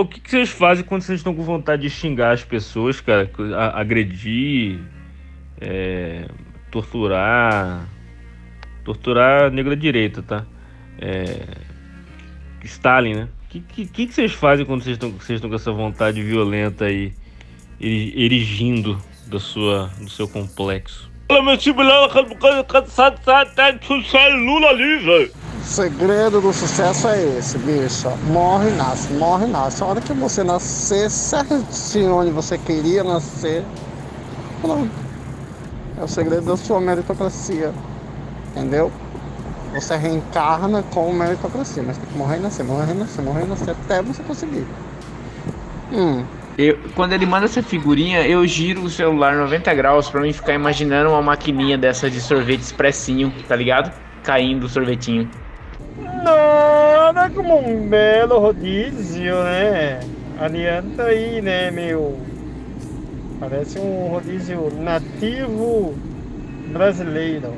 o 0.00 0.06
que, 0.06 0.20
que 0.20 0.30
vocês 0.30 0.48
fazem 0.48 0.84
quando 0.84 1.02
vocês 1.02 1.20
estão 1.20 1.34
com 1.34 1.42
vontade 1.42 1.82
de 1.82 1.90
xingar 1.90 2.32
as 2.32 2.42
pessoas, 2.42 3.00
cara? 3.00 3.30
agredir, 3.74 4.80
é, 5.60 6.26
torturar. 6.70 7.86
Torturar 8.84 9.50
negra 9.50 9.76
direita, 9.76 10.22
tá? 10.22 10.46
É, 10.98 11.46
Stalin, 12.64 13.14
né? 13.14 13.28
O 13.44 13.48
que, 13.48 13.60
que, 13.60 13.86
que, 13.86 14.12
vocês 14.12 14.32
fazem 14.32 14.64
quando 14.64 14.82
vocês 14.82 14.94
estão, 14.94 15.10
vocês 15.10 15.36
estão 15.36 15.50
com 15.50 15.56
essa 15.56 15.70
vontade 15.70 16.22
violenta 16.22 16.86
aí, 16.86 17.12
erigindo 17.78 18.98
da 19.26 19.38
sua, 19.38 19.90
do 20.00 20.08
seu 20.08 20.26
complexo? 20.26 21.10
Lula 24.36 24.72
livre! 24.72 25.41
Segredo 25.64 26.40
do 26.40 26.52
sucesso 26.52 27.08
é 27.08 27.38
esse, 27.38 27.56
bicho. 27.58 28.10
Morre 28.30 28.68
e 28.68 28.72
nasce, 28.72 29.12
morre 29.12 29.46
e 29.46 29.48
nasce. 29.48 29.82
A 29.82 29.86
hora 29.86 30.00
que 30.00 30.12
você 30.12 30.42
nascer 30.42 31.08
certinho 31.08 32.16
onde 32.16 32.30
você 32.30 32.58
queria 32.58 33.04
nascer, 33.04 33.64
pronto. 34.60 34.90
É 35.98 36.04
o 36.04 36.08
segredo 36.08 36.46
da 36.46 36.56
sua 36.56 36.80
meritocracia. 36.80 37.72
Entendeu? 38.50 38.90
Você 39.72 39.96
reencarna 39.96 40.82
com 40.82 41.12
meritocracia, 41.12 41.82
mas 41.82 41.96
tem 41.96 42.06
que 42.06 42.18
morrer 42.18 42.36
e 42.36 42.40
nascer, 42.40 42.64
morrer 42.64 42.90
e 42.90 42.94
nascer, 42.94 43.22
morrer 43.22 43.44
e 43.44 43.46
nascer 43.46 43.70
até 43.70 44.02
você 44.02 44.22
conseguir. 44.22 44.66
Hum. 45.92 46.24
Eu, 46.58 46.78
quando 46.94 47.14
ele 47.14 47.24
manda 47.24 47.46
essa 47.46 47.62
figurinha, 47.62 48.26
eu 48.26 48.46
giro 48.46 48.82
o 48.82 48.90
celular 48.90 49.34
90 49.36 49.72
graus 49.74 50.10
para 50.10 50.20
mim 50.20 50.32
ficar 50.32 50.52
imaginando 50.52 51.08
uma 51.08 51.22
maquininha 51.22 51.78
dessa 51.78 52.10
de 52.10 52.20
sorvete 52.20 52.60
expressinho, 52.60 53.32
tá 53.48 53.56
ligado? 53.56 53.90
Caindo 54.22 54.64
o 54.64 54.68
sorvetinho. 54.68 55.30
Nada 56.22 57.28
como 57.30 57.58
um 57.58 57.88
belo 57.88 58.38
rodízio, 58.38 59.42
né? 59.42 60.00
Adianta 60.38 61.04
aí, 61.04 61.42
né, 61.42 61.70
meu? 61.70 62.16
Parece 63.40 63.78
um 63.80 64.06
rodízio 64.08 64.72
nativo 64.80 65.94
brasileiro. 66.72 67.52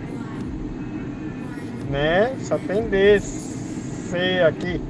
Né? 1.90 2.34
Só 2.40 2.56
tem 2.58 2.88
desse 2.88 4.40
aqui. 4.46 4.80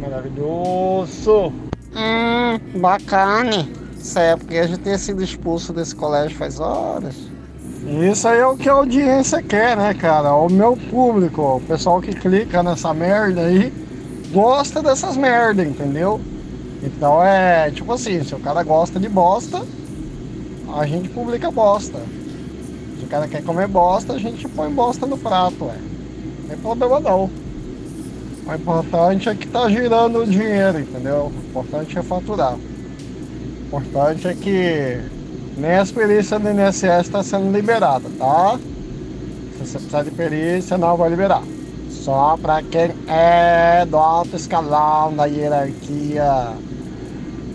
Maravilhoso. 0.00 1.52
Hum, 1.96 2.80
bacana. 2.80 3.68
Isso 3.98 4.18
é 4.20 4.36
porque 4.36 4.58
a 4.58 4.66
gente 4.68 4.82
tinha 4.82 4.98
sido 4.98 5.22
expulso 5.22 5.72
desse 5.72 5.96
colégio 5.96 6.36
faz 6.36 6.60
horas. 6.60 7.25
Isso 7.86 8.26
aí 8.26 8.40
é 8.40 8.46
o 8.46 8.56
que 8.56 8.68
a 8.68 8.72
audiência 8.72 9.40
quer, 9.40 9.76
né, 9.76 9.94
cara? 9.94 10.34
O 10.34 10.50
meu 10.50 10.76
público, 10.76 11.40
o 11.40 11.60
pessoal 11.60 12.00
que 12.00 12.12
clica 12.12 12.60
nessa 12.60 12.92
merda 12.92 13.42
aí, 13.42 13.72
gosta 14.32 14.82
dessas 14.82 15.16
merda, 15.16 15.62
entendeu? 15.64 16.20
Então 16.82 17.22
é 17.22 17.70
tipo 17.70 17.92
assim, 17.92 18.24
se 18.24 18.34
o 18.34 18.40
cara 18.40 18.64
gosta 18.64 18.98
de 18.98 19.08
bosta, 19.08 19.62
a 20.76 20.84
gente 20.84 21.08
publica 21.10 21.48
bosta. 21.48 22.00
Se 22.98 23.04
o 23.04 23.08
cara 23.08 23.28
quer 23.28 23.44
comer 23.44 23.68
bosta, 23.68 24.14
a 24.14 24.18
gente 24.18 24.48
põe 24.48 24.68
bosta 24.68 25.06
no 25.06 25.16
prato, 25.16 25.66
ué. 25.66 25.76
Não 26.40 26.48
tem 26.48 26.56
problema 26.58 26.98
não. 26.98 27.30
O 28.48 28.54
importante 28.54 29.28
é 29.28 29.34
que 29.34 29.46
tá 29.46 29.68
girando 29.68 30.22
o 30.22 30.26
dinheiro, 30.26 30.80
entendeu? 30.80 31.32
O 31.32 31.48
importante 31.48 31.96
é 31.96 32.02
faturar. 32.02 32.54
O 32.54 33.78
importante 33.78 34.26
é 34.26 34.34
que 34.34 35.15
nem 35.56 35.74
as 35.74 35.90
perícias 35.90 36.40
do 36.40 36.50
INSS 36.50 37.06
está 37.06 37.22
sendo 37.22 37.50
liberada, 37.50 38.08
tá? 38.18 38.58
Se 39.52 39.58
você 39.58 39.78
precisar 39.78 40.02
de 40.02 40.10
perícia, 40.10 40.76
não 40.76 40.96
vai 40.96 41.08
liberar. 41.08 41.42
Só 41.90 42.36
para 42.36 42.62
quem 42.62 42.94
é 43.08 43.86
do 43.86 43.96
alto 43.96 44.36
escalão 44.36 45.16
da 45.16 45.24
hierarquia 45.24 46.54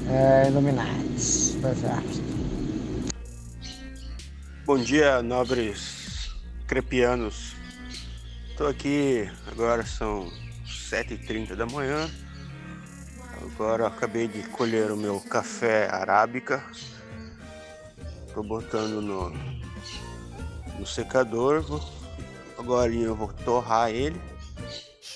é, 0.10 0.48
Illuminati. 0.48 1.58
Bom 4.66 4.78
dia, 4.80 5.22
nobres 5.22 6.32
crepianos. 6.68 7.56
Estou 8.50 8.68
aqui, 8.68 9.30
agora 9.52 9.86
são 9.86 10.28
7h30 10.66 11.56
da 11.56 11.68
manhã. 11.68 12.10
Agora 13.44 13.88
acabei 13.88 14.28
de 14.28 14.42
colher 14.50 14.92
o 14.92 14.98
meu 14.98 15.20
café 15.20 15.88
arábica 15.90 16.64
Tô 18.34 18.44
botando 18.44 19.02
no, 19.02 19.32
no 20.80 20.86
secador. 20.86 21.64
Agora 22.58 22.94
eu 22.94 23.16
vou 23.16 23.28
torrar 23.44 23.90
ele 23.90 24.20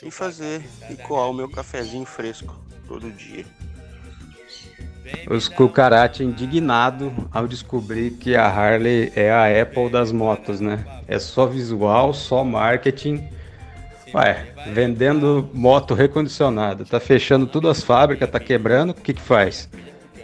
e 0.04 0.12
fazer 0.12 0.64
e 0.90 0.96
coar 0.96 1.30
o 1.30 1.34
meu 1.34 1.50
cafezinho 1.50 2.06
fresco 2.06 2.56
todo 2.88 3.12
dia. 3.12 3.46
Os 5.30 5.48
cucarachas 5.48 6.22
indignados 6.22 7.12
ao 7.32 7.48
descobrir 7.48 8.12
que 8.12 8.36
a 8.36 8.48
Harley 8.48 9.12
é 9.16 9.32
a 9.32 9.62
Apple 9.62 9.90
das 9.90 10.12
motos, 10.12 10.60
né? 10.60 10.84
É 11.08 11.20
só 11.20 11.46
visual, 11.46 12.14
só 12.14 12.44
marketing. 12.44 13.30
Ué, 14.14 14.48
vendendo 14.74 15.50
moto 15.54 15.94
recondicionada, 15.94 16.86
tá 16.86 17.00
fechando 17.00 17.46
todas 17.46 17.78
as 17.78 17.84
fábricas, 17.84 18.30
tá 18.30 18.40
quebrando, 18.40 18.92
o 18.92 18.94
que 18.94 19.14
que 19.14 19.22
faz? 19.22 19.70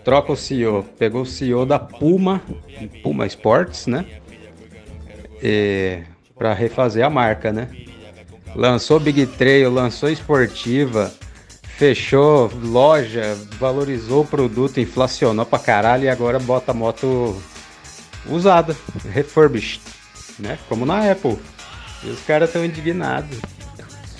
Troca 0.03 0.31
o 0.31 0.35
CEO. 0.35 0.83
Pegou 0.97 1.21
o 1.21 1.25
CEO 1.25 1.65
da 1.65 1.79
Puma, 1.79 2.41
Puma 3.03 3.25
Sports, 3.25 3.87
né? 3.87 4.05
para 6.37 6.53
refazer 6.53 7.05
a 7.05 7.09
marca, 7.09 7.51
né? 7.51 7.67
Lançou 8.55 8.99
Big 8.99 9.25
Trail, 9.25 9.71
lançou 9.71 10.09
esportiva, 10.09 11.11
fechou 11.61 12.51
loja, 12.63 13.37
valorizou 13.59 14.23
o 14.23 14.27
produto, 14.27 14.79
inflacionou 14.79 15.45
pra 15.45 15.59
caralho 15.59 16.05
e 16.05 16.09
agora 16.09 16.39
bota 16.39 16.73
moto 16.73 17.39
usada, 18.27 18.75
refurbished, 19.11 19.81
né? 20.39 20.57
Como 20.67 20.85
na 20.85 21.11
Apple. 21.11 21.39
E 22.03 22.09
os 22.09 22.19
caras 22.21 22.49
estão 22.49 22.65
indignados. 22.65 23.37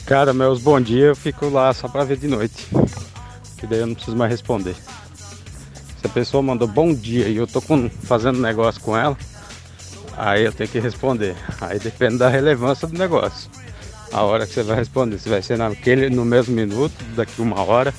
Cara, 0.06 0.34
meus 0.34 0.62
bom 0.62 0.80
dia 0.80 1.08
eu 1.08 1.16
fico 1.16 1.50
lá 1.50 1.74
só 1.74 1.88
pra 1.88 2.04
ver 2.04 2.18
de 2.18 2.28
noite. 2.28 2.68
Que 3.58 3.68
daí 3.68 3.80
eu 3.80 3.88
não 3.88 3.96
preciso 3.96 4.18
mais 4.18 4.32
responder. 4.32 4.76
Se 6.02 6.08
a 6.08 6.10
pessoa 6.10 6.42
mandou 6.42 6.68
bom 6.68 6.92
dia 6.92 7.28
e 7.28 7.38
eu 7.38 7.46
tô 7.46 7.62
com, 7.62 7.88
fazendo 7.88 8.42
negócio 8.42 8.82
com 8.82 8.98
ela, 8.98 9.16
aí 10.18 10.44
eu 10.44 10.52
tenho 10.52 10.68
que 10.68 10.80
responder. 10.80 11.36
Aí 11.62 11.78
depende 11.78 12.18
da 12.18 12.28
relevância 12.28 12.88
do 12.88 12.98
negócio. 12.98 13.52
A 14.12 14.24
hora 14.24 14.48
que 14.48 14.54
você 14.54 14.64
vai 14.64 14.78
responder, 14.78 15.20
se 15.20 15.30
vai 15.30 15.44
ser 15.44 15.60
naquele, 15.60 16.10
no 16.10 16.26
mesmo 16.26 16.56
minuto, 16.56 16.96
daqui 17.16 17.40
uma 17.40 17.62
hora, 17.62 17.94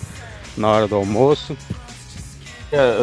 na 0.56 0.68
hora 0.68 0.88
do 0.88 0.96
almoço. 0.96 1.56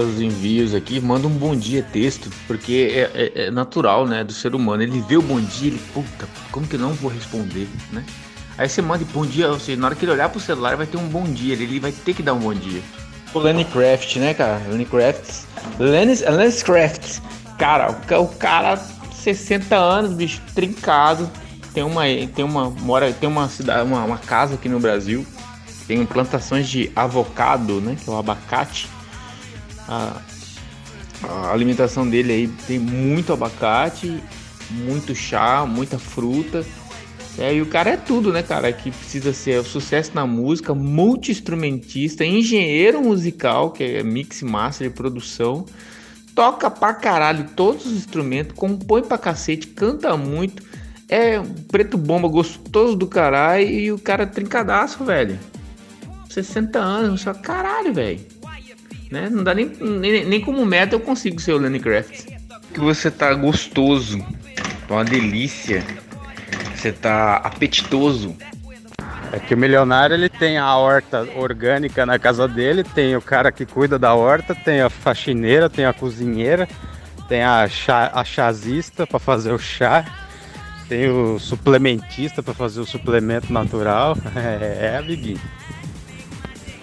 Os 0.05 0.19
envios 0.19 0.75
aqui, 0.75 0.99
manda 0.99 1.27
um 1.27 1.31
bom 1.31 1.55
dia 1.55 1.81
texto, 1.81 2.29
porque 2.45 2.91
é, 2.93 3.11
é, 3.13 3.45
é, 3.45 3.51
natural, 3.51 4.05
né, 4.05 4.21
do 4.21 4.33
ser 4.33 4.53
humano. 4.53 4.83
Ele 4.83 4.99
vê 4.99 5.15
o 5.15 5.21
bom 5.21 5.39
dia, 5.39 5.69
ele, 5.69 5.81
puta, 5.93 6.27
como 6.51 6.67
que 6.67 6.75
eu 6.75 6.79
não 6.79 6.91
vou 6.91 7.09
responder, 7.09 7.69
né? 7.93 8.03
Aí 8.57 8.67
você 8.67 8.81
manda 8.81 9.05
bom 9.13 9.25
dia, 9.25 9.49
ou 9.49 9.59
seja, 9.61 9.79
na 9.79 9.87
hora 9.87 9.95
que 9.95 10.03
ele 10.03 10.11
olhar 10.11 10.27
pro 10.27 10.41
celular 10.41 10.75
vai 10.75 10.85
ter 10.85 10.97
um 10.97 11.07
bom 11.07 11.23
dia, 11.23 11.53
ele 11.53 11.79
vai 11.79 11.93
ter 11.93 12.13
que 12.13 12.21
dar 12.21 12.33
um 12.33 12.39
bom 12.39 12.53
dia. 12.53 12.81
O 13.33 13.39
Lenny 13.39 13.63
Craft, 13.65 14.15
né, 14.17 14.33
cara? 14.33 14.61
Lenny 14.69 14.85
Craft. 14.85 15.45
Lenny, 15.77 16.15
Lenny 16.15 16.53
Craft. 16.53 17.19
Cara, 17.57 17.91
o, 17.91 18.23
o 18.23 18.27
cara, 18.27 18.77
60 19.13 19.75
anos, 19.75 20.13
bicho, 20.13 20.41
trincado. 20.55 21.29
Tem 21.73 21.83
uma, 21.83 22.03
tem 22.33 22.43
uma, 22.43 22.69
mora, 22.69 23.13
tem 23.13 23.29
uma 23.29 23.47
cidade, 23.47 23.83
uma, 23.83 24.03
uma 24.03 24.17
casa 24.17 24.55
aqui 24.55 24.67
no 24.67 24.79
Brasil. 24.79 25.25
Tem 25.87 26.03
plantações 26.05 26.67
de 26.67 26.91
avocado, 26.95 27.79
né? 27.79 27.95
Que 28.01 28.09
é 28.09 28.13
o 28.13 28.17
abacate. 28.17 28.87
A, 29.87 30.21
a 31.23 31.51
alimentação 31.51 32.09
dele 32.09 32.33
aí 32.33 32.47
tem 32.65 32.79
muito 32.79 33.31
abacate, 33.33 34.21
muito 34.71 35.13
chá, 35.13 35.65
muita 35.67 35.99
fruta. 35.99 36.65
É, 37.39 37.55
e 37.55 37.61
o 37.61 37.65
cara 37.65 37.91
é 37.91 37.97
tudo, 37.97 38.33
né, 38.33 38.43
cara? 38.43 38.71
Que 38.73 38.91
precisa 38.91 39.31
ser 39.31 39.63
sucesso 39.63 40.11
na 40.13 40.27
música, 40.27 40.75
multi-instrumentista, 40.75 42.25
engenheiro 42.25 43.01
musical, 43.01 43.71
que 43.71 43.81
é 43.81 44.03
mix 44.03 44.41
master 44.41 44.89
de 44.89 44.93
produção, 44.93 45.65
toca 46.35 46.69
pra 46.69 46.93
caralho 46.93 47.45
todos 47.55 47.85
os 47.85 47.93
instrumentos, 47.93 48.53
compõe 48.57 49.03
pra 49.03 49.17
cacete, 49.17 49.67
canta 49.67 50.17
muito, 50.17 50.61
é 51.07 51.41
preto 51.71 51.97
bomba 51.97 52.27
gostoso 52.27 52.97
do 52.97 53.07
caralho 53.07 53.65
e 53.65 53.89
o 53.89 53.97
cara 53.97 54.23
é 54.23 54.27
trincadaço, 54.27 55.05
velho. 55.05 55.39
60 56.29 56.77
anos, 56.77 57.21
só 57.21 57.33
caralho, 57.33 57.93
velho. 57.93 58.19
Né? 59.09 59.29
Não 59.29 59.45
dá 59.45 59.55
nem, 59.55 59.65
nem, 59.65 60.25
nem 60.25 60.41
como 60.41 60.63
meta 60.65 60.93
eu 60.93 60.99
consigo 60.99 61.39
ser 61.39 61.53
o 61.53 61.57
Lenny 61.57 61.79
Kravitz. 61.79 62.27
Que 62.73 62.81
você 62.81 63.09
tá 63.09 63.33
gostoso, 63.33 64.23
uma 64.89 65.05
delícia 65.05 65.83
você 66.79 66.93
tá 66.93 67.35
apetitoso. 67.35 68.35
É 69.31 69.39
que 69.39 69.53
o 69.53 69.57
milionário 69.57 70.15
ele 70.15 70.29
tem 70.29 70.57
a 70.57 70.75
horta 70.75 71.27
orgânica 71.35 72.05
na 72.05 72.17
casa 72.17 72.47
dele, 72.47 72.83
tem 72.83 73.15
o 73.15 73.21
cara 73.21 73.51
que 73.51 73.65
cuida 73.65 73.99
da 73.99 74.13
horta, 74.13 74.55
tem 74.55 74.81
a 74.81 74.89
faxineira, 74.89 75.69
tem 75.69 75.85
a 75.85 75.93
cozinheira, 75.93 76.67
tem 77.27 77.43
a, 77.43 77.67
chá, 77.67 78.11
a 78.13 78.23
chazista 78.23 79.05
para 79.05 79.19
fazer 79.19 79.51
o 79.51 79.59
chá, 79.59 80.03
tem 80.87 81.09
o 81.09 81.37
suplementista 81.37 82.41
para 82.41 82.53
fazer 82.53 82.79
o 82.79 82.85
suplemento 82.85 83.53
natural. 83.53 84.17
É, 84.35 84.93
é 84.93 84.97
amiguinho. 84.97 85.41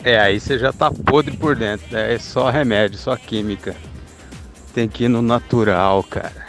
É, 0.05 0.21
aí 0.21 0.39
você 0.39 0.57
já 0.57 0.73
tá 0.73 0.89
podre 0.89 1.37
por 1.37 1.57
dentro, 1.57 1.87
né? 1.91 2.15
É 2.15 2.19
só 2.19 2.49
remédio, 2.49 2.97
só 2.97 3.17
química. 3.17 3.75
Tem 4.73 4.87
que 4.87 5.05
ir 5.05 5.09
no 5.09 5.21
natural, 5.21 6.05
cara. 6.05 6.46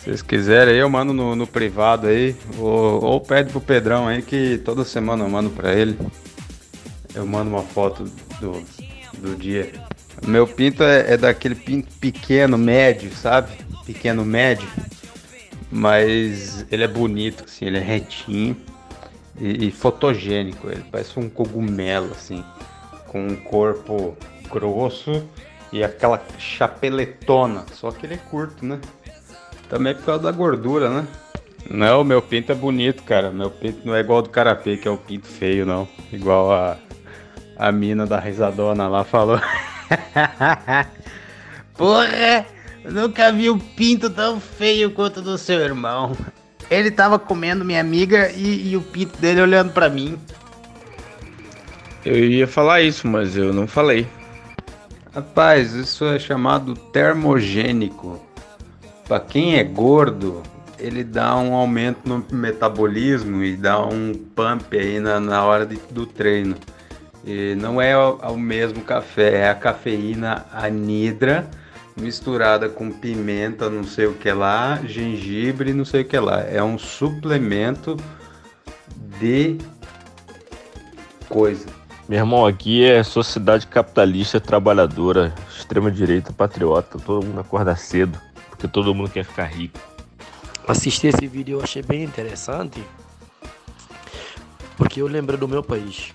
Se 0.00 0.06
vocês 0.06 0.22
quiserem, 0.22 0.76
eu 0.76 0.88
mando 0.88 1.12
no, 1.12 1.36
no 1.36 1.46
privado 1.46 2.06
aí. 2.06 2.34
Ou, 2.56 3.04
ou 3.04 3.20
pede 3.20 3.50
pro 3.50 3.60
Pedrão 3.60 4.08
aí 4.08 4.22
que 4.22 4.56
toda 4.64 4.82
semana 4.82 5.24
eu 5.24 5.28
mando 5.28 5.50
pra 5.50 5.74
ele. 5.74 5.98
Eu 7.14 7.26
mando 7.26 7.50
uma 7.50 7.62
foto 7.62 8.04
do, 8.40 8.64
do 9.18 9.36
dia. 9.36 9.70
Meu 10.26 10.46
pinto 10.46 10.82
é, 10.82 11.12
é 11.12 11.16
daquele 11.18 11.54
pinto 11.54 11.92
pequeno, 12.00 12.56
médio, 12.56 13.12
sabe? 13.14 13.52
Pequeno, 13.84 14.24
médio. 14.24 14.66
Mas 15.70 16.64
ele 16.70 16.82
é 16.82 16.88
bonito, 16.88 17.44
assim, 17.44 17.66
ele 17.66 17.76
é 17.76 17.82
retinho 17.82 18.56
e, 19.38 19.66
e 19.66 19.70
fotogênico. 19.70 20.66
Ele 20.70 20.82
parece 20.90 21.20
um 21.20 21.28
cogumelo, 21.28 22.12
assim, 22.12 22.42
com 23.06 23.26
um 23.26 23.36
corpo 23.36 24.16
grosso 24.50 25.28
e 25.70 25.84
aquela 25.84 26.24
chapeletona. 26.38 27.66
Só 27.74 27.90
que 27.90 28.06
ele 28.06 28.14
é 28.14 28.18
curto, 28.18 28.64
né? 28.64 28.80
Também 29.70 29.94
por 29.94 30.04
causa 30.04 30.24
da 30.24 30.32
gordura, 30.32 30.90
né? 30.90 31.06
Não, 31.70 32.02
meu 32.02 32.20
pinto 32.20 32.50
é 32.50 32.54
bonito, 32.54 33.04
cara. 33.04 33.30
Meu 33.30 33.50
pinto 33.50 33.86
não 33.86 33.94
é 33.94 34.00
igual 34.00 34.18
ao 34.18 34.22
do 34.22 34.28
Carapê, 34.28 34.76
que 34.76 34.88
é 34.88 34.90
um 34.90 34.96
pinto 34.96 35.28
feio, 35.28 35.64
não. 35.64 35.88
Igual 36.12 36.52
a, 36.52 36.76
a 37.56 37.70
mina 37.70 38.04
da 38.04 38.18
risadona 38.18 38.88
lá 38.88 39.04
falou. 39.04 39.40
Porra! 41.78 42.44
Nunca 42.84 43.30
vi 43.30 43.48
um 43.48 43.58
pinto 43.58 44.10
tão 44.10 44.40
feio 44.40 44.90
quanto 44.90 45.20
o 45.20 45.22
do 45.22 45.38
seu 45.38 45.60
irmão. 45.60 46.16
Ele 46.68 46.90
tava 46.90 47.18
comendo 47.18 47.64
minha 47.64 47.80
amiga 47.80 48.32
e, 48.32 48.70
e 48.70 48.76
o 48.76 48.80
pinto 48.80 49.18
dele 49.18 49.40
olhando 49.40 49.72
para 49.72 49.88
mim. 49.88 50.18
Eu 52.04 52.16
ia 52.16 52.48
falar 52.48 52.80
isso, 52.80 53.06
mas 53.06 53.36
eu 53.36 53.52
não 53.52 53.68
falei. 53.68 54.08
Rapaz, 55.14 55.74
isso 55.74 56.04
é 56.06 56.18
chamado 56.18 56.74
termogênico. 56.74 58.20
Para 59.10 59.18
quem 59.18 59.56
é 59.56 59.64
gordo, 59.64 60.40
ele 60.78 61.02
dá 61.02 61.36
um 61.36 61.52
aumento 61.52 62.08
no 62.08 62.24
metabolismo 62.30 63.42
e 63.42 63.56
dá 63.56 63.84
um 63.84 64.12
pump 64.14 64.78
aí 64.78 65.00
na, 65.00 65.18
na 65.18 65.44
hora 65.44 65.66
de, 65.66 65.74
do 65.90 66.06
treino. 66.06 66.54
E 67.24 67.56
não 67.56 67.82
é 67.82 67.98
o, 67.98 68.18
o 68.18 68.38
mesmo 68.38 68.82
café, 68.82 69.38
é 69.38 69.50
a 69.50 69.54
cafeína 69.56 70.46
anidra 70.52 71.50
misturada 71.96 72.68
com 72.68 72.88
pimenta, 72.92 73.68
não 73.68 73.82
sei 73.82 74.06
o 74.06 74.14
que 74.14 74.30
lá, 74.30 74.78
gengibre, 74.84 75.72
não 75.72 75.84
sei 75.84 76.02
o 76.02 76.04
que 76.04 76.16
lá. 76.16 76.42
É 76.42 76.62
um 76.62 76.78
suplemento 76.78 77.96
de 79.18 79.58
coisa. 81.28 81.66
Meu 82.08 82.20
irmão, 82.20 82.46
aqui 82.46 82.84
é 82.84 83.02
sociedade 83.02 83.66
capitalista 83.66 84.38
trabalhadora, 84.38 85.34
extrema 85.50 85.90
direita, 85.90 86.32
patriota, 86.32 86.96
todo 86.96 87.26
mundo 87.26 87.40
acorda 87.40 87.74
cedo, 87.74 88.16
porque 88.60 88.68
todo 88.68 88.94
mundo 88.94 89.08
quer 89.08 89.24
ficar 89.24 89.46
rico. 89.46 89.80
Assisti 90.68 91.06
esse 91.06 91.26
vídeo 91.26 91.58
eu 91.58 91.64
achei 91.64 91.82
bem 91.82 92.04
interessante, 92.04 92.84
porque 94.76 95.00
eu 95.00 95.06
lembro 95.06 95.38
do 95.38 95.48
meu 95.48 95.62
país. 95.62 96.12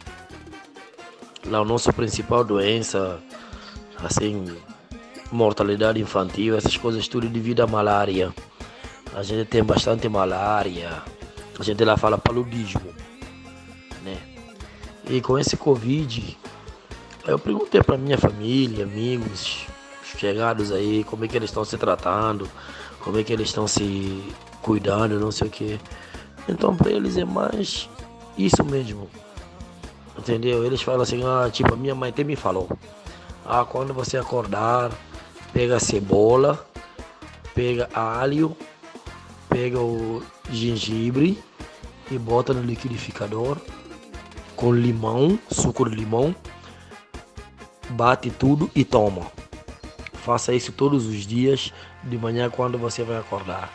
Lá 1.47 1.57
a 1.57 1.65
nossa 1.65 1.91
principal 1.91 2.43
doença, 2.43 3.19
assim, 3.97 4.45
mortalidade 5.31 5.99
infantil, 5.99 6.55
essas 6.55 6.77
coisas 6.77 7.07
tudo 7.07 7.27
devido 7.27 7.61
à 7.61 7.67
malária. 7.67 8.31
A 9.15 9.23
gente 9.23 9.47
tem 9.47 9.63
bastante 9.63 10.07
malária, 10.07 11.01
a 11.59 11.63
gente 11.63 11.83
lá 11.83 11.97
fala 11.97 12.15
paludismo, 12.15 12.93
né? 14.03 14.21
E 15.09 15.19
com 15.19 15.39
esse 15.39 15.57
Covid, 15.57 16.37
eu 17.25 17.39
perguntei 17.39 17.81
para 17.81 17.97
minha 17.97 18.19
família, 18.19 18.83
amigos, 18.83 19.65
chegados 20.17 20.71
aí, 20.71 21.03
como 21.03 21.25
é 21.25 21.27
que 21.27 21.37
eles 21.37 21.49
estão 21.49 21.65
se 21.65 21.77
tratando, 21.77 22.49
como 22.99 23.19
é 23.19 23.23
que 23.23 23.33
eles 23.33 23.49
estão 23.49 23.67
se 23.67 24.23
cuidando, 24.61 25.19
não 25.19 25.31
sei 25.31 25.47
o 25.47 25.51
que. 25.51 25.79
Então 26.47 26.75
para 26.75 26.91
eles 26.91 27.17
é 27.17 27.25
mais 27.25 27.89
isso 28.37 28.63
mesmo. 28.63 29.09
Entendeu? 30.17 30.63
Eles 30.63 30.81
falam 30.81 31.01
assim, 31.01 31.23
ah, 31.23 31.49
tipo, 31.51 31.73
a 31.73 31.77
minha 31.77 31.93
mãe 31.93 32.09
até 32.09 32.23
me 32.23 32.35
falou. 32.35 32.69
Ah, 33.45 33.65
quando 33.65 33.93
você 33.93 34.17
acordar, 34.17 34.91
pega 35.53 35.79
cebola, 35.79 36.65
pega 37.53 37.89
alho, 37.93 38.55
pega 39.49 39.79
o 39.79 40.23
gengibre 40.49 41.37
e 42.09 42.17
bota 42.17 42.53
no 42.53 42.61
liquidificador 42.61 43.57
com 44.55 44.73
limão, 44.73 45.37
suco 45.51 45.89
de 45.89 45.95
limão, 45.95 46.33
bate 47.89 48.29
tudo 48.29 48.69
e 48.73 48.83
toma. 48.83 49.34
Faça 50.25 50.55
isso 50.55 50.71
todos 50.71 51.05
os 51.05 51.27
dias 51.27 51.71
de 52.03 52.17
manhã 52.17 52.49
quando 52.49 52.79
você 52.79 53.03
vai 53.03 53.19
acordar. 53.19 53.71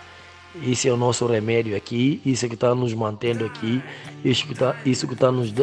Esse 0.60 0.88
é 0.88 0.92
o 0.92 0.96
nosso 0.96 1.24
remédio 1.24 1.76
aqui, 1.76 2.20
isso 2.26 2.48
que 2.48 2.54
está 2.54 2.74
nos 2.74 2.92
mantendo 2.92 3.44
aqui, 3.44 3.80
isso 4.24 4.48
que 4.48 4.54
está 4.54 4.74
tá 5.16 5.30
nos 5.30 5.54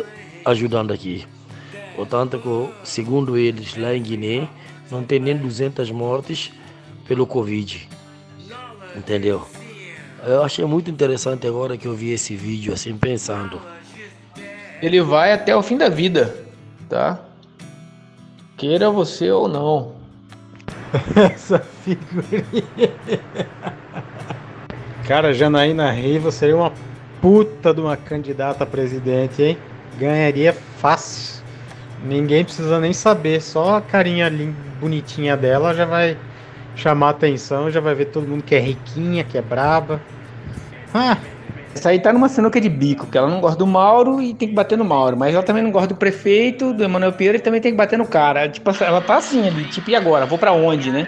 ajudando 0.45 0.93
aqui. 0.93 1.27
Portanto, 1.93 2.71
segundo 2.85 3.37
eles 3.37 3.75
lá 3.75 3.93
em 3.93 4.01
Guiné, 4.01 4.47
não 4.89 5.03
tem 5.03 5.19
nem 5.19 5.35
200 5.35 5.91
mortes 5.91 6.53
pelo 7.05 7.27
Covid. 7.27 7.89
Entendeu? 8.95 9.45
Eu 10.25 10.41
achei 10.41 10.63
muito 10.63 10.89
interessante 10.89 11.45
agora 11.45 11.77
que 11.77 11.85
eu 11.85 11.93
vi 11.93 12.11
esse 12.11 12.33
vídeo 12.33 12.71
assim 12.71 12.97
pensando. 12.97 13.61
Ele 14.81 15.01
vai 15.01 15.33
até 15.33 15.53
o 15.53 15.61
fim 15.61 15.75
da 15.75 15.89
vida, 15.89 16.33
tá? 16.87 17.19
Queira 18.55 18.89
você 18.89 19.29
ou 19.29 19.49
não. 19.49 19.96
Essa 21.33 21.59
figurinha. 21.59 22.91
Cara, 25.07 25.33
Janaína 25.33 25.91
Riva 25.91 26.31
seria 26.31 26.55
uma 26.55 26.71
puta 27.21 27.73
de 27.73 27.81
uma 27.81 27.97
candidata 27.97 28.63
a 28.63 28.67
presidente, 28.67 29.41
hein? 29.41 29.57
Ganharia 29.97 30.53
fácil. 30.53 31.43
Ninguém 32.03 32.43
precisa 32.43 32.79
nem 32.79 32.93
saber, 32.93 33.41
só 33.41 33.77
a 33.77 33.81
carinha 33.81 34.31
bonitinha 34.79 35.35
dela 35.35 35.73
já 35.73 35.85
vai 35.85 36.17
chamar 36.75 37.09
atenção, 37.09 37.71
já 37.71 37.79
vai 37.79 37.95
ver 37.95 38.05
todo 38.05 38.27
mundo 38.27 38.43
que 38.43 38.53
é 38.53 38.59
riquinha, 38.59 39.23
que 39.23 39.37
é 39.37 39.41
braba. 39.41 39.99
Ah, 40.93 41.17
essa 41.77 41.89
aí 41.89 41.99
tá 41.99 42.11
numa 42.11 42.27
sinuca 42.27 42.59
de 42.59 42.69
bico, 42.69 43.07
que 43.07 43.17
ela 43.17 43.29
não 43.29 43.39
gosta 43.39 43.57
do 43.57 43.67
Mauro 43.67 44.21
e 44.21 44.33
tem 44.33 44.47
que 44.47 44.53
bater 44.53 44.77
no 44.77 44.85
Mauro, 44.85 45.15
mas 45.15 45.33
ela 45.33 45.43
também 45.43 45.63
não 45.63 45.71
gosta 45.71 45.89
do 45.89 45.95
prefeito, 45.95 46.73
do 46.73 46.83
Emanuel 46.83 47.13
Pinheiro 47.13 47.37
e 47.37 47.41
também 47.41 47.61
tem 47.61 47.71
que 47.71 47.77
bater 47.77 47.97
no 47.97 48.07
cara. 48.07 48.49
Tipo, 48.49 48.71
ela 48.83 49.01
tá 49.01 49.15
assim 49.15 49.47
ali, 49.47 49.65
tipo, 49.65 49.89
e 49.89 49.95
agora? 49.95 50.25
Vou 50.25 50.37
para 50.37 50.51
onde, 50.51 50.91
né? 50.91 51.07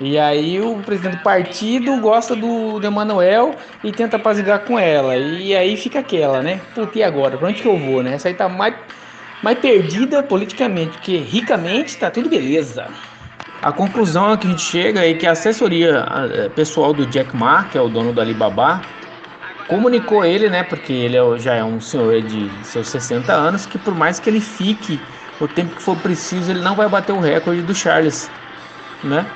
E 0.00 0.18
aí 0.18 0.58
o 0.60 0.76
presidente 0.76 1.18
do 1.18 1.22
partido 1.22 2.00
gosta 2.00 2.34
do, 2.34 2.78
do 2.78 2.86
Emanuel 2.86 3.54
e 3.84 3.92
tenta 3.92 4.16
apaziguar 4.16 4.60
com 4.60 4.78
ela. 4.78 5.14
E 5.16 5.54
aí 5.54 5.76
fica 5.76 5.98
aquela, 5.98 6.42
né? 6.42 6.60
Puta, 6.74 6.98
e 6.98 7.02
agora? 7.02 7.36
Pra 7.36 7.48
onde 7.48 7.60
que 7.60 7.68
eu 7.68 7.76
vou, 7.76 8.02
né? 8.02 8.14
Essa 8.14 8.28
aí 8.28 8.34
tá 8.34 8.48
mais 8.48 8.74
mas 9.42 9.58
perdida 9.58 10.22
politicamente, 10.22 10.92
porque 10.98 11.16
ricamente 11.16 11.88
está 11.88 12.10
tudo 12.10 12.28
beleza. 12.28 12.88
A 13.62 13.72
conclusão 13.72 14.36
que 14.36 14.46
a 14.46 14.50
gente 14.50 14.62
chega 14.62 15.06
é 15.06 15.14
que 15.14 15.26
a 15.26 15.32
assessoria 15.32 16.06
é, 16.32 16.48
pessoal 16.48 16.92
do 16.92 17.06
Jack 17.06 17.34
Ma, 17.36 17.64
que 17.64 17.76
é 17.76 17.80
o 17.80 17.88
dono 17.88 18.12
do 18.12 18.20
Alibaba, 18.20 18.80
comunicou 19.70 20.24
ele, 20.24 20.50
né, 20.50 20.64
porque 20.64 20.92
ele 20.92 21.16
é 21.16 21.38
já 21.38 21.54
é 21.54 21.62
um 21.62 21.78
senhor 21.80 22.20
de 22.22 22.50
seus 22.64 22.88
60 22.88 23.32
anos, 23.32 23.66
que 23.66 23.78
por 23.78 23.94
mais 23.94 24.18
que 24.18 24.28
ele 24.28 24.40
fique 24.40 25.06
o 25.38 25.46
tempo 25.46 25.76
que 25.76 25.82
for 25.82 25.96
preciso, 25.96 26.50
ele 26.50 26.60
não 26.60 26.74
vai 26.74 26.88
bater 26.88 27.12
o 27.12 27.20
recorde 27.20 27.62
do 27.62 27.72
Charles, 27.72 28.28
né? 29.00 29.26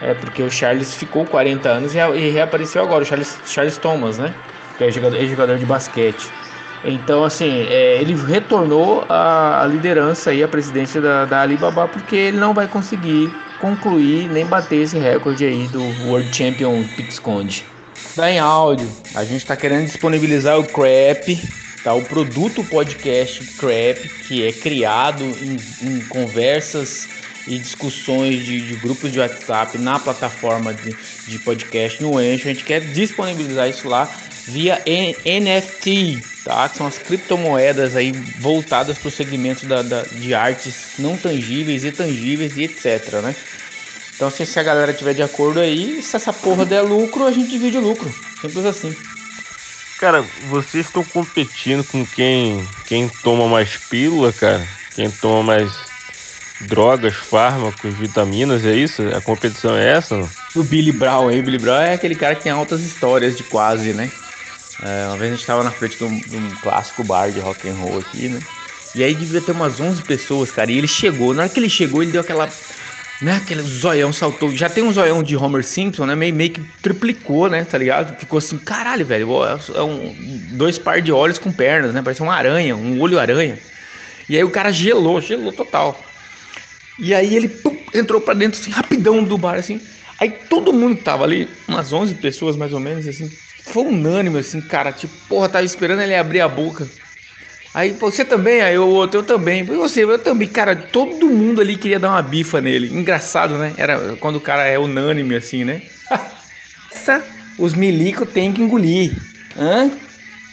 É 0.00 0.12
porque 0.12 0.42
o 0.42 0.50
Charles 0.50 0.92
ficou 0.94 1.24
40 1.24 1.68
anos 1.68 1.94
e 1.94 1.98
reapareceu 2.30 2.82
agora, 2.82 3.04
o 3.04 3.06
Charles, 3.06 3.40
Charles 3.44 3.78
Thomas, 3.78 4.18
né? 4.18 4.34
Que 4.76 4.84
é 4.84 4.90
jogador, 4.90 5.16
é 5.16 5.26
jogador 5.26 5.56
de 5.56 5.66
basquete. 5.66 6.34
Então, 6.82 7.22
assim, 7.22 7.60
é, 7.68 8.00
ele 8.00 8.14
retornou 8.14 9.06
à 9.08 9.64
liderança 9.70 10.34
e 10.34 10.42
à 10.42 10.48
presidência 10.48 11.00
da, 11.00 11.26
da, 11.26 11.42
Alibaba 11.42 11.86
porque 11.86 12.16
ele 12.16 12.38
não 12.38 12.54
vai 12.54 12.66
conseguir 12.66 13.30
concluir 13.56 14.28
nem 14.28 14.44
bater 14.46 14.78
esse 14.82 14.98
recorde 14.98 15.44
aí 15.44 15.68
do 15.68 15.84
World 15.84 16.34
Champion 16.34 16.82
Pixconde. 16.88 17.79
Tá 18.14 18.30
em 18.30 18.38
áudio. 18.38 18.90
A 19.14 19.24
gente 19.24 19.38
está 19.38 19.56
querendo 19.56 19.84
disponibilizar 19.84 20.58
o 20.58 20.64
Crap, 20.64 21.40
tá? 21.84 21.94
O 21.94 22.02
produto 22.02 22.64
podcast 22.64 23.44
Crap, 23.56 24.08
que 24.26 24.46
é 24.46 24.52
criado 24.52 25.22
em, 25.22 25.56
em 25.86 26.00
conversas 26.06 27.08
e 27.46 27.58
discussões 27.58 28.44
de, 28.44 28.66
de, 28.66 28.76
grupos 28.76 29.12
de 29.12 29.20
WhatsApp 29.20 29.78
na 29.78 29.98
plataforma 29.98 30.74
de, 30.74 30.94
de 31.26 31.38
podcast 31.38 32.02
no 32.02 32.18
Anchor. 32.18 32.50
A 32.50 32.52
gente 32.52 32.64
quer 32.64 32.80
disponibilizar 32.80 33.68
isso 33.68 33.88
lá 33.88 34.08
via 34.46 34.82
NFT, 34.84 36.20
tá? 36.44 36.68
Que 36.68 36.76
são 36.76 36.86
as 36.86 36.98
criptomoedas 36.98 37.94
aí 37.94 38.12
voltadas 38.40 38.98
para 38.98 39.08
o 39.08 39.12
segmento 39.12 39.66
da, 39.66 39.82
da, 39.82 40.02
de 40.02 40.34
artes 40.34 40.94
não 40.98 41.16
tangíveis 41.16 41.84
e 41.84 41.92
tangíveis 41.92 42.56
e 42.56 42.64
etc, 42.64 43.22
né? 43.22 43.36
Então 44.20 44.28
se, 44.28 44.44
se 44.44 44.60
a 44.60 44.62
galera 44.62 44.92
tiver 44.92 45.14
de 45.14 45.22
acordo 45.22 45.60
aí, 45.60 46.02
se 46.02 46.14
essa 46.14 46.30
porra 46.30 46.66
der 46.66 46.82
lucro, 46.82 47.24
a 47.24 47.32
gente 47.32 47.48
divide 47.48 47.78
o 47.78 47.80
lucro. 47.80 48.14
Simples 48.38 48.66
assim. 48.66 48.94
Cara, 49.98 50.22
vocês 50.50 50.84
estão 50.84 51.02
competindo 51.02 51.82
com 51.84 52.04
quem 52.04 52.68
quem 52.84 53.08
toma 53.08 53.48
mais 53.48 53.78
pílula, 53.78 54.30
cara? 54.30 54.68
Quem 54.94 55.10
toma 55.10 55.42
mais 55.42 55.72
drogas, 56.60 57.14
fármacos, 57.14 57.94
vitaminas, 57.94 58.66
é 58.66 58.74
isso? 58.74 59.02
A 59.08 59.22
competição 59.22 59.74
é 59.74 59.88
essa? 59.90 60.14
Não? 60.14 60.28
O 60.54 60.62
Billy 60.62 60.92
Brown 60.92 61.28
aí, 61.28 61.40
o 61.40 61.42
Billy 61.42 61.56
Brown 61.56 61.80
é 61.80 61.94
aquele 61.94 62.14
cara 62.14 62.34
que 62.34 62.42
tem 62.42 62.52
altas 62.52 62.82
histórias 62.82 63.34
de 63.34 63.44
quase, 63.44 63.94
né? 63.94 64.10
É, 64.82 65.06
uma 65.08 65.16
vez 65.16 65.32
a 65.32 65.34
gente 65.34 65.40
estava 65.40 65.64
na 65.64 65.70
frente 65.70 65.96
de 65.96 66.04
um, 66.04 66.18
de 66.18 66.36
um, 66.36 66.50
clássico 66.60 67.02
bar 67.02 67.30
de 67.30 67.40
rock 67.40 67.66
and 67.66 67.74
roll 67.74 67.98
aqui, 67.98 68.28
né? 68.28 68.42
E 68.94 69.02
aí 69.02 69.14
devia 69.14 69.40
ter 69.40 69.52
umas 69.52 69.80
11 69.80 70.02
pessoas, 70.02 70.50
cara. 70.50 70.70
E 70.70 70.76
ele 70.76 70.88
chegou, 70.88 71.32
na 71.32 71.44
hora 71.44 71.48
que 71.48 71.58
ele 71.58 71.70
chegou, 71.70 72.02
ele 72.02 72.12
deu 72.12 72.20
aquela. 72.20 72.52
Né, 73.22 73.36
aquele 73.36 73.60
zoião 73.62 74.12
saltou. 74.14 74.50
Já 74.56 74.68
tem 74.70 74.82
um 74.82 74.92
zoião 74.92 75.22
de 75.22 75.36
Homer 75.36 75.62
Simpson, 75.62 76.06
né? 76.06 76.14
Meio, 76.14 76.34
meio 76.34 76.50
que 76.50 76.60
triplicou, 76.80 77.50
né? 77.50 77.64
Tá 77.64 77.76
ligado? 77.76 78.18
Ficou 78.18 78.38
assim, 78.38 78.56
caralho, 78.56 79.04
velho. 79.04 79.28
É 79.74 79.82
um, 79.82 80.16
dois 80.52 80.78
par 80.78 81.02
de 81.02 81.12
olhos 81.12 81.38
com 81.38 81.52
pernas, 81.52 81.92
né? 81.92 82.00
Parece 82.00 82.22
uma 82.22 82.34
aranha, 82.34 82.74
um 82.74 82.98
olho 82.98 83.18
aranha. 83.18 83.58
E 84.26 84.36
aí 84.36 84.44
o 84.44 84.50
cara 84.50 84.72
gelou, 84.72 85.20
gelou 85.20 85.52
total. 85.52 86.02
E 86.98 87.14
aí 87.14 87.36
ele 87.36 87.48
pum, 87.48 87.76
entrou 87.92 88.22
para 88.22 88.32
dentro 88.32 88.58
assim, 88.58 88.70
rapidão 88.70 89.22
do 89.22 89.36
bar, 89.36 89.58
assim. 89.58 89.82
Aí 90.18 90.30
todo 90.30 90.72
mundo 90.72 90.96
que 90.96 91.02
tava 91.02 91.24
ali, 91.24 91.48
umas 91.68 91.92
11 91.92 92.14
pessoas 92.14 92.56
mais 92.56 92.72
ou 92.72 92.80
menos, 92.80 93.06
assim, 93.06 93.30
foi 93.64 93.84
unânime, 93.84 94.38
assim, 94.38 94.62
cara. 94.62 94.92
Tipo, 94.92 95.12
porra, 95.28 95.48
tava 95.48 95.64
esperando 95.64 96.00
ele 96.00 96.14
abrir 96.14 96.40
a 96.40 96.48
boca. 96.48 96.88
Aí, 97.72 97.92
você 97.92 98.24
também? 98.24 98.60
Aí 98.60 98.76
o 98.76 98.88
outro, 98.88 99.20
eu 99.20 99.22
também. 99.24 99.60
E 99.60 99.64
você, 99.64 100.02
eu 100.02 100.18
também. 100.18 100.48
Cara, 100.48 100.74
todo 100.74 101.28
mundo 101.28 101.60
ali 101.60 101.76
queria 101.76 102.00
dar 102.00 102.10
uma 102.10 102.22
bifa 102.22 102.60
nele. 102.60 102.92
Engraçado, 102.92 103.56
né? 103.56 103.72
Era 103.76 104.16
quando 104.16 104.36
o 104.36 104.40
cara 104.40 104.66
é 104.66 104.78
unânime, 104.78 105.36
assim, 105.36 105.64
né? 105.64 105.82
Essa, 106.90 107.24
os 107.58 107.74
milico 107.74 108.26
tem 108.26 108.52
que 108.52 108.60
engolir. 108.60 109.12
Hã? 109.56 109.90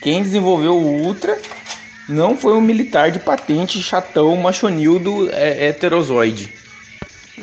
Quem 0.02 0.22
desenvolveu 0.22 0.74
o 0.76 1.06
Ultra 1.06 1.40
não 2.08 2.38
foi 2.38 2.54
um 2.54 2.62
militar 2.62 3.12
de 3.12 3.20
patente 3.20 3.82
chatão 3.82 4.36
machonildo 4.38 5.30
é, 5.32 5.68
heterozoide. 5.68 6.54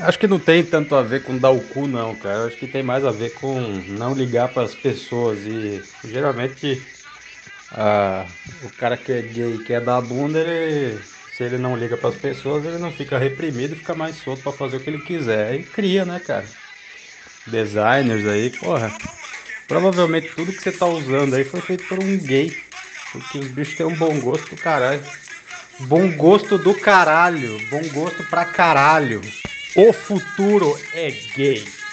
Acho 0.01 0.19
que 0.19 0.27
não 0.27 0.39
tem 0.39 0.63
tanto 0.63 0.95
a 0.95 1.03
ver 1.03 1.23
com 1.23 1.37
dar 1.37 1.51
o 1.51 1.61
cu, 1.61 1.87
não, 1.87 2.15
cara. 2.15 2.47
Acho 2.47 2.57
que 2.57 2.67
tem 2.67 2.83
mais 2.83 3.05
a 3.05 3.11
ver 3.11 3.31
com 3.35 3.61
não 3.89 4.15
ligar 4.15 4.49
para 4.49 4.63
as 4.63 4.75
pessoas. 4.75 5.39
E 5.47 5.83
geralmente 6.05 6.83
ah, 7.77 8.27
o 8.63 8.71
cara 8.71 8.97
que 8.97 9.13
é 9.13 9.23
gay 9.23 9.59
quer 9.65 9.81
dar 9.81 9.97
a 9.97 10.01
bunda, 10.01 10.39
ele, 10.41 11.03
se 11.31 11.45
ele 11.45 11.59
não 11.59 11.77
liga 11.77 11.97
para 11.97 12.09
as 12.09 12.17
pessoas, 12.17 12.65
ele 12.65 12.79
não 12.79 12.93
fica 12.93 13.19
reprimido 13.19 13.77
fica 13.77 13.95
mais 13.95 14.17
solto 14.17 14.43
para 14.43 14.53
fazer 14.53 14.77
o 14.79 14.81
que 14.81 14.91
ele 14.91 15.01
quiser. 15.01 15.55
E 15.55 15.65
cria, 15.65 16.05
né, 16.05 16.21
cara? 16.21 16.57
Designers 17.47 18.27
aí, 18.27 18.51
porra. 18.51 18.93
Provavelmente 19.69 20.29
tudo 20.35 20.53
que 20.53 20.63
você 20.63 20.73
tá 20.73 20.87
usando 20.87 21.35
aí 21.35 21.45
foi 21.45 21.61
feito 21.61 21.85
por 21.89 21.99
um 21.99 22.19
gay. 22.19 22.63
Porque 23.13 23.39
os 23.39 23.49
bichos 23.49 23.77
têm 23.77 23.87
um 23.87 23.95
bom 23.95 24.21
gosto 24.21 24.51
do 24.51 24.57
caralho. 24.57 25.05
Bom 25.79 26.11
gosto 26.17 26.59
do 26.59 26.75
caralho. 26.75 27.59
Bom 27.71 27.89
gosto 27.89 28.25
pra 28.25 28.45
caralho. 28.45 29.23
O 29.75 29.93
futuro 29.93 30.79
é 30.93 31.11
gay. 31.11 31.84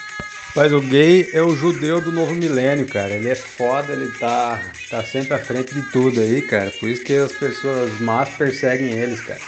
Mas 0.53 0.73
o 0.73 0.81
gay 0.81 1.29
é 1.31 1.41
o 1.41 1.55
judeu 1.55 2.01
do 2.01 2.11
novo 2.11 2.33
milênio, 2.35 2.85
cara. 2.87 3.15
Ele 3.15 3.29
é 3.29 3.35
foda, 3.35 3.93
ele 3.93 4.07
tá, 4.19 4.61
tá 4.89 5.03
sempre 5.03 5.33
à 5.33 5.39
frente 5.39 5.73
de 5.73 5.81
tudo 5.81 6.19
aí, 6.19 6.41
cara. 6.41 6.71
Por 6.71 6.89
isso 6.89 7.03
que 7.03 7.13
as 7.13 7.31
pessoas 7.31 7.99
más 7.99 8.29
perseguem 8.31 8.91
eles, 8.91 9.21
cara. 9.21 9.39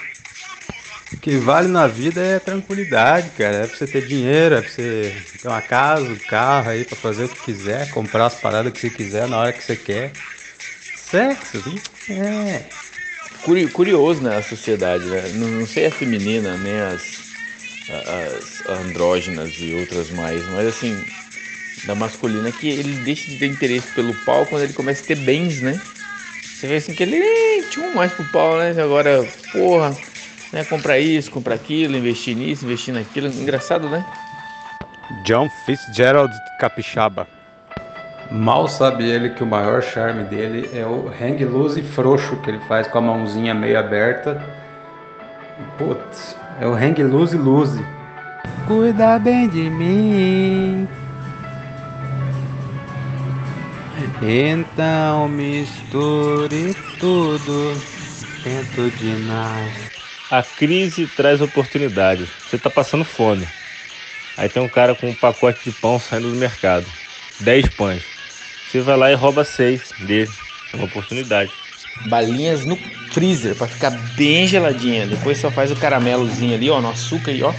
O 1.12 1.18
que 1.18 1.38
vale 1.38 1.68
na 1.68 1.88
vida 1.88 2.22
é 2.22 2.40
tranquilidade, 2.40 3.32
cara. 3.32 3.58
É 3.58 3.68
pra 3.68 3.76
você 3.78 3.86
ter 3.86 4.02
dinheiro, 4.02 4.56
é 4.56 4.62
pra 4.62 4.70
você 4.72 5.12
ter 5.42 5.48
uma 5.48 5.62
casa, 5.62 6.14
um 6.14 6.18
carro 6.18 6.70
aí 6.70 6.86
pra 6.86 6.96
fazer 6.96 7.26
o 7.26 7.30
que 7.30 7.42
quiser, 7.42 7.90
comprar 7.92 8.26
as 8.26 8.36
paradas 8.36 8.72
que 8.72 8.80
você 8.80 8.90
quiser 8.90 9.28
na 9.28 9.38
hora 9.38 9.54
que 9.54 9.64
você 9.64 9.76
quer. 9.76 10.12
Sexo, 10.96 11.62
é. 12.10 12.62
Curioso, 13.74 14.24
né, 14.24 14.38
a 14.38 14.42
sociedade, 14.42 15.06
né? 15.06 15.22
Não, 15.34 15.48
não 15.50 15.66
sei 15.66 15.88
a 15.88 15.92
feminina, 15.92 16.58
nem 16.58 16.80
as 16.80 17.23
as 17.96 18.70
andrógenas 18.70 19.54
e 19.60 19.74
outras 19.74 20.10
mais, 20.12 20.44
mas 20.50 20.68
assim, 20.68 21.06
da 21.86 21.96
masculina 21.96 22.52
que 22.52 22.70
ele 22.70 22.94
deixa 23.04 23.30
de 23.30 23.38
ter 23.38 23.48
interesse 23.48 23.88
pelo 23.94 24.14
pau 24.26 24.46
quando 24.46 24.64
ele 24.64 24.74
começa 24.74 25.04
a 25.04 25.08
ter 25.08 25.16
bens, 25.16 25.62
né? 25.62 25.80
Você 26.42 26.68
vê 26.68 26.76
assim 26.76 26.94
que 26.94 27.04
ele 27.04 27.64
tinha 27.70 27.86
um 27.88 27.94
mais 27.94 28.12
pro 28.14 28.24
pau, 28.26 28.58
né? 28.58 28.70
Agora, 28.82 29.28
porra, 29.52 29.96
né? 30.52 30.64
Comprar 30.64 31.00
isso, 31.00 31.30
comprar 31.30 31.56
aquilo, 31.56 31.98
investir 31.98 32.36
nisso, 32.36 32.66
investir 32.66 32.94
naquilo. 32.94 33.28
Engraçado, 33.28 33.90
né? 33.90 34.06
John 35.26 35.50
Fitzgerald 35.66 36.34
Capixaba. 36.60 37.28
Mal 38.32 38.68
sabe 38.68 39.08
ele 39.08 39.32
que 39.32 39.44
o 39.44 39.46
maior 39.46 39.84
charme 39.84 40.24
dele 40.24 40.70
é 40.74 40.86
o 40.86 41.08
hang 41.08 41.44
loose 41.46 41.82
frouxo 41.82 42.38
que 42.38 42.50
ele 42.50 42.60
faz 42.68 42.88
com 42.88 42.98
a 42.98 43.02
mãozinha 43.02 43.54
meio 43.54 43.78
aberta. 43.78 44.42
Putz, 45.78 46.36
é 46.60 46.68
o 46.68 46.74
hang 46.74 47.02
loose 47.04 47.38
loose. 47.38 47.84
Cuida 48.68 49.20
bem 49.20 49.50
de 49.50 49.70
mim. 49.70 50.88
Então 54.22 55.28
misture 55.28 56.76
tudo 57.00 57.82
dentro 58.44 58.90
de 58.92 59.12
nós. 59.28 59.92
A 60.32 60.42
crise 60.42 61.08
traz 61.08 61.42
oportunidade. 61.42 62.28
Você 62.48 62.58
tá 62.58 62.70
passando 62.70 63.04
fome. 63.04 63.48
Aí 64.38 64.50
tem 64.50 64.64
um 64.64 64.70
cara 64.70 64.96
com 64.96 65.10
um 65.10 65.14
pacote 65.14 65.70
de 65.70 65.72
pão 65.72 66.00
saindo 66.00 66.30
do 66.30 66.36
mercado. 66.36 66.86
10 67.40 67.70
pães. 67.70 68.04
Você 68.68 68.82
vai 68.82 68.98
lá 68.98 69.12
e 69.12 69.16
rouba 69.16 69.44
seis 69.44 69.94
dele. 70.00 70.32
É 70.72 70.78
uma 70.78 70.86
oportunidade 70.86 71.52
balinhas 72.06 72.66
no 72.66 72.78
freezer 73.12 73.56
para 73.56 73.68
ficar 73.68 73.92
bem 74.16 74.48
geladinha. 74.48 75.08
Depois 75.08 75.38
só 75.38 75.52
faz 75.52 75.72
o 75.72 75.76
caramelozinho 75.76 76.56
ali, 76.56 76.70
ó, 76.70 76.82
no 76.82 76.90
açúcar 76.90 77.32
aí, 77.32 77.44
ó. 77.44 77.54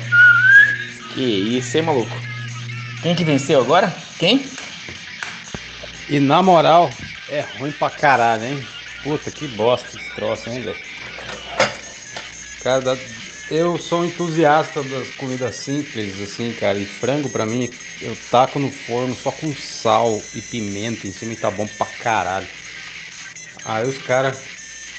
Que 1.14 1.22
isso, 1.22 1.76
hein, 1.76 1.84
maluco? 1.84 2.16
Quem 3.02 3.14
que 3.14 3.24
venceu 3.24 3.60
agora? 3.60 3.94
Quem? 4.18 4.46
E 6.08 6.18
na 6.20 6.42
moral, 6.42 6.92
é 7.28 7.40
ruim 7.40 7.72
pra 7.72 7.90
caralho, 7.90 8.44
hein? 8.44 8.66
Puta 9.02 9.30
que 9.30 9.46
bosta 9.46 9.96
esse 9.96 10.14
troço, 10.14 10.50
hein, 10.50 10.62
velho? 10.62 10.76
Cara, 12.60 12.98
eu 13.50 13.78
sou 13.78 14.00
um 14.00 14.04
entusiasta 14.06 14.82
das 14.82 15.10
comidas 15.10 15.54
simples, 15.56 16.18
assim, 16.20 16.52
cara. 16.52 16.78
E 16.78 16.86
frango 16.86 17.28
pra 17.28 17.44
mim, 17.44 17.70
eu 18.00 18.16
taco 18.30 18.58
no 18.58 18.70
forno 18.70 19.14
só 19.14 19.30
com 19.30 19.54
sal 19.54 20.22
e 20.32 20.40
pimenta 20.40 21.06
em 21.06 21.12
cima 21.12 21.34
e 21.34 21.36
tá 21.36 21.50
bom 21.50 21.66
pra 21.66 21.86
caralho. 21.86 22.48
Aí 23.64 23.88
os 23.88 23.98
caras 23.98 24.42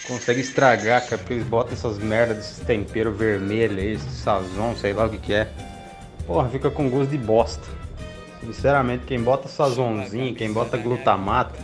conseguem 0.07 0.41
estragar, 0.41 1.03
cara, 1.03 1.17
porque 1.17 1.33
eles 1.33 1.45
botam 1.45 1.73
essas 1.73 1.97
merdas 1.97 2.37
desses 2.37 2.59
temperos 2.59 3.17
vermelhos 3.17 3.77
aí, 3.77 3.93
esse 3.93 4.09
sazon, 4.09 4.75
sei 4.75 4.93
lá 4.93 5.05
o 5.05 5.09
que 5.09 5.17
que 5.17 5.33
é. 5.33 5.47
Porra, 6.25 6.49
fica 6.49 6.71
com 6.71 6.89
gosto 6.89 7.11
de 7.11 7.17
bosta. 7.17 7.67
Sinceramente, 8.41 9.05
quem 9.05 9.21
bota 9.21 9.47
sazonzinho, 9.47 10.35
quem 10.35 10.51
bota 10.51 10.77
glutamato, 10.77 11.59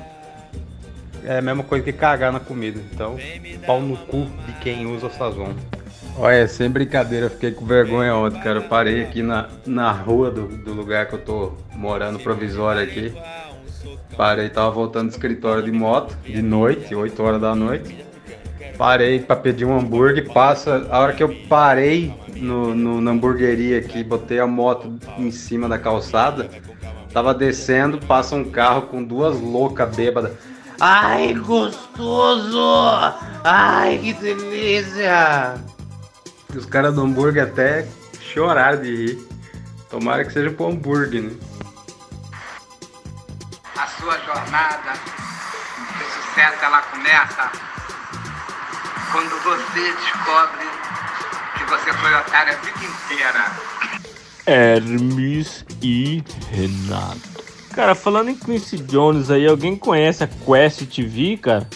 é 1.24 1.38
a 1.38 1.42
mesma 1.42 1.64
coisa 1.64 1.84
que 1.84 1.94
cagar 1.94 2.32
na 2.32 2.40
comida. 2.40 2.80
Então, 2.92 3.18
pau 3.66 3.80
no 3.82 3.98
cu 3.98 4.26
de 4.46 4.54
quem 4.62 4.86
usa 4.86 5.10
sazon. 5.10 5.54
Olha, 6.18 6.48
sem 6.48 6.70
brincadeira, 6.70 7.30
fiquei 7.30 7.52
com 7.52 7.66
vergonha 7.66 8.16
ontem, 8.16 8.40
cara. 8.42 8.60
Eu 8.60 8.64
parei 8.64 9.04
aqui 9.04 9.24
na, 9.24 9.48
na 9.66 9.92
rua 9.92 10.30
do, 10.30 10.48
do 10.48 10.74
lugar 10.74 11.08
que 11.08 11.14
eu 11.14 11.20
tô 11.20 11.54
morando 11.74 12.20
provisório 12.20 12.82
aqui. 12.82 13.14
Parei, 14.16 14.50
tava 14.50 14.70
voltando 14.72 15.08
do 15.08 15.12
escritório 15.12 15.64
de 15.64 15.72
moto, 15.72 16.16
de 16.24 16.42
noite, 16.42 16.94
8 16.94 17.24
horas 17.24 17.42
da 17.42 17.56
noite. 17.56 18.06
Parei 18.78 19.20
para 19.20 19.36
pedir 19.36 19.66
um 19.66 19.78
hambúrguer, 19.78 20.32
passa. 20.32 20.88
A 20.90 21.00
hora 21.00 21.14
que 21.14 21.24
eu 21.24 21.34
parei 21.48 22.14
no, 22.36 22.74
no, 22.74 23.02
na 23.02 23.12
hamburgueria 23.12 23.80
aqui, 23.80 24.04
botei 24.04 24.40
a 24.40 24.48
moto 24.48 24.98
em 25.18 25.32
cima 25.32 25.70
da 25.70 25.78
calçada, 25.78 26.50
tava 27.14 27.34
descendo, 27.34 28.00
passa 28.00 28.36
um 28.36 28.44
carro 28.44 28.84
com 28.84 29.04
duas 29.04 29.40
loucas 29.40 29.96
bêbadas. 29.96 30.34
Ai, 30.80 31.34
gostoso! 31.36 32.60
Ai, 33.44 34.00
que 34.00 34.14
delícia! 34.14 35.56
Os 36.56 36.66
caras 36.66 36.96
do 36.96 37.02
hambúrguer 37.02 37.44
até 37.44 37.88
choraram 38.20 38.82
de 38.82 38.96
rir. 38.96 39.28
Tomara 39.90 40.26
que 40.26 40.34
seja 40.34 40.50
pro 40.50 40.68
hambúrguer, 40.68 41.22
né? 41.22 41.32
Sua 43.88 44.18
jornada 44.20 44.94
de 45.98 46.04
sucesso 46.06 46.64
ela 46.64 46.82
começa 46.84 47.52
quando 49.12 49.44
você 49.44 49.94
descobre 49.94 50.66
que 51.58 51.64
você 51.66 51.94
foi 51.94 52.14
otário 52.16 52.54
a 52.54 52.58
vida 52.58 52.80
inteira. 52.86 53.52
Hermes 54.46 55.66
e 55.82 56.24
Renato. 56.50 57.32
Cara, 57.74 57.96
falando 57.96 58.30
em 58.30 58.36
Quincy 58.36 58.78
Jones 58.78 59.30
aí, 59.30 59.48
alguém 59.48 59.76
conhece 59.76 60.24
a 60.24 60.28
Quest 60.28 60.86
TV, 60.94 61.38
cara? 61.38 61.68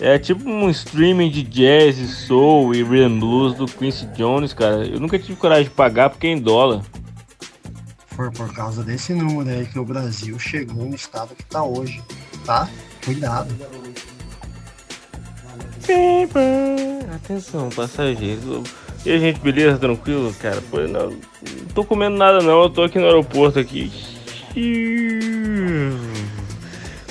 É 0.00 0.18
tipo 0.18 0.48
um 0.48 0.70
streaming 0.70 1.30
de 1.30 1.42
jazz, 1.42 1.96
soul 2.26 2.74
e 2.74 2.82
rhythm 2.82 3.18
blues 3.18 3.54
do 3.54 3.66
Quincy 3.66 4.06
Jones, 4.06 4.52
cara. 4.52 4.86
Eu 4.86 5.00
nunca 5.00 5.18
tive 5.18 5.36
coragem 5.36 5.64
de 5.64 5.70
pagar 5.70 6.10
porque 6.10 6.26
é 6.26 6.30
em 6.30 6.38
dólar 6.38 6.82
for 8.18 8.32
por 8.32 8.52
causa 8.52 8.82
desse 8.82 9.14
número 9.14 9.48
aí 9.48 9.64
que 9.64 9.78
o 9.78 9.84
Brasil 9.84 10.36
chegou 10.40 10.84
no 10.86 10.94
estado 10.96 11.36
que 11.36 11.42
está 11.42 11.62
hoje, 11.62 12.02
tá? 12.44 12.68
Cuidado. 13.04 13.54
Atenção, 17.14 17.68
passageiro. 17.70 18.64
E 19.06 19.12
a 19.12 19.18
gente, 19.18 19.38
beleza? 19.38 19.78
Tranquilo, 19.78 20.34
cara? 20.34 20.60
Pô, 20.68 20.80
não, 20.80 21.10
não 21.10 21.18
tô 21.72 21.84
comendo 21.84 22.16
nada 22.16 22.40
não, 22.40 22.64
eu 22.64 22.70
tô 22.70 22.82
aqui 22.82 22.98
no 22.98 23.06
aeroporto 23.06 23.60
aqui. 23.60 23.92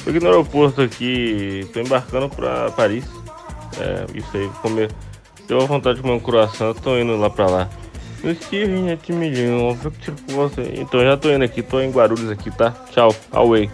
Tô 0.03 0.09
aqui 0.09 0.19
no 0.19 0.27
aeroporto 0.27 0.81
aqui, 0.81 1.65
tô 1.71 1.79
embarcando 1.79 2.27
pra 2.27 2.69
Paris. 2.71 3.05
É, 3.79 4.05
isso 4.13 4.35
aí, 4.35 4.49
comer. 4.61 4.91
Deu 5.47 5.65
vontade 5.65 5.95
de 5.95 6.01
comer 6.01 6.15
um 6.15 6.19
croissant, 6.19 6.75
tô 6.75 6.97
indo 6.97 7.15
lá 7.15 7.29
pra 7.29 7.45
lá. 7.45 7.69
Eu 8.27 8.33
estive 8.33 8.91
aqui 8.91 9.13
milhão, 9.13 9.79
eu 9.81 9.89
que 9.89 9.99
tipo 9.99 10.33
você. 10.33 10.73
Então 10.75 10.99
já 10.99 11.15
tô 11.15 11.31
indo 11.31 11.45
aqui, 11.45 11.63
tô 11.63 11.79
em 11.79 11.89
Guarulhos 11.89 12.29
aqui, 12.29 12.51
tá? 12.51 12.71
Tchau, 12.91 13.15
away. 13.31 13.71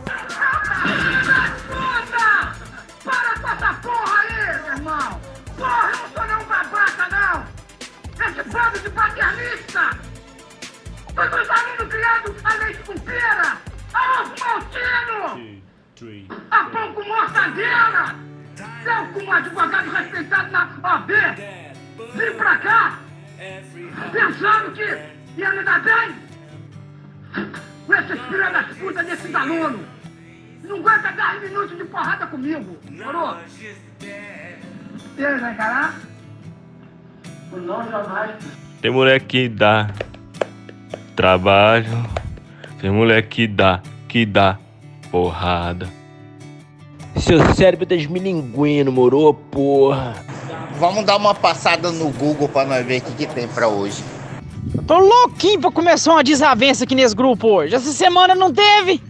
a 16.51 16.63
com 16.63 16.69
pão 16.69 16.93
com 16.93 17.03
mortadela! 17.07 18.15
Eu, 18.85 19.13
como 19.13 19.31
advogado 19.31 19.89
respeitado 19.89 20.51
na 20.51 20.69
OAB, 20.83 21.09
vim 22.13 22.37
pra 22.37 22.57
cá 22.59 23.02
pensando 24.11 24.71
que 24.73 25.39
ia 25.39 25.51
me 25.51 25.63
dar 25.63 25.83
bem 25.83 26.15
com 27.85 27.93
esses 27.93 28.21
filhos 28.21 28.51
das 28.51 28.77
putas 28.77 29.05
desses 29.05 29.35
alunos. 29.35 29.81
Não 30.63 30.77
aguenta 30.77 31.11
10 31.11 31.49
minutos 31.49 31.77
de 31.77 31.83
porrada 31.85 32.27
comigo, 32.27 32.77
moro? 32.89 33.37
Aí, 35.17 35.39
vai 35.39 35.53
encarar? 35.53 35.99
Não, 37.51 37.91
jamais. 37.91 38.35
Tem 38.81 38.91
mulher 38.91 39.19
que 39.21 39.49
dá 39.49 39.89
trabalho. 41.15 42.09
Tem 42.79 42.89
mulher 42.91 43.21
que 43.23 43.47
dá, 43.47 43.81
que 44.07 44.25
dá 44.25 44.57
porrada. 45.11 45.87
Seu 47.17 47.39
cérebro 47.53 47.85
tá 47.85 47.95
desmilinguindo, 47.95 48.91
moro, 48.91 49.33
porra. 49.33 50.13
Vamos 50.77 51.05
dar 51.05 51.17
uma 51.17 51.35
passada 51.35 51.91
no 51.91 52.09
Google 52.09 52.49
pra 52.49 52.65
nós 52.65 52.85
ver 52.85 52.99
o 52.99 53.01
que, 53.01 53.25
que 53.25 53.33
tem 53.33 53.47
pra 53.47 53.67
hoje. 53.67 54.03
Eu 54.75 54.83
tô 54.83 54.97
louquinho 54.97 55.59
pra 55.59 55.71
começar 55.71 56.11
uma 56.13 56.23
desavença 56.23 56.83
aqui 56.83 56.95
nesse 56.95 57.15
grupo 57.15 57.47
hoje. 57.47 57.75
Essa 57.75 57.91
semana 57.91 58.33
não 58.33 58.51
teve. 58.51 59.01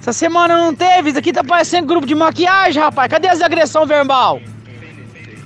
Essa 0.00 0.12
semana 0.12 0.56
não 0.56 0.74
teve. 0.74 1.10
Isso 1.10 1.18
aqui 1.18 1.32
tá 1.32 1.44
parecendo 1.44 1.86
grupo 1.86 2.06
de 2.06 2.14
maquiagem, 2.14 2.82
rapaz. 2.82 3.08
Cadê 3.10 3.28
as 3.28 3.40
agressão 3.42 3.86
verbal? 3.86 4.40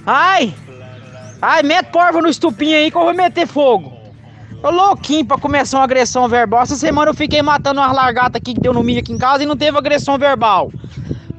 Ai! 0.07 0.55
Ai, 1.41 1.63
mete 1.63 1.87
porva 1.87 2.21
no 2.21 2.29
estupinho 2.29 2.77
aí 2.77 2.91
que 2.91 2.97
eu 2.97 3.03
vou 3.03 3.15
meter 3.15 3.47
fogo. 3.47 3.93
Tô 4.61 4.71
louquinho 4.71 5.25
pra 5.25 5.37
começar 5.37 5.79
uma 5.79 5.85
agressão 5.85 6.29
verbal. 6.29 6.63
Essa 6.63 6.77
semana 6.77 7.11
eu 7.11 7.15
fiquei 7.15 7.43
matando 7.43 7.81
umas 7.81 7.93
largatas 7.93 8.37
aqui 8.37 8.55
que 8.55 8.61
deu 8.61 8.73
no 8.73 8.83
milho 8.83 9.01
aqui 9.01 9.13
em 9.13 9.19
casa 9.19 9.43
e 9.43 9.47
não 9.47 9.57
teve 9.57 9.77
agressão 9.77 10.17
verbal. 10.17 10.71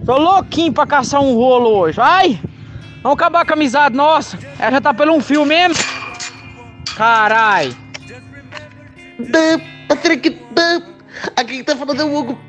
Tô 0.05 0.17
louquinho 0.17 0.73
pra 0.73 0.85
caçar 0.85 1.21
um 1.21 1.35
rolo 1.35 1.69
hoje. 1.69 2.01
Ai! 2.01 2.37
Vamos 3.03 3.17
acabar 3.17 3.45
com 3.45 3.51
a 3.51 3.55
amizade 3.55 3.95
nossa. 3.95 4.39
Ela 4.57 4.71
já 4.71 4.81
tá 4.81 4.93
pelo 4.93 5.13
um 5.13 5.19
fio 5.19 5.45
mesmo. 5.45 5.83
Carai. 6.95 7.75
Patrick, 9.89 10.39
aqui 11.35 11.57
que 11.57 11.63
tá 11.63 11.75
falando 11.75 12.01
é 12.01 12.05
o 12.05 12.15
Hugo. 12.15 12.39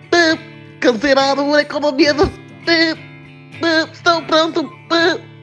Cancerado 0.78 1.42
por 1.42 1.58
economia 1.58 2.14
do. 2.14 2.30
Estou 3.92 4.23
pronto. 4.23 4.73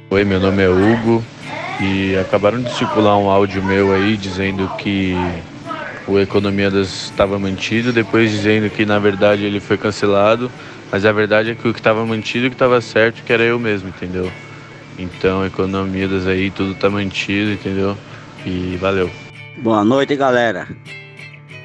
Oi, 0.10 0.24
meu 0.24 0.40
nome 0.40 0.64
é 0.64 0.70
Hugo 0.70 1.22
e 1.82 2.16
acabaram 2.16 2.62
de 2.62 2.74
circular 2.74 3.18
um 3.18 3.30
áudio 3.30 3.62
meu 3.62 3.94
aí 3.94 4.16
dizendo 4.16 4.70
que 4.78 5.14
o 6.08 6.20
Economia 6.20 6.72
das 6.72 7.06
estava 7.06 7.38
mantido, 7.38 7.92
depois 7.92 8.32
dizendo 8.32 8.70
que 8.70 8.86
na 8.86 9.00
verdade 9.00 9.44
ele 9.44 9.60
foi 9.60 9.78
cancelado, 9.78 10.52
mas 10.92 11.06
a 11.06 11.12
verdade 11.12 11.52
é 11.52 11.56
que 11.56 11.68
o 11.68 11.74
que 11.74 11.80
estava 11.80 12.06
mantido 12.06 12.50
que 12.50 12.56
estava 12.56 12.80
certo 12.82 13.24
que 13.24 13.34
era 13.34 13.44
eu 13.44 13.60
mesmo, 13.60 13.90
entendeu? 13.90 14.32
Então, 15.02 15.46
Economia 15.46 16.08
das 16.08 16.28
aí 16.28 16.52
tudo 16.52 16.76
tá 16.76 16.90
mantido, 16.90 17.52
entendeu? 17.52 17.98
E 18.46 18.78
valeu. 18.78 19.10
Boa 19.58 19.84
noite, 19.84 20.16
galera. 20.16 20.68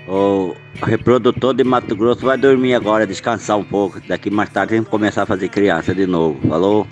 O 0.08 0.54
reprodutor 0.82 1.54
de 1.54 1.64
Mato 1.64 1.94
Grosso 1.96 2.24
vai 2.24 2.38
dormir 2.38 2.74
agora, 2.74 3.06
descansar 3.06 3.58
um 3.58 3.64
pouco. 3.64 4.00
Daqui 4.06 4.30
mais 4.30 4.48
tarde 4.50 4.74
a 4.74 4.76
gente 4.78 4.88
começar 4.88 5.22
a 5.22 5.26
fazer 5.26 5.48
criança 5.48 5.94
de 5.94 6.06
novo. 6.06 6.38
Falou? 6.48 6.86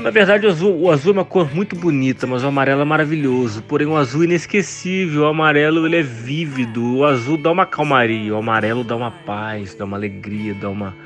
na 0.00 0.10
verdade, 0.10 0.44
o 0.44 0.50
azul, 0.50 0.80
o 0.82 0.90
azul 0.90 1.12
é 1.12 1.18
uma 1.18 1.24
cor 1.24 1.54
muito 1.54 1.76
bonita, 1.76 2.26
mas 2.26 2.42
o 2.42 2.48
amarelo 2.48 2.80
é 2.80 2.84
maravilhoso. 2.84 3.62
Porém, 3.62 3.86
o 3.86 3.96
azul 3.96 4.22
é 4.22 4.24
inesquecível. 4.24 5.22
O 5.22 5.26
amarelo 5.26 5.86
ele 5.86 5.96
é 5.96 6.02
vívido. 6.02 6.96
O 6.96 7.04
azul 7.04 7.36
dá 7.36 7.52
uma 7.52 7.64
calmaria. 7.64 8.34
O 8.34 8.38
amarelo 8.38 8.82
dá 8.82 8.96
uma 8.96 9.10
paz, 9.10 9.74
dá 9.74 9.84
uma 9.84 9.96
alegria, 9.96 10.52
dá, 10.54 10.68
uma, 10.68 10.96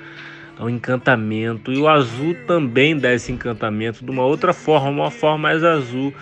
dá 0.59 0.65
um 0.65 0.69
encantamento. 0.69 1.73
E 1.73 1.79
o 1.79 1.89
azul 1.89 2.35
também 2.47 2.99
dá 2.99 3.15
esse 3.15 3.31
encantamento 3.31 4.05
de 4.05 4.11
uma 4.11 4.25
outra 4.25 4.53
forma, 4.53 4.91
uma 4.91 5.11
forma 5.11 5.39
mais 5.39 5.63
azul. 5.63 6.13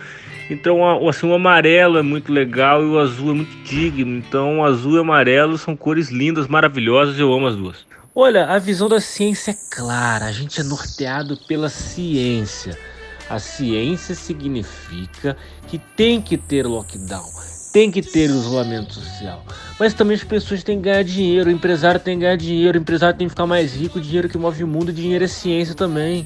Então, 0.49 1.09
assim, 1.09 1.29
o 1.29 1.35
amarelo 1.35 1.99
é 1.99 2.03
muito 2.03 2.33
legal 2.33 2.83
e 2.83 2.87
o 2.87 2.99
azul 2.99 3.31
é 3.31 3.35
muito 3.35 3.57
digno. 3.65 4.17
Então, 4.17 4.65
azul 4.65 4.97
e 4.97 5.01
amarelo 5.01 5.59
são 5.59 5.75
cores 5.75 6.11
lindas, 6.11 6.47
maravilhosas. 6.47 7.19
Eu 7.19 7.33
amo 7.33 7.47
as 7.47 7.57
duas. 7.57 7.87
Olha, 8.15 8.47
a 8.47 8.59
visão 8.59 8.89
da 8.89 9.01
ciência 9.01 9.51
é 9.51 9.57
clara, 9.71 10.25
a 10.25 10.33
gente 10.33 10.61
é 10.61 10.65
norteado 10.65 11.37
pela 11.47 11.69
ciência. 11.69 12.79
A 13.29 13.39
ciência 13.39 14.15
significa 14.15 15.37
que 15.67 15.79
tem 15.79 16.23
que 16.23 16.39
ter 16.39 16.65
lockdown, 16.65 17.29
tem 17.73 17.91
que 17.91 18.03
ter 18.03 18.31
isolamento 18.31 18.95
social. 18.95 19.45
Mas 19.79 19.93
também 19.93 20.17
as 20.17 20.25
pessoas 20.25 20.63
têm 20.63 20.79
que 20.79 20.85
ganhar 20.85 21.03
dinheiro, 21.03 21.51
o 21.51 21.53
empresário 21.53 22.01
tem 22.01 22.17
que 22.17 22.25
ganhar 22.25 22.37
dinheiro, 22.37 22.79
o 22.79 22.81
empresário 22.81 23.17
tem 23.17 23.27
que 23.27 23.31
ficar 23.31 23.47
mais 23.47 23.75
rico, 23.75 23.99
o 23.99 24.01
dinheiro 24.01 24.29
que 24.29 24.39
move 24.39 24.65
o 24.65 24.67
mundo, 24.67 24.93
dinheiro 24.93 25.25
é 25.25 25.29
ciência 25.29 25.75
também. 25.75 26.25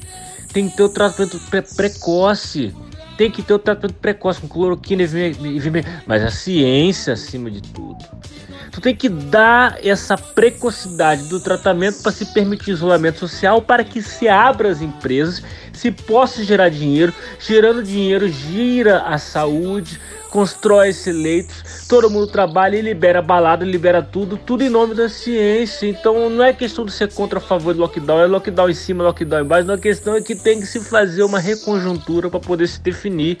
Tem 0.53 0.69
que 0.69 0.75
ter 0.75 0.83
o 0.83 0.89
tratamento 0.89 1.39
pre 1.49 1.61
precoce, 1.61 2.73
tem 3.17 3.29
que 3.29 3.41
ter 3.41 3.53
o 3.53 3.59
tratamento 3.59 3.95
precoce 3.95 4.41
com 4.41 4.47
cloroquina 4.47 5.03
e 5.03 5.05
vermelho, 5.05 5.85
mas 6.05 6.23
a 6.23 6.31
ciência 6.31 7.13
acima 7.13 7.51
de 7.51 7.61
tudo. 7.61 7.97
Tu 8.71 8.79
tem 8.79 8.95
que 8.95 9.09
dar 9.09 9.85
essa 9.85 10.17
precocidade 10.17 11.23
do 11.27 11.41
tratamento 11.41 12.01
para 12.01 12.11
se 12.11 12.25
permitir 12.27 12.71
isolamento 12.71 13.19
social, 13.19 13.61
para 13.61 13.83
que 13.83 14.01
se 14.01 14.29
abra 14.29 14.69
as 14.69 14.81
empresas, 14.81 15.43
se 15.73 15.91
possa 15.91 16.41
gerar 16.43 16.69
dinheiro, 16.69 17.13
gerando 17.37 17.83
dinheiro 17.83 18.29
gira 18.29 19.01
a 19.01 19.17
saúde, 19.17 19.99
constrói-se 20.31 21.11
leitos, 21.11 21.85
todo 21.87 22.09
mundo 22.09 22.25
trabalha 22.25 22.77
e 22.77 22.81
libera 22.81 23.21
balada, 23.21 23.65
libera 23.65 24.01
tudo, 24.01 24.37
tudo 24.37 24.63
em 24.63 24.69
nome 24.69 24.95
da 24.95 25.09
ciência. 25.09 25.85
Então 25.85 26.29
não 26.29 26.43
é 26.43 26.53
questão 26.53 26.85
de 26.85 26.91
ser 26.91 27.13
contra 27.13 27.37
a 27.37 27.41
favor 27.41 27.73
do 27.73 27.81
lockdown, 27.81 28.21
é 28.21 28.25
lockdown 28.25 28.69
em 28.69 28.73
cima, 28.73 29.03
lockdown 29.03 29.41
embaixo. 29.41 29.67
Não, 29.67 29.75
a 29.75 29.77
questão 29.77 30.15
é 30.15 30.21
que 30.21 30.33
tem 30.33 30.59
que 30.59 30.65
se 30.65 30.79
fazer 30.79 31.23
uma 31.23 31.37
reconjuntura 31.37 32.29
para 32.29 32.39
poder 32.39 32.67
se 32.67 32.79
definir 32.81 33.37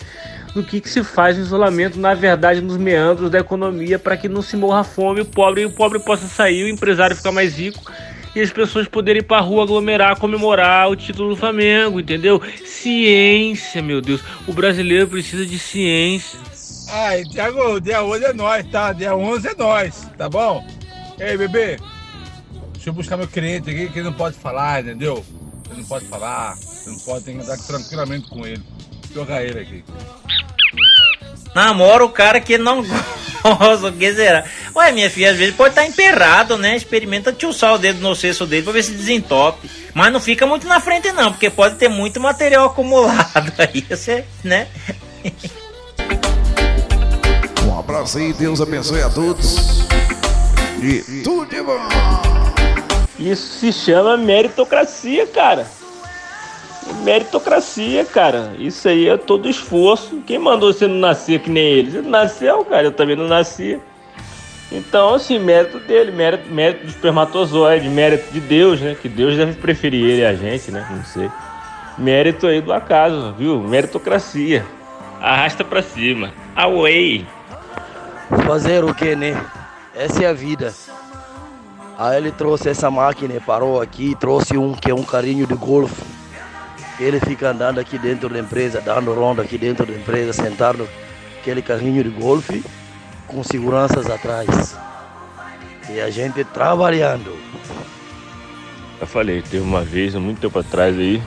no 0.53 0.63
que, 0.63 0.81
que 0.81 0.89
se 0.89 1.01
faz 1.01 1.37
no 1.37 1.43
isolamento, 1.43 1.97
na 1.97 2.13
verdade, 2.13 2.59
nos 2.59 2.75
meandros 2.75 3.31
da 3.31 3.39
economia, 3.39 3.97
para 3.97 4.17
que 4.17 4.27
não 4.27 4.41
se 4.41 4.57
morra 4.57 4.83
fome 4.83 5.21
o 5.21 5.25
pobre 5.25 5.61
e 5.61 5.65
o 5.65 5.71
pobre 5.71 5.97
possa 5.97 6.27
sair, 6.27 6.65
o 6.65 6.67
empresário 6.67 7.15
ficar 7.15 7.31
mais 7.31 7.57
rico 7.57 7.89
e 8.35 8.41
as 8.41 8.51
pessoas 8.51 8.87
poderem 8.87 9.21
ir 9.21 9.23
pra 9.23 9.39
rua 9.39 9.63
aglomerar, 9.63 10.17
comemorar 10.17 10.89
o 10.89 10.95
título 10.95 11.29
do 11.29 11.35
Flamengo, 11.35 11.99
entendeu? 11.99 12.41
Ciência, 12.65 13.81
meu 13.81 14.01
Deus. 14.01 14.21
O 14.47 14.53
brasileiro 14.53 15.07
precisa 15.07 15.45
de 15.45 15.59
ciência. 15.59 16.39
Ai, 16.93 17.23
Thiago, 17.23 17.79
dia 17.79 18.03
11 18.03 18.25
é 18.25 18.33
nós, 18.33 18.67
tá? 18.69 18.91
Dia 18.91 19.15
11 19.15 19.47
é 19.47 19.55
nós, 19.55 20.07
tá 20.17 20.27
bom? 20.27 20.67
Ei, 21.17 21.37
bebê, 21.37 21.79
deixa 22.73 22.89
eu 22.89 22.93
buscar 22.93 23.15
meu 23.15 23.29
cliente 23.29 23.69
aqui 23.69 23.87
que 23.87 23.99
ele 23.99 24.09
não 24.09 24.13
pode 24.13 24.35
falar, 24.35 24.81
entendeu? 24.81 25.25
Ele 25.69 25.79
não 25.79 25.87
pode 25.87 26.05
falar, 26.05 26.57
você 26.57 26.89
não 26.89 26.99
pode, 26.99 27.23
tem 27.23 27.37
que 27.37 27.43
andar 27.43 27.57
tranquilamente 27.59 28.27
com 28.27 28.45
ele. 28.45 28.61
Jogar 29.13 29.41
ele 29.41 29.59
aqui. 29.59 29.85
Namora 31.55 32.03
o 32.03 32.09
cara 32.09 32.41
que 32.41 32.57
não 32.57 32.83
gosta, 33.41 33.87
o 33.87 33.93
que 33.93 34.13
será? 34.13 34.43
Ué, 34.75 34.91
minha 34.91 35.09
filha, 35.09 35.31
às 35.31 35.37
vezes 35.37 35.55
pode 35.55 35.69
estar 35.71 35.83
tá 35.83 35.87
emperrado, 35.87 36.57
né? 36.57 36.75
Experimenta 36.75 37.31
tchulsar 37.31 37.73
o 37.73 37.77
dedo 37.77 38.01
no 38.01 38.13
cesso 38.15 38.45
dele 38.45 38.63
pra 38.63 38.73
ver 38.73 38.83
se 38.83 38.91
desentope. 38.91 39.69
Mas 39.93 40.11
não 40.11 40.19
fica 40.19 40.45
muito 40.45 40.67
na 40.67 40.81
frente 40.81 41.09
não, 41.13 41.31
porque 41.31 41.49
pode 41.49 41.75
ter 41.75 41.87
muito 41.87 42.19
material 42.19 42.65
acumulado 42.65 43.53
aí, 43.59 43.79
você, 43.81 44.25
né? 44.43 44.67
abraço 47.81 48.19
aí, 48.19 48.31
Deus 48.31 48.61
abençoe 48.61 49.01
a 49.01 49.09
todos. 49.09 49.81
E 50.81 51.21
tudo 51.23 51.49
de 51.49 51.61
bom. 51.61 51.79
Isso 53.19 53.59
se 53.59 53.73
chama 53.73 54.17
meritocracia, 54.17 55.27
cara. 55.27 55.67
Meritocracia, 57.03 58.05
cara. 58.05 58.53
Isso 58.57 58.87
aí 58.87 59.07
é 59.07 59.17
todo 59.17 59.49
esforço. 59.49 60.21
Quem 60.25 60.39
mandou 60.39 60.71
você 60.71 60.87
não 60.87 60.95
nascer 60.95 61.39
que 61.39 61.49
nem 61.49 61.63
ele? 61.63 61.91
Você 61.91 62.01
não 62.01 62.09
nasceu, 62.09 62.65
cara. 62.65 62.83
Eu 62.87 62.91
também 62.91 63.15
não 63.15 63.27
nasci. 63.27 63.79
Então, 64.71 65.15
assim, 65.15 65.37
mérito 65.37 65.79
dele, 65.79 66.11
mérito, 66.11 66.49
mérito 66.49 66.85
do 66.85 66.89
espermatozoide, 66.89 67.89
mérito 67.89 68.31
de 68.31 68.39
Deus, 68.39 68.79
né? 68.79 68.95
Que 68.99 69.09
Deus 69.09 69.35
deve 69.35 69.53
preferir 69.53 70.03
ele 70.03 70.25
a 70.25 70.33
gente, 70.33 70.71
né? 70.71 70.87
Não 70.89 71.03
sei. 71.03 71.29
Mérito 71.97 72.47
aí 72.47 72.61
do 72.61 72.71
acaso, 72.71 73.33
viu? 73.37 73.59
Meritocracia. 73.59 74.65
Arrasta 75.19 75.63
pra 75.63 75.81
cima. 75.83 76.31
Away. 76.55 77.27
Fazer 78.45 78.83
o 78.83 78.93
que, 78.93 79.15
né? 79.15 79.39
Essa 79.93 80.23
é 80.23 80.27
a 80.27 80.33
vida. 80.33 80.73
Aí 81.97 82.17
ele 82.17 82.31
trouxe 82.31 82.69
essa 82.69 82.89
máquina, 82.89 83.39
parou 83.45 83.81
aqui, 83.81 84.15
trouxe 84.19 84.57
um 84.57 84.73
que 84.73 84.89
é 84.89 84.95
um 84.95 85.03
carinho 85.03 85.45
de 85.45 85.53
golfe. 85.53 86.03
Ele 86.99 87.19
fica 87.19 87.49
andando 87.49 87.79
aqui 87.79 87.97
dentro 87.97 88.29
da 88.29 88.39
empresa, 88.39 88.81
dando 88.81 89.13
ronda 89.13 89.41
aqui 89.41 89.57
dentro 89.57 89.85
da 89.85 89.93
empresa, 89.93 90.33
sentado 90.33 90.87
aquele 91.39 91.61
carrinho 91.61 92.03
de 92.03 92.09
golfe 92.09 92.63
com 93.27 93.43
seguranças 93.43 94.09
atrás. 94.09 94.75
E 95.89 95.99
a 95.99 96.09
gente 96.09 96.43
trabalhando. 96.43 97.35
Eu 98.99 99.07
falei, 99.07 99.41
teve 99.41 99.63
uma 99.63 99.83
vez, 99.83 100.13
muito 100.15 100.39
tempo 100.39 100.59
atrás 100.59 100.97
aí. 100.97 101.21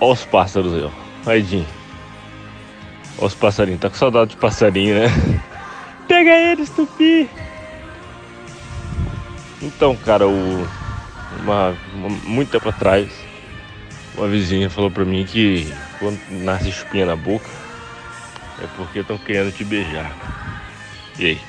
Olha 0.00 0.12
os 0.12 0.24
pássaros 0.24 0.74
aí, 0.74 0.82
ó. 0.82 0.90
Olha 1.26 1.66
os 3.18 3.34
passarinhos. 3.34 3.80
Tá 3.80 3.90
com 3.90 3.96
saudade 3.96 4.30
de 4.30 4.36
passarinho, 4.36 4.94
né? 4.94 5.06
Pega 6.08 6.30
eles, 6.30 6.70
Tupi! 6.70 7.28
Então, 9.62 9.96
cara, 9.96 10.28
o, 10.28 10.68
uma, 11.40 11.74
uma, 11.94 12.08
muito 12.24 12.50
tempo 12.50 12.68
atrás, 12.68 13.10
uma 14.16 14.28
vizinha 14.28 14.70
falou 14.70 14.90
pra 14.90 15.04
mim 15.04 15.24
que 15.24 15.72
quando 15.98 16.20
nasce 16.30 16.68
espinha 16.68 17.06
na 17.06 17.16
boca 17.16 17.48
é 18.62 18.66
porque 18.76 19.00
estão 19.00 19.18
querendo 19.18 19.52
te 19.52 19.64
beijar. 19.64 20.12
E 21.18 21.26
aí? 21.26 21.40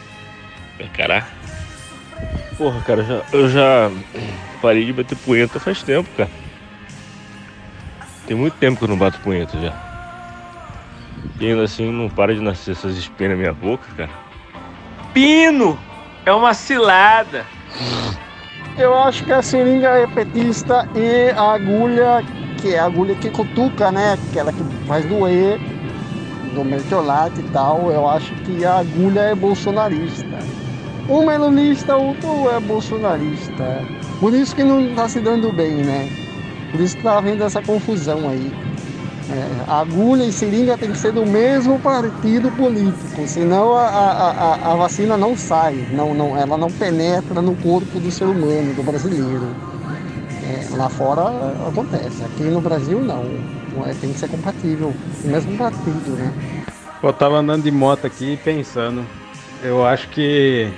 Vai 0.78 0.88
encarar? 0.88 1.30
Porra, 2.58 2.82
cara, 2.82 3.04
já, 3.04 3.24
eu 3.32 3.50
já 3.50 3.92
parei 4.62 4.86
de 4.86 4.94
bater 4.94 5.18
punheta 5.18 5.60
faz 5.60 5.84
tempo, 5.84 6.10
cara. 6.18 6.30
Tem 8.26 8.36
muito 8.36 8.56
tempo 8.56 8.78
que 8.78 8.84
eu 8.84 8.90
não 8.90 8.98
bato 8.98 9.20
punheta 9.20 9.60
já. 9.60 9.87
E 11.40 11.48
ainda 11.48 11.64
assim 11.64 11.92
não 11.92 12.10
para 12.10 12.34
de 12.34 12.42
nascer 12.42 12.72
essas 12.72 12.98
espinhas 12.98 13.32
na 13.32 13.38
minha 13.38 13.54
boca, 13.54 13.86
cara. 13.96 14.10
Pino! 15.14 15.78
É 16.26 16.34
uma 16.34 16.54
cilada! 16.54 17.46
Eu 18.78 18.98
acho 18.98 19.24
que 19.24 19.32
a 19.32 19.42
seringa 19.42 19.90
é 19.90 20.06
petista 20.08 20.88
e 20.96 21.32
a 21.32 21.54
agulha, 21.54 22.24
que 22.62 22.76
é 22.76 22.80
a 22.80 22.86
agulha 22.86 23.16
que 23.16 23.30
cutuca, 23.30 23.92
né? 23.92 24.14
Aquela 24.30 24.54
que 24.54 24.64
faz 24.86 25.06
doer, 25.06 25.60
do 26.54 26.64
mertiolate 26.64 27.40
e 27.40 27.44
tal, 27.50 27.92
eu 27.92 28.08
acho 28.08 28.34
que 28.44 28.66
a 28.66 28.80
agulha 28.80 29.22
é 29.22 29.36
bolsonarista. 29.36 30.38
Um 31.10 31.26
lulista, 31.38 31.96
outro 31.96 32.50
é 32.50 32.60
bolsonarista. 32.60 33.86
Por 34.20 34.34
isso 34.34 34.56
que 34.56 34.64
não 34.64 34.82
está 34.82 35.08
se 35.08 35.20
dando 35.22 35.52
bem, 35.54 35.78
né? 35.78 36.10
Por 36.72 36.82
isso 36.82 36.98
que 36.98 37.04
tá 37.04 37.18
havendo 37.18 37.44
essa 37.44 37.62
confusão 37.62 38.28
aí. 38.30 38.52
É, 39.30 39.70
agulha 39.70 40.24
e 40.24 40.32
seringa 40.32 40.78
tem 40.78 40.92
que 40.92 40.98
ser 40.98 41.12
do 41.12 41.26
mesmo 41.26 41.78
partido 41.80 42.50
político, 42.52 43.28
senão 43.28 43.76
a, 43.76 43.86
a, 43.86 44.72
a, 44.72 44.76
vacina 44.78 45.18
não 45.18 45.36
sai, 45.36 45.86
não, 45.92 46.14
não, 46.14 46.38
ela 46.38 46.58
não 46.58 46.72
penetra 46.72 47.42
no 47.42 47.54
corpo 47.58 48.00
do 48.00 48.10
ser 48.10 48.24
humano, 48.24 48.74
do 48.74 48.84
brasileiro. 48.84 49.48
É, 50.44 50.78
lá 50.78 50.88
fora 50.88 51.24
acontece, 51.68 52.24
aqui 52.24 52.44
no 52.44 52.62
Brasil 52.62 53.02
não. 53.02 53.26
É, 53.86 53.94
tem 54.00 54.14
que 54.14 54.20
ser 54.20 54.30
compatível, 54.30 54.94
o 55.24 55.28
mesmo 55.28 55.58
partido, 55.58 56.12
né? 56.12 56.32
Eu 57.04 57.12
tava 57.12 57.38
andando 57.38 57.64
de 57.64 57.72
moto 57.72 58.08
aqui 58.08 58.40
pensando, 58.46 59.06
eu 59.62 59.86
acho 59.86 60.08
que 60.10 60.72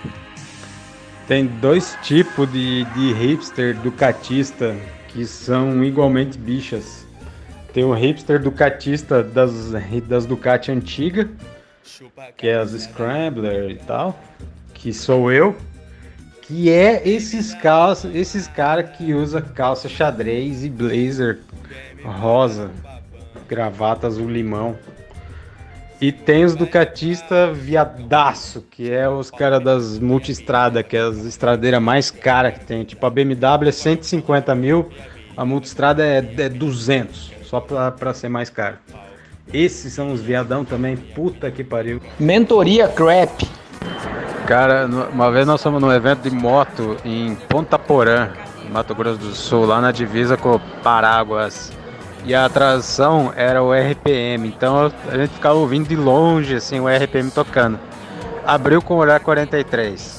tem 1.27 1.45
dois 1.45 1.95
tipos 2.01 2.51
de, 2.51 2.83
de 2.85 3.13
hipster 3.13 3.75
ducatista 3.75 4.75
que 5.09 5.23
são 5.25 5.83
igualmente 5.83 6.35
bichas. 6.35 7.08
Tem 7.73 7.83
o 7.83 7.93
hipster 7.93 8.41
ducatista 8.41 9.23
das, 9.23 9.71
das 10.07 10.25
Ducati 10.25 10.71
antiga, 10.71 11.29
que 12.35 12.47
é 12.47 12.55
as 12.55 12.71
Scrambler 12.71 13.69
e 13.69 13.75
tal, 13.75 14.19
que 14.73 14.91
sou 14.91 15.31
eu, 15.31 15.55
que 16.41 16.69
é 16.69 17.07
esses 17.07 17.53
calça, 17.53 18.09
esses 18.11 18.47
caras 18.47 18.97
que 18.97 19.13
usa 19.13 19.41
calça 19.41 19.87
xadrez 19.87 20.63
e 20.63 20.69
blazer 20.69 21.39
rosa, 22.03 22.71
gravata 23.47 24.07
azul 24.07 24.29
limão. 24.29 24.75
E 26.01 26.13
tem 26.13 26.45
os 26.45 26.55
Ducatista 26.55 27.51
viadaço, 27.51 28.61
que 28.71 28.89
é 28.89 29.07
os 29.09 29.29
caras 29.29 29.61
das 29.61 29.99
multistrada, 29.99 30.81
que 30.81 30.95
é 30.95 31.01
as 31.01 31.17
estradeiras 31.17 31.81
mais 31.81 32.09
caras 32.09 32.57
que 32.57 32.65
tem. 32.65 32.85
Tipo, 32.85 33.05
a 33.05 33.09
BMW 33.09 33.67
é 33.67 33.71
150 33.71 34.55
mil, 34.55 34.89
a 35.35 35.43
multistrada 35.43 36.05
é, 36.05 36.17
é 36.17 36.49
200, 36.49 37.33
só 37.49 37.59
pra, 37.59 37.91
pra 37.91 38.13
ser 38.13 38.29
mais 38.29 38.49
caro. 38.49 38.77
Esses 39.51 39.91
são 39.93 40.13
os 40.13 40.21
viadão 40.21 40.63
também, 40.63 40.95
puta 40.95 41.49
que 41.49 41.63
pariu. 41.63 41.99
Mentoria 42.19 42.87
crap. 42.87 43.49
Cara, 44.45 44.87
uma 45.11 45.31
vez 45.31 45.47
nós 45.47 45.61
fomos 45.61 45.81
num 45.81 45.91
evento 45.91 46.29
de 46.29 46.35
moto 46.35 46.97
em 47.03 47.35
Ponta 47.35 47.79
Porã, 47.79 48.29
Mato 48.71 48.93
Grosso 48.93 49.17
do 49.17 49.33
Sul, 49.33 49.65
lá 49.65 49.81
na 49.81 49.91
divisa 49.91 50.37
com 50.37 50.59
Paráguas 50.83 51.71
e 52.25 52.35
a 52.35 52.45
atração 52.45 53.31
era 53.35 53.63
o 53.63 53.71
RPM, 53.73 54.47
então 54.47 54.91
a 55.07 55.17
gente 55.17 55.33
ficava 55.33 55.55
ouvindo 55.55 55.87
de 55.87 55.95
longe 55.95 56.55
assim 56.55 56.79
o 56.79 56.87
RPM 56.87 57.31
tocando. 57.31 57.79
Abriu 58.45 58.81
com 58.81 58.95
o 58.95 58.97
Olhar 58.97 59.19
43. 59.19 60.18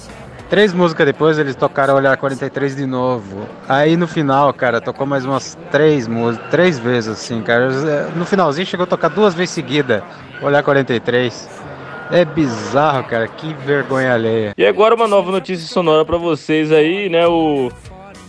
Três 0.50 0.74
músicas 0.74 1.06
depois 1.06 1.38
eles 1.38 1.54
tocaram 1.54 1.94
Olhar 1.94 2.16
43 2.16 2.76
de 2.76 2.84
novo. 2.84 3.46
Aí 3.68 3.96
no 3.96 4.08
final, 4.08 4.52
cara, 4.52 4.80
tocou 4.80 5.06
mais 5.06 5.24
umas 5.24 5.56
três 5.70 6.08
músicas, 6.08 6.50
três 6.50 6.78
vezes 6.78 7.08
assim, 7.08 7.40
cara. 7.40 7.70
No 8.16 8.26
finalzinho 8.26 8.66
chegou 8.66 8.84
a 8.84 8.86
tocar 8.86 9.08
duas 9.08 9.32
vezes 9.32 9.54
seguida 9.54 10.02
Olhar 10.42 10.62
43. 10.62 11.48
É 12.10 12.24
bizarro, 12.24 13.04
cara, 13.04 13.28
que 13.28 13.54
vergonha 13.54 14.12
alheia. 14.12 14.52
E 14.58 14.66
agora 14.66 14.96
uma 14.96 15.06
nova 15.06 15.30
notícia 15.30 15.66
sonora 15.66 16.04
para 16.04 16.18
vocês 16.18 16.72
aí, 16.72 17.08
né? 17.08 17.26
O 17.28 17.70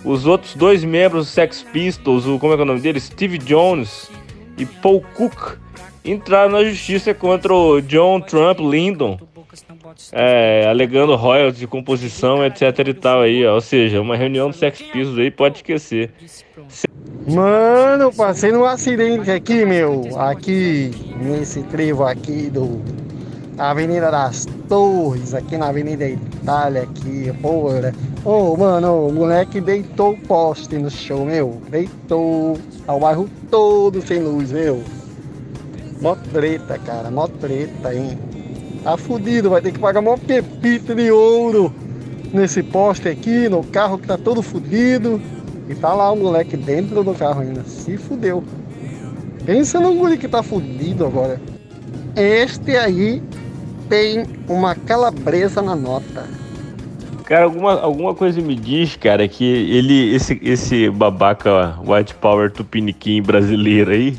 os 0.03 0.25
outros 0.25 0.55
dois 0.55 0.83
membros 0.83 1.27
do 1.27 1.29
Sex 1.29 1.63
Pistols, 1.71 2.25
o, 2.25 2.39
como 2.39 2.53
é, 2.53 2.57
é 2.57 2.61
o 2.61 2.65
nome 2.65 2.81
dele? 2.81 2.99
Steve 2.99 3.37
Jones 3.37 4.09
e 4.57 4.65
Paul 4.65 5.03
Cook, 5.15 5.57
entraram 6.03 6.51
na 6.51 6.63
justiça 6.63 7.13
contra 7.13 7.53
o 7.53 7.81
John 7.81 8.19
Trump 8.21 8.59
Lyndon, 8.59 9.19
é, 10.11 10.65
alegando 10.69 11.15
royalties 11.15 11.59
de 11.59 11.67
composição, 11.67 12.45
etc 12.45 12.87
e 12.87 12.93
tal 12.93 13.21
aí, 13.21 13.45
ó. 13.45 13.55
ou 13.55 13.61
seja, 13.61 14.01
uma 14.01 14.15
reunião 14.15 14.49
do 14.49 14.55
Sex 14.55 14.81
Pistols 14.81 15.17
aí 15.17 15.31
pode 15.31 15.57
esquecer. 15.57 16.11
Mano, 17.27 18.11
passei 18.13 18.51
num 18.51 18.65
acidente 18.65 19.29
aqui, 19.29 19.65
meu, 19.65 20.09
aqui 20.19 20.91
nesse 21.21 21.61
trevo 21.63 22.03
aqui 22.03 22.49
do 22.49 22.81
Avenida 23.57 24.09
das 24.09 24.47
Torres, 24.67 25.33
aqui 25.33 25.55
na 25.55 25.67
Avenida 25.67 26.07
Itália, 26.07 26.83
aqui, 26.83 27.31
porra. 27.41 27.93
Ô, 28.25 28.53
oh, 28.53 28.57
mano, 28.57 29.07
o 29.07 29.13
moleque 29.13 29.61
deitou 29.61 30.13
o 30.13 30.17
poste 30.17 30.77
no 30.77 30.89
show, 30.89 31.25
meu. 31.25 31.61
Deitou 31.69 32.57
ao 32.87 32.99
bairro 32.99 33.29
todo 33.49 34.01
sem 34.01 34.19
luz, 34.19 34.51
meu. 34.51 34.83
Mó 36.01 36.15
treta, 36.33 36.79
cara, 36.79 37.11
mó 37.11 37.27
treta, 37.27 37.93
hein. 37.93 38.17
Tá 38.83 38.97
fudido, 38.97 39.49
vai 39.49 39.61
ter 39.61 39.71
que 39.71 39.79
pagar 39.79 40.01
mó 40.01 40.17
pepita 40.17 40.95
de 40.95 41.11
ouro 41.11 41.73
nesse 42.33 42.63
poste 42.63 43.07
aqui, 43.07 43.47
no 43.47 43.63
carro 43.63 43.97
que 43.97 44.07
tá 44.07 44.17
todo 44.17 44.41
fudido. 44.41 45.21
E 45.69 45.75
tá 45.75 45.93
lá 45.93 46.11
o 46.11 46.17
moleque 46.17 46.57
dentro 46.57 47.03
do 47.03 47.13
carro 47.13 47.41
ainda. 47.41 47.63
Se 47.63 47.95
fudeu. 47.97 48.43
Pensa 49.45 49.79
no 49.79 49.93
guri 49.93 50.17
que 50.17 50.27
tá 50.27 50.43
fudido 50.43 51.05
agora. 51.05 51.39
Este 52.15 52.75
aí 52.75 53.21
tem 53.87 54.25
uma 54.47 54.75
calabresa 54.75 55.61
na 55.61 55.75
nota. 55.75 56.27
Cara, 57.25 57.45
alguma, 57.45 57.79
alguma 57.79 58.13
coisa 58.13 58.41
me 58.41 58.55
diz, 58.55 58.97
cara, 58.97 59.25
que 59.27 59.45
ele, 59.45 60.13
esse, 60.13 60.37
esse 60.43 60.89
babaca 60.89 61.77
White 61.85 62.15
Power 62.15 62.51
tupiniquim 62.51 63.21
brasileiro 63.21 63.91
aí, 63.91 64.17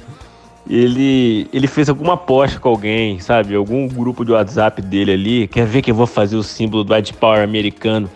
ele, 0.68 1.48
ele 1.52 1.66
fez 1.66 1.88
alguma 1.88 2.14
aposta 2.14 2.58
com 2.58 2.68
alguém, 2.68 3.18
sabe? 3.20 3.54
Algum 3.54 3.88
grupo 3.88 4.24
de 4.24 4.32
WhatsApp 4.32 4.80
dele 4.80 5.12
ali. 5.12 5.48
Quer 5.48 5.66
ver 5.66 5.82
que 5.82 5.90
eu 5.90 5.94
vou 5.94 6.06
fazer 6.06 6.36
o 6.36 6.42
símbolo 6.42 6.84
do 6.84 6.94
White 6.94 7.14
Power 7.14 7.42
americano 7.42 8.10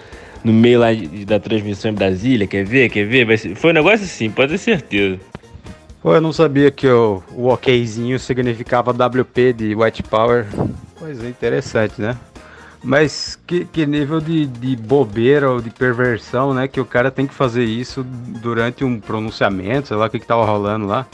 no 0.45 0.53
meio 0.53 0.79
lá 0.79 0.89
da 1.27 1.41
transmissão 1.41 1.91
em 1.91 1.95
Brasília? 1.95 2.47
Quer 2.47 2.65
ver? 2.65 2.89
Quer 2.89 3.05
ver? 3.05 3.57
Foi 3.57 3.71
um 3.71 3.75
negócio 3.75 4.05
assim, 4.05 4.31
pode 4.31 4.53
ter 4.53 4.59
certeza. 4.59 5.19
Pô, 6.01 6.15
eu 6.15 6.21
não 6.21 6.33
sabia 6.33 6.71
que 6.71 6.87
o, 6.87 7.21
o 7.33 7.49
okzinho 7.49 8.19
significava 8.19 8.93
WP 8.93 9.53
de 9.53 9.75
White 9.75 10.05
Power. 10.05 10.47
Pois 10.99 11.23
é, 11.23 11.29
interessante, 11.29 12.01
né? 12.01 12.17
Mas 12.83 13.37
que, 13.45 13.65
que 13.65 13.85
nível 13.85 14.21
de, 14.21 14.47
de 14.47 14.77
bobeira 14.77 15.51
ou 15.51 15.61
de 15.61 15.71
perversão, 15.71 16.55
né? 16.55 16.69
Que 16.69 16.81
o 16.81 16.85
cara 16.85 17.11
tem 17.11 17.27
que 17.27 17.35
fazer 17.35 17.65
isso 17.65 18.05
durante 18.05 18.85
um 18.85 19.01
pronunciamento, 19.01 19.89
sei 19.89 19.97
lá 19.97 20.07
o 20.07 20.11
que, 20.11 20.21
que 20.21 20.27
tava 20.27 20.45
rolando 20.45 20.87
lá, 20.87 21.05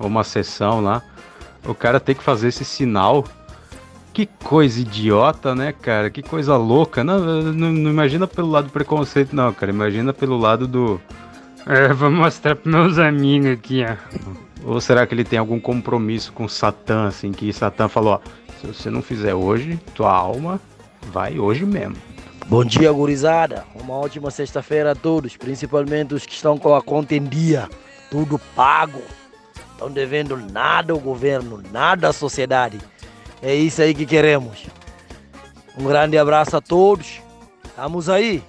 ou 0.00 0.06
uma 0.06 0.24
sessão 0.24 0.80
lá. 0.80 1.02
O 1.64 1.74
cara 1.74 2.00
tem 2.00 2.14
que 2.14 2.24
fazer 2.24 2.48
esse 2.48 2.64
sinal. 2.64 3.24
Que 4.12 4.26
coisa 4.26 4.80
idiota, 4.80 5.54
né, 5.54 5.72
cara? 5.72 6.10
Que 6.10 6.22
coisa 6.22 6.56
louca. 6.56 7.04
Não, 7.04 7.20
não, 7.20 7.70
não 7.70 7.90
imagina 7.90 8.26
pelo 8.26 8.50
lado 8.50 8.66
do 8.66 8.72
preconceito, 8.72 9.36
não, 9.36 9.52
cara. 9.52 9.70
Imagina 9.70 10.12
pelo 10.12 10.36
lado 10.36 10.66
do. 10.66 11.00
É, 11.66 11.92
vou 11.92 12.10
mostrar 12.10 12.56
pros 12.56 12.74
meus 12.74 12.98
amigos 12.98 13.50
aqui, 13.52 13.84
ó. 13.84 13.94
Ou 14.64 14.80
será 14.80 15.06
que 15.06 15.14
ele 15.14 15.24
tem 15.24 15.38
algum 15.38 15.60
compromisso 15.60 16.32
com 16.32 16.48
Satã, 16.48 17.06
assim, 17.06 17.32
que 17.32 17.52
Satã 17.52 17.88
falou, 17.88 18.14
ó, 18.14 18.20
se 18.60 18.66
você 18.66 18.90
não 18.90 19.00
fizer 19.00 19.34
hoje, 19.34 19.78
tua 19.94 20.12
alma 20.12 20.60
vai 21.12 21.38
hoje 21.38 21.64
mesmo. 21.64 21.96
Bom 22.46 22.64
dia, 22.64 22.90
gurizada. 22.90 23.64
Uma 23.74 23.94
ótima 23.94 24.30
sexta-feira 24.30 24.92
a 24.92 24.94
todos, 24.94 25.36
principalmente 25.36 26.14
os 26.14 26.26
que 26.26 26.34
estão 26.34 26.58
com 26.58 26.74
a 26.74 26.82
conta 26.82 27.14
em 27.14 27.22
dia. 27.22 27.68
Tudo 28.10 28.40
pago. 28.56 29.00
Estão 29.80 29.90
devendo 29.90 30.36
nada 30.36 30.92
ao 30.92 30.98
governo, 30.98 31.62
nada 31.72 32.10
à 32.10 32.12
sociedade. 32.12 32.78
É 33.40 33.54
isso 33.54 33.80
aí 33.80 33.94
que 33.94 34.04
queremos. 34.04 34.66
Um 35.74 35.84
grande 35.84 36.18
abraço 36.18 36.54
a 36.54 36.60
todos. 36.60 37.22
Estamos 37.64 38.10
aí, 38.10 38.42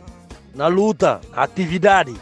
na 0.54 0.68
luta, 0.68 1.22
na 1.34 1.44
atividade. 1.44 2.14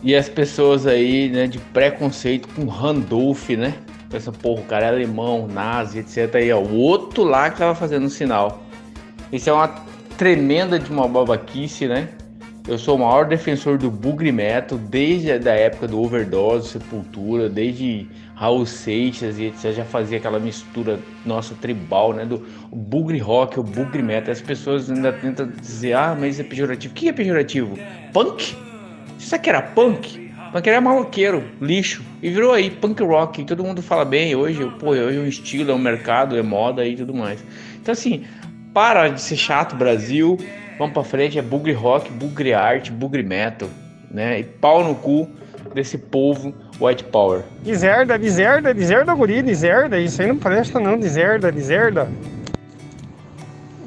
E 0.00 0.14
as 0.14 0.28
pessoas 0.28 0.86
aí, 0.86 1.28
né, 1.28 1.48
de 1.48 1.58
preconceito 1.58 2.46
com 2.54 2.66
Randolph, 2.66 3.48
né? 3.48 3.74
Pensa, 4.08 4.30
porra, 4.30 4.60
o 4.60 4.64
cara 4.66 4.86
é 4.86 4.88
alemão, 4.90 5.48
nazi, 5.48 5.98
etc. 5.98 6.32
Aí, 6.36 6.52
ó, 6.52 6.60
o 6.60 6.76
outro 6.76 7.24
lá 7.24 7.50
que 7.50 7.58
tava 7.58 7.74
fazendo 7.74 8.08
sinal. 8.08 8.62
Isso 9.32 9.50
é 9.50 9.52
uma 9.52 9.66
tremenda 10.16 10.78
de 10.78 10.88
uma 10.88 11.08
babaquice, 11.08 11.88
né? 11.88 12.10
Eu 12.68 12.78
sou 12.78 12.96
o 12.96 12.98
maior 12.98 13.26
defensor 13.26 13.78
do 13.78 13.90
bugre 13.90 14.30
metal 14.30 14.78
desde 14.78 15.30
a 15.30 15.54
época 15.54 15.88
do 15.88 16.00
Overdose, 16.00 16.68
Sepultura, 16.68 17.48
desde 17.48 18.06
Raul 18.34 18.66
Seixas 18.66 19.38
e 19.38 19.46
etc. 19.46 19.72
Já 19.72 19.84
fazia 19.84 20.18
aquela 20.18 20.38
mistura 20.38 21.00
nossa 21.24 21.54
tribal, 21.54 22.12
né? 22.12 22.24
Do 22.24 22.46
bugre 22.70 23.18
rock, 23.18 23.58
o 23.58 23.62
bugre 23.62 24.02
metal. 24.02 24.32
As 24.32 24.40
pessoas 24.40 24.90
ainda 24.90 25.12
tentam 25.12 25.48
dizer, 25.48 25.94
ah, 25.94 26.16
mas 26.18 26.38
é 26.38 26.44
pejorativo. 26.44 26.92
O 26.92 26.96
que 26.96 27.08
é 27.08 27.12
pejorativo? 27.12 27.78
Punk? 28.12 28.56
Isso 29.18 29.34
aqui 29.34 29.48
era 29.48 29.62
punk? 29.62 30.30
Punk 30.52 30.66
era 30.68 30.80
maloqueiro, 30.80 31.44
lixo. 31.60 32.02
E 32.22 32.28
virou 32.28 32.52
aí 32.52 32.70
punk 32.70 33.02
rock. 33.02 33.44
Todo 33.44 33.64
mundo 33.64 33.82
fala 33.82 34.04
bem 34.04 34.34
hoje. 34.34 34.64
Pô, 34.78 34.90
hoje 34.90 35.16
é 35.16 35.20
um 35.20 35.26
estilo, 35.26 35.70
é 35.70 35.74
um 35.74 35.78
mercado, 35.78 36.36
é 36.36 36.42
moda 36.42 36.86
e 36.86 36.94
tudo 36.94 37.14
mais. 37.14 37.42
Então 37.80 37.92
assim, 37.92 38.24
para 38.72 39.08
de 39.08 39.20
ser 39.20 39.36
chato, 39.36 39.74
Brasil. 39.74 40.38
Vamos 40.80 40.94
pra 40.94 41.04
frente, 41.04 41.38
é 41.38 41.42
bugre 41.42 41.74
rock, 41.74 42.10
bugre 42.10 42.54
arte, 42.54 42.90
bugre 42.90 43.22
metal, 43.22 43.68
né? 44.10 44.40
E 44.40 44.44
pau 44.44 44.82
no 44.82 44.94
cu 44.94 45.28
desse 45.74 45.98
povo 45.98 46.54
white 46.80 47.04
power. 47.04 47.44
Deserda, 47.62 48.18
deserda, 48.18 48.72
deserda, 48.72 49.14
guri, 49.14 49.42
deserda. 49.42 49.98
Isso 49.98 50.22
aí 50.22 50.28
não 50.28 50.38
presta 50.38 50.80
não, 50.80 50.98
deserda, 50.98 51.52
deserda. 51.52 52.10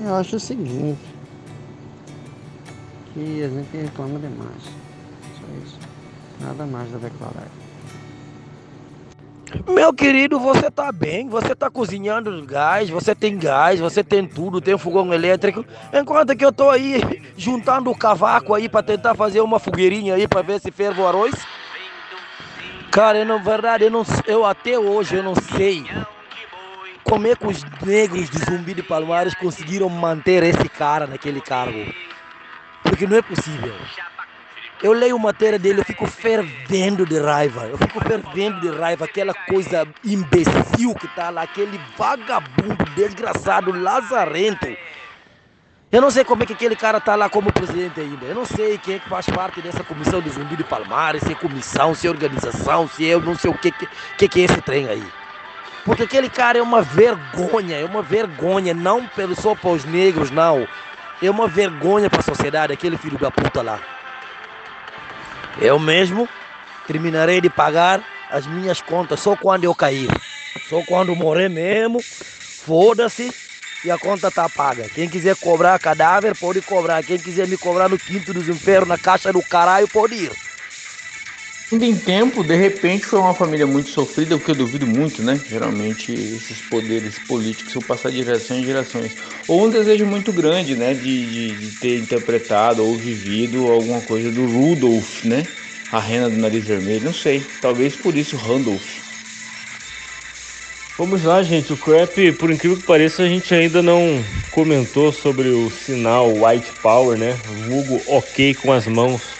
Eu 0.05 0.13
acho 0.13 0.35
o 0.35 0.39
seguinte, 0.39 0.99
que 3.15 3.43
a 3.43 3.49
gente 3.49 3.75
reclama 3.75 4.19
demais. 4.19 4.63
Só 4.63 5.65
isso. 5.65 5.79
Nada 6.39 6.63
mais 6.67 6.93
a 6.93 6.99
declarar. 6.99 7.62
Meu 9.67 9.93
querido, 9.93 10.39
você 10.39 10.71
tá 10.71 10.91
bem, 10.91 11.29
você 11.29 11.55
tá 11.55 11.69
cozinhando 11.69 12.43
gás, 12.43 12.89
você 12.89 13.13
tem 13.13 13.37
gás, 13.37 13.79
você 13.79 14.03
tem 14.03 14.25
tudo, 14.25 14.59
tem 14.59 14.77
fogão 14.77 15.13
elétrico. 15.13 15.63
Enquanto 15.93 16.35
que 16.35 16.43
eu 16.43 16.51
tô 16.51 16.69
aí 16.69 17.01
juntando 17.37 17.91
o 17.91 17.97
cavaco 17.97 18.53
aí 18.53 18.67
para 18.67 18.81
tentar 18.81 19.13
fazer 19.15 19.41
uma 19.41 19.59
fogueirinha 19.59 20.15
aí 20.15 20.27
para 20.27 20.41
ver 20.41 20.59
se 20.59 20.71
ferve 20.71 21.01
o 21.01 21.07
arroz. 21.07 21.35
Cara, 22.91 23.23
na 23.23 23.37
verdade, 23.37 23.85
eu, 23.85 23.91
não, 23.91 24.03
eu 24.25 24.45
até 24.45 24.77
hoje 24.77 25.15
eu 25.15 25.23
não 25.23 25.35
sei 25.35 25.83
como 27.03 27.27
é 27.27 27.35
que 27.35 27.45
os 27.45 27.63
negros 27.85 28.29
de 28.29 28.39
Zumbi 28.39 28.73
de 28.73 28.83
Palmares 28.83 29.35
conseguiram 29.35 29.89
manter 29.89 30.41
esse 30.43 30.67
cara 30.69 31.05
naquele 31.05 31.41
cargo. 31.41 31.93
Porque 32.83 33.05
não 33.05 33.17
é 33.17 33.21
possível. 33.21 33.73
Eu 34.81 34.91
leio 34.91 35.17
matéria 35.17 35.59
dele, 35.59 35.81
eu 35.81 35.85
fico 35.85 36.05
fervendo 36.05 37.05
de 37.05 37.19
raiva. 37.19 37.65
Eu 37.65 37.77
fico 37.77 37.99
fervendo 38.01 38.59
de 38.59 38.69
raiva. 38.69 39.05
Aquela 39.05 39.33
coisa 39.33 39.87
imbecil 40.03 40.93
que 40.95 41.07
tá 41.15 41.29
lá, 41.29 41.43
aquele 41.43 41.79
vagabundo, 41.97 42.83
desgraçado, 42.95 43.71
lazarento. 43.71 44.67
Eu 45.93 46.01
não 46.01 46.09
sei 46.09 46.23
como 46.23 46.41
é 46.41 46.45
que 46.47 46.53
aquele 46.53 46.75
cara 46.75 46.99
tá 46.99 47.15
lá 47.15 47.29
como 47.29 47.53
presidente 47.53 47.99
ainda. 48.01 48.25
Eu 48.25 48.33
não 48.33 48.45
sei 48.45 48.79
quem 48.79 48.95
é 48.95 48.99
que 48.99 49.07
faz 49.07 49.27
parte 49.27 49.61
dessa 49.61 49.83
comissão 49.83 50.21
de 50.21 50.29
Zumbi 50.31 50.55
de 50.55 50.63
Palmares, 50.63 51.21
se 51.21 51.31
é 51.31 51.35
comissão, 51.35 51.93
se 51.93 52.07
é 52.07 52.09
organização, 52.09 52.87
se 52.87 53.05
é 53.05 53.09
eu 53.09 53.21
não 53.21 53.35
sei 53.35 53.51
o 53.51 53.57
que, 53.57 53.71
que, 54.17 54.27
que 54.27 54.41
é 54.41 54.45
esse 54.45 54.59
trem 54.61 54.89
aí. 54.89 55.03
Porque 55.85 56.03
aquele 56.03 56.29
cara 56.29 56.57
é 56.57 56.61
uma 56.61 56.81
vergonha, 56.81 57.77
é 57.77 57.85
uma 57.85 58.01
vergonha, 58.01 58.73
não 58.73 59.07
só 59.39 59.53
para 59.53 59.69
os 59.69 59.85
negros, 59.85 60.31
não. 60.31 60.67
É 61.21 61.29
uma 61.29 61.47
vergonha 61.47 62.09
para 62.09 62.21
a 62.21 62.23
sociedade, 62.23 62.73
aquele 62.73 62.97
filho 62.97 63.19
da 63.19 63.29
puta 63.29 63.61
lá. 63.61 63.79
Eu 65.61 65.79
mesmo 65.79 66.27
terminarei 66.87 67.39
de 67.39 67.49
pagar 67.49 68.03
as 68.29 68.45
minhas 68.47 68.81
contas 68.81 69.19
só 69.19 69.35
quando 69.35 69.63
eu 69.63 69.75
cair. 69.75 70.09
Só 70.69 70.81
quando 70.83 71.15
morrer 71.15 71.49
mesmo. 71.49 72.03
Foda-se 72.65 73.33
e 73.85 73.91
a 73.91 73.97
conta 73.97 74.31
tá 74.31 74.49
paga. 74.49 74.89
Quem 74.95 75.09
quiser 75.09 75.35
cobrar 75.35 75.77
cadáver, 75.79 76.35
pode 76.35 76.61
cobrar. 76.61 77.03
Quem 77.03 77.17
quiser 77.17 77.47
me 77.47 77.57
cobrar 77.57 77.89
no 77.89 77.99
quinto 77.99 78.33
dos 78.33 78.47
infernos, 78.47 78.87
na 78.87 78.97
caixa 78.97 79.31
do 79.31 79.41
caralho, 79.43 79.87
pode 79.87 80.15
ir. 80.15 80.31
Ainda 81.73 81.87
em 81.87 81.97
tempo, 81.97 82.43
de 82.43 82.55
repente 82.55 83.03
foi 83.03 83.17
uma 83.17 83.33
família 83.33 83.65
muito 83.65 83.89
sofrida, 83.89 84.35
o 84.35 84.39
que 84.39 84.51
eu 84.51 84.53
duvido 84.53 84.85
muito, 84.85 85.23
né? 85.23 85.41
Geralmente 85.49 86.11
esses 86.11 86.61
poderes 86.61 87.17
políticos 87.17 87.73
são 87.73 87.81
passar 87.81 88.11
de 88.11 88.17
gerações 88.17 88.59
em 88.59 88.63
gerações. 88.63 89.17
Ou 89.47 89.65
um 89.65 89.71
desejo 89.71 90.05
muito 90.05 90.31
grande, 90.31 90.75
né? 90.75 90.93
De, 90.93 91.01
de, 91.01 91.55
de 91.55 91.71
ter 91.71 91.97
interpretado 91.97 92.85
ou 92.85 92.95
vivido 92.95 93.65
alguma 93.65 94.01
coisa 94.01 94.31
do 94.31 94.45
Rudolph, 94.45 95.23
né? 95.23 95.47
A 95.91 95.99
rena 95.99 96.29
do 96.29 96.37
nariz 96.37 96.63
vermelho, 96.63 97.05
não 97.05 97.11
sei. 97.11 97.41
Talvez 97.59 97.95
por 97.95 98.15
isso 98.15 98.37
Randolph. 98.37 98.99
Vamos 100.95 101.23
lá, 101.23 101.41
gente. 101.41 101.73
O 101.73 101.77
crap, 101.77 102.33
por 102.33 102.51
incrível 102.51 102.77
que 102.77 102.85
pareça, 102.85 103.23
a 103.23 103.27
gente 103.27 103.51
ainda 103.51 103.81
não 103.81 104.23
comentou 104.51 105.11
sobre 105.11 105.49
o 105.49 105.71
sinal 105.71 106.39
White 106.39 106.71
Power, 106.83 107.17
né? 107.17 107.33
Vulgo 107.47 108.03
ok 108.05 108.53
com 108.53 108.71
as 108.71 108.85
mãos 108.87 109.32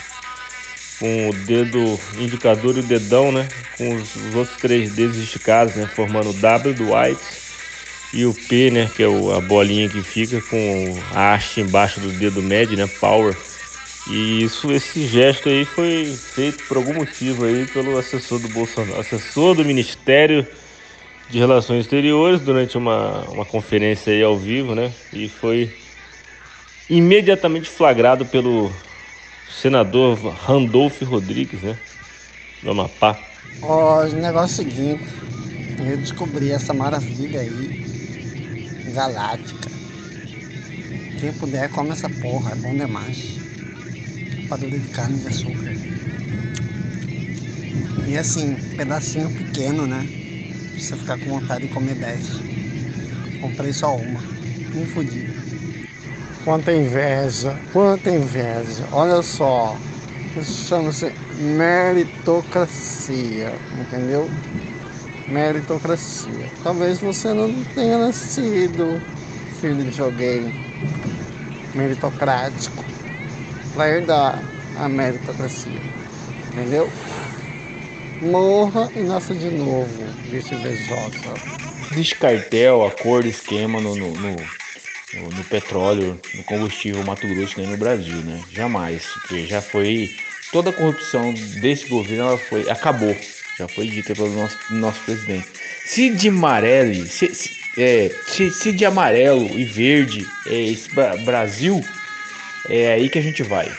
com 1.03 1.27
o 1.27 1.33
dedo 1.33 1.99
indicador 2.17 2.77
e 2.77 2.79
o 2.79 2.83
dedão, 2.83 3.29
né? 3.29 3.45
Com 3.77 3.93
os, 3.93 4.15
os 4.15 4.35
outros 4.35 4.57
três 4.61 4.89
dedos 4.89 5.17
esticados, 5.17 5.75
né? 5.75 5.85
Formando 5.85 6.29
o 6.29 6.33
W 6.33 6.73
do 6.73 6.95
White 6.95 7.43
e 8.13 8.25
o 8.25 8.33
P, 8.33 8.71
né? 8.71 8.89
Que 8.95 9.03
é 9.03 9.07
o, 9.09 9.29
a 9.33 9.41
bolinha 9.41 9.89
que 9.89 10.01
fica 10.01 10.39
com 10.49 10.95
a 11.13 11.33
haste 11.33 11.59
embaixo 11.59 11.99
do 11.99 12.09
dedo 12.13 12.41
médio, 12.41 12.77
né? 12.77 12.87
Power. 13.01 13.35
E 14.07 14.43
isso, 14.43 14.71
esse 14.71 15.05
gesto 15.05 15.49
aí 15.49 15.65
foi 15.65 16.17
feito 16.33 16.63
por 16.69 16.77
algum 16.77 16.93
motivo 16.93 17.43
aí 17.43 17.65
pelo 17.65 17.97
assessor 17.97 18.39
do 18.39 18.47
Bolsonaro, 18.47 18.97
assessor 18.97 19.55
do 19.55 19.65
Ministério 19.65 20.47
de 21.29 21.37
Relações 21.37 21.81
Exteriores 21.81 22.39
durante 22.39 22.77
uma, 22.77 23.25
uma 23.25 23.43
conferência 23.43 24.13
aí 24.13 24.23
ao 24.23 24.37
vivo, 24.37 24.73
né? 24.73 24.89
E 25.11 25.27
foi 25.27 25.69
imediatamente 26.89 27.69
flagrado 27.69 28.25
pelo 28.25 28.71
senador 29.63 30.17
Randolph 30.45 31.01
Rodrigues, 31.03 31.61
né? 31.61 31.77
Do 32.61 32.71
Amapá. 32.71 33.17
Ó, 33.61 34.03
o 34.03 34.13
negócio 34.15 34.61
é 34.61 34.65
o 34.65 34.69
seguinte, 34.69 35.05
eu 35.89 35.97
descobri 35.97 36.51
essa 36.51 36.73
maravilha 36.73 37.39
aí, 37.39 37.69
galáctica. 38.93 39.69
Quem 41.17 41.31
puder, 41.31 41.69
come 41.69 41.91
essa 41.91 42.09
porra, 42.09 42.51
é 42.51 42.55
bom 42.55 42.75
demais. 42.75 43.39
Padura 44.49 44.77
de 44.77 44.87
carne 44.89 45.19
de 45.21 45.27
açúcar. 45.29 45.73
E 48.05 48.17
assim, 48.17 48.55
pedacinho 48.75 49.31
pequeno, 49.31 49.87
né? 49.87 50.05
Pra 50.73 50.81
você 50.81 50.97
ficar 50.97 51.17
com 51.19 51.39
vontade 51.39 51.65
de 51.65 51.73
comer 51.73 51.95
10. 51.95 52.21
Comprei 53.39 53.71
só 53.71 53.95
uma. 53.95 54.19
Fudi. 54.93 55.42
Quanta 56.43 56.73
inveja, 56.73 57.61
quanta 57.71 58.11
inveja. 58.11 58.89
Olha 58.91 59.23
só, 59.23 59.79
isso 60.35 60.67
chama-se 60.67 61.15
meritocracia, 61.31 63.57
entendeu? 63.71 64.29
Meritocracia. 65.25 66.51
Talvez 66.61 66.99
você 66.99 67.33
não 67.33 67.63
tenha 67.73 67.97
nascido 67.97 69.01
filho 69.61 69.89
de 69.89 70.01
alguém 70.01 70.53
meritocrático 71.73 72.83
para 73.73 73.89
herdar 73.89 74.43
a 74.75 74.89
meritocracia, 74.89 75.79
entendeu? 76.51 76.91
Morra 78.19 78.91
e 78.95 79.03
nasça 79.03 79.33
de 79.33 79.49
novo, 79.49 80.03
invejosa. 80.27 81.39
Descartel, 81.95 82.83
acordo, 82.83 83.29
esquema 83.29 83.79
no, 83.79 83.95
no, 83.95 84.17
no 84.17 84.62
no, 85.13 85.43
petróleo, 85.45 86.19
no 86.33 86.43
combustível 86.43 87.03
Mato 87.03 87.27
Grosso 87.27 87.59
nem 87.59 87.67
no 87.67 87.77
Brasil, 87.77 88.17
né? 88.17 88.41
Jamais, 88.51 89.05
porque 89.21 89.45
já 89.45 89.61
foi 89.61 90.09
toda 90.51 90.69
a 90.69 90.73
corrupção 90.73 91.33
desse 91.61 91.87
governo, 91.87 92.29
ela 92.29 92.37
foi 92.37 92.69
acabou, 92.69 93.15
já 93.57 93.67
foi 93.67 93.87
dita 93.87 94.15
pelo 94.15 94.29
nosso, 94.29 94.57
nosso 94.71 94.99
presidente. 95.01 95.47
Se 95.85 96.09
de 96.09 96.29
amarelo, 96.29 97.05
se, 97.07 97.33
se, 97.33 97.51
é, 97.77 98.11
se, 98.27 98.51
se, 98.51 98.71
de 98.71 98.85
amarelo 98.85 99.47
e 99.57 99.63
verde 99.63 100.25
é 100.47 100.61
esse 100.61 100.89
Brasil, 101.25 101.83
é 102.69 102.93
aí 102.93 103.09
que 103.09 103.19
a 103.19 103.21
gente 103.21 103.43
vai. 103.43 103.71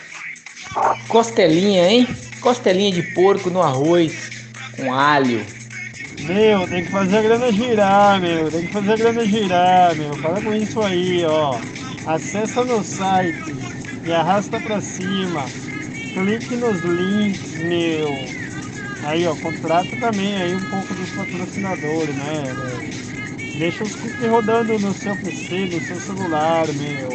Costelinha, 1.09 1.89
hein? 1.89 2.09
Costelinha 2.41 2.93
de 2.93 3.03
porco 3.15 3.51
no 3.51 3.63
arroz, 3.63 4.31
com 4.77 4.93
alho. 4.93 5.45
Meu, 6.21 6.67
tem 6.69 6.85
que 6.85 6.91
fazer 6.91 7.19
a 7.19 7.23
grana 7.23 7.53
girar, 7.53 8.21
meu. 8.21 8.51
Tem 8.51 8.67
que 8.67 8.73
fazer 8.73 8.93
a 8.93 8.97
grana 8.97 9.25
girar, 9.27 9.95
meu. 9.97 10.17
Para 10.17 10.41
com 10.41 10.55
isso 10.55 10.81
aí, 10.81 11.25
ó. 11.25 11.59
Acessa 12.07 12.65
no 12.65 12.83
site 12.83 13.55
e 14.05 14.13
arrasta 14.13 14.61
pra 14.61 14.81
cima. 14.81 15.45
Clique 16.13 16.57
nos 16.57 16.81
links, 16.83 17.55
meu. 17.59 18.45
Aí, 19.03 19.27
ó, 19.27 19.35
contrata 19.37 19.97
também 19.97 20.37
aí 20.37 20.55
um 20.55 20.65
pouco 20.71 20.95
dos 20.95 21.11
patrocinadores, 21.11 22.15
né? 22.15 22.55
Meu? 22.55 23.59
Deixa 23.59 23.85
os 23.85 23.95
cookies 23.95 24.29
rodando 24.29 24.79
no 24.79 24.95
seu 24.95 25.15
PC, 25.17 25.67
no 25.67 25.81
seu 25.81 26.01
celular, 26.01 26.67
meu. 26.69 27.09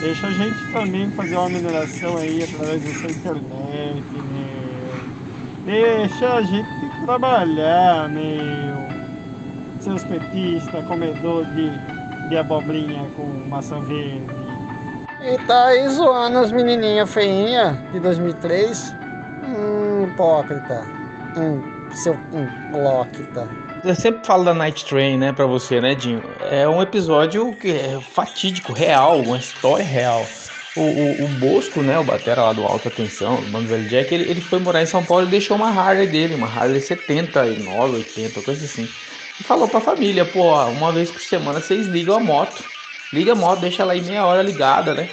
Deixa 0.00 0.26
a 0.28 0.30
gente 0.30 0.66
também 0.70 1.10
fazer 1.12 1.36
uma 1.36 1.48
mineração 1.48 2.16
aí 2.16 2.44
através 2.44 2.82
da 2.82 2.94
sua 2.94 3.10
internet, 3.10 4.04
meu. 4.12 5.08
Deixa 5.64 6.34
a 6.34 6.42
gente 6.42 6.87
trabalhar, 7.04 8.08
meu. 8.08 8.88
Seus 9.80 10.04
petistas, 10.04 10.84
comedor 10.86 11.44
de, 11.46 11.70
de 12.28 12.36
abobrinha 12.36 13.08
com 13.16 13.26
maçã 13.48 13.80
verde. 13.80 14.26
E 15.20 15.38
tá 15.46 15.66
aí 15.66 15.88
zoando 15.88 16.38
as 16.38 16.52
menininhas 16.52 17.12
feinhas 17.12 17.76
de 17.92 18.00
2003. 18.00 18.94
Hum, 19.44 20.04
hipócrita. 20.04 20.86
Hum, 21.36 21.62
seu 21.92 22.14
hipócrita. 22.32 23.48
Eu 23.84 23.94
sempre 23.94 24.26
falo 24.26 24.44
da 24.44 24.54
Night 24.54 24.84
Train, 24.84 25.16
né, 25.16 25.32
pra 25.32 25.46
você, 25.46 25.80
né, 25.80 25.94
Dinho? 25.94 26.22
É 26.50 26.68
um 26.68 26.82
episódio 26.82 27.54
que 27.54 27.70
é 27.70 28.00
fatídico, 28.00 28.72
real, 28.72 29.20
uma 29.20 29.38
história 29.38 29.84
real. 29.84 30.26
O, 30.78 30.82
o, 30.82 31.24
o 31.24 31.28
Bosco, 31.40 31.82
né, 31.82 31.98
o 31.98 32.04
batera 32.04 32.42
lá 32.42 32.52
do 32.52 32.64
Alta 32.64 32.88
Tensão, 32.88 33.36
o 33.36 33.48
Mano 33.48 33.66
Velho 33.66 33.88
Jack, 33.88 34.14
ele, 34.14 34.30
ele 34.30 34.40
foi 34.40 34.60
morar 34.60 34.80
em 34.80 34.86
São 34.86 35.04
Paulo 35.04 35.26
e 35.26 35.30
deixou 35.30 35.56
uma 35.56 35.68
Harley 35.68 36.06
dele, 36.06 36.36
uma 36.36 36.46
Harley 36.46 36.80
79, 36.80 37.96
80, 37.96 38.40
coisa 38.42 38.64
assim. 38.64 38.88
E 39.40 39.42
falou 39.42 39.68
pra 39.68 39.80
família, 39.80 40.24
pô, 40.24 40.54
uma 40.66 40.92
vez 40.92 41.10
por 41.10 41.20
semana 41.20 41.60
vocês 41.60 41.86
ligam 41.86 42.16
a 42.16 42.20
moto. 42.20 42.62
Liga 43.12 43.32
a 43.32 43.34
moto, 43.34 43.60
deixa 43.60 43.82
ela 43.82 43.92
aí 43.92 44.02
meia 44.02 44.24
hora 44.24 44.42
ligada, 44.42 44.94
né? 44.94 45.08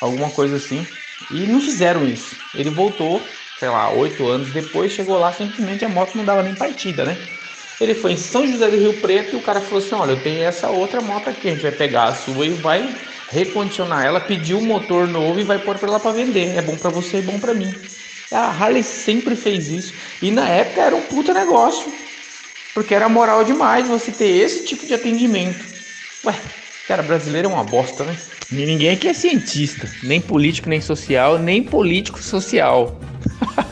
Alguma 0.00 0.30
coisa 0.30 0.56
assim. 0.56 0.86
E 1.30 1.46
não 1.46 1.60
fizeram 1.60 2.04
isso. 2.04 2.36
Ele 2.54 2.70
voltou, 2.70 3.20
sei 3.58 3.68
lá, 3.68 3.90
oito 3.90 4.28
anos 4.28 4.52
depois, 4.52 4.92
chegou 4.92 5.18
lá, 5.18 5.32
simplesmente 5.32 5.84
a 5.84 5.88
moto 5.88 6.14
não 6.14 6.24
dava 6.24 6.42
nem 6.42 6.54
partida, 6.54 7.04
né? 7.04 7.16
Ele 7.80 7.94
foi 7.94 8.12
em 8.12 8.16
São 8.16 8.46
José 8.46 8.70
do 8.70 8.76
Rio 8.76 9.00
Preto 9.00 9.34
e 9.34 9.38
o 9.38 9.42
cara 9.42 9.60
falou 9.60 9.78
assim: 9.78 9.94
Olha, 9.94 10.12
eu 10.12 10.22
tenho 10.22 10.44
essa 10.44 10.68
outra 10.70 11.00
moto 11.00 11.28
aqui, 11.28 11.48
a 11.48 11.52
gente 11.52 11.62
vai 11.62 11.72
pegar 11.72 12.04
a 12.04 12.14
sua 12.14 12.46
e 12.46 12.50
vai 12.50 12.94
recondicionar 13.32 14.04
ela, 14.04 14.20
pedir 14.20 14.54
um 14.54 14.60
motor 14.60 15.08
novo 15.08 15.40
e 15.40 15.44
vai 15.44 15.58
pôr 15.58 15.78
pra 15.78 15.88
ela 15.88 15.98
para 15.98 16.12
vender. 16.12 16.56
É 16.56 16.62
bom 16.62 16.76
para 16.76 16.90
você 16.90 17.18
e 17.18 17.22
bom 17.22 17.38
para 17.38 17.54
mim. 17.54 17.74
A 18.30 18.48
Harley 18.48 18.82
sempre 18.82 19.34
fez 19.34 19.68
isso 19.68 19.94
e 20.20 20.30
na 20.30 20.48
época 20.48 20.82
era 20.82 20.94
um 20.94 21.02
puta 21.02 21.32
negócio, 21.32 21.90
porque 22.74 22.94
era 22.94 23.08
moral 23.08 23.42
demais 23.42 23.88
você 23.88 24.12
ter 24.12 24.28
esse 24.28 24.64
tipo 24.64 24.86
de 24.86 24.94
atendimento. 24.94 25.64
Ué, 26.24 26.34
cara, 26.86 27.02
brasileiro 27.02 27.48
é 27.48 27.52
uma 27.52 27.64
bosta, 27.64 28.04
né? 28.04 28.16
E 28.50 28.54
ninguém 28.54 28.90
aqui 28.90 29.08
é 29.08 29.14
cientista, 29.14 29.88
nem 30.02 30.20
político, 30.20 30.68
nem 30.68 30.80
social, 30.80 31.38
nem 31.38 31.62
político 31.62 32.22
social. 32.22 33.00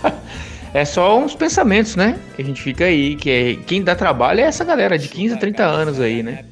é 0.73 0.85
só 0.87 1.19
uns 1.19 1.35
pensamentos, 1.35 1.97
né? 1.97 2.19
Que 2.35 2.43
a 2.43 2.45
gente 2.45 2.63
fica 2.63 2.85
aí, 2.87 3.15
que 3.15 3.31
é, 3.31 3.55
quem 3.67 3.83
dá 3.83 3.95
trabalho 3.95 4.41
é 4.41 4.45
essa 4.45 4.65
galera 4.65 4.99
de 4.99 5.09
15 5.09 5.35
a 5.35 5.37
30 5.39 5.65
anos 5.65 6.01
aí, 6.01 6.23
né? 6.23 6.45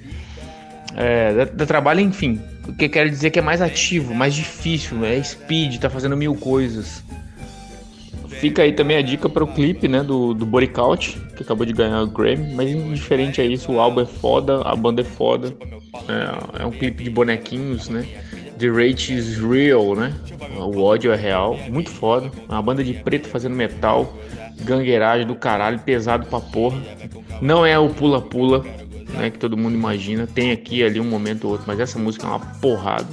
É, 1.01 1.33
dá, 1.33 1.45
dá 1.45 1.65
trabalho, 1.65 2.01
enfim. 2.01 2.41
O 2.67 2.73
que 2.73 2.89
quer 2.89 3.09
dizer 3.09 3.31
que 3.31 3.39
é 3.39 3.43
mais 3.43 3.63
ativo, 3.63 4.13
mais 4.13 4.35
difícil, 4.35 5.05
é 5.05 5.23
speed, 5.23 5.79
tá 5.79 5.89
fazendo 5.89 6.17
mil 6.17 6.35
coisas. 6.35 7.05
Fica 8.27 8.63
aí 8.63 8.73
também 8.73 8.97
a 8.97 9.03
dica 9.03 9.29
para 9.29 9.45
o 9.45 9.47
clipe, 9.47 9.87
né, 9.87 10.03
do, 10.03 10.35
do 10.35 10.45
Body 10.45 10.67
Count, 10.67 11.17
que 11.37 11.43
acabou 11.43 11.65
de 11.65 11.73
ganhar 11.73 12.03
o 12.03 12.09
Grammy, 12.09 12.53
mas 12.53 12.69
indiferente 12.71 13.41
a 13.41 13.45
isso, 13.45 13.73
o 13.73 13.81
álbum 13.81 14.01
é 14.01 14.07
foda, 14.07 14.61
a 14.63 14.75
banda 14.75 15.03
é 15.03 15.05
foda. 15.05 15.55
É, 16.09 16.63
é 16.63 16.67
um 16.67 16.71
clipe 16.73 17.05
de 17.05 17.11
bonequinhos, 17.11 17.89
né? 17.89 18.05
The 18.59 18.69
Rate 18.69 19.15
is 19.15 19.39
Real, 19.39 19.95
né? 19.95 20.13
O 20.57 20.83
ódio 20.83 21.13
é 21.13 21.17
real, 21.17 21.57
muito 21.69 21.91
foda. 21.91 22.31
Uma 22.49 22.61
banda 22.61 22.83
de 22.83 22.93
preto 22.95 23.29
fazendo 23.29 23.55
metal, 23.55 24.19
gangueiragem 24.63 25.27
do 25.27 25.37
caralho, 25.37 25.79
pesado 25.79 26.27
pra 26.27 26.41
porra. 26.41 26.81
Não 27.41 27.65
é 27.65 27.79
o 27.79 27.89
pula-pula, 27.89 28.65
né? 29.09 29.31
Que 29.31 29.39
todo 29.39 29.57
mundo 29.57 29.75
imagina. 29.75 30.27
Tem 30.27 30.53
aqui 30.53 30.83
ali 30.83 31.01
um 31.01 31.05
momento 31.05 31.45
ou 31.45 31.53
outro, 31.53 31.67
mas 31.67 31.81
essa 31.81 31.99
música 31.99 32.27
é 32.27 32.31
uma 32.31 32.41
porrada. 32.41 33.09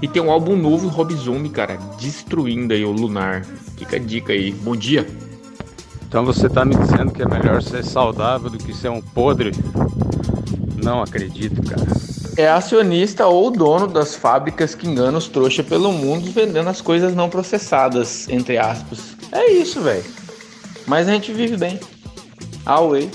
E 0.00 0.08
tem 0.08 0.20
um 0.20 0.30
álbum 0.30 0.56
novo, 0.56 0.88
Rob 0.88 1.14
Zombie, 1.14 1.48
cara, 1.48 1.78
destruindo 1.98 2.74
aí 2.74 2.84
o 2.84 2.90
Lunar. 2.90 3.44
Fica 3.78 3.96
a 3.96 3.98
dica 3.98 4.32
aí. 4.32 4.50
Bom 4.52 4.74
dia. 4.74 5.06
Então 6.08 6.24
você 6.24 6.48
tá 6.48 6.64
me 6.64 6.74
dizendo 6.74 7.12
que 7.12 7.22
é 7.22 7.26
melhor 7.26 7.62
ser 7.62 7.84
saudável 7.84 8.50
do 8.50 8.58
que 8.58 8.74
ser 8.74 8.90
um 8.90 9.00
podre? 9.00 9.52
Não 10.82 11.02
acredito, 11.02 11.62
cara. 11.62 11.86
É 12.36 12.48
acionista 12.48 13.26
ou 13.26 13.50
dono 13.50 13.86
das 13.86 14.14
fábricas 14.14 14.74
que 14.74 14.88
enganam 14.88 15.18
os 15.18 15.28
trouxa 15.28 15.62
pelo 15.62 15.92
mundo 15.92 16.30
vendendo 16.30 16.68
as 16.68 16.80
coisas 16.80 17.14
não 17.14 17.28
processadas, 17.28 18.28
entre 18.28 18.58
aspas. 18.58 19.16
É 19.30 19.52
isso, 19.52 19.80
velho. 19.80 20.04
Mas 20.86 21.08
a 21.08 21.12
gente 21.12 21.32
vive 21.32 21.56
bem. 21.56 21.78
Away. 22.66 23.10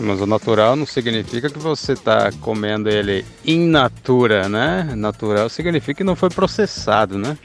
Mas 0.00 0.20
o 0.20 0.26
natural 0.26 0.74
não 0.74 0.86
significa 0.86 1.50
que 1.50 1.58
você 1.58 1.92
está 1.92 2.30
comendo 2.40 2.88
ele 2.88 3.24
in 3.44 3.68
natura, 3.68 4.48
né? 4.48 4.92
Natural 4.96 5.48
significa 5.48 5.98
que 5.98 6.04
não 6.04 6.16
foi 6.16 6.30
processado, 6.30 7.18
né? 7.18 7.36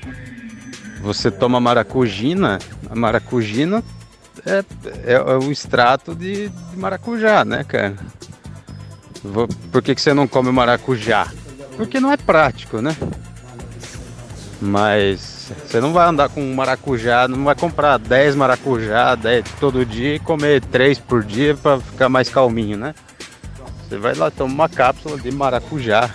Você 1.02 1.30
toma 1.30 1.60
maracujina, 1.60 2.60
a 2.90 2.96
maracujina 2.96 3.84
é, 4.46 4.64
é, 5.06 5.14
é 5.14 5.38
o 5.38 5.52
extrato 5.52 6.16
de, 6.16 6.50
de, 6.50 6.78
maracujá, 6.78 7.44
né, 7.44 7.64
cara? 7.64 7.96
Por 9.72 9.82
que, 9.82 9.94
que 9.94 10.02
você 10.02 10.14
não 10.14 10.28
come 10.28 10.52
maracujá? 10.52 11.28
Porque 11.76 12.00
não 12.00 12.12
é 12.12 12.18
prático, 12.18 12.82
né? 12.82 12.96
Mas 14.62 15.37
você 15.54 15.80
não 15.80 15.94
vai 15.94 16.08
andar 16.08 16.30
com 16.30 16.42
maracujá, 16.54 17.28
não 17.28 17.44
vai 17.44 17.56
comprar 17.56 17.98
10 17.98 18.36
maracujá 18.36 19.16
10 19.16 19.46
todo 19.60 19.86
dia 19.86 20.16
e 20.16 20.20
comer 20.20 20.62
3 20.62 21.00
por 21.00 21.24
dia 21.24 21.56
para 21.56 21.80
ficar 21.80 22.10
mais 22.10 22.30
calminho, 22.30 22.78
né? 22.78 22.94
Você 23.88 23.98
vai 23.98 24.14
lá 24.16 24.30
tomar 24.30 24.54
uma 24.54 24.70
cápsula 24.70 25.18
de 25.18 25.32
maracujá. 25.32 26.10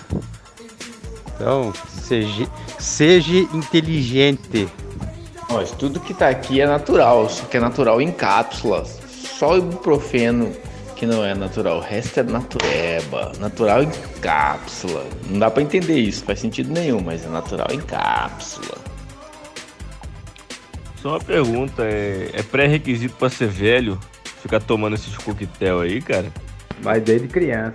Então, 1.34 1.72
seja, 1.88 2.46
seja 2.78 3.38
inteligente. 3.54 4.68
Mas 5.50 5.70
tudo 5.70 6.00
que 6.00 6.12
tá 6.12 6.28
aqui 6.28 6.60
é 6.60 6.66
natural, 6.66 7.28
só 7.28 7.44
que 7.44 7.56
é 7.56 7.60
natural 7.60 8.00
em 8.00 8.12
cápsulas. 8.12 8.98
Só 9.38 9.52
o 9.52 9.58
ibuprofeno 9.58 10.52
que 11.02 11.06
não 11.06 11.24
é 11.24 11.34
natural, 11.34 11.78
o 11.78 11.80
resto 11.80 12.20
é 12.20 12.22
natureba, 12.22 13.32
natural 13.40 13.82
em 13.82 13.90
cápsula. 14.20 15.04
Não 15.28 15.40
dá 15.40 15.50
para 15.50 15.62
entender 15.62 15.98
isso, 15.98 16.24
faz 16.24 16.38
sentido 16.38 16.70
nenhum, 16.70 17.00
mas 17.00 17.24
é 17.24 17.28
natural 17.28 17.66
em 17.72 17.80
cápsula. 17.80 18.81
Só 21.02 21.10
uma 21.10 21.20
pergunta, 21.20 21.82
é, 21.82 22.30
é 22.32 22.42
pré-requisito 22.44 23.16
para 23.16 23.28
ser 23.28 23.48
velho 23.48 23.98
ficar 24.40 24.60
tomando 24.60 24.94
esses 24.94 25.16
coquetel 25.18 25.80
aí, 25.80 26.00
cara? 26.00 26.26
Mas 26.80 27.02
desde 27.02 27.26
criança. 27.26 27.74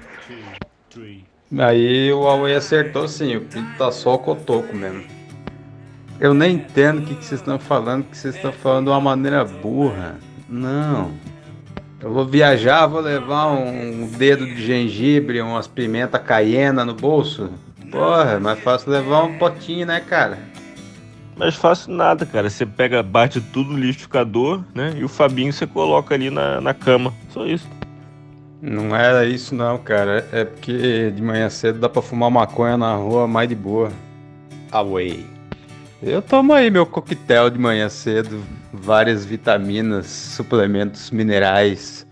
Aí 1.58 2.10
o 2.14 2.22
Huawei 2.22 2.56
acertou 2.56 3.06
sim, 3.06 3.36
o 3.36 3.42
pinto 3.42 3.78
tá 3.78 3.92
só 3.92 4.16
o 4.16 4.20
cotoco 4.20 4.74
mesmo. 4.74 5.04
Eu 6.22 6.34
nem 6.34 6.56
entendo 6.56 7.00
o 7.00 7.02
que, 7.02 7.16
que 7.16 7.26
vocês 7.26 7.42
estão 7.42 7.60
falando, 7.60 8.06
que 8.06 8.18
vocês 8.18 8.34
estão 8.34 8.54
falando 8.54 8.86
de 8.86 8.92
uma 8.92 9.02
maneira 9.02 9.44
burra. 9.44 10.16
Não. 10.48 11.12
Eu 12.00 12.14
vou 12.14 12.26
viajar, 12.26 12.88
vou 12.88 13.02
levar 13.02 13.48
um 13.48 14.08
dedo 14.08 14.46
de 14.46 14.66
gengibre, 14.66 15.42
umas 15.42 15.68
pimenta 15.68 16.18
caiena 16.18 16.86
no 16.86 16.94
bolso. 16.94 17.50
Porra, 17.92 18.36
é 18.36 18.40
mais 18.40 18.60
fácil 18.62 18.90
levar 18.90 19.24
um 19.24 19.38
potinho, 19.38 19.86
né, 19.86 20.00
cara? 20.00 20.38
Mais 21.38 21.56
fácil 21.56 21.94
nada, 21.94 22.26
cara. 22.26 22.50
Você 22.50 22.66
pega, 22.66 23.04
bate 23.04 23.40
tudo 23.40 23.72
no 23.72 23.78
liquidificador, 23.78 24.64
né? 24.74 24.94
E 24.98 25.04
o 25.04 25.08
Fabinho 25.08 25.54
você 25.54 25.68
coloca 25.68 26.16
ali 26.16 26.30
na, 26.30 26.60
na 26.60 26.74
cama. 26.74 27.14
Só 27.30 27.46
isso. 27.46 27.68
Não 28.60 28.96
era 28.96 29.26
isso 29.26 29.54
não, 29.54 29.78
cara. 29.78 30.28
É 30.32 30.44
porque 30.44 31.12
de 31.12 31.22
manhã 31.22 31.48
cedo 31.50 31.80
dá 31.80 31.88
pra 31.88 32.02
fumar 32.02 32.32
maconha 32.32 32.76
na 32.76 32.96
rua 32.96 33.28
mais 33.28 33.48
de 33.48 33.56
boa. 33.56 33.92
Away. 34.72 35.26
Eu 36.02 36.22
tomo 36.22 36.54
aí 36.54 36.70
meu 36.70 36.86
coquetel 36.86 37.50
de 37.50 37.58
manhã 37.58 37.90
cedo, 37.90 38.44
várias 38.72 39.26
vitaminas, 39.26 40.06
suplementos 40.06 41.10
minerais, 41.10 42.06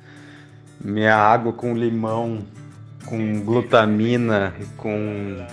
minha 0.83 1.15
água 1.15 1.53
com 1.53 1.75
limão, 1.75 2.39
com 3.05 3.41
glutamina, 3.41 4.55
com 4.75 5.45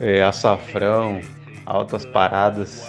é, 0.00 0.24
açafrão, 0.24 1.20
altas 1.66 2.04
paradas 2.06 2.86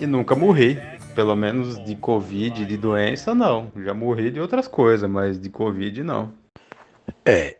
e 0.00 0.06
nunca 0.06 0.34
morri. 0.34 0.78
Pelo 1.14 1.34
menos 1.34 1.82
de 1.82 1.96
Covid, 1.96 2.66
de 2.66 2.76
doença, 2.76 3.34
não. 3.34 3.72
Já 3.82 3.94
morri 3.94 4.30
de 4.30 4.38
outras 4.38 4.68
coisas, 4.68 5.08
mas 5.08 5.40
de 5.40 5.48
Covid, 5.48 6.02
não. 6.02 6.32
É. 7.24 7.56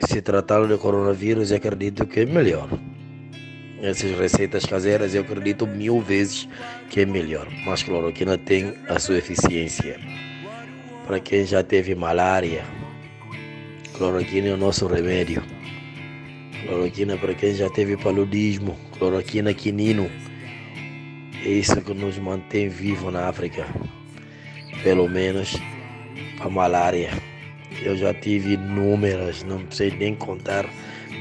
Se 0.00 0.20
tratar 0.20 0.66
de 0.66 0.76
coronavírus, 0.76 1.50
eu 1.50 1.56
acredito 1.56 2.06
que 2.06 2.20
é 2.20 2.26
melhor. 2.26 2.68
Essas 3.80 4.18
receitas 4.18 4.64
caseiras, 4.66 5.14
eu 5.14 5.22
acredito 5.22 5.66
mil 5.66 6.00
vezes 6.00 6.48
que 6.90 7.00
é 7.00 7.06
melhor. 7.06 7.46
Mas 7.64 7.82
cloroquina 7.82 8.36
tem 8.36 8.74
a 8.88 8.98
sua 8.98 9.16
eficiência. 9.16 9.98
para 11.06 11.20
quem 11.20 11.44
já 11.44 11.62
teve 11.62 11.94
malária. 11.94 12.64
Cloroquina 13.96 14.48
é 14.48 14.52
o 14.54 14.56
nosso 14.56 14.86
remédio. 14.86 15.42
Cloroquina 16.66 17.16
para 17.16 17.34
quem 17.34 17.54
já 17.54 17.68
teve 17.68 17.96
paludismo. 17.96 18.76
Cloroquina 18.98 19.52
quinino. 19.52 20.10
É 21.44 21.48
isso 21.48 21.80
que 21.82 21.92
nos 21.92 22.18
mantém 22.18 22.68
vivo 22.68 23.10
na 23.10 23.28
África. 23.28 23.66
Pelo 24.82 25.08
menos 25.08 25.56
para 26.38 26.48
malária. 26.48 27.10
Eu 27.82 27.96
já 27.96 28.14
tive 28.14 28.54
inúmeras, 28.54 29.42
não 29.42 29.60
sei 29.70 29.90
nem 29.90 30.14
contar 30.14 30.64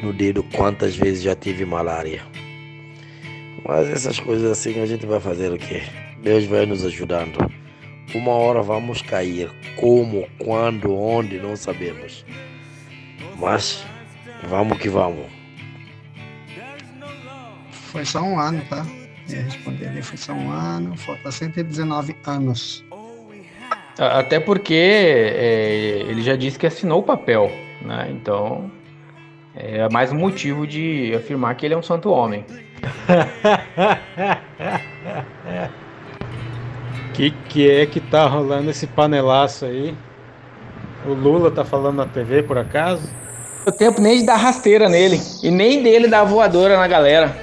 no 0.01 0.13
dedo 0.13 0.43
quantas 0.55 0.95
vezes 0.95 1.23
já 1.23 1.35
tive 1.35 1.65
malária. 1.65 2.21
Mas 3.65 3.89
essas 3.89 4.19
coisas 4.19 4.49
assim 4.51 4.79
a 4.81 4.85
gente 4.85 5.05
vai 5.05 5.19
fazer 5.19 5.51
o 5.51 5.57
quê? 5.57 5.81
Deus 6.21 6.45
vai 6.45 6.65
nos 6.65 6.85
ajudando. 6.85 7.37
Uma 8.13 8.31
hora 8.31 8.61
vamos 8.61 9.01
cair. 9.01 9.49
Como, 9.75 10.27
quando, 10.37 10.95
onde, 10.95 11.39
não 11.39 11.55
sabemos. 11.55 12.25
Mas 13.37 13.83
vamos 14.47 14.77
que 14.77 14.87
vamos. 14.87 15.32
Foi 17.93 18.03
só 18.03 18.21
um 18.23 18.37
ano, 18.39 18.59
tá? 18.67 18.83
Eu 19.29 19.43
respondi 19.43 19.85
ali, 19.85 20.01
foi 20.01 20.17
só 20.17 20.33
um 20.33 20.49
ano, 20.49 20.97
falta 20.97 21.31
119 21.31 22.15
anos. 22.25 22.83
Até 23.99 24.39
porque 24.39 24.73
é, 24.73 26.03
ele 26.07 26.23
já 26.23 26.35
disse 26.35 26.57
que 26.57 26.65
assinou 26.65 27.01
o 27.01 27.03
papel, 27.03 27.51
né? 27.83 28.07
Então 28.09 28.71
é 29.55 29.87
mais 29.89 30.11
um 30.11 30.17
motivo 30.17 30.65
de 30.65 31.13
afirmar 31.15 31.53
que 31.53 31.67
ele 31.67 31.75
é 31.75 31.77
um 31.77 31.83
santo 31.83 32.09
homem. 32.09 32.43
que 37.13 37.29
que 37.47 37.69
é 37.69 37.85
que 37.85 37.99
tá 37.99 38.25
rolando 38.25 38.71
esse 38.71 38.87
panelaço 38.87 39.65
aí? 39.65 39.95
O 41.05 41.13
Lula 41.13 41.51
tá 41.51 41.63
falando 41.63 41.97
na 41.97 42.07
TV 42.07 42.41
por 42.41 42.57
acaso? 42.57 43.07
O 43.67 43.71
tempo 43.71 44.01
nem 44.01 44.21
de 44.21 44.25
dar 44.25 44.37
rasteira 44.37 44.89
nele 44.89 45.21
e 45.43 45.51
nem 45.51 45.83
dele 45.83 46.07
dar 46.07 46.23
voadora 46.23 46.75
na 46.75 46.87
galera. 46.87 47.42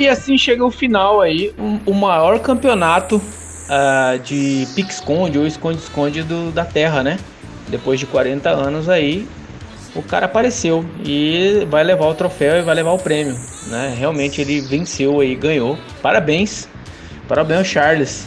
E 0.00 0.08
assim 0.08 0.38
chega 0.38 0.64
o 0.64 0.70
final 0.70 1.20
aí, 1.20 1.52
um, 1.58 1.78
o 1.84 1.92
maior 1.92 2.40
campeonato 2.40 3.16
uh, 3.16 4.18
de 4.20 4.66
pique-esconde 4.74 5.38
ou 5.38 5.46
esconde-esconde 5.46 6.24
da 6.54 6.64
Terra, 6.64 7.02
né? 7.02 7.18
Depois 7.68 8.00
de 8.00 8.06
40 8.06 8.48
anos 8.48 8.88
aí, 8.88 9.28
o 9.94 10.02
cara 10.02 10.24
apareceu 10.24 10.86
e 11.04 11.66
vai 11.68 11.84
levar 11.84 12.06
o 12.06 12.14
troféu 12.14 12.56
e 12.56 12.62
vai 12.62 12.74
levar 12.74 12.92
o 12.92 12.98
prêmio, 12.98 13.36
né? 13.66 13.94
Realmente 13.94 14.40
ele 14.40 14.62
venceu 14.62 15.20
aí, 15.20 15.34
ganhou. 15.34 15.76
Parabéns, 16.00 16.66
parabéns 17.28 17.66
Charles, 17.66 18.26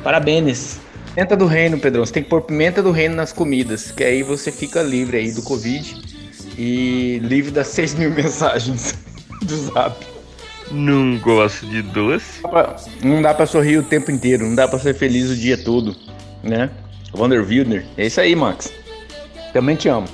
parabéns. 0.00 0.78
Pimenta 1.12 1.36
do 1.36 1.46
reino, 1.46 1.76
Pedrão. 1.76 2.06
Você 2.06 2.12
tem 2.12 2.22
que 2.22 2.28
pôr 2.28 2.42
pimenta 2.42 2.80
do 2.80 2.92
reino 2.92 3.16
nas 3.16 3.32
comidas, 3.32 3.90
que 3.90 4.04
aí 4.04 4.22
você 4.22 4.52
fica 4.52 4.80
livre 4.80 5.16
aí 5.16 5.32
do 5.32 5.42
Covid 5.42 6.00
e 6.56 7.18
livre 7.20 7.50
das 7.50 7.66
6 7.66 7.96
mil 7.96 8.10
mensagens 8.14 8.96
do 9.42 9.56
Zap. 9.56 10.13
Não 10.70 11.18
gosto 11.18 11.66
de 11.66 11.82
doce. 11.82 12.40
Não 13.02 13.20
dá 13.20 13.34
pra 13.34 13.46
sorrir 13.46 13.78
o 13.78 13.82
tempo 13.82 14.10
inteiro, 14.10 14.46
não 14.46 14.54
dá 14.54 14.66
pra 14.66 14.78
ser 14.78 14.94
feliz 14.94 15.30
o 15.30 15.36
dia 15.36 15.56
todo, 15.56 15.96
né? 16.42 16.70
Wander 17.16 17.46
Wildner, 17.46 17.84
é 17.96 18.06
isso 18.06 18.20
aí, 18.20 18.34
Max. 18.34 18.72
Também 19.52 19.76
te 19.76 19.88
amo. 19.88 20.08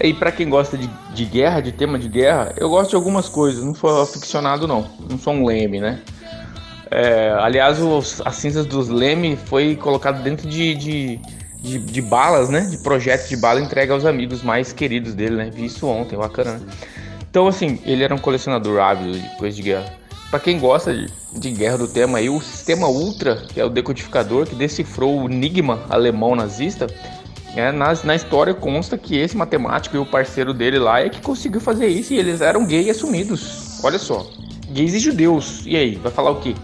E 0.00 0.14
para 0.14 0.30
quem 0.30 0.48
gosta 0.48 0.78
de, 0.78 0.88
de 1.14 1.24
guerra, 1.24 1.60
de 1.60 1.72
tema 1.72 1.98
de 1.98 2.08
guerra, 2.08 2.54
eu 2.56 2.68
gosto 2.68 2.90
de 2.90 2.96
algumas 2.96 3.28
coisas, 3.28 3.64
não 3.64 3.74
sou 3.74 4.02
aficionado 4.02 4.66
não, 4.66 4.88
não 5.10 5.18
sou 5.18 5.32
um 5.32 5.44
leme, 5.44 5.80
né? 5.80 6.00
É, 6.90 7.30
aliás, 7.38 7.80
os, 7.80 8.22
as 8.24 8.36
cinzas 8.36 8.64
dos 8.64 8.88
Leme 8.88 9.36
foi 9.36 9.76
colocado 9.76 10.22
dentro 10.22 10.48
de, 10.48 10.74
de, 10.74 11.20
de, 11.60 11.78
de, 11.78 12.02
balas, 12.02 12.48
né? 12.48 12.60
De 12.60 12.78
projetos 12.78 13.28
de 13.28 13.36
bala 13.36 13.60
entregue 13.60 13.92
aos 13.92 14.06
amigos 14.06 14.42
mais 14.42 14.72
queridos 14.72 15.14
dele, 15.14 15.36
né? 15.36 15.50
Vi 15.52 15.66
isso 15.66 15.86
ontem, 15.86 16.16
bacana, 16.16 16.52
né? 16.52 16.60
Então, 17.30 17.46
assim, 17.46 17.78
ele 17.84 18.02
era 18.02 18.14
um 18.14 18.18
colecionador 18.18 18.80
ávido 18.80 19.18
de 19.18 19.36
coisas 19.36 19.56
de 19.56 19.62
guerra. 19.62 19.92
Para 20.30 20.40
quem 20.40 20.58
gosta 20.58 20.94
de, 20.94 21.10
de, 21.32 21.50
guerra 21.52 21.78
do 21.78 21.88
tema 21.88 22.18
aí, 22.18 22.28
o 22.28 22.40
sistema 22.40 22.88
Ultra, 22.88 23.36
que 23.36 23.60
é 23.60 23.64
o 23.64 23.70
decodificador 23.70 24.46
que 24.46 24.54
decifrou 24.54 25.22
o 25.22 25.30
enigma 25.30 25.82
alemão 25.88 26.34
nazista, 26.34 26.86
é, 27.56 27.72
na, 27.72 27.94
na 28.04 28.14
história 28.14 28.52
consta 28.52 28.98
que 28.98 29.16
esse 29.16 29.36
matemático 29.36 29.96
e 29.96 29.98
o 29.98 30.04
parceiro 30.04 30.52
dele 30.52 30.78
lá 30.78 31.00
é 31.00 31.08
que 31.08 31.20
conseguiu 31.20 31.60
fazer 31.60 31.88
isso 31.88 32.12
e 32.12 32.18
eles 32.18 32.40
eram 32.40 32.66
gays 32.66 32.90
assumidos. 32.90 33.80
Olha 33.82 33.98
só, 33.98 34.26
gays 34.70 34.94
e 34.94 34.98
judeus. 34.98 35.62
E 35.64 35.76
aí, 35.76 35.96
vai 35.96 36.12
falar 36.12 36.30
o 36.30 36.40
quê? 36.40 36.54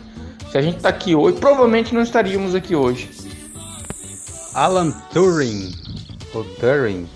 Se 0.50 0.58
a 0.58 0.62
gente 0.62 0.80
tá 0.80 0.90
aqui 0.90 1.14
hoje, 1.14 1.38
provavelmente 1.38 1.94
não 1.94 2.02
estaríamos 2.02 2.54
aqui 2.54 2.76
hoje. 2.76 3.10
Alan 4.52 4.92
Turing, 5.12 5.72
ou 6.32 6.44
Turing, 6.44 7.08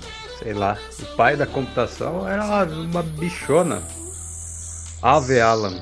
sei 0.48 0.54
lá, 0.54 0.78
o 0.98 1.04
pai 1.14 1.36
da 1.36 1.46
computação 1.46 2.26
era 2.26 2.42
uma 2.64 3.02
bichona. 3.02 3.82
Ave 5.02 5.38
Alan. 5.38 5.78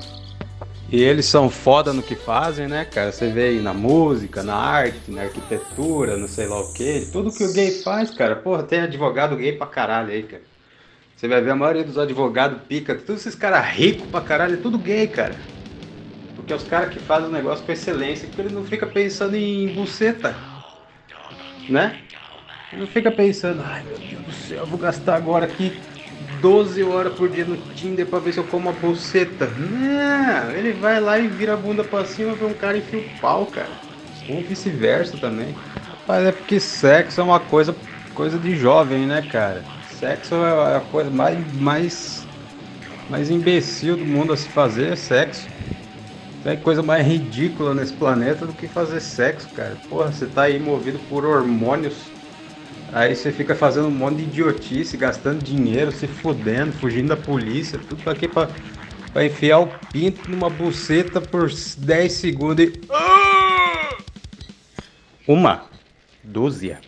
E 0.91 1.01
eles 1.01 1.25
são 1.25 1.49
foda 1.49 1.93
no 1.93 2.03
que 2.03 2.15
fazem, 2.17 2.67
né, 2.67 2.83
cara? 2.83 3.13
Você 3.13 3.31
vê 3.31 3.47
aí 3.47 3.61
na 3.61 3.73
música, 3.73 4.43
na 4.43 4.55
arte, 4.55 5.09
na 5.09 5.21
arquitetura, 5.21 6.17
não 6.17 6.27
sei 6.27 6.47
lá 6.47 6.59
o 6.59 6.73
que. 6.73 7.07
Tudo 7.13 7.31
que 7.31 7.45
o 7.45 7.53
gay 7.53 7.81
faz, 7.81 8.11
cara. 8.11 8.35
Porra, 8.35 8.63
tem 8.63 8.81
advogado 8.81 9.37
gay 9.37 9.53
pra 9.53 9.67
caralho 9.67 10.11
aí, 10.11 10.23
cara. 10.23 10.43
Você 11.15 11.29
vai 11.29 11.41
ver 11.41 11.51
a 11.51 11.55
maioria 11.55 11.85
dos 11.85 11.97
advogados 11.97 12.61
pica, 12.67 12.93
todos 12.93 13.21
esses 13.21 13.35
caras 13.35 13.65
ricos 13.67 14.05
pra 14.09 14.19
caralho, 14.19 14.55
é 14.55 14.57
tudo 14.57 14.77
gay, 14.77 15.07
cara. 15.07 15.35
Porque 16.35 16.51
é 16.51 16.55
os 16.57 16.63
caras 16.63 16.89
que 16.89 16.99
fazem 16.99 17.29
o 17.29 17.31
negócio 17.31 17.65
com 17.65 17.71
excelência, 17.71 18.27
porque 18.27 18.41
ele 18.41 18.53
não 18.53 18.65
fica 18.65 18.85
pensando 18.85 19.35
em 19.35 19.73
buceta. 19.73 20.35
Né? 21.69 22.01
Não 22.71 22.85
fica 22.87 23.11
pensando, 23.11 23.61
ai 23.61 23.83
meu 23.83 23.99
Deus 23.99 24.25
do 24.25 24.31
céu, 24.31 24.67
vou 24.67 24.77
gastar 24.77 25.15
agora 25.15 25.45
aqui 25.45 25.81
12 26.19 26.83
horas 26.83 27.13
por 27.13 27.29
dia 27.29 27.45
no 27.45 27.57
Tinder 27.73 28.09
pra 28.09 28.19
ver 28.19 28.33
se 28.33 28.39
eu 28.39 28.47
como 28.47 28.69
uma 28.69 28.77
bolseta. 28.77 29.47
Não, 29.51 30.51
ele 30.51 30.73
vai 30.73 30.99
lá 30.99 31.17
e 31.17 31.27
vira 31.29 31.53
a 31.53 31.57
bunda 31.57 31.83
pra 31.83 32.03
cima 32.05 32.35
pra 32.35 32.45
um 32.47 32.53
cara 32.53 32.77
enfia 32.77 32.99
o 32.99 33.09
pau, 33.09 33.47
cara. 33.47 33.79
Ou 34.27 34.43
vice-versa 34.43 35.17
também. 35.17 35.55
Mas 36.05 36.25
é 36.25 36.31
porque 36.31 36.59
sexo 36.59 37.21
é 37.21 37.23
uma 37.23 37.39
coisa, 37.39 37.79
coisa 38.13 38.37
de 38.39 38.53
jovem, 38.55 39.07
né, 39.07 39.21
cara? 39.21 39.71
Sexo 39.79 40.35
é 40.35 40.75
a 40.77 40.81
coisa 40.81 41.09
mais, 41.09 41.37
mais, 41.53 42.29
mais 43.07 43.29
imbecil 43.29 43.97
do 43.97 44.05
mundo 44.05 44.33
a 44.33 44.37
se 44.37 44.49
fazer, 44.49 44.93
é 44.93 44.95
sexo. 44.95 45.51
Tem 46.41 46.61
coisa 46.61 46.83
mais 46.83 47.05
ridícula 47.05 47.73
nesse 47.75 47.93
planeta 47.93 48.45
do 48.47 48.53
que 48.55 48.67
fazer 48.67 48.99
sexo, 49.01 49.51
cara. 49.51 49.77
Porra, 49.87 50.11
você 50.11 50.27
tá 50.27 50.43
aí 50.43 50.59
movido 50.59 50.99
por 50.99 51.25
hormônios 51.25 52.16
Aí 52.93 53.15
você 53.15 53.31
fica 53.31 53.53
fazendo 53.53 53.87
um 53.87 53.91
monte 53.91 54.17
de 54.17 54.23
idiotice, 54.23 54.95
gastando 54.95 55.43
dinheiro, 55.43 55.91
se 55.91 56.07
fudendo, 56.07 56.71
fugindo 56.73 57.09
da 57.09 57.17
polícia, 57.17 57.77
tudo 57.77 58.01
pra 58.01 58.15
quê? 58.15 58.27
Pra, 58.27 58.49
pra 59.11 59.25
enfiar 59.25 59.59
o 59.59 59.67
pinto 59.91 60.29
numa 60.29 60.49
buceta 60.49 61.19
por 61.19 61.49
10 61.77 62.11
segundos 62.11 62.65
e. 62.65 62.81
Uma 65.27 65.65
dúzia. 66.23 66.79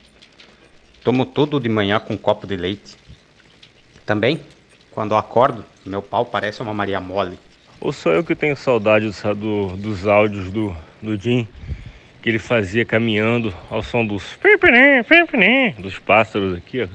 Tomo 1.04 1.26
todo 1.26 1.60
de 1.60 1.68
manhã 1.68 2.00
com 2.00 2.14
um 2.14 2.18
copo 2.18 2.48
de 2.48 2.56
leite. 2.56 2.96
Também, 4.06 4.40
quando 4.92 5.16
acordo, 5.16 5.66
meu 5.86 6.02
pau 6.02 6.26
parece 6.26 6.62
uma 6.62 6.74
Maria 6.74 7.00
Mole. 7.00 7.38
Ou 7.82 7.92
só 7.94 8.12
eu 8.12 8.24
que 8.24 8.36
tenho 8.36 8.56
saudade 8.56 9.12
do, 9.38 9.78
dos 9.78 10.08
áudios 10.08 10.52
do, 10.52 10.76
do 11.02 11.18
Jim? 11.18 11.48
Que 12.22 12.30
ele 12.30 12.40
fazia 12.40 12.84
caminhando 12.84 13.54
ao 13.70 13.82
som 13.82 14.06
dos 14.06 14.24
dos 15.78 15.98
pássaros 16.00 16.58
aqui, 16.58 16.82
ó. 16.82 16.88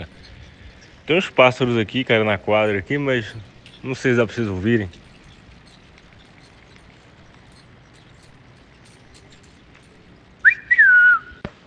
Tem 1.06 1.16
uns 1.16 1.28
pássaros 1.28 1.76
aqui, 1.76 2.04
cara, 2.04 2.24
na 2.24 2.38
quadra 2.38 2.78
aqui, 2.78 2.96
mas 2.98 3.34
não 3.82 3.94
sei 3.94 4.12
se 4.12 4.16
dá 4.18 4.26
pra 4.26 4.34
vocês 4.34 4.48
ouvirem. 4.48 4.88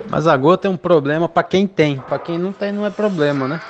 Mas 0.09 0.25
a 0.25 0.37
gota 0.37 0.67
é 0.67 0.71
um 0.71 0.77
problema 0.77 1.27
para 1.27 1.43
quem 1.43 1.67
tem, 1.67 1.97
para 1.97 2.17
quem 2.17 2.37
não 2.37 2.53
tem 2.53 2.71
não 2.71 2.85
é 2.85 2.89
problema, 2.89 3.47
né? 3.47 3.61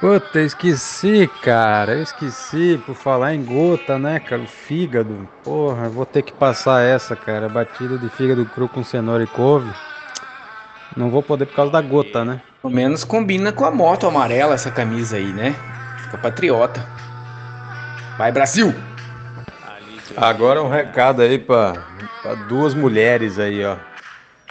Puta, 0.00 0.38
eu 0.38 0.46
esqueci, 0.46 1.28
cara. 1.42 1.94
Eu 1.94 2.02
esqueci 2.02 2.80
por 2.86 2.94
falar 2.94 3.34
em 3.34 3.44
gota, 3.44 3.98
né, 3.98 4.20
cara? 4.20 4.42
O 4.42 4.46
fígado. 4.46 5.28
Porra, 5.42 5.88
vou 5.88 6.06
ter 6.06 6.22
que 6.22 6.32
passar 6.32 6.82
essa, 6.82 7.16
cara. 7.16 7.48
Batida 7.48 7.98
de 7.98 8.08
fígado 8.08 8.46
cru 8.46 8.68
com 8.68 8.84
cenoura 8.84 9.24
e 9.24 9.26
couve. 9.26 9.68
Não 10.96 11.10
vou 11.10 11.20
poder 11.20 11.46
por 11.46 11.56
causa 11.56 11.72
da 11.72 11.80
gota, 11.80 12.24
né? 12.24 12.40
Pelo 12.62 12.72
menos 12.72 13.02
combina 13.02 13.50
com 13.50 13.64
a 13.64 13.72
moto 13.72 14.06
amarela 14.06 14.54
essa 14.54 14.70
camisa 14.70 15.16
aí, 15.16 15.32
né? 15.32 15.56
Fica 16.04 16.16
patriota. 16.16 16.86
Vai, 18.16 18.30
Brasil! 18.30 18.72
Agora 20.16 20.62
um 20.62 20.68
recado 20.68 21.22
aí 21.22 21.38
pra, 21.38 21.74
pra 22.22 22.34
duas 22.34 22.72
mulheres 22.72 23.38
aí, 23.38 23.64
ó. 23.64 23.76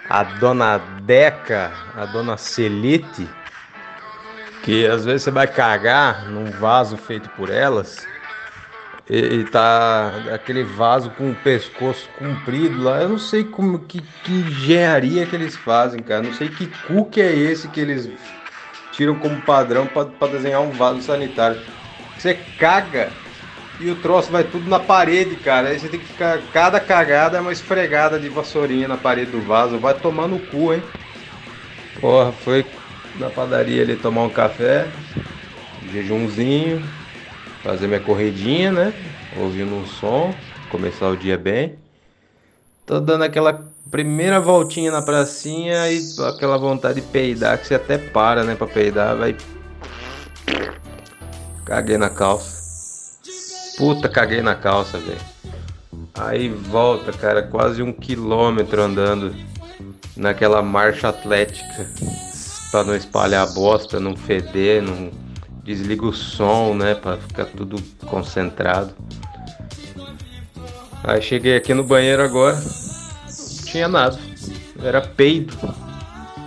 A 0.10 0.24
dona 0.24 0.78
Deca, 0.78 1.72
a 1.96 2.06
dona 2.06 2.38
Celite 2.38 3.28
que 4.68 4.86
às 4.86 5.06
vezes 5.06 5.24
você 5.24 5.32
vai 5.32 5.48
cagar 5.48 6.26
num 6.26 6.52
vaso 6.52 6.98
feito 6.98 7.30
por 7.38 7.50
elas, 7.50 8.06
ele 9.10 9.46
tá 9.46 10.12
aquele 10.34 10.62
vaso 10.62 11.10
com 11.12 11.32
o 11.32 11.36
pescoço 11.36 12.10
comprido 12.20 12.84
lá. 12.84 13.02
Eu 13.02 13.08
não 13.08 13.18
sei 13.18 13.46
como 13.46 13.80
que, 13.80 14.02
que 14.26 14.34
engenharia 14.34 15.26
que 15.26 15.34
eles 15.34 15.56
fazem, 15.56 16.02
cara. 16.02 16.22
Não 16.22 16.34
sei 16.34 16.50
que 16.50 16.68
cu 16.86 17.06
que 17.06 17.22
é 17.22 17.34
esse 17.34 17.70
que 17.70 17.80
eles 17.80 18.10
tiram 18.92 19.16
como 19.16 19.42
padrão 19.44 19.88
para 19.88 20.32
desenhar 20.34 20.60
um 20.60 20.72
vaso 20.72 21.02
sanitário. 21.02 21.62
Você 22.18 22.38
caga 22.60 23.08
e 23.80 23.90
o 23.90 23.96
troço 23.96 24.30
vai 24.30 24.44
tudo 24.44 24.70
na 24.70 24.82
parede, 24.82 25.38
cara. 25.38 25.70
Aí 25.70 25.80
você 25.80 25.88
tem 25.88 26.02
que 26.02 26.08
ficar. 26.08 26.40
Cada 26.52 26.78
cagada 26.82 27.38
é 27.38 27.42
uma 27.42 27.54
esfregada 27.54 28.20
de 28.20 28.28
vassourinha 28.28 28.90
na 28.90 28.98
parede 28.98 29.32
do 29.32 29.40
vaso. 29.40 29.80
Vai 29.80 29.94
tomar 29.94 30.28
no 30.28 30.40
cu, 30.40 30.74
hein? 30.74 30.84
Porra, 32.02 32.34
foi 32.34 32.66
na 33.20 33.30
padaria 33.30 33.82
ali 33.82 33.96
tomar 33.96 34.24
um 34.24 34.30
café, 34.30 34.88
jejumzinho, 35.92 36.82
fazer 37.64 37.88
minha 37.88 38.00
corridinha, 38.00 38.72
né? 38.72 38.94
Ouvindo 39.38 39.76
um 39.76 39.86
som, 39.86 40.34
começar 40.70 41.10
o 41.10 41.18
dia 41.18 41.38
bem. 41.38 41.76
Tô 42.86 43.00
dando 43.00 43.24
aquela 43.24 43.66
primeira 43.90 44.40
voltinha 44.40 44.92
na 44.92 45.02
pracinha 45.02 45.90
e 45.92 46.02
aquela 46.28 46.58
vontade 46.58 47.02
de 47.02 47.08
peidar 47.08 47.58
que 47.58 47.68
você 47.68 47.76
até 47.76 47.98
para, 47.98 48.44
né? 48.44 48.56
Pra 48.56 48.68
peidar, 48.68 49.16
vai. 49.16 49.36
Caguei 51.66 51.98
na 51.98 52.10
calça. 52.10 52.58
Puta, 53.78 54.08
caguei 54.08 54.42
na 54.42 54.56
calça, 54.56 54.98
velho. 54.98 55.20
Aí 56.16 56.50
volta, 56.50 57.12
cara, 57.12 57.44
quase 57.44 57.84
um 57.84 57.92
quilômetro 57.92 58.82
andando 58.82 59.36
naquela 60.16 60.62
marcha 60.64 61.10
atlética 61.10 61.88
para 62.72 62.84
não 62.84 62.96
espalhar 62.96 63.48
a 63.48 63.52
bosta, 63.52 64.00
não 64.00 64.16
feder, 64.16 64.82
não 64.82 65.12
desliga 65.64 66.06
o 66.06 66.14
som, 66.14 66.74
né, 66.74 66.96
para 66.96 67.18
ficar 67.18 67.46
tudo 67.46 67.82
concentrado. 68.06 68.94
Aí 71.04 71.22
cheguei 71.22 71.56
aqui 71.56 71.74
no 71.74 71.84
banheiro 71.84 72.24
agora, 72.24 72.62
tinha 73.66 73.88
nada, 73.88 74.18
era 74.82 75.02
peido. 75.02 75.58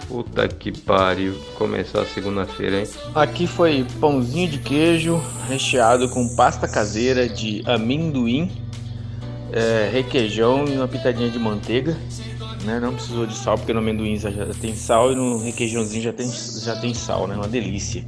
Puta 0.08 0.48
que 0.48 0.76
pariu, 0.76 1.38
começou 1.56 2.00
a 2.00 2.04
segunda-feira, 2.04 2.80
hein? 2.80 2.86
Aqui 3.14 3.46
foi 3.46 3.86
pãozinho 4.00 4.48
de 4.48 4.58
queijo 4.58 5.22
recheado 5.48 6.08
com 6.08 6.34
pasta 6.34 6.66
caseira 6.66 7.28
de 7.28 7.62
amendoim, 7.64 8.50
é, 9.52 9.88
requeijão 9.92 10.64
e 10.66 10.72
uma 10.76 10.88
pitadinha 10.88 11.30
de 11.30 11.38
manteiga 11.38 11.96
né? 12.64 12.80
Não 12.80 12.94
precisou 12.94 13.26
de 13.26 13.36
sal 13.36 13.56
porque 13.56 13.72
no 13.72 13.78
amendoim 13.78 14.16
já 14.16 14.30
tem 14.60 14.74
sal 14.74 15.12
e 15.12 15.14
no 15.14 15.38
requeijãozinho 15.38 16.02
já 16.02 16.12
tem, 16.12 16.30
já 16.30 16.76
tem 16.76 16.94
sal, 16.94 17.26
né? 17.26 17.34
Uma 17.34 17.48
delícia. 17.48 18.04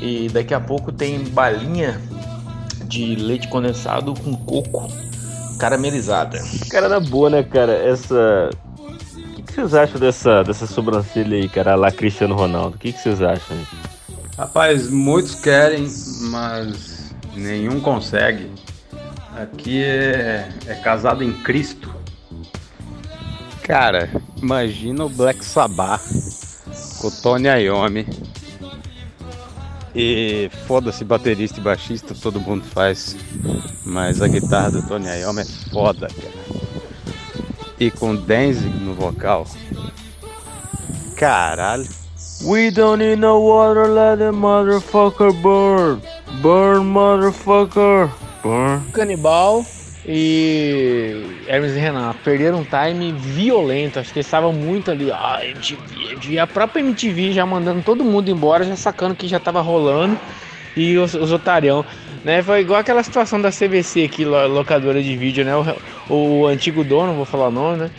E 0.00 0.28
daqui 0.28 0.52
a 0.52 0.60
pouco 0.60 0.90
tem 0.90 1.22
balinha 1.24 2.00
de 2.86 3.14
leite 3.14 3.48
condensado 3.48 4.14
com 4.14 4.34
coco 4.36 4.90
caramelizada. 5.58 6.42
Cara, 6.68 6.88
na 6.88 6.98
boa, 6.98 7.30
né, 7.30 7.42
cara? 7.42 7.72
Essa. 7.72 8.50
O 9.16 9.34
que, 9.34 9.42
que 9.42 9.52
vocês 9.52 9.74
acham 9.74 10.00
dessa, 10.00 10.42
dessa 10.42 10.66
sobrancelha 10.66 11.36
aí, 11.36 11.48
cara, 11.48 11.74
lá 11.74 11.90
Cristiano 11.90 12.34
Ronaldo? 12.34 12.76
O 12.76 12.78
que, 12.78 12.92
que 12.92 12.98
vocês 12.98 13.22
acham 13.22 13.56
aí? 13.56 13.66
Rapaz, 14.36 14.90
muitos 14.90 15.36
querem, 15.36 15.86
mas 16.30 17.14
nenhum 17.36 17.80
consegue. 17.80 18.50
Aqui 19.36 19.82
é, 19.82 20.48
é 20.66 20.74
casado 20.74 21.22
em 21.22 21.32
Cristo. 21.32 22.01
Cara, 23.62 24.10
imagina 24.36 25.04
o 25.04 25.08
Black 25.08 25.44
Sabbath 25.44 26.02
com 27.00 27.08
o 27.08 27.10
Tony 27.10 27.48
Iommi. 27.48 28.06
E 29.94 30.50
foda-se 30.66 31.04
baterista 31.04 31.60
e 31.60 31.62
baixista, 31.62 32.14
todo 32.14 32.40
mundo 32.40 32.64
faz. 32.64 33.16
Mas 33.84 34.20
a 34.20 34.28
guitarra 34.28 34.70
do 34.70 34.88
Tony 34.88 35.08
Iommi 35.20 35.42
é 35.42 35.70
foda, 35.70 36.08
cara. 36.08 36.62
E 37.78 37.90
com 37.90 38.16
Danzig 38.16 38.68
no 38.78 38.94
vocal. 38.94 39.46
Caralho. 41.16 41.86
We 42.44 42.70
don't 42.72 42.98
need 42.98 43.20
no 43.20 43.38
water, 43.38 43.86
let 43.86 44.18
the 44.18 44.32
motherfucker 44.32 45.32
burn. 45.40 46.02
Burn, 46.40 46.84
motherfucker. 46.84 48.10
Burn. 48.42 48.82
Canibal 48.92 49.64
e 50.06 51.44
Hermes 51.46 51.76
e 51.76 51.78
Renato 51.78 52.18
perderam 52.24 52.60
um 52.60 52.64
time 52.64 53.12
violento. 53.12 53.98
Acho 53.98 54.12
que 54.12 54.18
eles 54.18 54.26
estavam 54.26 54.52
muito 54.52 54.90
ali. 54.90 55.10
Ah, 55.12 55.40
MTV, 55.44 56.38
a 56.38 56.46
própria 56.46 56.80
MTV 56.80 57.32
já 57.32 57.46
mandando 57.46 57.82
todo 57.82 58.04
mundo 58.04 58.28
embora, 58.28 58.64
já 58.64 58.76
sacando 58.76 59.14
que 59.14 59.28
já 59.28 59.38
tava 59.38 59.60
rolando. 59.60 60.18
E 60.74 60.96
os, 60.96 61.14
os 61.14 61.30
otarião, 61.30 61.84
né? 62.24 62.42
Foi 62.42 62.60
igual 62.60 62.80
aquela 62.80 63.02
situação 63.02 63.40
da 63.40 63.50
CVC 63.50 64.04
aqui, 64.04 64.24
locadora 64.24 65.02
de 65.02 65.16
vídeo, 65.16 65.44
né? 65.44 65.52
O, 66.08 66.40
o 66.40 66.46
antigo 66.46 66.82
dono, 66.82 67.14
vou 67.14 67.26
falar 67.26 67.48
o 67.48 67.50
nome, 67.50 67.76
né? 67.76 67.90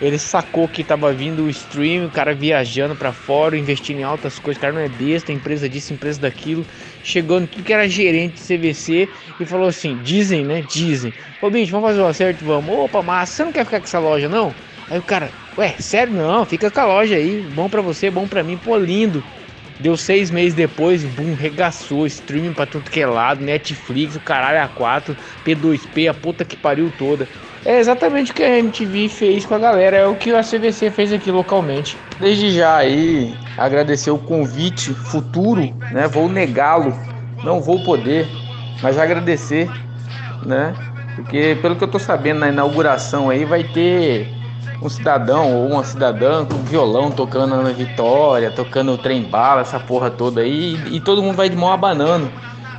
Ele 0.00 0.18
sacou 0.18 0.68
que 0.68 0.84
tava 0.84 1.12
vindo 1.12 1.44
o 1.44 1.50
stream, 1.50 2.06
o 2.06 2.10
cara 2.10 2.34
viajando 2.34 2.94
para 2.96 3.12
fora, 3.12 3.58
investindo 3.58 3.98
em 3.98 4.02
altas 4.04 4.38
coisas. 4.38 4.58
O 4.58 4.60
cara 4.60 4.72
não 4.72 4.80
é 4.80 4.88
besta, 4.88 5.32
empresa 5.32 5.68
disso, 5.68 5.92
empresa 5.92 6.20
daquilo. 6.20 6.66
Chegou 7.02 7.40
no 7.40 7.48
tudo 7.48 7.64
que 7.64 7.72
era 7.72 7.88
gerente 7.88 8.34
de 8.34 8.40
CVC 8.46 9.10
e 9.40 9.44
falou 9.44 9.66
assim: 9.66 9.98
dizem, 10.00 10.44
né? 10.44 10.62
Dizem. 10.62 11.14
Ô 11.40 11.50
bicho, 11.50 11.72
vamos 11.72 11.88
fazer 11.88 12.00
um 12.00 12.06
acerto? 12.06 12.44
Vamos. 12.44 12.76
Opa, 12.76 13.02
massa, 13.02 13.32
você 13.34 13.44
não 13.44 13.52
quer 13.52 13.64
ficar 13.64 13.80
com 13.80 13.86
essa 13.86 13.98
loja 13.98 14.28
não? 14.28 14.54
Aí 14.88 14.98
o 14.98 15.02
cara, 15.02 15.34
ué, 15.56 15.76
sério 15.78 16.14
não, 16.14 16.46
fica 16.46 16.70
com 16.70 16.80
a 16.80 16.86
loja 16.86 17.16
aí. 17.16 17.42
Bom 17.42 17.68
para 17.68 17.82
você, 17.82 18.10
bom 18.10 18.28
para 18.28 18.42
mim, 18.44 18.56
pô, 18.56 18.76
lindo. 18.76 19.24
Deu 19.80 19.96
seis 19.96 20.28
meses 20.30 20.54
depois, 20.54 21.04
boom, 21.04 21.34
regaçou, 21.34 22.04
streaming 22.06 22.52
pra 22.52 22.66
tudo 22.66 22.90
que 22.90 23.00
é 23.00 23.06
lado, 23.06 23.44
Netflix, 23.44 24.16
o 24.16 24.20
caralho 24.20 24.58
A4, 24.68 25.16
P2P, 25.44 26.08
a 26.08 26.14
puta 26.14 26.44
que 26.44 26.56
pariu 26.56 26.90
toda. 26.90 27.30
É 27.64 27.78
exatamente 27.78 28.30
o 28.30 28.34
que 28.34 28.42
a 28.42 28.58
MTV 28.58 29.08
fez 29.08 29.44
com 29.44 29.54
a 29.54 29.58
galera, 29.58 29.96
é 29.96 30.06
o 30.06 30.14
que 30.14 30.32
a 30.32 30.42
CVC 30.42 30.90
fez 30.90 31.12
aqui 31.12 31.30
localmente. 31.30 31.96
Desde 32.20 32.50
já 32.52 32.76
aí, 32.76 33.34
agradecer 33.56 34.10
o 34.10 34.18
convite 34.18 34.94
futuro, 34.94 35.60
né? 35.92 36.06
Vou 36.06 36.28
negá-lo, 36.28 36.94
não 37.42 37.60
vou 37.60 37.82
poder, 37.84 38.26
mas 38.82 38.98
agradecer, 38.98 39.68
né? 40.46 40.72
Porque 41.16 41.58
pelo 41.60 41.74
que 41.74 41.82
eu 41.82 41.88
tô 41.88 41.98
sabendo 41.98 42.40
na 42.40 42.48
inauguração 42.48 43.28
aí 43.28 43.44
vai 43.44 43.64
ter 43.64 44.28
um 44.80 44.88
cidadão 44.88 45.52
ou 45.52 45.66
uma 45.66 45.82
cidadã 45.82 46.44
com 46.44 46.54
violão 46.58 47.10
tocando 47.10 47.56
na 47.56 47.70
Vitória, 47.70 48.50
tocando 48.52 48.92
o 48.92 48.98
trem 48.98 49.22
bala, 49.24 49.62
essa 49.62 49.80
porra 49.80 50.10
toda 50.10 50.40
aí, 50.40 50.80
e, 50.92 51.00
todo 51.00 51.22
mundo 51.22 51.34
vai 51.34 51.48
de 51.48 51.56
mão 51.56 51.72
abanando, 51.72 52.30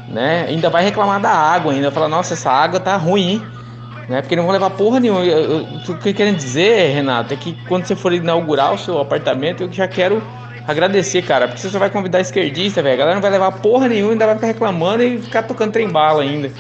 né? 0.08 0.46
Ainda 0.48 0.70
vai 0.70 0.84
reclamar 0.84 1.20
da 1.20 1.32
água, 1.32 1.74
ainda 1.74 1.92
fala, 1.92 2.08
nossa, 2.08 2.34
essa 2.34 2.50
água 2.50 2.80
tá 2.80 2.96
ruim, 2.96 3.32
hein? 3.32 3.59
Né? 4.10 4.22
Porque 4.22 4.36
não 4.36 4.44
vão 4.44 4.52
levar 4.52 4.72
porra 4.72 5.00
nenhuma. 5.00 5.24
Eu, 5.24 5.52
eu, 5.52 5.68
o 5.88 5.98
que 5.98 6.10
eu 6.22 6.34
dizer, 6.34 6.94
Renato, 6.94 7.34
é 7.34 7.38
que 7.38 7.56
quando 7.68 7.86
você 7.86 7.96
for 7.96 8.12
inaugurar 8.12 8.74
o 8.74 8.78
seu 8.78 9.00
apartamento, 9.00 9.64
eu 9.64 9.72
já 9.72 9.88
quero 9.88 10.22
agradecer, 10.68 11.22
cara. 11.22 11.48
Porque 11.48 11.62
você 11.62 11.70
só 11.70 11.78
vai 11.78 11.92
convidar 11.92 12.20
esquerdista, 12.20 12.82
velho. 12.82 12.96
A 12.96 12.98
galera 12.98 13.16
não 13.16 13.22
vai 13.22 13.32
levar 13.32 13.52
porra 13.52 13.88
nenhuma, 13.88 14.14
ainda 14.14 14.26
vai 14.26 14.36
ficar 14.36 14.48
reclamando 14.48 15.04
e 15.04 15.22
ficar 15.22 15.44
tocando 15.44 15.72
trem 15.72 15.88
bala 15.88 16.24
ainda, 16.24 16.52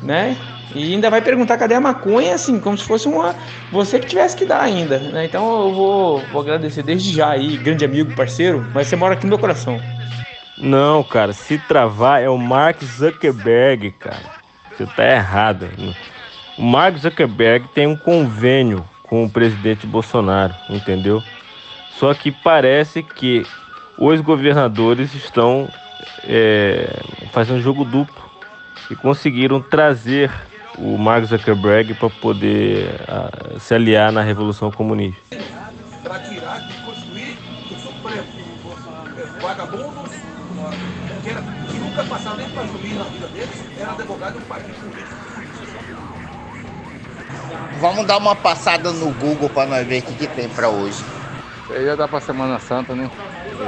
né? 0.00 0.36
E 0.74 0.94
ainda 0.94 1.10
vai 1.10 1.20
perguntar 1.20 1.58
cadê 1.58 1.74
a 1.74 1.80
maconha, 1.80 2.34
assim, 2.34 2.58
como 2.58 2.78
se 2.78 2.84
fosse 2.84 3.06
uma. 3.06 3.34
Você 3.72 3.98
que 3.98 4.06
tivesse 4.06 4.36
que 4.36 4.46
dar 4.46 4.62
ainda, 4.62 4.98
né? 4.98 5.26
Então 5.26 5.66
eu 5.66 5.74
vou, 5.74 6.18
vou 6.32 6.40
agradecer 6.40 6.82
desde 6.82 7.12
já 7.12 7.30
aí, 7.30 7.58
grande 7.58 7.84
amigo, 7.84 8.14
parceiro, 8.14 8.64
mas 8.72 8.86
você 8.86 8.96
mora 8.96 9.14
aqui 9.14 9.24
no 9.24 9.30
meu 9.30 9.38
coração. 9.38 9.78
Não, 10.56 11.02
cara, 11.02 11.32
se 11.32 11.58
travar 11.58 12.22
é 12.22 12.28
o 12.28 12.38
Mark 12.38 12.82
Zuckerberg, 12.82 13.90
cara. 13.92 14.42
Você 14.70 14.86
tá 14.86 15.04
errado. 15.04 15.68
Mark 16.62 16.96
Zuckerberg 16.96 17.66
tem 17.74 17.88
um 17.88 17.96
convênio 17.96 18.88
com 19.02 19.24
o 19.24 19.28
presidente 19.28 19.84
Bolsonaro, 19.84 20.54
entendeu? 20.70 21.20
Só 21.98 22.14
que 22.14 22.30
parece 22.30 23.02
que 23.02 23.44
os 23.98 24.20
governadores 24.20 25.12
estão 25.12 25.68
é, 26.22 27.02
fazendo 27.32 27.60
jogo 27.60 27.84
duplo 27.84 28.14
e 28.88 28.94
conseguiram 28.94 29.60
trazer 29.60 30.30
o 30.78 30.96
Mark 30.96 31.24
Zuckerberg 31.24 31.94
para 31.94 32.08
poder 32.08 32.94
a, 33.08 33.58
se 33.58 33.74
aliar 33.74 34.12
na 34.12 34.22
Revolução 34.22 34.70
Comunista. 34.70 35.20
E 35.34 35.38
Supremo, 37.74 38.24
vagabundos, 39.40 40.12
que 41.72 41.78
nunca 41.78 42.04
nem 42.36 42.48
para 42.50 42.62
na 42.62 43.04
vida 43.04 43.26
deles, 43.26 43.64
era 43.80 43.90
advogado 43.90 44.32
de 44.34 44.38
um 44.38 44.42
Vamos 47.81 48.05
dar 48.07 48.17
uma 48.17 48.35
passada 48.35 48.91
no 48.93 49.11
Google 49.13 49.49
para 49.49 49.69
nós 49.69 49.87
ver 49.87 49.99
o 50.01 50.03
que, 50.05 50.15
que 50.15 50.27
tem 50.27 50.49
para 50.49 50.69
hoje. 50.69 51.05
Isso 51.63 51.73
aí 51.73 51.85
já 51.85 51.95
dá 51.95 52.07
para 52.07 52.21
Semana 52.21 52.59
Santa, 52.59 52.95
né? 52.95 53.11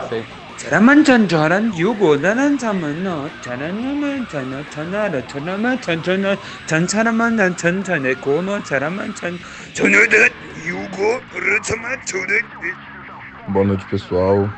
Isso 0.04 0.14
aí. 0.16 0.26
자라만 0.58 1.04
전저란 1.06 1.74
유고 1.76 2.18
나란 2.18 2.58
잠은 2.58 3.04
자라만 3.42 4.28
전어 4.28 4.64
전하라 4.70 5.28
전하만 5.28 5.82
전전어 5.82 6.38
전차라만 6.68 7.36
난 7.38 7.56
전전에 7.58 8.16
고노 8.16 8.62
자라만 8.64 9.16
전 9.16 9.40
전어듯 9.74 10.34
유고 10.66 11.22
그렇지만 11.32 12.00
저듯 12.06 12.52
Boa 13.48 13.66
noite 13.66 13.86
pessoal, 13.88 14.52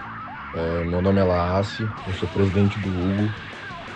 é, 0.54 0.84
meu 0.86 1.02
nome 1.02 1.20
é 1.22 1.24
Laassi, 1.26 1.94
eu 2.06 2.14
sou 2.14 2.30
presidente 2.30 2.80
do 2.80 2.90
Hugo 2.92 3.34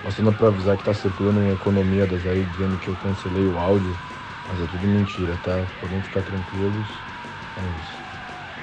Passando 0.01 0.33
para 0.33 0.47
avisar 0.49 0.77
que 0.77 0.83
tá 0.83 0.93
circulando 0.95 1.41
uma 1.41 1.51
economia 1.53 2.07
das 2.07 2.25
aí 2.25 2.45
dizendo 2.45 2.79
que 2.79 2.89
eu 2.89 2.97
cancelei 2.97 3.45
o 3.45 3.59
áudio, 3.59 4.01
mas 4.50 4.60
é 4.60 4.66
tudo 4.66 4.86
mentira, 4.86 5.38
tá? 5.44 5.64
Podem 5.80 6.02
ficar 6.02 6.22
tranquilos. 6.22 6.86
É 7.56 7.60
isso. 7.60 8.02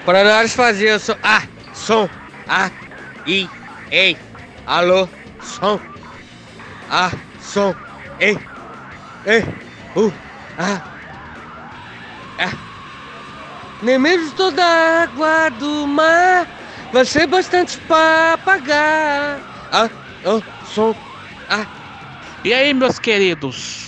Para 0.04 0.24
nós 0.24 0.52
fazer 0.52 0.94
o 0.94 1.00
som. 1.00 1.16
Ah, 1.22 1.42
som. 1.72 2.08
Ah, 2.46 2.70
i, 3.26 3.48
ei. 3.90 4.16
Alô, 4.66 5.08
som. 5.40 5.80
Ah, 6.90 7.10
som. 7.40 7.74
Ei. 8.20 8.38
Ei. 9.24 9.44
Uh. 9.96 10.12
Ah. 10.58 10.82
Ah. 12.38 12.52
Nem 13.82 13.98
mesmo 13.98 14.30
toda 14.32 14.62
a 14.62 15.02
água 15.04 15.50
do 15.50 15.86
mar 15.86 16.46
vai 16.92 17.04
ser 17.04 17.26
bastante 17.26 17.78
para 17.80 18.36
pagar. 18.38 19.40
Ah, 19.72 19.88
oh, 20.24 20.42
som. 20.66 20.94
Ah. 21.48 21.66
E 22.44 22.52
aí, 22.52 22.74
meus 22.74 22.98
queridos? 22.98 23.87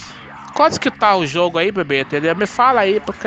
Quanto 0.60 0.78
que 0.78 0.90
tá 0.90 1.16
o 1.16 1.26
jogo 1.26 1.56
aí, 1.56 1.72
bebê? 1.72 2.02
Entendeu? 2.02 2.36
Me 2.36 2.44
fala 2.44 2.82
aí, 2.82 3.00
porque 3.00 3.26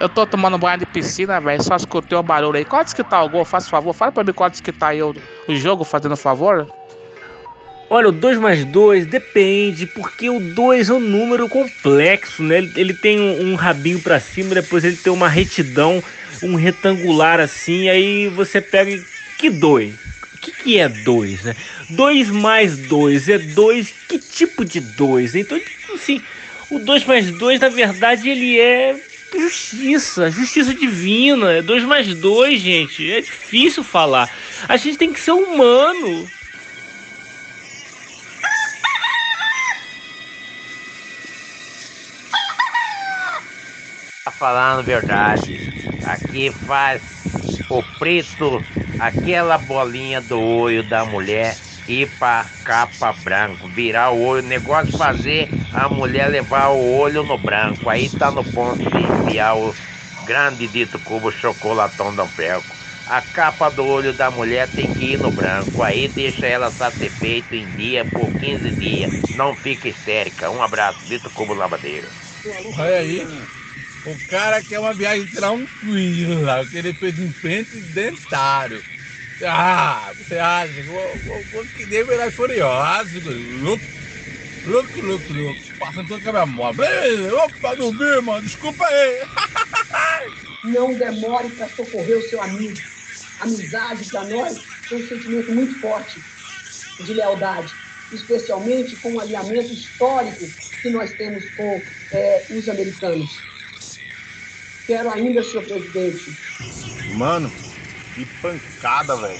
eu 0.00 0.08
tô 0.08 0.24
tomando 0.24 0.56
banho 0.56 0.78
de 0.78 0.86
piscina, 0.86 1.38
velho. 1.42 1.62
Só 1.62 1.76
escutei 1.76 2.16
o 2.16 2.22
barulho 2.22 2.56
aí. 2.56 2.64
Quantos 2.64 2.94
que 2.94 3.04
tá 3.04 3.22
o 3.22 3.28
gol? 3.28 3.44
Faz 3.44 3.68
favor. 3.68 3.92
Fala 3.92 4.10
pra 4.10 4.24
mim 4.24 4.32
quantos 4.32 4.62
que 4.62 4.72
tá 4.72 4.88
aí 4.88 5.02
o, 5.02 5.14
o 5.46 5.54
jogo, 5.54 5.84
fazendo 5.84 6.16
favor. 6.16 6.66
Olha, 7.90 8.08
o 8.08 8.12
2 8.12 8.38
mais 8.38 8.64
2 8.64 9.04
depende, 9.04 9.86
porque 9.86 10.30
o 10.30 10.40
2 10.40 10.88
é 10.88 10.94
um 10.94 11.00
número 11.00 11.46
complexo, 11.50 12.42
né? 12.42 12.56
Ele, 12.56 12.72
ele 12.74 12.94
tem 12.94 13.20
um, 13.20 13.52
um 13.52 13.54
rabinho 13.54 14.00
para 14.00 14.18
cima, 14.18 14.54
depois 14.54 14.84
ele 14.84 14.96
tem 14.96 15.12
uma 15.12 15.28
retidão, 15.28 16.02
um 16.42 16.54
retangular 16.54 17.40
assim, 17.40 17.90
aí 17.90 18.28
você 18.28 18.62
pega. 18.62 19.04
Que 19.36 19.50
2? 19.50 19.92
Que, 20.50 20.62
que 20.62 20.78
é 20.78 20.88
2, 20.88 21.42
né? 21.42 21.56
2 21.90 22.30
mais 22.30 22.78
2 22.78 23.28
é 23.28 23.38
2. 23.38 23.94
Que 24.08 24.18
tipo 24.18 24.64
de 24.64 24.80
2? 24.80 25.34
Então, 25.34 25.60
assim, 25.94 26.22
o 26.70 26.78
2 26.78 27.04
mais 27.04 27.30
2, 27.30 27.60
na 27.60 27.68
verdade, 27.68 28.28
ele 28.28 28.58
é 28.58 28.96
justiça, 29.36 30.30
justiça 30.30 30.74
divina. 30.74 31.62
2 31.62 31.84
mais 31.84 32.14
2, 32.14 32.60
gente. 32.60 33.10
É 33.10 33.20
difícil 33.20 33.84
falar. 33.84 34.30
A 34.68 34.76
gente 34.76 34.98
tem 34.98 35.12
que 35.12 35.20
ser 35.20 35.32
humano. 35.32 36.28
Falando 44.38 44.84
verdade. 44.84 45.64
Aqui 46.00 46.52
faz 46.52 47.02
o 47.68 47.82
preto, 47.82 48.66
aquela 48.96 49.58
bolinha 49.58 50.20
do 50.20 50.40
olho 50.40 50.82
da 50.82 51.04
mulher 51.04 51.60
ir 51.86 52.16
pra 52.18 52.52
capa 52.62 53.12
branco, 53.12 53.68
virar 53.68 54.10
o 54.10 54.18
olho, 54.20 54.42
negócio 54.46 54.94
fazer 54.94 55.50
a 55.70 55.88
mulher 55.88 56.28
levar 56.30 56.68
o 56.70 56.78
olho 56.80 57.22
no 57.24 57.38
branco. 57.38 57.88
Aí 57.88 58.10
tá 58.10 58.30
no 58.30 58.44
ponto 58.44 58.90
de 58.90 59.02
enfiar 59.02 59.56
o 59.56 59.76
grande 60.18 60.68
dito 60.68 61.00
cubo 61.00 61.30
chocolatão 61.30 62.14
do 62.14 62.28
pelco. 62.28 62.76
A 63.06 63.22
capa 63.22 63.70
do 63.70 63.84
olho 63.86 64.12
da 64.12 64.30
mulher 64.30 64.72
tem 64.72 64.92
que 64.92 65.12
ir 65.12 65.18
no 65.18 65.30
branco, 65.32 65.82
aí 65.82 66.08
deixa 66.08 66.46
ela 66.46 66.70
satisfeita 66.70 67.56
em 67.56 67.72
dia 67.72 68.04
por 68.04 68.34
15 68.36 68.72
dias. 68.72 69.10
Não 69.32 69.56
fica 69.56 69.88
histérica. 69.88 70.50
Um 70.50 70.62
abraço, 70.62 71.06
dito 71.06 71.30
cubo 71.30 71.54
lavadeiro. 71.54 72.12
Olha 72.76 72.98
aí. 72.98 73.28
O 74.08 74.18
cara 74.26 74.64
quer 74.64 74.80
uma 74.80 74.94
viagem 74.94 75.26
tranquila, 75.26 76.66
que 76.66 76.78
ele 76.78 76.94
fez 76.94 77.18
implante 77.18 77.78
dentário. 77.78 78.82
Ah, 79.44 80.14
você 80.16 80.38
acha? 80.38 80.82
Vou 80.82 81.66
que 81.74 81.84
nem 81.84 82.04
Velozes 82.04 82.34
Furiosos. 82.34 83.22
Look, 83.22 83.84
look, 84.64 85.00
look, 85.02 85.32
look. 85.32 85.58
Passando 85.78 86.08
toda 86.08 86.30
a 86.30 86.32
minha 86.32 86.46
moto. 86.46 86.78
Opa, 87.44 87.76
não 87.76 87.92
vi, 87.92 88.20
mano. 88.22 88.42
Desculpa 88.42 88.84
aí. 88.86 89.28
Não 90.64 90.92
demore 90.98 91.50
para 91.50 91.68
socorrer 91.68 92.18
o 92.18 92.22
seu 92.22 92.42
amigo. 92.42 92.74
Amizade 93.38 94.06
para 94.06 94.24
nós 94.24 94.58
é 94.90 94.94
um 94.96 95.06
sentimento 95.06 95.52
muito 95.52 95.78
forte 95.80 96.20
de 96.98 97.14
lealdade, 97.14 97.72
especialmente 98.10 98.96
com 98.96 99.12
o 99.14 99.20
alinhamento 99.20 99.72
histórico 99.72 100.52
que 100.82 100.90
nós 100.90 101.14
temos 101.14 101.48
com 101.50 101.80
é, 102.10 102.46
os 102.50 102.68
americanos. 102.68 103.57
Quero 104.88 105.10
ainda, 105.10 105.42
senhor 105.42 105.64
presidente. 105.64 106.34
Mano, 107.14 107.52
que 108.14 108.24
pancada, 108.40 109.14
velho. 109.16 109.38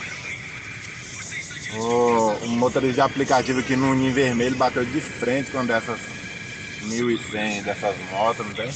O, 1.73 2.47
motorista 2.47 2.95
de 2.97 3.01
aplicativo 3.01 3.61
aqui 3.61 3.75
no 3.75 3.95
Ninho 3.95 4.13
Vermelho 4.13 4.57
bateu 4.57 4.85
de 4.85 5.01
frente 5.01 5.51
com 5.51 5.65
dessas 5.65 6.01
1.100 6.83 7.63
dessas 7.63 7.99
motos, 8.11 8.45
não 8.45 8.53
tem? 8.53 8.71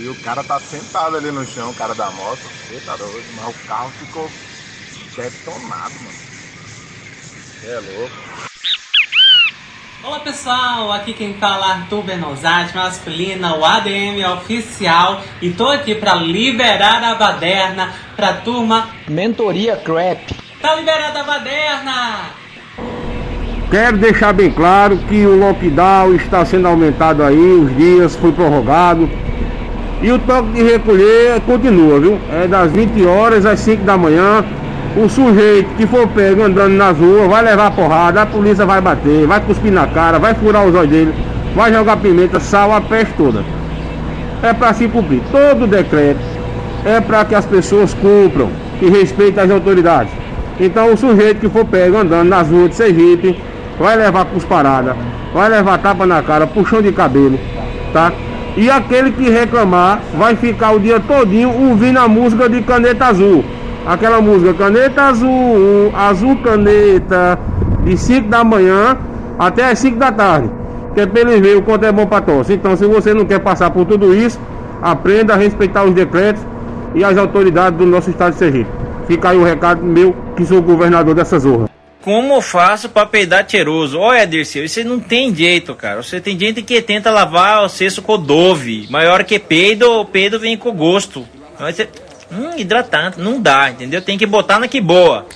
E 0.00 0.08
o 0.08 0.14
cara 0.22 0.44
tá 0.44 0.60
sentado 0.60 1.16
ali 1.16 1.32
no 1.32 1.44
chão, 1.44 1.70
o 1.70 1.74
cara 1.74 1.92
da 1.92 2.08
moto. 2.12 2.48
Você 2.68 2.80
tá 2.80 2.96
doido, 2.96 3.32
mas 3.32 3.48
o 3.48 3.66
carro 3.66 3.90
ficou 3.90 4.30
detonado, 5.16 5.94
mano. 5.94 6.18
É 7.64 7.80
louco. 7.80 8.49
Olá 10.02 10.18
pessoal, 10.20 10.90
aqui 10.92 11.12
quem 11.12 11.34
fala 11.34 11.66
é 11.66 11.70
Arthur 11.72 12.02
Benozati, 12.02 12.74
masculina, 12.74 13.54
o 13.54 13.62
ADM 13.62 14.24
oficial 14.34 15.20
e 15.42 15.50
tô 15.50 15.68
aqui 15.68 15.94
para 15.94 16.14
liberar 16.14 17.04
a 17.04 17.14
baderna 17.16 17.92
pra 18.16 18.32
turma 18.32 18.88
Mentoria 19.06 19.76
Crap. 19.76 20.34
Tá 20.62 20.74
liberada 20.74 21.20
a 21.20 21.24
baderna! 21.24 22.16
Quero 23.70 23.98
deixar 23.98 24.32
bem 24.32 24.50
claro 24.50 24.96
que 25.06 25.26
o 25.26 25.38
lockdown 25.38 26.14
está 26.14 26.46
sendo 26.46 26.68
aumentado 26.68 27.22
aí, 27.22 27.36
os 27.36 27.76
dias 27.76 28.16
foi 28.16 28.32
prorrogado. 28.32 29.08
E 30.00 30.10
o 30.10 30.18
toque 30.18 30.52
de 30.52 30.62
recolher 30.62 31.42
continua, 31.42 32.00
viu? 32.00 32.18
É 32.32 32.48
das 32.48 32.72
20 32.72 33.04
horas 33.04 33.44
às 33.44 33.60
5 33.60 33.84
da 33.84 33.98
manhã. 33.98 34.42
O 34.96 35.08
sujeito 35.08 35.68
que 35.76 35.86
for 35.86 36.08
pego 36.08 36.42
andando 36.42 36.74
nas 36.74 36.98
ruas 36.98 37.28
vai 37.28 37.44
levar 37.44 37.70
porrada, 37.70 38.22
a 38.22 38.26
polícia 38.26 38.66
vai 38.66 38.80
bater, 38.80 39.24
vai 39.24 39.40
cuspir 39.40 39.70
na 39.70 39.86
cara, 39.86 40.18
vai 40.18 40.34
furar 40.34 40.66
os 40.66 40.74
olhos 40.74 40.90
dele, 40.90 41.14
vai 41.54 41.72
jogar 41.72 41.96
pimenta, 41.98 42.40
sal, 42.40 42.72
a 42.72 42.80
peste 42.80 43.14
toda. 43.14 43.44
É 44.42 44.52
para 44.52 44.74
se 44.74 44.88
cumprir 44.88 45.22
todo 45.30 45.68
decreto, 45.68 46.18
é 46.84 47.00
para 47.00 47.24
que 47.24 47.36
as 47.36 47.46
pessoas 47.46 47.94
cumpram 47.94 48.50
e 48.82 48.88
respeitem 48.88 49.44
as 49.44 49.50
autoridades. 49.50 50.12
Então 50.58 50.92
o 50.92 50.96
sujeito 50.96 51.38
que 51.38 51.48
for 51.48 51.64
pego 51.64 51.96
andando 51.96 52.28
nas 52.28 52.48
ruas 52.48 52.70
de 52.70 52.74
Sergipe 52.74 53.40
vai 53.78 53.96
levar 53.96 54.24
cusparada, 54.24 54.96
vai 55.32 55.48
levar 55.48 55.78
tapa 55.78 56.04
na 56.04 56.20
cara, 56.20 56.48
puxão 56.48 56.82
de 56.82 56.90
cabelo, 56.90 57.38
tá? 57.92 58.12
E 58.56 58.68
aquele 58.68 59.12
que 59.12 59.30
reclamar 59.30 60.00
vai 60.18 60.34
ficar 60.34 60.72
o 60.72 60.80
dia 60.80 60.98
todinho 60.98 61.54
ouvindo 61.68 62.00
a 62.00 62.08
música 62.08 62.48
de 62.48 62.60
caneta 62.62 63.06
azul 63.06 63.44
aquela 63.86 64.20
música 64.20 64.54
Caneta 64.54 65.02
Azul, 65.02 65.92
Azul 65.94 66.36
Caneta, 66.38 67.38
de 67.84 67.96
5 67.96 68.28
da 68.28 68.44
manhã 68.44 68.98
até 69.38 69.70
as 69.70 69.78
5 69.78 69.98
da 69.98 70.12
tarde. 70.12 70.50
Que 70.94 71.02
é 71.02 71.06
pra 71.06 71.20
eles 71.20 71.40
verem 71.40 71.56
o 71.56 71.62
quanto 71.62 71.84
é 71.84 71.92
bom 71.92 72.06
pra 72.06 72.20
tosse. 72.20 72.52
Então, 72.52 72.76
se 72.76 72.84
você 72.84 73.14
não 73.14 73.24
quer 73.24 73.38
passar 73.38 73.70
por 73.70 73.86
tudo 73.86 74.14
isso, 74.14 74.40
aprenda 74.82 75.34
a 75.34 75.36
respeitar 75.36 75.84
os 75.84 75.94
decretos 75.94 76.42
e 76.94 77.04
as 77.04 77.16
autoridades 77.16 77.78
do 77.78 77.86
nosso 77.86 78.10
estado 78.10 78.32
de 78.32 78.38
Sergipe. 78.38 78.70
Fica 79.06 79.30
aí 79.30 79.36
o 79.36 79.44
recado 79.44 79.82
meu, 79.82 80.14
que 80.36 80.44
sou 80.44 80.60
governador 80.60 81.14
dessa 81.14 81.38
zorra. 81.38 81.68
Como 82.02 82.34
eu 82.34 82.40
faço 82.40 82.88
pra 82.88 83.04
peidar 83.04 83.44
cheiroso? 83.46 83.98
Olha, 83.98 84.26
Dirceu, 84.26 84.66
você 84.66 84.82
não 84.82 84.98
tem 84.98 85.34
jeito, 85.34 85.74
cara. 85.74 86.02
Você 86.02 86.18
tem 86.20 86.38
gente 86.38 86.62
que 86.62 86.80
tenta 86.80 87.10
lavar 87.10 87.62
o 87.62 87.68
cesto 87.68 88.00
com 88.00 88.18
dove. 88.18 88.86
Maior 88.88 89.22
que 89.22 89.38
peido, 89.38 90.00
o 90.00 90.04
peido 90.04 90.38
vem 90.38 90.56
com 90.56 90.72
gosto. 90.72 91.26
Mas 91.58 91.76
você... 91.76 91.88
Hum, 92.32 92.56
hidratante, 92.56 93.20
não 93.20 93.40
dá, 93.40 93.70
entendeu? 93.70 94.00
Tem 94.00 94.16
que 94.16 94.26
botar 94.26 94.58
na 94.58 94.68
que 94.68 94.80
boa. 94.80 95.26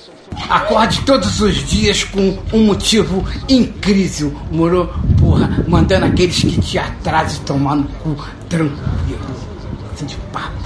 Acorde 0.49 1.01
todos 1.01 1.39
os 1.39 1.55
dias 1.67 2.03
com 2.03 2.37
um 2.53 2.65
motivo 2.65 3.25
incrível, 3.47 4.33
moro? 4.51 4.93
Porra, 5.19 5.63
mandando 5.67 6.05
aqueles 6.05 6.41
que 6.41 6.59
te 6.59 6.77
atrasam 6.77 7.43
tomar 7.45 7.75
no 7.75 7.83
cu 7.85 8.15
tranquilo. 8.49 9.19
Assim 9.93 10.05
de 10.05 10.15
papo. 10.33 10.65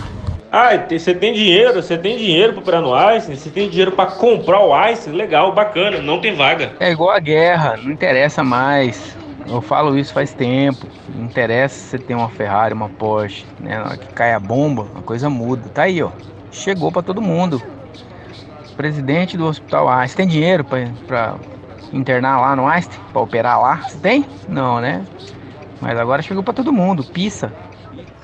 Ah, 0.52 0.72
você 0.90 1.14
tem 1.14 1.32
dinheiro, 1.34 1.76
você 1.76 1.96
tem 1.96 2.18
dinheiro 2.18 2.54
pra 2.54 2.62
operar 2.62 2.82
no 2.82 3.16
Ice, 3.16 3.36
você 3.36 3.52
tem 3.52 3.70
dinheiro 3.70 3.92
pra 3.92 4.08
comprar 4.08 4.60
o 4.60 4.90
Ice, 4.90 5.08
legal, 5.12 5.54
bacana, 5.54 6.00
não 6.02 6.20
tem 6.20 6.34
vaga. 6.34 6.74
É 6.80 6.92
igual 6.92 7.12
a 7.12 7.20
guerra, 7.20 7.78
não 7.78 7.92
interessa 7.92 8.44
mais. 8.44 9.16
Eu 9.50 9.62
falo 9.62 9.98
isso 9.98 10.14
faz 10.14 10.32
tempo. 10.32 10.86
Não 11.14 11.26
interessa 11.26 11.76
se 11.76 11.90
você 11.90 11.98
tem 11.98 12.16
uma 12.16 12.30
Ferrari, 12.30 12.74
uma 12.74 12.88
Porsche, 12.88 13.46
né? 13.60 13.78
Na 13.78 13.86
hora 13.86 13.98
que 13.98 14.14
cai 14.14 14.34
a 14.34 14.40
bomba, 14.40 14.88
a 14.96 15.02
coisa 15.02 15.30
muda. 15.30 15.68
Tá 15.70 15.84
aí, 15.84 16.02
ó. 16.04 16.12
Chegou 16.52 16.92
para 16.92 17.02
todo 17.02 17.22
mundo. 17.22 17.62
Presidente 18.78 19.36
do 19.36 19.46
Hospital 19.46 19.90
Einstein. 19.90 20.28
Tem 20.28 20.28
dinheiro 20.28 20.64
para 20.64 21.36
internar 21.92 22.40
lá 22.40 22.56
no 22.56 22.68
Einstein? 22.68 23.00
Para 23.12 23.22
operar 23.22 23.60
lá? 23.60 23.78
Você 23.78 23.98
tem? 23.98 24.26
Não, 24.48 24.80
né? 24.80 25.04
Mas 25.82 25.98
agora 25.98 26.22
chegou 26.22 26.44
para 26.44 26.54
todo 26.54 26.72
mundo. 26.72 27.04
Pissa. 27.04 27.52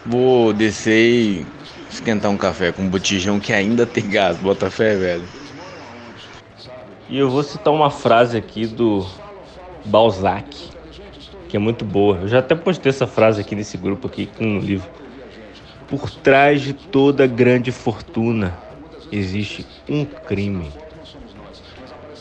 Vou 0.06 0.54
descer 0.54 1.10
e 1.10 1.46
esquentar 1.90 2.30
um 2.30 2.38
café 2.38 2.72
com 2.72 2.84
um 2.84 2.90
botijão 2.90 3.40
que 3.40 3.52
ainda 3.52 3.86
tem 3.86 4.08
gás. 4.08 4.38
Bota 4.38 4.70
fé, 4.70 4.96
velho. 4.96 5.24
E 7.10 7.18
eu 7.18 7.30
vou 7.30 7.42
citar 7.44 7.74
uma 7.74 7.90
frase 7.90 8.38
aqui 8.38 8.66
do 8.68 9.06
Balzac, 9.86 10.70
que 11.48 11.56
é 11.56 11.60
muito 11.60 11.86
boa. 11.86 12.18
Eu 12.18 12.28
já 12.28 12.40
até 12.40 12.56
postei 12.56 12.90
essa 12.90 13.08
frase 13.08 13.42
aqui 13.42 13.56
nesse 13.56 13.78
grupo 13.78 14.08
aqui 14.08 14.30
no 14.40 14.60
livro. 14.60 14.90
Por 15.88 16.10
trás 16.10 16.62
de 16.62 16.74
toda 16.74 17.28
grande 17.28 17.72
fortuna 17.72 18.54
existe 19.12 19.66
um 19.88 20.06
crime. 20.06 20.72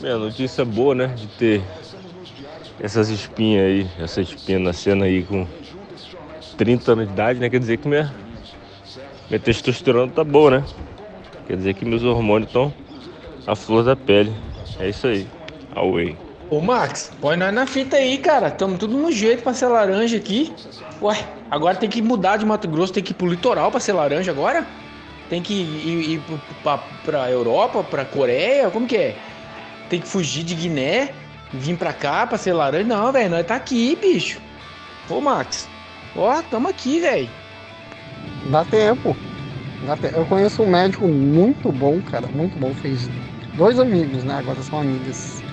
Minha 0.01 0.19
notícia 0.19 0.65
boa, 0.65 0.95
né? 0.95 1.07
De 1.07 1.27
ter 1.29 1.63
essas 2.81 3.09
espinhas 3.09 3.65
aí, 3.65 3.87
essa 4.03 4.21
espinha 4.21 4.59
nascendo 4.59 5.05
aí 5.05 5.23
com 5.23 5.47
30 6.57 6.93
anos 6.93 7.07
de 7.07 7.13
idade, 7.13 7.41
né? 7.41 7.49
Quer 7.49 7.59
dizer 7.59 7.79
que 7.79 7.89
minha, 7.89 8.15
minha 9.29 9.41
testosterona 9.41 10.13
tá 10.13 10.23
boa, 10.23 10.61
né? 10.61 10.65
Quer 11.47 11.57
dizer 11.57 11.75
que 11.75 11.85
meus 11.85 12.03
hormônios 12.03 12.49
estão 12.49 12.73
à 13.47 13.55
flor 13.55 13.85
da 13.85 13.97
pele. 13.97 14.33
É 14.79 14.89
isso 14.89 15.07
aí. 15.07 15.27
Away. 15.75 16.24
Ô 16.55 16.61
Max, 16.61 17.11
põe 17.21 17.37
nós 17.37 17.53
na 17.53 17.67
fita 17.67 17.97
aí, 17.97 18.17
cara. 18.17 18.49
Tamo 18.49 18.79
tudo 18.79 18.97
no 18.97 19.11
jeito 19.11 19.43
pra 19.43 19.53
ser 19.53 19.67
laranja 19.67 20.17
aqui. 20.17 20.55
Ué, 21.03 21.17
agora 21.51 21.77
tem 21.77 21.91
que 21.91 22.01
mudar 22.01 22.37
de 22.37 22.47
Mato 22.47 22.69
Grosso, 22.69 22.93
tem 22.93 23.03
que 23.03 23.11
ir 23.11 23.15
pro 23.15 23.27
litoral 23.27 23.73
pra 23.73 23.81
ser 23.81 23.93
laranja 23.93 24.31
agora? 24.31 24.65
Tem 25.29 25.43
que 25.43 25.53
ir, 25.53 26.13
ir 26.13 26.23
pra, 26.63 26.79
pra 27.05 27.29
Europa, 27.29 27.83
pra 27.83 28.05
Coreia? 28.05 28.71
Como 28.71 28.87
que 28.87 28.97
é? 28.97 29.17
Tem 29.91 30.01
que 30.01 30.07
fugir 30.07 30.45
de 30.45 30.55
Guiné, 30.55 31.13
vir 31.53 31.77
pra 31.77 31.93
cá 31.93 32.25
pra 32.25 32.39
ser 32.39 32.53
laranja? 32.53 32.85
Não, 32.85 33.11
velho, 33.11 33.31
nós 33.31 33.45
tá 33.45 33.57
aqui, 33.57 33.99
bicho. 34.01 34.41
Ô 35.11 35.21
Max, 35.21 35.69
ó, 36.15 36.41
tamo 36.41 36.69
aqui, 36.69 37.01
velho. 37.01 37.29
Dá 38.47 38.65
tempo. 38.65 39.17
Dá 39.85 39.97
tempo. 39.97 40.19
Eu 40.19 40.27
conheço 40.27 40.63
um 40.63 40.71
médico 40.71 41.09
muito 41.09 41.73
bom, 41.73 42.01
cara, 42.01 42.29
muito 42.29 42.57
bom. 42.61 42.73
Fez 42.75 43.11
dois 43.55 43.81
amigos, 43.81 44.23
né? 44.23 44.39
Agora 44.39 44.63
são 44.63 44.79
amigas. 44.79 45.44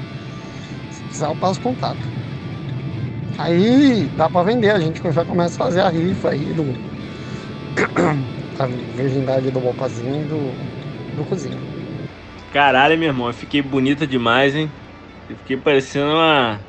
Precisar, 1.12 1.28
eu 1.28 1.36
passo 1.36 1.60
contato. 1.60 2.00
Aí 3.38 4.08
dá 4.16 4.30
pra 4.30 4.44
vender, 4.44 4.72
a 4.72 4.80
gente 4.80 5.02
já 5.12 5.26
começa 5.26 5.56
a 5.56 5.66
fazer 5.66 5.82
a 5.82 5.90
rifa 5.90 6.30
aí 6.30 6.54
do. 6.54 6.64
a 8.58 8.66
virgindade 8.96 9.52
do 9.52 9.60
Bopazinho 9.60 10.22
e 10.22 10.24
do, 10.24 11.18
do 11.18 11.26
cozinho. 11.26 11.60
Caralho, 12.50 12.98
meu 12.98 13.10
irmão, 13.10 13.28
eu 13.28 13.34
fiquei 13.34 13.62
bonita 13.62 14.08
demais, 14.08 14.56
hein? 14.56 14.72
Eu 15.28 15.36
fiquei 15.36 15.58
parecendo 15.58 16.12
uma 16.14 16.62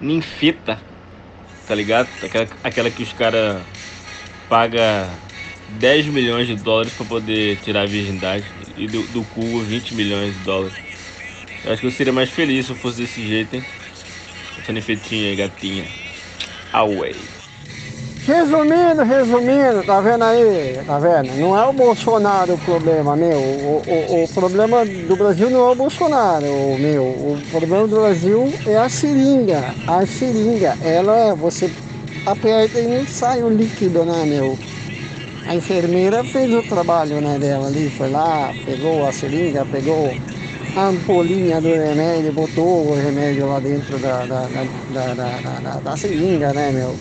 ninfeta, 0.00 0.80
tá 1.66 1.74
ligado? 1.74 2.10
Aquela, 2.22 2.48
aquela 2.62 2.90
que 2.90 3.02
os 3.02 3.12
caras 3.12 3.66
pagam 4.48 4.80
10 5.68 6.06
milhões 6.08 6.46
de 6.46 6.56
dólares 6.56 6.94
pra 6.94 7.04
poder 7.04 7.58
tirar 7.58 7.82
a 7.82 7.86
virgindade 7.86 8.54
e 8.76 8.88
do, 8.88 9.06
do 9.06 9.24
cu 9.26 9.62
20 9.64 9.94
milhões 9.94 10.34
de 10.34 10.40
dólares. 10.40 10.83
Eu 11.64 11.72
acho 11.72 11.80
que 11.80 11.86
eu 11.86 11.90
seria 11.90 12.12
mais 12.12 12.30
feliz 12.30 12.66
se 12.66 12.72
eu 12.72 12.76
fosse 12.76 12.98
desse 12.98 13.26
jeito, 13.26 13.56
hein? 13.56 13.64
Ninfetinha 14.68 15.30
aí, 15.30 15.36
gatinha. 15.36 15.86
Away. 16.72 17.14
Resumindo, 18.26 19.02
resumindo, 19.02 19.84
tá 19.84 20.00
vendo 20.00 20.24
aí? 20.24 20.82
Tá 20.86 20.98
vendo? 20.98 21.34
Não 21.34 21.56
é 21.56 21.66
o 21.66 21.72
Bolsonaro 21.72 22.54
o 22.54 22.58
problema, 22.58 23.16
meu. 23.16 23.38
O, 23.38 23.82
o, 23.86 24.24
o 24.24 24.28
problema 24.28 24.84
do 24.84 25.16
Brasil 25.16 25.50
não 25.50 25.68
é 25.68 25.70
o 25.72 25.74
Bolsonaro, 25.74 26.78
meu. 26.78 27.04
O 27.04 27.38
problema 27.50 27.86
do 27.86 27.96
Brasil 27.96 28.52
é 28.66 28.76
a 28.76 28.88
seringa. 28.88 29.74
A 29.86 30.06
seringa, 30.06 30.76
ela, 30.80 31.34
você 31.34 31.70
aperta 32.26 32.80
e 32.80 32.86
não 32.86 33.06
sai 33.06 33.42
o 33.42 33.48
líquido, 33.48 34.04
né, 34.04 34.24
meu? 34.24 34.58
A 35.46 35.54
enfermeira 35.54 36.24
fez 36.24 36.52
o 36.54 36.62
trabalho 36.62 37.20
né, 37.20 37.38
dela 37.38 37.66
ali, 37.68 37.90
foi 37.90 38.08
lá, 38.08 38.54
pegou 38.64 39.06
a 39.06 39.12
seringa, 39.12 39.66
pegou 39.66 40.16
a 40.76 40.88
ampolinha 40.88 41.60
do 41.60 41.68
remédio, 41.68 42.32
botou 42.32 42.88
o 42.88 42.94
remédio 42.94 43.46
lá 43.46 43.60
dentro 43.60 43.98
da, 43.98 44.24
da, 44.26 44.46
da, 44.46 45.60
da, 45.60 45.80
da, 45.80 45.96
seringa, 45.96 46.52
né, 46.52 46.72
meu? 46.72 46.94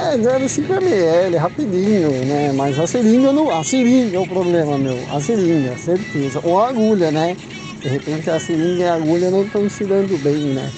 É 0.00 0.16
0,5 0.16 0.82
ml, 0.82 1.36
rapidinho, 1.36 2.10
né? 2.24 2.52
Mas 2.52 2.78
a 2.78 2.86
seringa 2.86 3.32
não. 3.32 3.50
A 3.50 3.62
seringa 3.62 4.16
é 4.16 4.20
o 4.20 4.26
problema, 4.26 4.78
meu. 4.78 4.96
A 5.12 5.20
seringa, 5.20 5.76
certeza. 5.76 6.40
Ou 6.42 6.58
a 6.60 6.68
agulha, 6.68 7.10
né? 7.10 7.36
De 7.82 7.88
repente 7.88 8.30
a 8.30 8.40
seringa 8.40 8.82
e 8.82 8.88
a 8.88 8.94
agulha 8.94 9.30
não 9.30 9.42
estão 9.42 9.68
se 9.68 9.84
dando 9.84 10.16
bem, 10.18 10.54
né? 10.54 10.70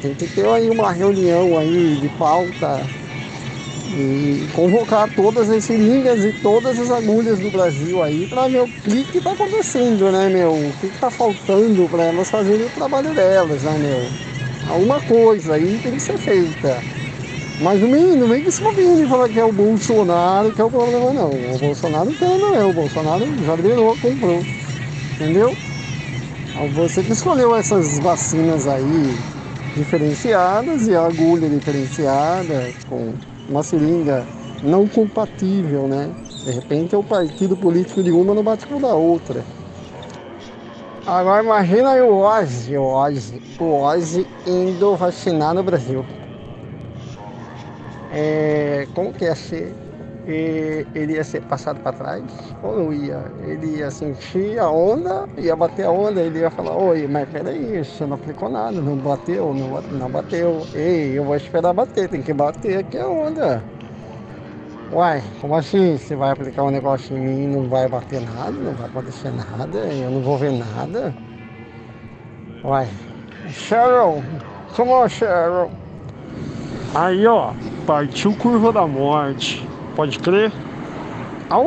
Tem 0.00 0.14
que 0.14 0.26
ter 0.28 0.46
aí 0.46 0.70
uma 0.70 0.92
reunião 0.92 1.58
aí 1.58 1.96
de 2.00 2.08
pauta 2.10 2.80
e 3.96 4.48
convocar 4.52 5.08
todas 5.14 5.50
as 5.50 5.64
seringas 5.64 6.24
e 6.24 6.32
todas 6.32 6.78
as 6.78 6.90
agulhas 6.90 7.38
do 7.38 7.50
Brasil 7.50 8.02
aí 8.02 8.26
para 8.26 8.48
ver 8.48 8.62
o 8.62 8.68
que 8.68 9.04
que 9.04 9.20
tá 9.20 9.32
acontecendo, 9.32 10.10
né, 10.10 10.28
meu? 10.28 10.52
O 10.52 10.72
que 10.80 10.88
que 10.88 10.98
tá 10.98 11.10
faltando 11.10 11.88
para 11.88 12.04
elas 12.04 12.28
fazerem 12.28 12.66
o 12.66 12.70
trabalho 12.70 13.14
delas, 13.14 13.62
né, 13.62 13.78
meu? 13.78 14.00
Alguma 14.72 15.00
coisa 15.00 15.54
aí 15.54 15.78
tem 15.78 15.92
que 15.92 16.00
ser 16.00 16.18
feita. 16.18 16.82
Mas 17.60 17.80
não 17.80 17.90
vem, 17.90 18.28
vem 18.28 18.42
com 18.42 18.48
esse 18.48 18.60
papinho 18.60 18.96
de 18.96 19.06
falar 19.06 19.28
que 19.28 19.38
é 19.38 19.44
o 19.44 19.52
Bolsonaro 19.52 20.50
que 20.52 20.60
é 20.60 20.64
o 20.64 20.70
problema, 20.70 21.12
não. 21.12 21.54
O 21.54 21.58
Bolsonaro 21.58 22.10
tem, 22.12 22.38
não 22.38 22.54
é. 22.56 22.64
O 22.64 22.72
Bolsonaro 22.72 23.26
já 23.44 23.54
virou, 23.54 23.96
comprou. 23.96 24.40
Entendeu? 25.14 25.56
Você 26.72 27.02
que 27.02 27.12
escolheu 27.12 27.54
essas 27.54 27.98
vacinas 27.98 28.66
aí 28.66 29.16
diferenciadas 29.76 30.86
e 30.86 30.94
a 30.94 31.04
agulha 31.04 31.48
diferenciada, 31.48 32.72
com 32.88 33.14
uma 33.48 33.62
seringa 33.62 34.26
não 34.62 34.86
compatível, 34.86 35.86
né? 35.88 36.14
De 36.44 36.50
repente 36.50 36.94
é 36.94 36.98
o 36.98 37.02
partido 37.04 37.56
político 37.56 38.02
de 38.02 38.10
uma 38.10 38.34
não 38.34 38.42
bate 38.42 38.66
com 38.66 38.80
da 38.80 38.94
outra. 38.94 39.44
Agora 41.06 41.42
imagina 41.42 41.90
aí 41.90 42.00
o 42.00 42.16
Ozzy, 42.16 42.76
o 42.76 42.84
Ozzy, 42.84 43.40
o 43.58 43.80
Ozzy 43.82 44.26
indo 44.46 44.96
vacinar 44.96 45.54
no 45.54 45.62
Brasil 45.62 46.04
é, 48.16 48.86
como 48.94 49.12
que 49.12 49.24
ia 49.24 49.34
ser? 49.34 49.74
Ele 50.26 51.14
ia 51.14 51.24
ser 51.24 51.42
passado 51.42 51.80
para 51.80 51.92
trás 51.92 52.22
ou 52.62 52.76
não 52.76 52.92
ia? 52.92 53.30
Ele 53.42 53.78
ia 53.78 53.90
sentir 53.90 54.58
a 54.58 54.70
onda, 54.70 55.28
ia 55.36 55.54
bater 55.54 55.84
a 55.84 55.90
onda, 55.90 56.20
ele 56.20 56.38
ia 56.38 56.50
falar, 56.50 56.74
oi, 56.74 57.06
mas 57.06 57.28
peraí, 57.28 57.84
você 57.84 58.06
não 58.06 58.14
aplicou 58.14 58.48
nada, 58.48 58.80
não 58.80 58.96
bateu, 58.96 59.52
não, 59.52 59.82
não 59.82 60.10
bateu. 60.10 60.66
Ei, 60.74 61.18
eu 61.18 61.24
vou 61.24 61.36
esperar 61.36 61.74
bater, 61.74 62.08
tem 62.08 62.22
que 62.22 62.32
bater 62.32 62.78
aqui 62.78 62.96
a 62.96 63.06
onda. 63.06 63.62
Uai, 64.90 65.22
como 65.40 65.56
assim? 65.56 65.98
Você 65.98 66.16
vai 66.16 66.30
aplicar 66.30 66.62
um 66.62 66.70
negócio 66.70 67.16
em 67.16 67.20
mim 67.20 67.44
e 67.44 67.46
não 67.46 67.68
vai 67.68 67.86
bater 67.86 68.22
nada, 68.22 68.52
não 68.52 68.72
vai 68.72 68.86
acontecer 68.86 69.30
nada, 69.30 69.78
eu 69.78 70.10
não 70.10 70.22
vou 70.22 70.38
ver 70.38 70.52
nada? 70.52 71.14
Uai, 72.62 72.88
Cheryl, 73.50 74.22
come 74.74 74.90
on, 74.90 75.06
Cheryl. 75.06 75.70
Aí, 76.94 77.26
ó, 77.26 77.52
partiu 77.86 78.34
curva 78.36 78.72
da 78.72 78.86
morte. 78.86 79.68
Pode 79.94 80.18
crer? 80.18 80.50
Au! 81.50 81.66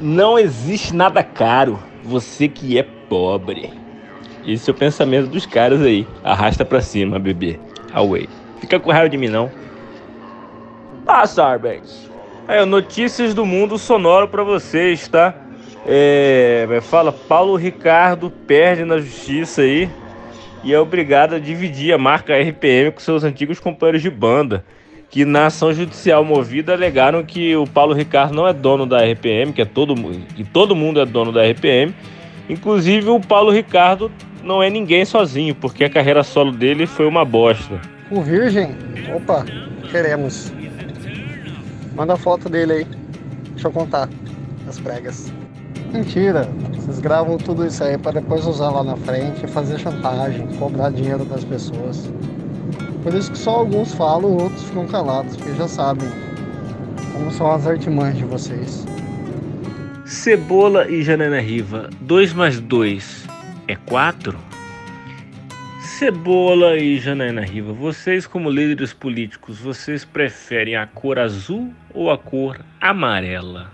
Não 0.00 0.38
existe 0.38 0.94
nada 0.94 1.22
caro. 1.22 1.78
Você 2.04 2.48
que 2.48 2.78
é 2.78 2.82
pobre. 2.82 3.70
Esse 4.46 4.70
é 4.70 4.72
o 4.72 4.76
pensamento 4.76 5.28
dos 5.28 5.44
caras 5.44 5.82
aí. 5.82 6.06
Arrasta 6.22 6.64
pra 6.64 6.80
cima, 6.80 7.18
bebê. 7.18 7.58
Away. 7.92 8.28
Fica 8.60 8.78
com 8.78 8.90
raiva 8.90 9.08
de 9.08 9.16
mim, 9.16 9.28
não. 9.28 9.50
Ah, 11.06 11.26
Sarbex. 11.26 12.08
É, 12.46 12.64
notícias 12.64 13.34
do 13.34 13.44
mundo 13.44 13.76
sonoro 13.76 14.28
pra 14.28 14.42
vocês, 14.42 15.08
tá? 15.08 15.34
É, 15.86 16.80
fala, 16.82 17.12
Paulo 17.12 17.56
Ricardo 17.56 18.30
perde 18.30 18.84
na 18.84 18.98
justiça 18.98 19.62
aí 19.62 19.88
e 20.62 20.72
é 20.72 20.78
obrigado 20.78 21.34
a 21.34 21.38
dividir 21.38 21.92
a 21.92 21.98
marca 21.98 22.36
RPM 22.36 22.92
com 22.92 23.00
seus 23.00 23.24
antigos 23.24 23.60
companheiros 23.60 24.02
de 24.02 24.10
banda, 24.10 24.64
que 25.10 25.24
na 25.24 25.46
ação 25.46 25.72
judicial 25.72 26.24
movida 26.24 26.72
alegaram 26.72 27.24
que 27.24 27.56
o 27.56 27.66
Paulo 27.66 27.94
Ricardo 27.94 28.34
não 28.34 28.46
é 28.46 28.52
dono 28.52 28.86
da 28.86 28.98
RPM, 29.04 29.52
que 29.52 29.62
é 29.62 29.64
todo 29.64 29.94
que 30.34 30.44
todo 30.44 30.76
mundo 30.76 31.00
é 31.00 31.06
dono 31.06 31.32
da 31.32 31.42
RPM. 31.44 31.94
Inclusive 32.48 33.08
o 33.08 33.20
Paulo 33.20 33.50
Ricardo 33.50 34.10
não 34.42 34.62
é 34.62 34.70
ninguém 34.70 35.04
sozinho, 35.04 35.54
porque 35.54 35.84
a 35.84 35.90
carreira 35.90 36.22
solo 36.22 36.52
dele 36.52 36.86
foi 36.86 37.06
uma 37.06 37.24
bosta. 37.24 37.80
O 38.10 38.20
Virgem, 38.22 38.74
opa, 39.14 39.44
queremos. 39.90 40.52
Manda 41.94 42.14
a 42.14 42.16
foto 42.16 42.48
dele 42.48 42.72
aí. 42.72 42.86
Deixa 43.52 43.68
eu 43.68 43.72
contar 43.72 44.08
as 44.66 44.78
pregas. 44.78 45.32
Mentira, 45.92 46.48
vocês 46.74 47.00
gravam 47.00 47.38
tudo 47.38 47.66
isso 47.66 47.82
aí 47.82 47.98
para 47.98 48.12
depois 48.20 48.46
usar 48.46 48.70
lá 48.70 48.84
na 48.84 48.96
frente 48.96 49.44
e 49.44 49.48
fazer 49.48 49.78
chantagem, 49.78 50.46
cobrar 50.58 50.90
dinheiro 50.90 51.24
das 51.24 51.44
pessoas. 51.44 52.10
Por 53.08 53.16
isso 53.16 53.32
que 53.32 53.38
só 53.38 53.52
alguns 53.52 53.94
falam, 53.94 54.36
outros 54.36 54.64
ficam 54.64 54.86
calados, 54.86 55.34
porque 55.34 55.54
já 55.54 55.66
sabem 55.66 56.06
como 57.14 57.30
são 57.30 57.50
as 57.50 57.66
artimanhas 57.66 58.18
de 58.18 58.24
vocês. 58.26 58.84
Cebola 60.04 60.86
e 60.90 61.02
Janana 61.02 61.40
Riva, 61.40 61.88
2 62.02 62.34
mais 62.34 62.60
2 62.60 63.24
é 63.66 63.76
4? 63.76 64.38
Cebola 65.80 66.76
e 66.76 66.98
Janaína 66.98 67.46
Riva, 67.46 67.72
vocês 67.72 68.26
como 68.26 68.50
líderes 68.50 68.92
políticos, 68.92 69.58
vocês 69.58 70.04
preferem 70.04 70.76
a 70.76 70.86
cor 70.86 71.18
azul 71.18 71.72
ou 71.94 72.10
a 72.10 72.18
cor 72.18 72.60
amarela? 72.78 73.72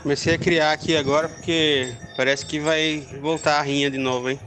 Comecei 0.00 0.36
a 0.36 0.38
criar 0.38 0.70
aqui 0.70 0.96
agora 0.96 1.28
porque 1.28 1.92
parece 2.16 2.46
que 2.46 2.60
vai 2.60 3.04
voltar 3.20 3.58
a 3.58 3.62
rinha 3.62 3.90
de 3.90 3.98
novo, 3.98 4.30
hein? 4.30 4.38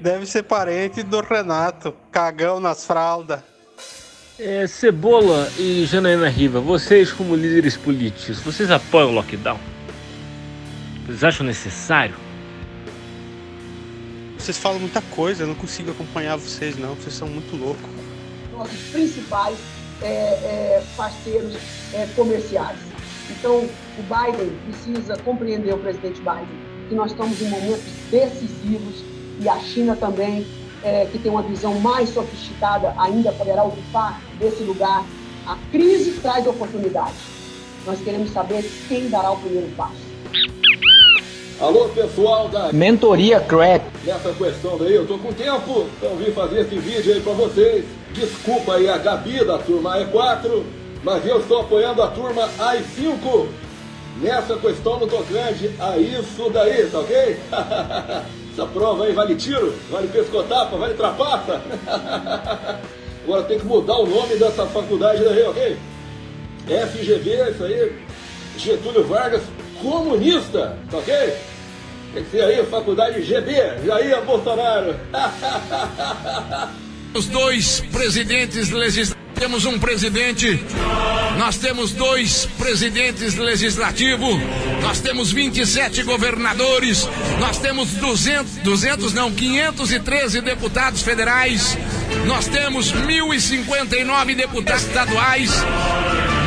Deve 0.00 0.26
ser 0.26 0.44
parente 0.44 1.02
do 1.02 1.20
Renato, 1.20 1.92
cagão 2.12 2.60
nas 2.60 2.86
fraldas. 2.86 3.40
É, 4.38 4.64
Cebola 4.68 5.50
e 5.58 5.84
Janaína 5.84 6.28
Riva, 6.28 6.60
vocês 6.60 7.10
como 7.10 7.34
líderes 7.34 7.76
políticos, 7.76 8.38
vocês 8.38 8.70
apoiam 8.70 9.10
o 9.10 9.14
lockdown? 9.14 9.58
Vocês 11.04 11.24
acham 11.24 11.44
necessário? 11.44 12.14
Vocês 14.38 14.56
falam 14.56 14.78
muita 14.78 15.02
coisa, 15.02 15.42
eu 15.42 15.48
não 15.48 15.56
consigo 15.56 15.90
acompanhar 15.90 16.36
vocês 16.36 16.78
não, 16.78 16.94
vocês 16.94 17.14
são 17.14 17.26
muito 17.26 17.56
loucos. 17.56 17.82
nossos 18.52 18.78
principais 18.92 19.58
é, 20.00 20.06
é, 20.06 20.84
parceiros 20.96 21.56
é, 21.92 22.06
comerciais. 22.14 22.78
Então, 23.30 23.56
o 23.58 24.02
Biden 24.02 24.56
precisa 24.66 25.16
compreender, 25.16 25.74
o 25.74 25.78
presidente 25.78 26.20
Biden, 26.20 26.48
que 26.88 26.94
nós 26.94 27.10
estamos 27.10 27.42
em 27.42 27.48
momentos 27.48 27.82
decisivos 28.12 29.17
e 29.40 29.48
a 29.48 29.58
China 29.58 29.96
também, 29.96 30.46
é, 30.82 31.06
que 31.06 31.18
tem 31.18 31.30
uma 31.30 31.42
visão 31.42 31.78
mais 31.80 32.08
sofisticada, 32.10 32.94
ainda 32.98 33.32
poderá 33.32 33.64
ocupar 33.64 34.20
esse 34.40 34.62
lugar. 34.62 35.04
A 35.46 35.56
crise 35.70 36.12
traz 36.20 36.46
oportunidades. 36.46 37.16
Nós 37.86 38.00
queremos 38.00 38.30
saber 38.32 38.70
quem 38.88 39.08
dará 39.08 39.30
o 39.30 39.36
primeiro 39.38 39.68
passo. 39.76 40.08
Alô, 41.60 41.88
pessoal 41.88 42.48
da 42.48 42.72
Mentoria 42.72 43.40
Crack. 43.40 43.84
Nessa 44.04 44.32
questão 44.32 44.78
daí, 44.78 44.94
eu 44.94 45.06
tô 45.06 45.18
com 45.18 45.32
tempo, 45.32 45.86
então 45.96 46.14
vim 46.16 46.30
fazer 46.30 46.60
esse 46.60 46.78
vídeo 46.78 47.14
aí 47.14 47.20
pra 47.20 47.32
vocês. 47.32 47.84
Desculpa 48.12 48.74
aí 48.74 48.88
a 48.88 48.98
Gabi 48.98 49.44
da 49.44 49.58
turma 49.58 49.98
E4, 49.98 50.62
mas 51.02 51.26
eu 51.26 51.40
estou 51.40 51.60
apoiando 51.60 52.02
a 52.02 52.08
turma 52.08 52.48
AI5 52.58 53.48
nessa 54.20 54.56
questão 54.56 55.00
no 55.00 55.06
tocante 55.06 55.70
a 55.80 55.98
isso 55.98 56.50
daí, 56.50 56.88
tá 56.90 57.00
ok? 57.00 57.38
Essa 58.58 58.66
prova 58.66 59.04
aí 59.04 59.12
vale 59.12 59.36
tiro, 59.36 59.72
vale 59.88 60.08
pescotapa, 60.08 60.76
vale 60.76 60.94
trapaça. 60.94 61.62
Agora 63.22 63.44
tem 63.44 63.56
que 63.56 63.64
mudar 63.64 63.98
o 63.98 64.04
nome 64.04 64.34
dessa 64.34 64.66
faculdade 64.66 65.22
daí, 65.22 65.44
ok? 65.44 65.76
FGV, 66.66 67.52
isso 67.52 67.62
aí, 67.62 67.92
Getúlio 68.56 69.06
Vargas, 69.06 69.42
comunista, 69.80 70.76
tá 70.90 70.98
ok? 70.98 71.14
Tem 72.12 72.24
que 72.24 72.30
ser 72.32 72.42
aí, 72.42 72.66
faculdade 72.66 73.22
GB, 73.22 73.52
Jair 73.86 74.24
Bolsonaro. 74.24 74.96
Os 77.14 77.28
dois 77.28 77.80
presidentes 77.92 78.70
legislativos. 78.70 79.27
Temos 79.38 79.64
um 79.64 79.78
presidente, 79.78 80.60
nós 81.38 81.56
temos 81.56 81.92
dois 81.92 82.46
presidentes 82.58 83.36
legislativos, 83.36 84.36
nós 84.82 85.00
temos 85.00 85.30
27 85.30 86.02
governadores, 86.02 87.08
nós 87.38 87.58
temos 87.58 87.90
200, 87.90 88.56
200 88.56 89.14
não, 89.14 89.30
513 89.32 90.40
deputados 90.40 91.02
federais, 91.02 91.78
nós 92.26 92.48
temos 92.48 92.92
1.059 92.92 94.34
deputados 94.34 94.82
estaduais, 94.82 95.52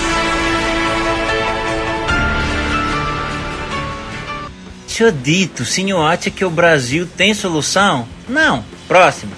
Senhor 4.99 5.13
dito, 5.13 5.65
senhor 5.65 6.05
acha 6.05 6.29
que 6.29 6.45
o 6.45 6.51
Brasil 6.51 7.07
tem 7.17 7.33
solução? 7.33 8.05
Não. 8.29 8.65
Próximo. 8.89 9.31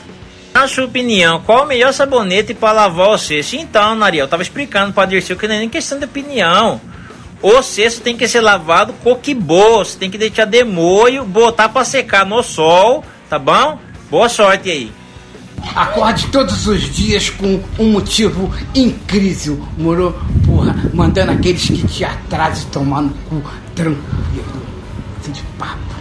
Na 0.55 0.67
sua 0.67 0.87
opinião, 0.87 1.43
qual 1.43 1.65
o 1.65 1.69
melhor 1.69 1.93
sabonete 1.93 2.55
para 2.55 2.73
lavar 2.73 3.11
o 3.11 3.19
cesto? 3.19 3.57
Então, 3.57 3.95
Nariel, 3.95 4.25
eu 4.25 4.29
tava 4.29 4.43
explicando 4.43 4.95
para 4.95 5.11
Dirceu 5.11 5.37
que 5.37 5.47
não 5.47 5.57
é 5.57 5.59
nem 5.59 5.69
questão 5.69 5.99
de 5.99 6.07
opinião. 6.07 6.81
O 7.43 7.63
cesto 7.63 8.01
tem 8.01 8.17
que 8.17 8.27
ser 8.27 8.41
lavado 8.41 8.95
coquibô, 9.05 9.85
você 9.85 9.99
tem 9.99 10.11
que 10.11 10.17
deixar 10.17 10.47
de 10.47 10.65
molho, 10.65 11.27
botar 11.27 11.69
para 11.69 11.85
secar 11.85 12.25
no 12.25 12.43
sol, 12.43 13.05
tá 13.29 13.39
bom? 13.39 13.79
Boa 14.11 14.31
sorte 14.31 14.71
aí. 14.71 14.91
Acorde 15.77 16.29
todos 16.29 16.67
os 16.67 16.91
dias 16.91 17.29
com 17.29 17.63
um 17.79 17.93
motivo 17.93 18.51
incrível, 18.75 19.63
moro? 19.77 20.19
Porra, 20.47 20.75
mandando 20.95 21.33
aqueles 21.33 21.67
que 21.67 21.87
te 21.87 22.03
atrasam 22.03 22.71
tomar 22.71 23.03
no 23.03 23.11
cu 23.29 23.43
tranquilo. 23.75 24.60
Fim 25.23 25.33
de 25.33 25.43
papo. 25.59 26.01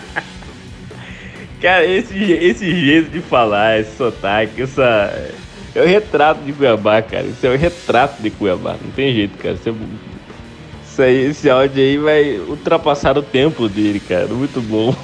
Cara, 1.60 1.84
esse, 1.84 2.16
esse 2.16 2.70
jeito 2.72 3.10
de 3.10 3.20
falar, 3.20 3.80
esse 3.80 3.96
sotaque, 3.96 4.62
essa. 4.62 5.32
É 5.74 5.82
o 5.82 5.86
retrato 5.86 6.42
de 6.42 6.52
Cuiabá, 6.52 7.02
cara. 7.02 7.24
Isso 7.26 7.46
é 7.46 7.50
o 7.50 7.56
retrato 7.56 8.22
de 8.22 8.30
Cuiabá. 8.30 8.76
Não 8.82 8.90
tem 8.92 9.12
jeito, 9.12 9.36
cara. 9.38 9.54
Isso, 9.54 9.68
é... 9.68 9.72
Isso 10.84 11.02
aí, 11.02 11.24
esse 11.26 11.50
áudio 11.50 11.82
aí 11.82 11.98
vai 11.98 12.38
ultrapassar 12.38 13.16
o 13.18 13.22
tempo 13.22 13.68
dele, 13.68 14.00
cara. 14.00 14.26
Muito 14.28 14.60
bom. 14.60 14.94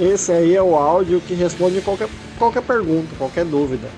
Esse 0.00 0.32
aí 0.32 0.56
é 0.56 0.62
o 0.62 0.74
áudio 0.74 1.22
que 1.26 1.34
responde 1.34 1.80
qualquer, 1.80 2.08
qualquer 2.38 2.62
pergunta, 2.62 3.08
qualquer 3.16 3.44
dúvida. 3.44 3.88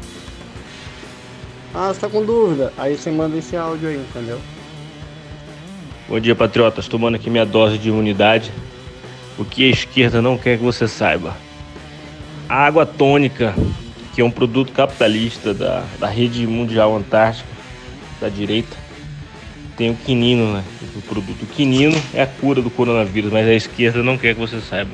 Ah, 1.75 1.89
você 1.93 2.01
tá 2.01 2.09
com 2.09 2.25
dúvida? 2.25 2.73
Aí 2.77 2.97
você 2.97 3.11
manda 3.11 3.37
esse 3.37 3.57
áudio 3.57 3.89
aí, 3.89 3.97
entendeu? 3.97 4.39
Bom 6.09 6.21
dia, 6.21 6.35
patriotas. 6.35 6.87
Tomando 6.87 7.15
aqui 7.15 7.31
minha 7.31 7.47
dose 7.47 7.79
de 7.79 7.89
imunidade. 7.89 8.53
O 9.43 9.45
que 9.45 9.67
a 9.67 9.71
esquerda 9.71 10.23
não 10.23 10.39
quer 10.39 10.57
que 10.57 10.63
você 10.63 10.87
saiba. 10.87 11.37
A 12.49 12.65
água 12.65 12.87
tônica, 12.87 13.53
que 14.15 14.21
é 14.21 14.25
um 14.25 14.31
produto 14.31 14.71
capitalista 14.71 15.53
da, 15.53 15.85
da 15.99 16.07
rede 16.07 16.47
mundial 16.47 16.97
antártica, 16.97 17.49
da 18.21 18.29
direita, 18.29 18.77
tem 19.77 19.91
o 19.91 19.97
quinino, 19.97 20.53
né? 20.53 20.63
O 20.95 21.03
produto 21.03 21.45
quinino 21.45 22.01
é 22.15 22.23
a 22.23 22.27
cura 22.27 22.63
do 22.63 22.71
coronavírus, 22.71 23.33
mas 23.33 23.49
a 23.49 23.53
esquerda 23.53 24.01
não 24.01 24.17
quer 24.17 24.35
que 24.35 24.41
você 24.41 24.61
saiba. 24.61 24.93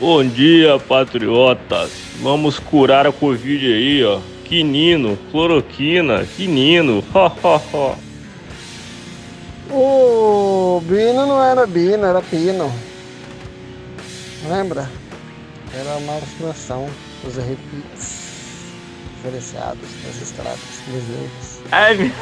Bom 0.00 0.26
dia, 0.26 0.80
patriotas. 0.80 1.92
Vamos 2.20 2.58
curar 2.58 3.06
a 3.06 3.12
Covid 3.12 3.72
aí, 3.72 4.02
ó. 4.02 4.18
Quinino, 4.44 5.16
cloroquina, 5.30 6.26
quinino. 6.36 7.04
O 9.70 10.80
Bino 10.84 11.26
não 11.26 11.42
era 11.42 11.66
Bino, 11.66 12.04
era 12.04 12.22
Pino. 12.22 12.72
Lembra? 14.48 14.88
Era 15.74 15.96
uma 15.96 16.18
expressão 16.18 16.88
dos 17.24 17.38
arrepios 17.38 18.26
diferenciados 19.16 19.88
das 20.04 20.22
estradas 20.22 20.60
brasileiras. 20.86 21.60
Ai, 21.72 22.12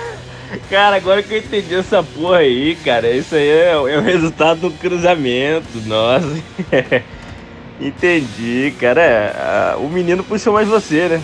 cara, 0.70 0.96
agora 0.96 1.22
que 1.22 1.34
eu 1.34 1.38
entendi 1.38 1.74
essa 1.74 2.02
porra 2.02 2.38
aí, 2.38 2.76
cara, 2.76 3.10
isso 3.10 3.34
aí 3.34 3.48
é, 3.48 3.72
é 3.72 3.98
o 3.98 4.00
resultado 4.00 4.60
do 4.60 4.70
cruzamento, 4.70 5.80
nossa. 5.84 6.26
entendi, 7.78 8.74
cara. 8.80 9.02
É, 9.02 9.76
o 9.76 9.88
menino 9.88 10.24
puxou 10.24 10.54
mais 10.54 10.66
você, 10.66 11.08
né? 11.08 11.22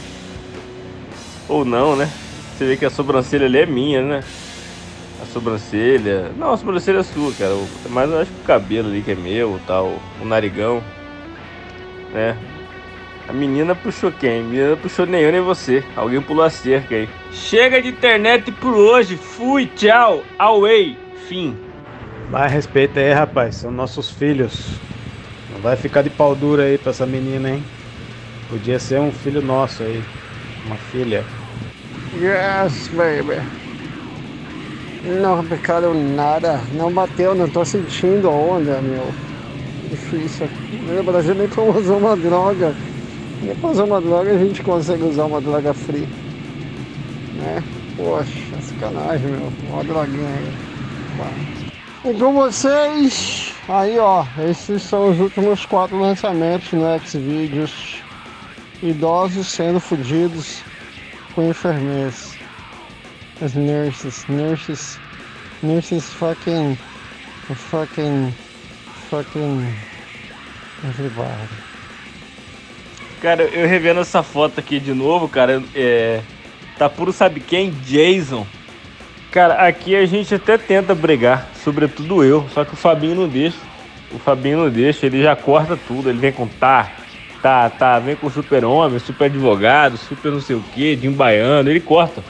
Ou 1.48 1.64
não, 1.64 1.96
né? 1.96 2.10
Você 2.56 2.66
vê 2.66 2.76
que 2.76 2.84
a 2.84 2.90
sobrancelha 2.90 3.46
ali 3.46 3.58
é 3.58 3.66
minha, 3.66 4.02
né? 4.02 4.24
Sobrancelha. 5.33 6.33
Não, 6.37 6.53
a 6.53 6.57
sobrancelha 6.57 6.99
é 6.99 7.03
sua, 7.03 7.33
cara. 7.33 7.55
Mas 7.89 8.11
eu 8.11 8.20
acho 8.20 8.33
que 8.33 8.41
o 8.41 8.45
cabelo 8.45 8.89
ali 8.89 9.03
que 9.03 9.12
é 9.12 9.14
meu 9.14 9.61
tal. 9.66 9.99
O 10.20 10.24
narigão. 10.24 10.83
Né? 12.12 12.37
A 13.28 13.33
menina 13.33 13.76
puxou 13.76 14.11
quem? 14.11 14.41
A 14.41 14.43
menina 14.43 14.76
puxou 14.76 15.07
nem 15.07 15.22
eu 15.22 15.31
nem 15.31 15.41
você. 15.41 15.85
Alguém 15.95 16.20
pulou 16.20 16.45
a 16.45 16.51
cerca 16.51 16.97
aí. 16.97 17.09
Chega 17.31 17.81
de 17.81 17.89
internet 17.89 18.51
por 18.51 18.74
hoje. 18.74 19.16
Fui, 19.16 19.66
tchau. 19.66 20.24
Away. 20.37 20.99
Fim. 21.28 21.57
Mais 22.28 22.51
respeito 22.51 22.99
aí, 22.99 23.12
rapaz. 23.12 23.57
São 23.57 23.70
nossos 23.70 24.11
filhos. 24.11 24.81
Não 25.53 25.61
vai 25.61 25.76
ficar 25.76 26.03
de 26.03 26.11
pau 26.11 26.35
dura 26.35 26.64
aí 26.64 26.76
pra 26.76 26.91
essa 26.91 27.07
menina, 27.07 27.51
hein? 27.51 27.64
Podia 28.49 28.81
ser 28.81 28.99
um 28.99 29.12
filho 29.12 29.41
nosso 29.41 29.85
aí. 29.85 30.03
Uma 30.66 30.76
filha. 30.76 31.24
Yes, 32.20 32.89
baby. 32.89 33.59
Não 35.03 35.42
picaram 35.44 35.94
nada, 35.94 36.61
não 36.74 36.92
bateu, 36.92 37.34
não 37.34 37.48
tô 37.48 37.64
sentindo 37.64 38.28
a 38.28 38.32
onda, 38.32 38.80
meu. 38.82 39.07
Difícil. 39.88 40.48
No 40.86 41.03
Brasil 41.03 41.34
nem 41.34 41.48
pra 41.48 41.62
usar 41.62 41.94
uma 41.94 42.16
droga. 42.16 42.74
Nem 43.42 43.55
pra 43.57 43.70
usar 43.70 43.84
uma 43.84 44.01
droga 44.01 44.30
a 44.32 44.38
gente 44.38 44.62
consegue 44.62 45.03
usar 45.05 45.24
uma 45.24 45.40
droga 45.40 45.72
free. 45.72 46.07
Né? 47.34 47.62
Poxa, 47.96 48.61
sacanagem, 48.61 49.28
meu. 49.28 49.53
Uma 49.70 49.84
droguinha 49.84 50.28
aí. 50.28 50.70
E 52.05 52.14
com 52.14 52.32
vocês, 52.32 53.55
aí 53.68 53.98
ó, 53.98 54.24
esses 54.48 54.82
são 54.82 55.11
os 55.11 55.20
últimos 55.20 55.66
quatro 55.66 55.98
lançamentos 55.98 56.72
no 56.72 56.98
Xvideos. 57.01 58.03
Idosos 58.82 59.48
sendo 59.48 59.80
fodidos 59.80 60.62
com 61.34 61.42
enfermeiros. 61.42 62.30
As 63.43 63.55
nurses, 63.55 64.26
nurses, 64.28 65.01
nurses 65.62 66.12
fucking, 66.12 66.76
fucking, 67.70 68.34
fucking 69.09 69.74
everybody. 70.84 71.49
Cara, 73.22 73.45
eu 73.45 73.66
revendo 73.66 74.01
essa 74.01 74.22
foto 74.22 74.61
aqui 74.61 74.78
de 74.78 74.93
novo, 74.93 75.26
cara, 75.26 75.62
é. 75.74 76.20
Tá 76.76 76.88
puro 76.88 77.12
sabe 77.12 77.41
quem? 77.41 77.70
Jason. 77.70 78.47
Cara, 79.30 79.66
aqui 79.66 79.95
a 79.95 80.05
gente 80.05 80.34
até 80.34 80.59
tenta 80.59 80.95
brigar, 80.95 81.49
sobretudo 81.62 82.24
eu, 82.24 82.47
só 82.53 82.64
que 82.64 82.74
o 82.74 82.76
Fabinho 82.76 83.14
não 83.14 83.28
deixa. 83.28 83.59
O 84.11 84.18
Fabinho 84.18 84.59
não 84.59 84.70
deixa, 84.70 85.07
ele 85.07 85.22
já 85.22 85.34
corta 85.34 85.78
tudo, 85.88 86.11
ele 86.11 86.18
vem 86.18 86.32
com 86.32 86.47
tá, 86.47 86.91
tá, 87.41 87.70
tá, 87.70 87.99
vem 87.99 88.16
com 88.16 88.28
super 88.28 88.64
homem, 88.64 88.99
super 88.99 89.26
advogado, 89.26 89.97
super 89.97 90.32
não 90.32 90.41
sei 90.41 90.57
o 90.57 90.64
que, 90.74 90.97
de 90.97 91.09
um 91.09 91.12
baiano, 91.12 91.70
ele 91.70 91.80
corta. 91.80 92.22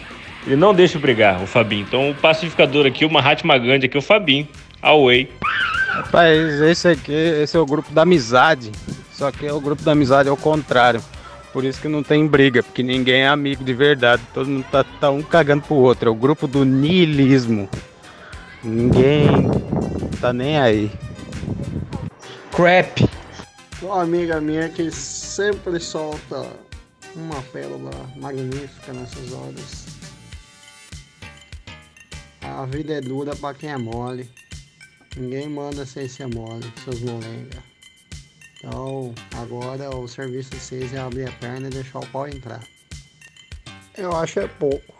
Ele 0.47 0.57
não 0.57 0.75
deixa 0.75 0.99
brigar, 0.99 1.43
o 1.43 1.47
Fabinho. 1.47 1.83
Então 1.87 2.11
o 2.11 2.15
pacificador 2.15 2.87
aqui, 2.87 3.05
o 3.05 3.11
Mahatma 3.11 3.59
Gandhi 3.59 3.87
aqui, 3.87 3.97
é 3.97 4.01
o 4.01 4.03
Fabinho. 4.03 4.49
Away. 4.83 5.31
Rapaz, 5.89 6.61
esse 6.63 6.89
aqui, 6.89 7.13
esse 7.13 7.57
é 7.57 7.61
o 7.61 7.67
grupo 7.67 7.93
da 7.93 8.03
amizade. 8.03 8.73
Só 9.13 9.31
que 9.31 9.47
é 9.47 9.53
o 9.53 9.61
grupo 9.61 9.83
da 9.83 9.93
amizade 9.93 10.29
ao 10.29 10.37
contrário. 10.37 11.03
Por 11.53 11.65
isso 11.65 11.81
que 11.81 11.89
não 11.89 12.03
tem 12.03 12.27
briga, 12.27 12.63
porque 12.63 12.83
ninguém 12.83 13.23
é 13.23 13.29
amigo 13.29 13.63
de 13.63 13.75
verdade. 13.75 14.23
Todo 14.33 14.49
mundo 14.49 14.65
tá, 14.71 14.85
tá 14.85 15.11
um 15.11 15.21
cagando 15.21 15.63
pro 15.63 15.75
outro. 15.75 16.09
É 16.09 16.13
o 16.13 16.15
grupo 16.15 16.47
do 16.47 16.65
niilismo. 16.65 17.69
Ninguém 18.63 19.29
tá 20.21 20.33
nem 20.33 20.59
aí. 20.59 20.91
Crap. 22.55 23.09
Uma 23.83 24.03
amiga 24.03 24.41
minha 24.41 24.69
que 24.69 24.91
sempre 24.91 25.81
solta 25.81 26.47
uma 27.17 27.43
pérola 27.53 27.91
magnífica 28.17 28.93
nessas 28.93 29.33
horas. 29.33 29.90
A 32.59 32.67
vida 32.67 32.95
é 32.95 33.01
dura 33.01 33.35
pra 33.37 33.55
quem 33.55 33.71
é 33.71 33.77
mole. 33.77 34.29
Ninguém 35.17 35.49
manda 35.49 35.87
sem 35.87 36.09
ser 36.09 36.27
mole, 36.27 36.65
seus 36.85 37.01
molenga. 37.01 37.63
Então, 38.59 39.15
agora 39.37 39.95
o 39.97 40.07
serviço 40.07 40.51
de 40.51 40.57
vocês 40.57 40.93
é 40.93 40.99
abrir 40.99 41.29
a 41.29 41.33
perna 41.33 41.69
e 41.69 41.71
deixar 41.71 42.01
o 42.01 42.07
pau 42.09 42.29
entrar. 42.29 42.61
Eu 43.97 44.15
acho 44.17 44.41
é 44.41 44.47
pouco. 44.47 44.95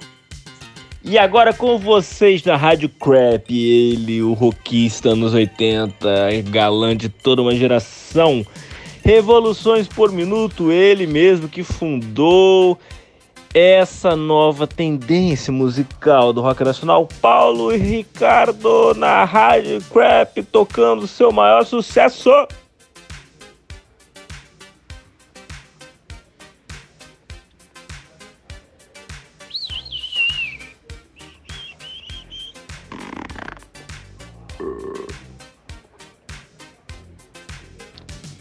E 1.03 1.19
agora 1.19 1.53
com 1.53 1.79
vocês 1.79 2.45
na 2.45 2.57
Rádio 2.57 2.89
Crap, 2.89 3.51
ele, 3.51 4.23
o 4.23 4.33
rockista 4.33 5.11
anos 5.11 5.33
80, 5.33 6.43
galã 6.51 6.97
de 6.97 7.09
toda 7.09 7.43
uma 7.43 7.55
geração. 7.55 8.45
Revoluções 9.03 9.89
por 9.89 10.13
minuto, 10.13 10.71
ele 10.71 11.07
mesmo 11.07 11.49
que 11.49 11.63
fundou 11.63 12.79
essa 13.53 14.15
nova 14.15 14.67
tendência 14.67 15.53
musical 15.53 16.33
do 16.33 16.41
rock 16.41 16.63
nacional. 16.63 17.09
Paulo 17.21 17.73
e 17.73 17.77
Ricardo 17.77 18.95
na 18.95 19.25
Rádio 19.25 19.83
Crap 19.93 20.43
tocando 20.45 21.07
seu 21.07 21.33
maior 21.33 21.65
sucesso. 21.65 22.31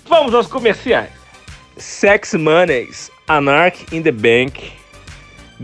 Vamos 0.05 0.33
aos 0.33 0.47
comerciais. 0.47 1.11
Sex 1.77 2.33
Moneys, 2.33 3.09
Anarch 3.27 3.85
in 3.95 4.03
the 4.03 4.11
Bank, 4.11 4.78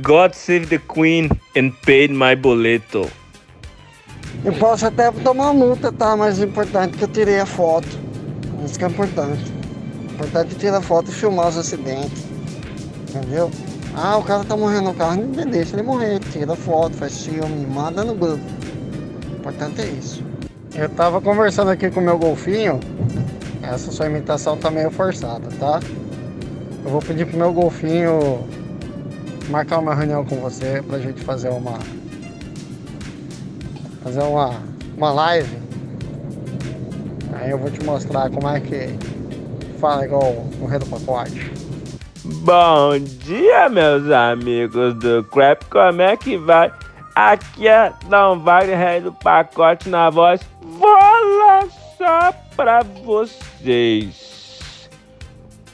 God 0.02 0.34
Save 0.34 0.68
the 0.68 0.78
Queen 0.78 1.30
and 1.56 1.72
Paid 1.86 2.12
My 2.12 2.36
Boleto. 2.36 3.10
Eu 4.44 4.52
posso 4.54 4.86
até 4.86 5.10
tomar 5.10 5.54
multa, 5.54 5.90
tá? 5.90 6.18
Mas 6.18 6.38
o 6.38 6.44
importante 6.44 6.96
é 6.96 6.98
que 6.98 7.04
eu 7.06 7.08
tirei 7.08 7.40
a 7.40 7.46
foto. 7.46 7.88
Isso 8.66 8.78
que 8.78 8.84
é 8.84 8.90
importante. 8.90 9.42
O 10.10 10.14
importante 10.14 10.54
é 10.54 10.60
tirar 10.60 10.78
a 10.80 10.82
foto 10.82 11.10
e 11.10 11.14
filmar 11.14 11.48
os 11.48 11.58
acidentes. 11.58 12.26
Entendeu? 13.10 13.50
Ah, 13.96 14.18
o 14.18 14.24
cara 14.24 14.44
tá 14.44 14.58
morrendo 14.58 14.90
no 14.90 14.94
carro, 14.94 15.16
não 15.16 15.46
deixa 15.46 15.78
ele 15.78 15.84
morrer. 15.84 16.20
Tira 16.20 16.52
a 16.52 16.56
foto, 16.58 16.98
faz 16.98 17.26
filme, 17.26 17.66
manda 17.66 18.04
no 18.04 18.16
grupo. 18.16 18.44
O 19.32 19.36
importante 19.38 19.82
é 19.82 19.86
isso. 19.86 20.22
Eu 20.76 20.90
tava 20.90 21.22
conversando 21.22 21.72
aqui 21.72 21.90
com 21.90 22.02
o 22.02 22.04
meu 22.04 22.18
golfinho. 22.18 22.82
Essa 23.64 23.92
sua 23.92 24.08
imitação 24.08 24.58
tá 24.58 24.70
meio 24.70 24.92
forçada, 24.92 25.48
tá? 25.58 25.80
Eu 26.84 26.92
vou 26.92 27.02
pedir 27.02 27.26
pro 27.26 27.38
meu 27.38 27.54
golfinho 27.54 28.46
marcar 29.50 29.80
uma 29.80 29.94
reunião 29.94 30.26
com 30.26 30.38
você 30.38 30.84
pra 30.88 31.00
gente 31.00 31.22
fazer 31.24 31.50
uma 31.50 31.80
fazer 34.04 34.24
uma 34.24 34.62
uma 34.98 35.12
live. 35.12 35.58
Aí 37.34 37.52
eu 37.52 37.58
vou 37.58 37.70
te 37.70 37.84
mostrar 37.84 38.30
como 38.30 38.48
é 38.48 38.60
que 38.60 38.90
fala 39.80 40.06
igual 40.06 40.46
o 40.62 40.66
rei 40.66 40.80
do 40.80 40.86
pacote. 40.86 41.52
Bom 42.24 42.98
dia, 43.00 43.70
meus 43.70 44.10
amigos 44.10 44.96
do 44.96 45.24
Crap, 45.26 45.66
como 45.70 46.02
é 46.02 46.18
que 46.18 46.38
vai? 46.38 46.72
Aqui 47.14 47.68
é 47.68 47.94
Dom 48.10 48.40
Wagner, 48.40 48.78
rei 48.78 49.02
do 49.02 49.14
pacote, 49.14 49.90
na 49.90 50.10
voz 50.10 50.42
Fala 50.80 51.68
só 51.98 52.34
pra 52.56 52.84
vocês. 53.04 54.90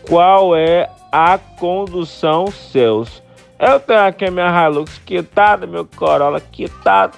Qual 0.07 0.55
é 0.55 0.89
a 1.11 1.37
condução 1.37 2.47
seus? 2.51 3.21
Eu 3.61 3.79
tenho 3.79 3.99
aqui 3.99 4.27
minha 4.31 4.49
Hilux 4.49 4.97
quitada, 5.05 5.67
meu 5.67 5.85
Corolla 5.85 6.41
quitado, 6.41 7.13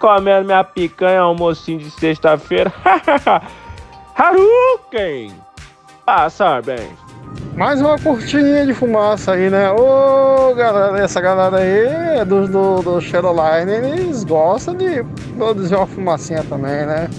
comendo 0.00 0.46
minha 0.46 0.64
picanha, 0.64 1.20
almocinho 1.20 1.80
de 1.80 1.90
sexta-feira. 1.90 2.72
Haruken! 4.16 5.34
Passar 6.06 6.62
bem. 6.62 6.88
Mais 7.54 7.78
uma 7.82 7.98
cortininha 7.98 8.64
de 8.64 8.72
fumaça 8.72 9.32
aí, 9.32 9.50
né? 9.50 9.70
Ô, 9.70 10.54
galera, 10.54 10.98
essa 10.98 11.20
galera 11.20 11.58
aí 11.58 12.24
do, 12.24 12.48
do, 12.48 12.80
do 12.80 12.98
Shadowline, 12.98 13.70
eles 13.70 14.24
gostam 14.24 14.74
de 14.74 15.04
produzir 15.36 15.74
uma 15.74 15.86
fumacinha 15.86 16.42
também, 16.44 16.86
né? 16.86 17.10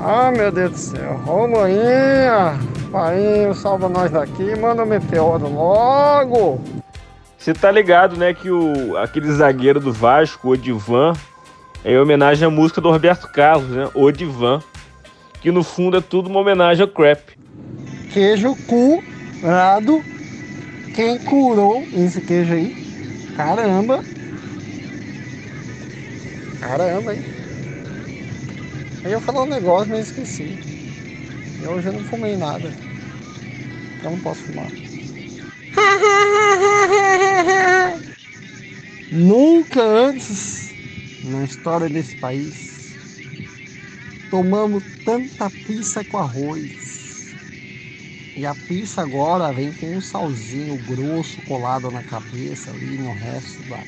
Ah, 0.00 0.30
meu 0.30 0.52
Deus 0.52 0.70
do 0.70 0.78
céu. 0.78 1.20
Ô, 1.26 1.48
manhinha, 1.48 2.56
painho, 2.92 3.52
salva 3.54 3.88
nós 3.88 4.12
daqui, 4.12 4.54
manda 4.54 4.84
um 4.84 4.86
meteoro 4.86 5.52
logo. 5.52 6.79
Você 7.40 7.54
tá 7.54 7.70
ligado, 7.70 8.18
né, 8.18 8.34
que 8.34 8.50
o, 8.50 8.98
aquele 8.98 9.32
zagueiro 9.32 9.80
do 9.80 9.90
Vasco, 9.90 10.48
o 10.48 10.50
Odivan, 10.50 11.14
é 11.82 11.94
em 11.94 11.98
homenagem 11.98 12.46
à 12.46 12.50
música 12.50 12.82
do 12.82 12.90
Roberto 12.90 13.28
Carlos, 13.28 13.70
né? 13.70 13.88
Odivan. 13.94 14.62
Que 15.40 15.50
no 15.50 15.64
fundo 15.64 15.96
é 15.96 16.02
tudo 16.02 16.28
uma 16.28 16.40
homenagem 16.40 16.82
ao 16.82 16.88
crap. 16.88 17.30
Queijo 18.12 18.54
curado. 18.66 20.04
Quem 20.94 21.18
curou 21.20 21.82
esse 21.94 22.20
queijo 22.20 22.52
aí? 22.52 23.32
Caramba. 23.34 24.04
Caramba, 26.60 27.14
hein? 27.14 27.24
Aí 29.02 29.12
eu 29.12 29.20
falar 29.22 29.44
um 29.44 29.46
negócio, 29.46 29.90
mas 29.90 30.08
esqueci. 30.08 30.58
E 31.62 31.66
hoje 31.66 31.86
eu 31.86 31.94
não 31.94 32.04
fumei 32.04 32.36
nada. 32.36 32.70
Então 33.98 34.10
não 34.10 34.20
posso 34.20 34.42
fumar. 34.42 34.89
Nunca 39.12 39.82
antes 39.82 40.70
na 41.24 41.44
história 41.44 41.88
desse 41.88 42.16
país 42.16 42.70
tomamos 44.30 44.84
tanta 45.04 45.50
pizza 45.50 46.04
com 46.04 46.18
arroz. 46.18 47.34
E 48.36 48.46
a 48.46 48.54
pizza 48.54 49.02
agora 49.02 49.52
vem 49.52 49.72
com 49.72 49.96
um 49.96 50.00
salzinho 50.00 50.78
grosso 50.86 51.42
colado 51.42 51.90
na 51.90 52.02
cabeça 52.02 52.70
ali 52.70 52.96
no 52.96 53.12
resto 53.12 53.62
da. 53.68 53.82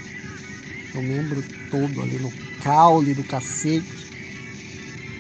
No 0.94 1.03
membro 1.03 1.42
todo 1.70 2.03
ali, 2.03 2.18
no 2.18 2.30
caule 2.62 3.14
do 3.14 3.24
cacete. 3.24 4.12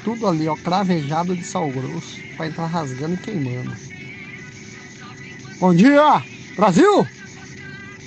Tudo 0.04 0.26
ali, 0.26 0.48
ó, 0.48 0.56
cravejado 0.56 1.34
de 1.34 1.44
sal 1.44 1.70
grosso. 1.70 2.20
Pra 2.36 2.46
entrar 2.46 2.66
rasgando 2.66 3.14
e 3.14 3.18
queimando. 3.18 3.74
Bom 5.58 5.72
dia, 5.72 6.22
Brasil! 6.56 7.21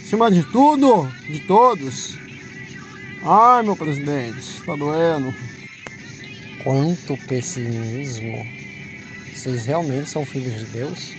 Acima 0.06 0.30
de 0.30 0.44
tudo, 0.52 1.12
de 1.28 1.40
todos. 1.48 2.16
Ai, 3.24 3.64
meu 3.64 3.76
presidente, 3.76 4.62
tá 4.64 4.76
doendo. 4.76 5.34
Quanto 6.64 7.18
pessimismo. 7.26 8.46
Vocês 9.34 9.66
realmente 9.66 10.08
são 10.08 10.24
filhos 10.24 10.60
de 10.60 10.66
Deus? 10.66 11.18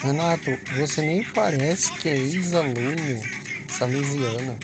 Renato, 0.00 0.56
você 0.76 1.02
nem 1.02 1.24
parece 1.24 1.90
que 1.94 2.08
é 2.08 2.16
ex-aluno 2.16 3.20
salesiano. 3.68 4.56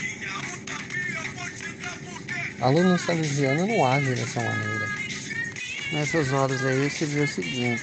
Aluno 2.61 2.97
salesiano 3.01 3.67
não 3.67 3.85
age 3.85 4.15
dessa 4.15 4.41
maneira. 4.41 4.89
Nessas 5.91 6.33
horas 6.33 6.65
aí 6.65 6.89
você 6.89 7.05
vê 7.07 7.23
o 7.23 7.27
seguinte, 7.27 7.83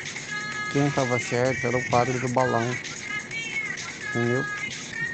quem 0.71 0.87
estava 0.87 1.19
certo 1.19 1.67
era 1.67 1.77
o 1.77 1.89
padre 1.89 2.17
do 2.19 2.29
balão. 2.29 2.65
Entendeu? 4.11 4.45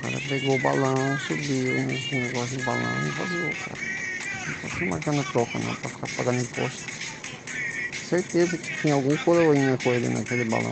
O 0.06 0.08
cara 0.08 0.22
pegou 0.30 0.56
o 0.56 0.60
balão, 0.60 1.18
subiu 1.18 1.82
nesse 1.82 2.14
negócio 2.14 2.58
de 2.58 2.64
balão 2.64 2.84
e 3.02 3.10
vazou, 3.18 3.50
cara. 3.66 3.80
Não 4.46 4.54
tá 4.62 4.78
se 4.78 4.86
marcando 4.86 5.32
troca 5.32 5.58
não, 5.58 5.74
pra 5.74 5.90
ficar 5.90 6.08
pagando 6.16 6.42
imposto. 6.42 6.84
Certeza 8.08 8.56
que 8.56 8.82
tinha 8.82 8.94
algum 8.94 9.18
coroinha 9.18 9.76
com 9.78 9.92
ele 9.94 10.08
naquele 10.10 10.44
balão. 10.44 10.72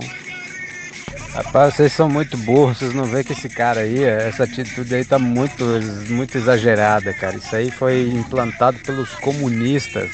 Rapaz, 1.34 1.74
vocês 1.74 1.92
são 1.94 2.08
muito 2.08 2.38
burros, 2.38 2.78
vocês 2.78 2.94
não 2.94 3.08
veem 3.08 3.24
que 3.24 3.34
esse 3.34 3.50
cara 3.50 3.82
aí, 3.82 4.04
essa 4.04 4.44
atitude 4.44 4.94
aí 4.94 5.04
tá 5.04 5.18
muito, 5.18 5.64
muito 6.10 6.38
exagerada, 6.38 7.12
cara. 7.12 7.36
Isso 7.36 7.56
aí 7.56 7.72
foi 7.72 8.08
implantado 8.10 8.78
pelos 8.86 9.16
comunistas. 9.16 10.12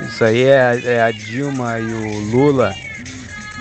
Isso 0.00 0.24
aí 0.24 0.42
é, 0.42 0.80
é 0.84 1.00
a 1.00 1.12
Dilma 1.12 1.78
e 1.78 1.84
o 1.84 2.18
Lula 2.32 2.74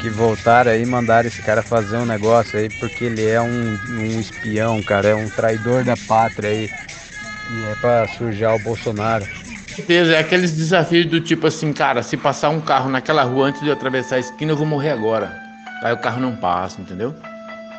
que 0.01 0.09
voltaram 0.09 0.71
aí 0.71 0.81
e 0.81 0.85
mandaram 0.85 1.27
esse 1.27 1.41
cara 1.43 1.61
fazer 1.61 1.95
um 1.97 2.05
negócio 2.05 2.57
aí 2.57 2.69
porque 2.79 3.05
ele 3.05 3.23
é 3.23 3.39
um, 3.39 3.77
um 3.91 4.19
espião, 4.19 4.81
cara, 4.81 5.09
é 5.09 5.15
um 5.15 5.29
traidor 5.29 5.83
da 5.83 5.95
pátria 5.95 6.49
aí. 6.49 6.69
E 7.51 7.65
é 7.65 7.75
pra 7.75 8.07
sujar 8.07 8.55
o 8.55 8.59
Bolsonaro. 8.59 9.25
certeza, 9.75 10.13
é 10.13 10.19
aqueles 10.19 10.51
desafios 10.53 11.05
do 11.05 11.21
tipo 11.21 11.45
assim, 11.45 11.71
cara, 11.71 12.01
se 12.01 12.17
passar 12.17 12.49
um 12.49 12.59
carro 12.59 12.89
naquela 12.89 13.23
rua 13.23 13.47
antes 13.47 13.61
de 13.61 13.67
eu 13.67 13.73
atravessar 13.73 14.15
a 14.15 14.19
esquina, 14.19 14.53
eu 14.53 14.57
vou 14.57 14.65
morrer 14.65 14.89
agora. 14.89 15.39
Aí 15.83 15.93
o 15.93 15.97
carro 15.97 16.19
não 16.19 16.35
passa, 16.35 16.81
entendeu? 16.81 17.13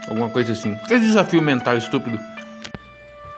Alguma 0.09 0.29
coisa 0.29 0.53
assim. 0.53 0.75
Aquele 0.85 1.01
desafio 1.01 1.43
mental 1.43 1.77
estúpido. 1.77 2.21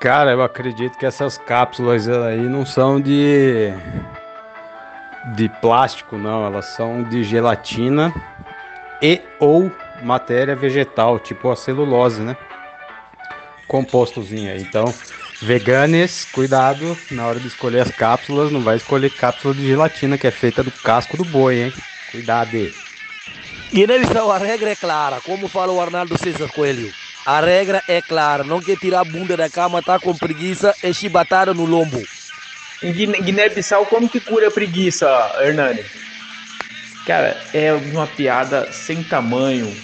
Cara, 0.00 0.32
eu 0.32 0.42
acredito 0.42 0.98
que 0.98 1.06
essas 1.06 1.38
cápsulas 1.38 2.06
aí 2.06 2.42
não 2.42 2.66
são 2.66 3.00
de 3.00 3.72
de 5.36 5.48
plástico, 5.48 6.18
não, 6.18 6.44
elas 6.44 6.66
são 6.66 7.02
de 7.02 7.24
gelatina 7.24 8.12
e 9.04 9.20
ou 9.38 9.70
matéria 10.02 10.56
vegetal, 10.56 11.18
tipo 11.20 11.50
a 11.50 11.56
celulose, 11.56 12.22
né? 12.22 12.34
Compostozinho 13.68 14.50
aí. 14.50 14.62
Então, 14.62 14.94
veganes, 15.42 16.26
cuidado 16.32 16.96
na 17.10 17.26
hora 17.26 17.38
de 17.38 17.46
escolher 17.46 17.80
as 17.80 17.90
cápsulas, 17.90 18.50
não 18.50 18.62
vai 18.62 18.76
escolher 18.76 19.10
cápsula 19.10 19.52
de 19.52 19.66
gelatina 19.66 20.16
que 20.16 20.26
é 20.26 20.30
feita 20.30 20.62
do 20.62 20.70
casco 20.70 21.18
do 21.18 21.24
boi, 21.26 21.64
hein? 21.64 21.72
Cuidado. 22.10 22.72
Guiné-Bissau, 23.70 24.32
a 24.32 24.38
regra 24.38 24.70
é 24.70 24.76
clara, 24.76 25.20
como 25.20 25.48
fala 25.48 25.72
o 25.72 25.80
Arnaldo 25.82 26.16
César 26.16 26.48
Coelho. 26.48 26.90
A 27.26 27.40
regra 27.40 27.82
é 27.86 28.00
clara, 28.00 28.42
não 28.42 28.60
quer 28.60 28.78
tirar 28.78 29.00
a 29.00 29.04
bunda 29.04 29.36
da 29.36 29.50
cama, 29.50 29.82
tá 29.82 29.98
com 29.98 30.16
preguiça, 30.16 30.74
é 30.82 30.94
chibatada 30.94 31.52
no 31.52 31.66
lombo. 31.66 32.02
Em 32.82 32.92
Guiné-Bissau, 32.92 33.84
como 33.84 34.08
que 34.08 34.20
cura 34.20 34.48
a 34.48 34.50
preguiça, 34.50 35.06
Hernani? 35.42 35.84
Cara, 37.04 37.50
é 37.52 37.72
uma 37.72 38.06
piada 38.06 38.72
sem 38.72 39.02
tamanho. 39.02 39.76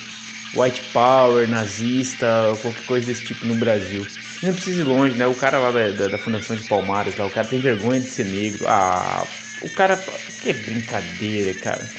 White 0.52 0.82
power, 0.92 1.48
nazista, 1.48 2.58
qualquer 2.60 2.82
coisa 2.82 3.06
desse 3.06 3.22
tipo 3.22 3.46
no 3.46 3.54
Brasil. 3.54 4.04
Não 4.42 4.52
precisa 4.52 4.80
ir 4.80 4.84
longe, 4.84 5.14
né? 5.14 5.26
O 5.26 5.34
cara 5.34 5.60
lá 5.60 5.70
da, 5.70 5.90
da, 5.90 6.08
da 6.08 6.18
Fundação 6.18 6.56
de 6.56 6.64
Palmares, 6.64 7.14
lá, 7.16 7.24
o 7.26 7.30
cara 7.30 7.46
tem 7.46 7.60
vergonha 7.60 8.00
de 8.00 8.08
ser 8.08 8.24
negro. 8.24 8.66
Ah, 8.66 9.28
o 9.60 9.68
cara. 9.68 9.96
Que 10.40 10.52
brincadeira, 10.52 11.54
cara. 11.54 11.92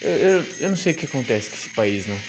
Eu, 0.00 0.12
eu, 0.12 0.46
eu 0.60 0.68
não 0.68 0.76
sei 0.76 0.92
o 0.92 0.96
que 0.96 1.06
acontece 1.06 1.48
com 1.50 1.56
esse 1.56 1.70
país, 1.70 2.06
não. 2.06 2.20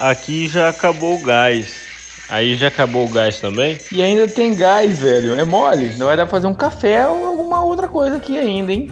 Aqui 0.00 0.48
já 0.48 0.68
acabou 0.70 1.14
o 1.14 1.22
gás. 1.22 1.88
Aí 2.28 2.56
já 2.56 2.68
acabou 2.68 3.06
o 3.06 3.08
gás 3.08 3.40
também? 3.40 3.78
E 3.92 4.02
ainda 4.02 4.26
tem 4.26 4.54
gás, 4.54 4.98
velho. 4.98 5.38
É 5.38 5.44
mole. 5.44 5.90
Não 5.98 6.06
vai 6.06 6.16
dar 6.16 6.24
pra 6.24 6.30
fazer 6.32 6.46
um 6.46 6.54
café 6.54 7.06
ou 7.06 7.24
alguma 7.26 7.62
outra 7.62 7.86
coisa 7.86 8.16
aqui 8.16 8.36
ainda, 8.38 8.72
hein? 8.72 8.90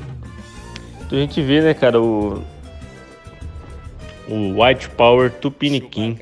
Então 1.12 1.20
a 1.20 1.26
gente 1.26 1.43
vê, 1.43 1.60
né, 1.60 1.74
cara, 1.74 2.01
o. 2.01 2.43
O 4.26 4.62
White 4.62 4.89
Power 4.89 5.30
Tupiniquim. 5.30 6.18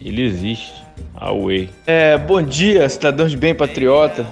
Ele 0.00 0.22
existe. 0.22 0.72
Away. 1.16 1.70
É, 1.84 2.16
bom 2.16 2.40
dia, 2.40 2.88
cidadãos 2.88 3.32
de 3.32 3.36
bem 3.36 3.52
patriota, 3.52 4.24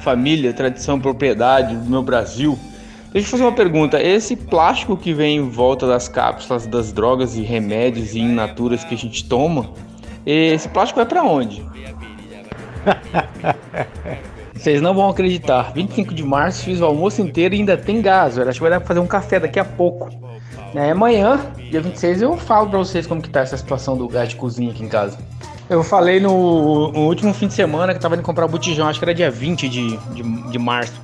família, 0.00 0.50
tradição, 0.54 0.98
propriedade 0.98 1.76
do 1.76 1.90
meu 1.90 2.02
Brasil. 2.02 2.58
Deixa 3.12 3.26
eu 3.26 3.30
fazer 3.32 3.42
uma 3.42 3.52
pergunta. 3.52 4.02
Esse 4.02 4.34
plástico 4.34 4.96
que 4.96 5.12
vem 5.12 5.36
em 5.36 5.50
volta 5.50 5.86
das 5.86 6.08
cápsulas 6.08 6.66
das 6.66 6.90
drogas 6.90 7.36
e 7.36 7.42
remédios 7.42 8.14
e 8.14 8.20
inaturas 8.20 8.82
que 8.82 8.94
a 8.94 8.98
gente 8.98 9.26
toma, 9.26 9.72
esse 10.24 10.70
plástico 10.70 11.00
vai 11.00 11.06
pra 11.06 11.22
onde? 11.22 11.62
Vocês 14.56 14.80
não 14.80 14.94
vão 14.94 15.08
acreditar. 15.08 15.72
25 15.72 16.14
de 16.14 16.24
março 16.24 16.64
fiz 16.64 16.80
o 16.80 16.84
almoço 16.84 17.20
inteiro 17.20 17.54
e 17.54 17.58
ainda 17.58 17.76
tem 17.76 18.00
gás, 18.00 18.36
velho. 18.36 18.48
Acho 18.48 18.58
que 18.58 18.62
vai 18.62 18.70
dar 18.70 18.80
pra 18.80 18.88
fazer 18.88 19.00
um 19.00 19.06
café 19.06 19.38
daqui 19.38 19.58
a 19.58 19.64
pouco. 19.64 20.10
É, 20.74 20.90
amanhã, 20.90 21.40
dia 21.70 21.80
26, 21.80 22.22
eu 22.22 22.36
falo 22.36 22.68
pra 22.68 22.78
vocês 22.78 23.06
como 23.06 23.22
que 23.22 23.30
tá 23.30 23.40
essa 23.40 23.56
situação 23.56 23.96
do 23.96 24.08
gás 24.08 24.28
de 24.28 24.36
cozinha 24.36 24.70
aqui 24.70 24.82
em 24.82 24.88
casa. 24.88 25.18
Eu 25.68 25.82
falei 25.82 26.20
no, 26.20 26.92
no 26.92 27.06
último 27.06 27.34
fim 27.34 27.48
de 27.48 27.54
semana 27.54 27.92
que 27.92 28.00
tava 28.00 28.14
indo 28.14 28.22
comprar 28.22 28.44
o 28.44 28.48
botijão, 28.48 28.86
acho 28.88 28.98
que 28.98 29.04
era 29.04 29.14
dia 29.14 29.30
20 29.30 29.68
de, 29.68 29.96
de, 29.96 30.22
de 30.50 30.58
março. 30.58 30.94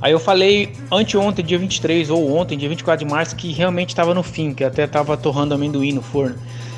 Aí 0.00 0.12
eu 0.12 0.20
falei 0.20 0.72
anteontem, 0.90 1.44
dia 1.44 1.58
23, 1.58 2.10
ou 2.10 2.36
ontem, 2.36 2.56
dia 2.56 2.68
24 2.68 3.04
de 3.04 3.12
março, 3.12 3.34
que 3.34 3.52
realmente 3.52 3.94
tava 3.94 4.14
no 4.14 4.22
fim, 4.22 4.54
que 4.54 4.62
até 4.62 4.86
tava 4.86 5.16
torrando 5.16 5.54
amendoim 5.54 5.92
no 5.92 6.02
forno. 6.02 6.36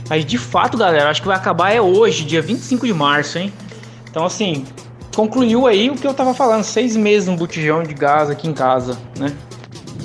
Mas 0.08 0.24
de 0.24 0.38
fato, 0.38 0.76
galera, 0.76 1.08
acho 1.10 1.20
que 1.20 1.28
vai 1.28 1.36
acabar 1.36 1.72
é 1.72 1.80
hoje, 1.80 2.24
dia 2.24 2.42
25 2.42 2.86
de 2.86 2.94
março, 2.94 3.38
hein? 3.38 3.52
Então, 4.10 4.24
assim, 4.24 4.64
concluiu 5.14 5.66
aí 5.66 5.90
o 5.90 5.94
que 5.94 6.06
eu 6.06 6.14
tava 6.14 6.34
falando, 6.34 6.64
seis 6.64 6.96
meses 6.96 7.28
um 7.28 7.36
botijão 7.36 7.82
de 7.82 7.94
gás 7.94 8.30
aqui 8.30 8.48
em 8.48 8.54
casa, 8.54 8.98
né? 9.18 9.36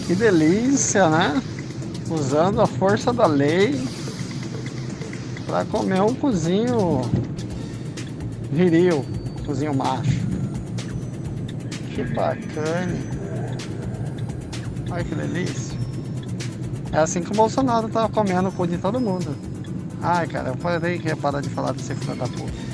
Que 0.08 0.16
delícia, 0.16 1.10
né? 1.10 1.42
Usando 2.10 2.62
a 2.62 2.68
força 2.68 3.12
da 3.12 3.26
lei 3.26 3.80
para 5.46 5.66
comer 5.66 6.02
um 6.02 6.14
cozinho 6.14 7.02
viril, 8.52 9.06
cozinho 9.46 9.74
macho. 9.74 10.26
Que 11.94 12.04
bacana. 12.04 12.96
Olha 14.92 15.04
que 15.04 15.16
delícia. 15.16 15.78
É 16.92 17.00
assim 17.00 17.22
que 17.22 17.32
o 17.32 17.36
Bolsonaro 17.36 17.90
tá 17.90 18.08
comendo 18.08 18.50
o 18.50 18.52
cu 18.52 18.68
de 18.68 18.78
todo 18.78 19.00
mundo. 19.00 19.36
Ai, 20.02 20.28
cara, 20.28 20.50
eu 20.50 20.58
falei 20.58 21.00
que 21.00 21.08
ia 21.08 21.16
parar 21.16 21.42
de 21.42 21.50
falar 21.50 21.72
desse 21.74 21.96
filho 21.96 22.16
da 22.16 22.28
puta. 22.28 22.65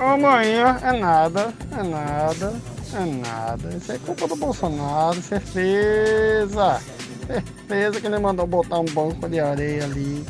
Amanhã 0.00 0.78
é 0.82 0.98
nada, 0.98 1.52
é 1.78 1.82
nada, 1.82 2.54
é 2.94 3.04
nada. 3.04 3.76
Isso 3.76 3.92
é 3.92 3.98
culpa 3.98 4.26
do 4.26 4.34
Bolsonaro, 4.34 5.20
certeza. 5.20 6.80
Certeza 7.26 8.00
que 8.00 8.06
ele 8.06 8.18
mandou 8.18 8.46
botar 8.46 8.78
um 8.78 8.86
banco 8.86 9.28
de 9.28 9.38
areia 9.38 9.84
ali, 9.84 10.24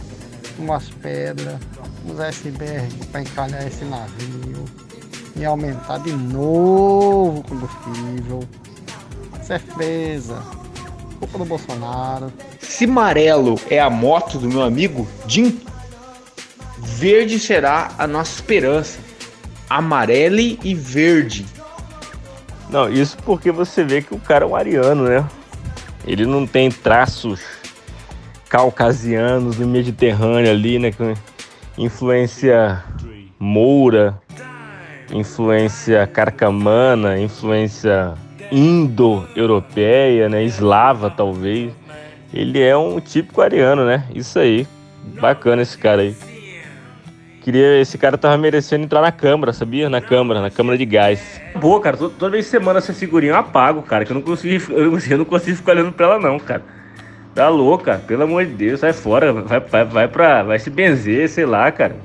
umas 0.58 0.88
pedras, 0.88 1.54
uns 2.04 2.18
iceberg 2.18 2.92
para 3.12 3.20
encalhar 3.20 3.64
esse 3.64 3.84
navio 3.84 4.64
e 5.36 5.44
aumentar 5.44 5.98
de 5.98 6.12
novo 6.14 7.38
o 7.38 7.44
combustível. 7.44 8.40
Certeza. 9.40 10.42
Culpa 11.20 11.38
do 11.38 11.44
Bolsonaro. 11.44 12.32
Se 12.58 12.86
amarelo 12.86 13.54
é 13.70 13.78
a 13.78 13.88
moto 13.88 14.36
do 14.36 14.48
meu 14.48 14.62
amigo 14.62 15.06
Jim, 15.28 15.60
verde 16.76 17.38
será 17.38 17.92
a 17.96 18.08
nossa 18.08 18.34
esperança. 18.34 19.09
Amarele 19.70 20.58
e 20.64 20.74
verde. 20.74 21.46
Não, 22.68 22.88
isso 22.92 23.16
porque 23.24 23.50
você 23.50 23.82
vê 23.84 24.02
que 24.02 24.14
o 24.14 24.18
cara 24.18 24.44
é 24.44 24.48
um 24.48 24.54
ariano, 24.54 25.04
né? 25.04 25.26
Ele 26.06 26.26
não 26.26 26.46
tem 26.46 26.70
traços 26.70 27.40
caucasianos 28.48 29.58
no 29.58 29.66
Mediterrâneo 29.66 30.50
ali, 30.50 30.78
né? 30.78 30.92
Influência 31.78 32.82
moura, 33.38 34.20
influência 35.12 36.06
carcamana, 36.06 37.18
influência 37.18 38.14
indo-europeia, 38.50 40.28
né? 40.28 40.44
Eslava, 40.44 41.10
talvez. 41.10 41.72
Ele 42.32 42.60
é 42.60 42.76
um 42.76 43.00
típico 43.00 43.40
ariano, 43.40 43.84
né? 43.84 44.04
Isso 44.14 44.38
aí. 44.38 44.66
Bacana 45.20 45.62
esse 45.62 45.76
cara 45.78 46.02
aí. 46.02 46.14
Queria, 47.40 47.80
esse 47.80 47.96
cara 47.96 48.18
tava 48.18 48.36
merecendo 48.36 48.84
entrar 48.84 49.00
na 49.00 49.10
Câmara, 49.10 49.52
sabia? 49.52 49.88
Na 49.88 50.00
Câmara, 50.00 50.42
na 50.42 50.50
Câmara 50.50 50.76
de 50.76 50.84
Gás. 50.84 51.40
Boa, 51.56 51.80
cara, 51.80 51.96
toda, 51.96 52.14
toda 52.18 52.32
vez 52.32 52.52
manda 52.60 52.78
essa 52.78 52.92
figurinha 52.92 53.32
eu 53.32 53.36
apago, 53.36 53.80
cara, 53.82 54.04
que 54.04 54.12
eu 54.12 54.14
não 54.14 54.20
consegui, 54.22 54.62
eu, 54.70 54.98
eu 54.98 55.18
não 55.18 55.24
consigo 55.24 55.56
ficar 55.56 55.72
olhando 55.72 55.92
pra 55.92 56.06
ela 56.06 56.18
não, 56.18 56.38
cara. 56.38 56.62
Tá 57.34 57.48
louca, 57.48 58.02
pelo 58.06 58.24
amor 58.24 58.44
de 58.44 58.52
Deus, 58.52 58.80
sai 58.80 58.92
fora, 58.92 59.32
vai, 59.32 59.60
vai, 59.60 59.84
vai 59.84 60.08
pra, 60.08 60.42
vai 60.42 60.58
se 60.58 60.68
benzer, 60.68 61.28
sei 61.30 61.46
lá, 61.46 61.70
cara. 61.72 61.96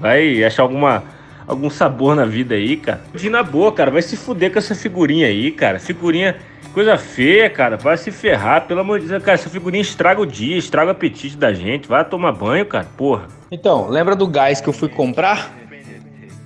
Vai 0.00 0.42
achar 0.42 0.62
alguma, 0.62 1.02
algum 1.46 1.68
sabor 1.68 2.16
na 2.16 2.24
vida 2.24 2.54
aí, 2.54 2.76
cara. 2.78 3.00
De 3.14 3.28
na 3.28 3.42
boa, 3.42 3.70
cara, 3.72 3.90
vai 3.90 4.00
se 4.00 4.16
fuder 4.16 4.50
com 4.50 4.58
essa 4.58 4.74
figurinha 4.74 5.26
aí, 5.26 5.50
cara. 5.50 5.78
Figurinha, 5.78 6.36
coisa 6.78 6.96
feia, 6.96 7.50
cara, 7.50 7.76
vai 7.76 7.96
se 7.96 8.12
ferrar, 8.12 8.68
pelo 8.68 8.78
amor 8.78 9.00
de 9.00 9.08
Deus, 9.08 9.20
cara, 9.20 9.34
essa 9.34 9.50
figurinha 9.50 9.82
estraga 9.82 10.20
o 10.20 10.24
dia, 10.24 10.56
estraga 10.56 10.90
o 10.90 10.92
apetite 10.92 11.36
da 11.36 11.52
gente, 11.52 11.88
vai 11.88 12.04
tomar 12.04 12.30
banho, 12.30 12.64
cara, 12.64 12.86
porra. 12.96 13.26
Então, 13.50 13.88
lembra 13.88 14.14
do 14.14 14.28
gás 14.28 14.60
que 14.60 14.68
eu 14.68 14.72
fui 14.72 14.88
comprar? 14.88 15.52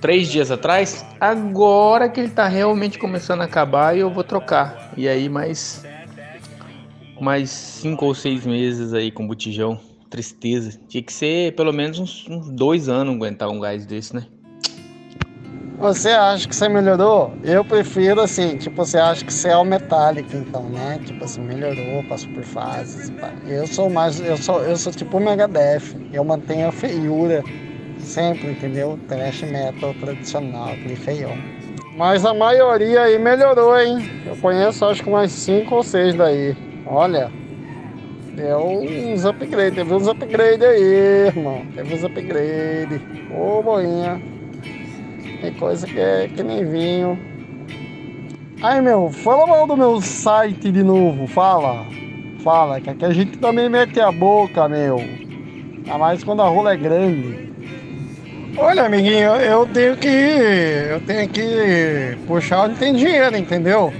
Três 0.01 0.27
dias 0.27 0.49
atrás? 0.49 1.05
Agora 1.21 2.09
que 2.09 2.19
ele 2.19 2.29
tá 2.29 2.47
realmente 2.47 2.97
começando 2.97 3.41
a 3.41 3.43
acabar 3.43 3.95
e 3.95 3.99
eu 3.99 4.09
vou 4.09 4.23
trocar. 4.23 4.91
E 4.97 5.07
aí, 5.07 5.29
mais. 5.29 5.85
Mais 7.21 7.51
cinco 7.51 8.07
ou 8.07 8.15
seis 8.15 8.43
meses 8.43 8.91
aí 8.91 9.11
com 9.11 9.27
botijão. 9.27 9.79
Tristeza. 10.09 10.79
Tinha 10.89 11.03
que 11.03 11.13
ser 11.13 11.53
pelo 11.55 11.71
menos 11.71 11.99
uns, 11.99 12.27
uns 12.27 12.49
dois 12.49 12.89
anos 12.89 13.15
aguentar 13.15 13.49
um 13.49 13.59
gás 13.59 13.85
desse, 13.85 14.15
né? 14.15 14.25
Você 15.83 16.11
acha 16.11 16.47
que 16.47 16.55
você 16.55 16.69
melhorou? 16.69 17.33
Eu 17.43 17.65
prefiro 17.65 18.21
assim, 18.21 18.55
tipo, 18.55 18.85
você 18.85 18.97
acha 18.97 19.25
que 19.25 19.33
você 19.33 19.49
é 19.49 19.57
o 19.57 19.65
metálico, 19.65 20.29
então, 20.33 20.63
né? 20.69 20.97
Tipo 21.03 21.25
assim, 21.25 21.41
melhorou, 21.41 22.01
passou 22.07 22.31
por 22.31 22.41
fases. 22.45 23.09
pá. 23.09 23.29
Eu 23.45 23.67
sou 23.67 23.89
mais, 23.89 24.17
eu 24.21 24.37
sou, 24.37 24.63
eu 24.63 24.77
sou 24.77 24.93
tipo 24.93 25.17
o 25.17 25.19
Megadeth. 25.19 25.93
Eu 26.13 26.23
mantenho 26.23 26.69
a 26.69 26.71
feiura 26.71 27.43
sempre, 27.99 28.51
entendeu? 28.51 28.97
Trash 29.09 29.41
metal 29.43 29.93
tradicional, 29.95 30.71
aquele 30.71 30.95
feião. 30.95 31.35
Mas 31.97 32.25
a 32.25 32.33
maioria 32.33 33.01
aí 33.01 33.19
melhorou, 33.19 33.77
hein? 33.77 33.97
Eu 34.25 34.37
conheço 34.37 34.85
acho 34.85 35.03
que 35.03 35.09
mais 35.09 35.33
cinco 35.33 35.75
ou 35.75 35.83
seis 35.83 36.15
daí. 36.15 36.55
Olha, 36.85 37.29
deu 38.33 38.67
uns 38.69 39.25
upgrades, 39.25 39.75
teve 39.75 39.93
uns 39.93 40.07
upgrades 40.07 40.65
aí, 40.65 41.27
irmão. 41.27 41.65
Teve 41.75 41.93
uns 41.93 42.05
upgrades. 42.05 43.01
Ô, 43.29 43.61
boinha. 43.61 44.32
Tem 45.43 45.51
coisa 45.55 45.85
que 45.85 45.99
é 45.99 46.29
que 46.33 46.41
nem 46.41 46.63
vinho. 46.63 47.19
Aí, 48.61 48.81
meu, 48.81 49.09
fala 49.09 49.45
mal 49.45 49.67
do 49.67 49.75
meu 49.75 49.99
site 49.99 50.71
de 50.71 50.81
novo, 50.81 51.27
fala. 51.27 51.85
Fala, 52.41 52.79
que 52.79 52.89
aqui 52.89 53.03
a 53.03 53.11
gente 53.11 53.37
também 53.39 53.67
mete 53.67 53.99
a 53.99 54.09
boca, 54.09 54.69
meu. 54.69 54.99
Ainda 54.99 55.97
mais 55.97 56.23
quando 56.23 56.41
a 56.41 56.47
rola 56.47 56.71
é 56.71 56.77
grande. 56.77 57.51
Olha, 58.55 58.85
amiguinho, 58.85 59.31
eu 59.35 59.65
tenho 59.65 59.97
que. 59.97 60.07
Eu 60.07 61.01
tenho 61.01 61.27
que 61.27 62.17
puxar 62.25 62.63
onde 62.63 62.79
tem 62.79 62.93
dinheiro, 62.93 63.35
entendeu? 63.35 63.93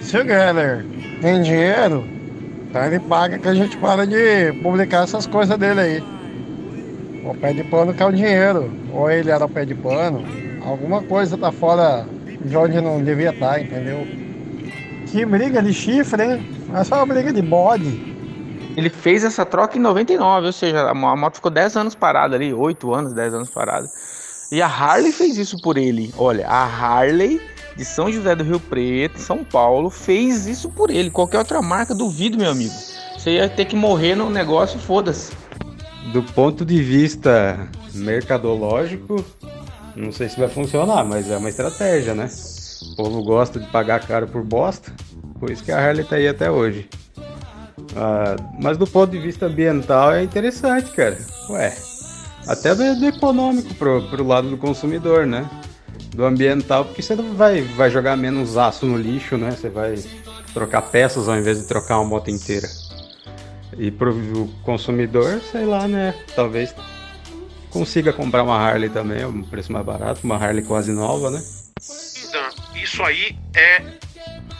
Se 0.00 0.16
o 0.16 0.24
Geller 0.24 0.86
tem 1.20 1.42
dinheiro, 1.42 2.02
então 2.62 2.82
ele 2.82 2.98
paga 2.98 3.38
que 3.38 3.48
a 3.48 3.54
gente 3.54 3.76
para 3.76 4.06
de 4.06 4.54
publicar 4.62 5.04
essas 5.04 5.26
coisas 5.26 5.58
dele 5.58 5.80
aí. 5.80 6.04
O 7.26 7.34
pé 7.34 7.52
de 7.52 7.62
pano 7.64 7.92
que 7.92 8.02
é 8.02 8.06
o 8.06 8.12
dinheiro. 8.12 8.87
Ou 8.98 9.08
ele 9.08 9.30
era 9.30 9.46
pé 9.46 9.64
de 9.64 9.76
pano. 9.76 10.24
Alguma 10.66 11.00
coisa 11.00 11.38
tá 11.38 11.52
fora 11.52 12.04
de 12.44 12.56
onde 12.56 12.80
não 12.80 13.00
devia 13.00 13.30
estar, 13.30 13.60
entendeu? 13.60 14.04
Que 15.06 15.24
briga 15.24 15.62
de 15.62 15.72
chifre, 15.72 16.20
hein? 16.20 16.50
É 16.74 16.82
só 16.82 16.96
uma 16.96 17.06
briga 17.06 17.32
de 17.32 17.40
bode. 17.40 18.16
Ele 18.76 18.90
fez 18.90 19.22
essa 19.22 19.46
troca 19.46 19.78
em 19.78 19.80
99, 19.80 20.46
ou 20.46 20.52
seja, 20.52 20.90
a 20.90 20.94
moto 20.94 21.36
ficou 21.36 21.50
10 21.50 21.76
anos 21.76 21.94
parada 21.94 22.34
ali, 22.34 22.52
8 22.52 22.92
anos, 22.92 23.12
10 23.12 23.34
anos 23.34 23.50
parada. 23.50 23.88
E 24.50 24.60
a 24.60 24.66
Harley 24.66 25.12
fez 25.12 25.38
isso 25.38 25.62
por 25.62 25.78
ele. 25.78 26.12
Olha, 26.18 26.48
a 26.48 26.64
Harley 26.64 27.40
de 27.76 27.84
São 27.84 28.10
José 28.10 28.34
do 28.34 28.42
Rio 28.42 28.58
Preto, 28.58 29.20
São 29.20 29.44
Paulo, 29.44 29.90
fez 29.90 30.48
isso 30.48 30.68
por 30.70 30.90
ele. 30.90 31.08
Qualquer 31.08 31.38
outra 31.38 31.62
marca, 31.62 31.94
duvido, 31.94 32.36
meu 32.36 32.50
amigo. 32.50 32.74
Você 33.16 33.30
ia 33.30 33.48
ter 33.48 33.66
que 33.66 33.76
morrer 33.76 34.16
no 34.16 34.28
negócio, 34.28 34.80
foda-se. 34.80 35.32
Do 36.12 36.22
ponto 36.22 36.64
de 36.64 36.82
vista 36.82 37.68
mercadológico, 37.94 39.24
não 39.94 40.12
sei 40.12 40.28
se 40.28 40.38
vai 40.38 40.48
funcionar, 40.48 41.04
mas 41.04 41.30
é 41.30 41.36
uma 41.36 41.48
estratégia, 41.48 42.14
né? 42.14 42.28
O 42.92 42.96
povo 42.96 43.22
gosta 43.22 43.58
de 43.58 43.66
pagar 43.66 44.06
caro 44.06 44.26
por 44.26 44.42
bosta, 44.42 44.92
por 45.38 45.50
isso 45.50 45.62
que 45.62 45.72
a 45.72 45.78
Harley 45.78 46.04
tá 46.04 46.16
aí 46.16 46.28
até 46.28 46.50
hoje. 46.50 46.88
Ah, 47.96 48.36
mas 48.60 48.78
do 48.78 48.86
ponto 48.86 49.10
de 49.10 49.18
vista 49.18 49.46
ambiental 49.46 50.12
é 50.12 50.22
interessante, 50.22 50.90
cara. 50.92 51.18
Ué, 51.50 51.76
até 52.46 52.74
do, 52.74 52.98
do 52.98 53.06
econômico 53.06 53.74
pro, 53.74 54.02
pro 54.08 54.26
lado 54.26 54.48
do 54.48 54.56
consumidor, 54.56 55.26
né? 55.26 55.48
Do 56.14 56.24
ambiental, 56.24 56.84
porque 56.84 57.02
você 57.02 57.14
vai, 57.14 57.62
vai 57.62 57.90
jogar 57.90 58.16
menos 58.16 58.56
aço 58.56 58.86
no 58.86 58.96
lixo, 58.96 59.36
né? 59.36 59.50
Você 59.50 59.68
vai 59.68 59.96
trocar 60.54 60.82
peças 60.82 61.28
ao 61.28 61.36
invés 61.36 61.58
de 61.58 61.64
trocar 61.64 61.98
uma 61.98 62.08
moto 62.08 62.30
inteira. 62.30 62.68
E 63.78 63.90
pro 63.90 64.12
consumidor, 64.64 65.40
sei 65.40 65.64
lá, 65.64 65.86
né? 65.86 66.12
Talvez 66.34 66.74
consiga 67.70 68.12
comprar 68.12 68.42
uma 68.42 68.58
Harley 68.58 68.90
também, 68.90 69.24
um 69.24 69.42
preço 69.42 69.72
mais 69.72 69.86
barato, 69.86 70.20
uma 70.24 70.36
Harley 70.36 70.64
quase 70.64 70.92
nova, 70.92 71.30
né? 71.30 71.40
Então, 72.28 72.42
isso 72.74 73.02
aí 73.04 73.38
é 73.54 73.82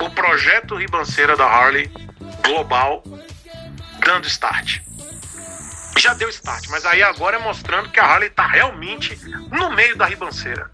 o 0.01 0.11
projeto 0.11 0.77
Ribanceira 0.77 1.37
da 1.37 1.47
Harley 1.47 1.91
global 2.45 3.03
dando 4.05 4.27
start. 4.27 4.81
Já 5.99 6.15
deu 6.15 6.29
start, 6.29 6.69
mas 6.69 6.87
aí 6.87 7.03
agora 7.03 7.37
é 7.37 7.41
mostrando 7.41 7.91
que 7.91 7.99
a 7.99 8.05
Harley 8.05 8.31
tá 8.31 8.47
realmente 8.47 9.19
no 9.51 9.71
meio 9.75 9.97
da 9.97 10.07
ribanceira. 10.07 10.71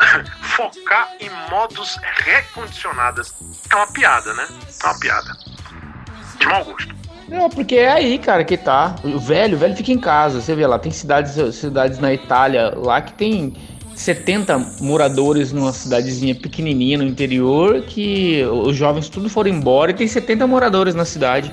Focar 0.56 1.10
em 1.20 1.28
modos 1.50 1.98
recondicionadas. 2.24 3.34
É 3.70 3.76
uma 3.76 3.86
piada, 3.92 4.32
né? 4.32 4.48
É 4.82 4.86
uma 4.86 4.98
piada. 4.98 5.36
De 6.38 6.46
mau 6.46 6.64
gosto. 6.64 7.01
Não, 7.28 7.48
porque 7.48 7.76
é 7.76 7.90
aí, 7.90 8.18
cara, 8.18 8.44
que 8.44 8.56
tá. 8.56 8.96
O 9.04 9.18
velho, 9.18 9.56
o 9.56 9.58
velho 9.58 9.74
fica 9.76 9.92
em 9.92 9.98
casa. 9.98 10.40
Você 10.40 10.54
vê 10.54 10.66
lá, 10.66 10.78
tem 10.78 10.92
cidades, 10.92 11.54
cidades 11.54 11.98
na 11.98 12.12
Itália 12.12 12.72
lá 12.76 13.00
que 13.00 13.12
tem 13.14 13.54
70 13.94 14.58
moradores 14.80 15.52
numa 15.52 15.72
cidadezinha 15.72 16.34
pequenininha 16.34 16.98
no 16.98 17.04
interior 17.04 17.82
que 17.82 18.42
os 18.44 18.76
jovens 18.76 19.08
tudo 19.08 19.28
foram 19.28 19.50
embora 19.50 19.90
e 19.90 19.94
tem 19.94 20.06
70 20.06 20.46
moradores 20.46 20.94
na 20.94 21.04
cidade. 21.04 21.52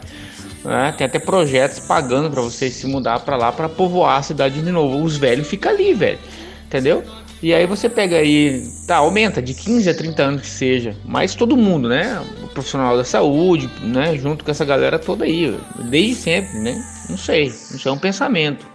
né? 0.64 0.94
Tem 0.98 1.06
até 1.06 1.20
projetos 1.20 1.80
pagando 1.80 2.30
pra 2.30 2.42
vocês 2.42 2.74
se 2.74 2.88
mudar 2.88 3.20
pra 3.20 3.38
lá 3.38 3.52
pra 3.52 3.70
povoar 3.70 4.20
a 4.20 4.24
cidade 4.24 4.62
de 4.62 4.72
novo. 4.72 5.04
Os 5.04 5.18
velhos 5.18 5.48
ficam 5.48 5.72
ali, 5.72 5.94
velho. 5.94 6.20
Entendeu? 6.66 7.04
E 7.42 7.54
aí 7.54 7.66
você 7.66 7.88
pega 7.88 8.18
aí, 8.18 8.70
tá, 8.86 8.98
aumenta 8.98 9.42
de 9.42 9.54
15 9.54 9.90
a 9.90 9.94
30 9.94 10.24
anos 10.24 10.42
que 10.42 10.48
seja, 10.48 10.96
mas 11.06 11.36
todo 11.36 11.56
mundo, 11.56 11.88
né? 11.88 12.22
O 12.44 12.48
profissional 12.48 12.98
da 12.98 13.04
saúde, 13.06 13.70
né? 13.82 14.18
Junto 14.18 14.44
com 14.44 14.52
essa 14.52 14.66
galera 14.66 15.00
toda 15.00 15.24
aí, 15.24 15.58
desde 15.86 16.16
sempre, 16.16 16.60
né? 16.60 16.84
Não 17.10 17.18
sei, 17.18 17.46
isso 17.46 17.88
é 17.88 17.92
um 17.92 17.98
pensamento. 17.98 18.66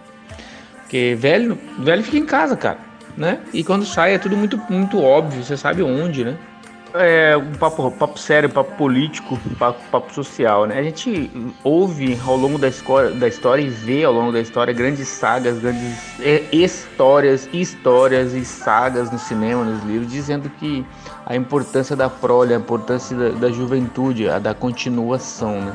Porque 0.80 1.14
velho, 1.18 1.58
velho 1.78 2.02
fica 2.02 2.16
em 2.16 2.24
casa, 2.24 2.56
cara, 2.56 2.78
né? 3.18 3.40
E 3.52 3.62
quando 3.62 3.84
sai 3.84 4.14
é 4.14 4.18
tudo 4.18 4.34
muito, 4.34 4.56
muito 4.70 4.98
óbvio, 4.98 5.44
você 5.44 5.58
sabe 5.58 5.82
onde, 5.82 6.24
né? 6.24 6.38
É 6.94 7.36
um 7.36 7.52
papo, 7.54 7.90
papo 7.90 8.18
sério, 8.18 8.48
papo 8.48 8.76
político, 8.76 9.36
papo, 9.58 9.80
papo 9.90 10.14
social, 10.14 10.64
né? 10.64 10.78
A 10.78 10.82
gente 10.82 11.28
ouve 11.64 12.18
ao 12.24 12.36
longo 12.36 12.56
da, 12.56 12.68
escola, 12.68 13.10
da 13.10 13.26
história 13.26 13.62
e 13.62 13.68
vê 13.68 14.04
ao 14.04 14.12
longo 14.12 14.30
da 14.30 14.40
história 14.40 14.72
grandes 14.72 15.08
sagas, 15.08 15.58
grandes 15.58 15.98
é, 16.20 16.44
histórias, 16.52 17.48
histórias 17.52 18.32
e 18.32 18.44
sagas 18.44 19.10
no 19.10 19.18
cinema, 19.18 19.64
nos 19.64 19.82
livros, 19.82 20.10
dizendo 20.10 20.48
que 20.48 20.86
a 21.26 21.34
importância 21.34 21.96
da 21.96 22.08
prole, 22.08 22.54
a 22.54 22.58
importância 22.58 23.16
da, 23.16 23.28
da 23.30 23.50
juventude, 23.50 24.28
a 24.28 24.38
da 24.38 24.54
continuação, 24.54 25.60
né? 25.60 25.74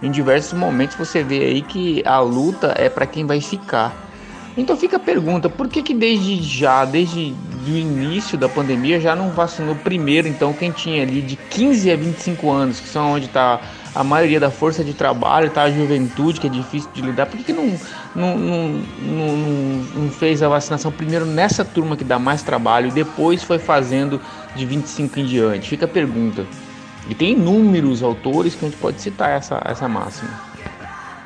Em 0.00 0.10
diversos 0.10 0.52
momentos 0.52 0.96
você 0.96 1.24
vê 1.24 1.40
aí 1.40 1.62
que 1.62 2.00
a 2.06 2.20
luta 2.20 2.74
é 2.78 2.88
para 2.88 3.06
quem 3.06 3.26
vai 3.26 3.40
ficar 3.40 4.09
então 4.60 4.76
fica 4.76 4.96
a 4.96 5.00
pergunta, 5.00 5.48
por 5.48 5.68
que 5.68 5.82
que 5.82 5.94
desde 5.94 6.42
já, 6.42 6.84
desde 6.84 7.34
o 7.66 7.70
início 7.70 8.36
da 8.38 8.48
pandemia, 8.48 9.00
já 9.00 9.14
não 9.14 9.30
vacinou 9.30 9.74
primeiro, 9.74 10.28
então, 10.28 10.52
quem 10.52 10.70
tinha 10.70 11.02
ali 11.02 11.22
de 11.22 11.36
15 11.36 11.90
a 11.90 11.96
25 11.96 12.50
anos, 12.50 12.80
que 12.80 12.88
são 12.88 13.12
onde 13.12 13.26
está 13.26 13.60
a 13.94 14.04
maioria 14.04 14.38
da 14.38 14.50
força 14.50 14.84
de 14.84 14.94
trabalho, 14.94 15.48
está 15.48 15.62
a 15.62 15.70
juventude, 15.70 16.40
que 16.40 16.46
é 16.46 16.50
difícil 16.50 16.90
de 16.92 17.02
lidar, 17.02 17.26
por 17.26 17.36
que, 17.36 17.44
que 17.44 17.52
não, 17.52 17.74
não, 18.14 18.38
não, 18.38 18.68
não, 19.02 19.36
não 19.94 20.10
fez 20.10 20.42
a 20.42 20.48
vacinação 20.48 20.92
primeiro 20.92 21.26
nessa 21.26 21.64
turma 21.64 21.96
que 21.96 22.04
dá 22.04 22.18
mais 22.18 22.42
trabalho 22.42 22.88
e 22.88 22.90
depois 22.90 23.42
foi 23.42 23.58
fazendo 23.58 24.20
de 24.54 24.64
25 24.64 25.20
em 25.20 25.26
diante? 25.26 25.68
Fica 25.68 25.84
a 25.84 25.88
pergunta. 25.88 26.46
E 27.08 27.14
tem 27.14 27.32
inúmeros 27.32 28.02
autores 28.02 28.54
que 28.54 28.64
a 28.64 28.68
gente 28.68 28.78
pode 28.78 29.00
citar 29.00 29.30
essa, 29.30 29.60
essa 29.64 29.88
máxima. 29.88 30.49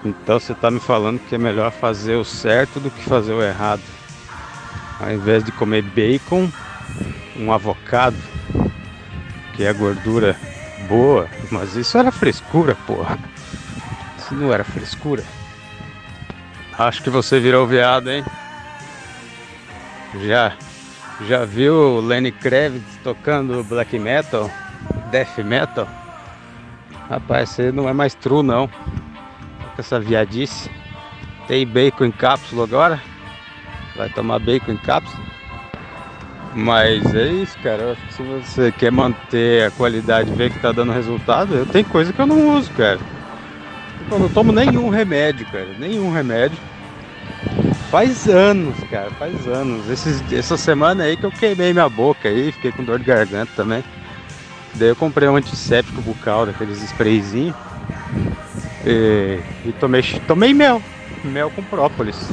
Então 0.05 0.39
você 0.39 0.53
está 0.53 0.71
me 0.71 0.79
falando 0.79 1.19
que 1.19 1.35
é 1.35 1.39
melhor 1.39 1.73
fazer 1.73 2.17
o 2.17 2.25
certo 2.25 2.79
do 2.79 2.91
que 2.91 3.03
fazer 3.05 3.33
o 3.33 3.43
errado. 3.43 3.81
Ao 5.01 5.11
invés 5.11 5.43
de 5.43 5.51
comer 5.51 5.83
bacon, 5.83 6.51
um 7.37 7.51
avocado, 7.51 8.17
que 9.55 9.65
é 9.65 9.73
gordura 9.73 10.37
boa, 10.87 11.27
mas 11.51 11.75
isso 11.75 11.97
era 11.97 12.13
frescura, 12.13 12.77
porra. 12.87 13.19
Isso 14.19 14.35
não 14.35 14.53
era 14.53 14.63
frescura. 14.63 15.25
Acho 16.79 17.03
que 17.03 17.09
você 17.09 17.41
virou 17.41 17.67
viado, 17.67 18.11
hein? 18.11 18.25
Já 20.27 20.53
já 21.29 21.45
viu 21.45 22.01
Lenny 22.01 22.33
Kravitz 22.33 22.99
tocando 23.03 23.65
black 23.65 23.99
metal, 23.99 24.51
death 25.11 25.39
metal? 25.39 25.89
Rapaz, 27.09 27.51
você 27.51 27.73
não 27.73 27.89
é 27.89 27.93
mais 27.93 28.15
true 28.15 28.43
não 28.43 28.69
com 29.75 29.81
essa 29.81 30.01
viadice. 30.01 30.71
Tem 31.47 31.67
bacon 31.67 32.07
em 32.07 32.11
cápsula 32.11 32.65
agora. 32.65 33.01
Vai 33.97 34.09
tomar 34.09 34.39
bacon 34.39 34.73
em 34.73 34.77
cápsula. 34.77 35.23
Mas 36.55 37.15
é 37.15 37.27
isso, 37.27 37.59
cara. 37.59 37.83
Eu 37.83 37.93
acho 37.93 38.01
que 38.03 38.15
se 38.15 38.23
você 38.23 38.73
quer 38.73 38.93
manter 38.93 39.67
a 39.67 39.71
qualidade 39.73 40.31
ver 40.33 40.53
que 40.53 40.61
tá 40.61 40.73
dando 40.73 40.93
resultado, 40.93 41.55
eu 41.55 41.67
tenho 41.67 41.85
coisa 41.87 42.13
que 42.13 42.21
eu 42.21 42.27
não 42.27 42.57
uso, 42.57 42.71
cara. 42.73 43.01
Eu 44.11 44.19
não 44.19 44.29
tomo 44.29 44.53
nenhum 44.53 44.89
remédio, 44.89 45.47
cara. 45.47 45.69
Nenhum 45.79 46.13
remédio. 46.13 46.59
Faz 47.91 48.29
anos, 48.29 48.77
cara. 48.91 49.11
Faz 49.13 49.47
anos. 49.47 49.89
Esses, 49.91 50.23
essa 50.33 50.57
semana 50.57 51.05
aí 51.05 51.17
que 51.17 51.25
eu 51.25 51.33
queimei 51.33 51.73
minha 51.73 51.89
boca 51.89 52.29
aí, 52.29 52.53
fiquei 52.53 52.71
com 52.73 52.85
dor 52.85 52.99
de 52.99 53.05
garganta 53.05 53.51
também. 53.57 53.83
Daí 54.75 54.89
eu 54.89 54.97
comprei 54.97 55.29
um 55.29 55.37
antisséptico 55.37 56.03
bucal, 56.03 56.47
daqueles 56.47 56.83
sprayzinhos. 56.83 57.55
E, 58.87 59.41
e 59.65 59.73
tomei, 59.73 60.03
tomei 60.27 60.53
mel. 60.53 60.83
Mel 61.25 61.51
com 61.51 61.63
própolis. 61.63 62.29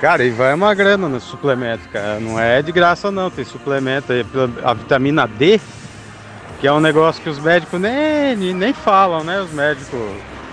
Cara, 0.00 0.24
e 0.24 0.30
vai 0.30 0.54
uma 0.54 0.72
grana 0.74 1.08
no 1.08 1.20
suplemento, 1.20 1.88
cara. 1.88 2.20
Não 2.20 2.38
é 2.38 2.62
de 2.62 2.70
graça 2.70 3.10
não, 3.10 3.30
tem 3.30 3.44
suplemento 3.44 4.12
aí, 4.12 4.24
a 4.62 4.72
vitamina 4.72 5.26
D, 5.26 5.60
que 6.60 6.68
é 6.68 6.72
um 6.72 6.78
negócio 6.78 7.20
que 7.22 7.28
os 7.28 7.38
médicos 7.38 7.80
nem, 7.80 8.36
nem 8.54 8.72
falam, 8.72 9.24
né? 9.24 9.40
Os 9.40 9.52
médicos 9.52 9.98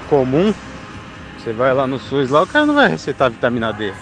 comum. 0.10 0.54
Você 1.38 1.54
vai 1.54 1.74
lá 1.76 1.86
no 1.86 2.00
SUS, 2.00 2.32
lá 2.32 2.42
o 2.42 2.48
cara 2.48 2.66
não 2.66 2.74
vai 2.74 2.90
receitar 2.90 3.30
vitamina 3.30 3.72
D. 3.72 3.94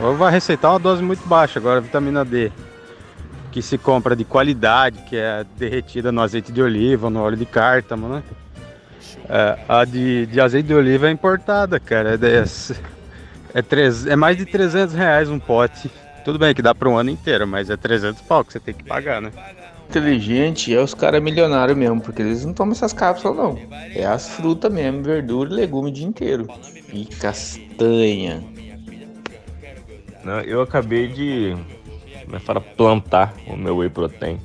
Ou 0.00 0.16
vai 0.16 0.30
receitar 0.30 0.70
uma 0.70 0.78
dose 0.78 1.02
muito 1.02 1.26
baixa, 1.26 1.58
agora 1.58 1.80
vitamina 1.80 2.24
D. 2.24 2.52
Que 3.50 3.60
se 3.60 3.76
compra 3.76 4.14
de 4.14 4.24
qualidade, 4.24 5.02
que 5.08 5.16
é 5.16 5.44
derretida 5.58 6.12
no 6.12 6.20
azeite 6.22 6.52
de 6.52 6.62
oliva, 6.62 7.10
no 7.10 7.20
óleo 7.20 7.36
de 7.36 7.44
cártamo, 7.44 8.08
né? 8.08 8.22
É, 9.28 9.58
a 9.68 9.84
de, 9.84 10.26
de 10.26 10.40
azeite 10.40 10.68
de 10.68 10.74
oliva 10.74 11.08
é 11.08 11.10
importada, 11.10 11.78
cara. 11.78 12.14
É, 12.14 13.58
é, 13.58 13.62
três, 13.62 14.06
é 14.06 14.16
mais 14.16 14.36
de 14.36 14.44
300 14.44 14.94
reais 14.94 15.28
um 15.28 15.38
pote. 15.38 15.90
Tudo 16.24 16.38
bem 16.38 16.54
que 16.54 16.62
dá 16.62 16.74
para 16.74 16.88
um 16.88 16.96
ano 16.96 17.10
inteiro, 17.10 17.46
mas 17.46 17.70
é 17.70 17.76
300 17.76 18.20
pau 18.22 18.44
que 18.44 18.52
você 18.52 18.60
tem 18.60 18.74
que 18.74 18.84
pagar, 18.84 19.20
né? 19.20 19.30
Inteligente 19.88 20.72
é 20.72 20.80
os 20.80 20.94
caras 20.94 21.20
milionários 21.20 21.76
mesmo, 21.76 22.00
porque 22.00 22.22
eles 22.22 22.44
não 22.44 22.52
tomam 22.52 22.72
essas 22.72 22.92
cápsulas 22.92 23.36
não. 23.36 23.58
É 23.94 24.04
as 24.04 24.28
frutas 24.28 24.72
mesmo, 24.72 25.02
verdura 25.02 25.50
e 25.50 25.54
legume 25.54 25.90
o 25.90 25.92
dia 25.92 26.06
inteiro. 26.06 26.46
E 26.92 27.06
castanha. 27.06 28.44
Não, 30.22 30.40
eu 30.42 30.60
acabei 30.60 31.08
de 31.08 31.56
como 32.30 32.36
é 32.36 32.40
fala, 32.40 32.60
plantar 32.60 33.34
o 33.48 33.56
meu 33.56 33.78
whey 33.78 33.90
protein. 33.90 34.38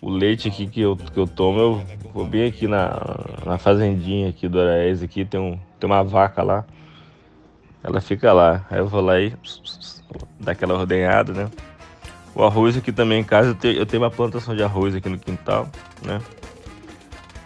O 0.00 0.08
leite 0.08 0.48
aqui 0.48 0.66
que 0.66 0.80
eu, 0.80 0.96
que 0.96 1.18
eu 1.18 1.26
tomo, 1.26 1.60
eu 1.60 1.84
vou 2.14 2.24
bem 2.24 2.46
aqui 2.46 2.68
na, 2.68 2.96
na 3.44 3.58
fazendinha 3.58 4.28
aqui 4.28 4.48
do 4.48 4.60
Araés, 4.60 5.02
aqui 5.02 5.24
tem, 5.24 5.40
um, 5.40 5.58
tem 5.80 5.90
uma 5.90 6.04
vaca 6.04 6.44
lá. 6.44 6.64
Ela 7.82 8.00
fica 8.00 8.32
lá. 8.32 8.64
Aí 8.70 8.78
eu 8.78 8.86
vou 8.86 9.00
lá 9.00 9.20
e 9.20 9.34
dá 10.38 10.52
aquela 10.52 10.74
ordenhada, 10.74 11.32
né? 11.32 11.50
O 12.32 12.44
arroz 12.44 12.76
aqui 12.76 12.92
também 12.92 13.20
em 13.20 13.24
casa, 13.24 13.50
eu 13.50 13.54
tenho, 13.54 13.76
eu 13.76 13.84
tenho 13.84 14.02
uma 14.02 14.10
plantação 14.10 14.54
de 14.54 14.62
arroz 14.62 14.94
aqui 14.94 15.08
no 15.08 15.18
quintal, 15.18 15.68
né? 16.04 16.20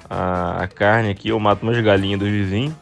A, 0.08 0.62
a 0.62 0.68
carne 0.68 1.10
aqui, 1.10 1.30
eu 1.30 1.40
mato 1.40 1.62
umas 1.62 1.80
galinhas 1.80 2.20
do 2.20 2.26
vizinho. 2.26 2.74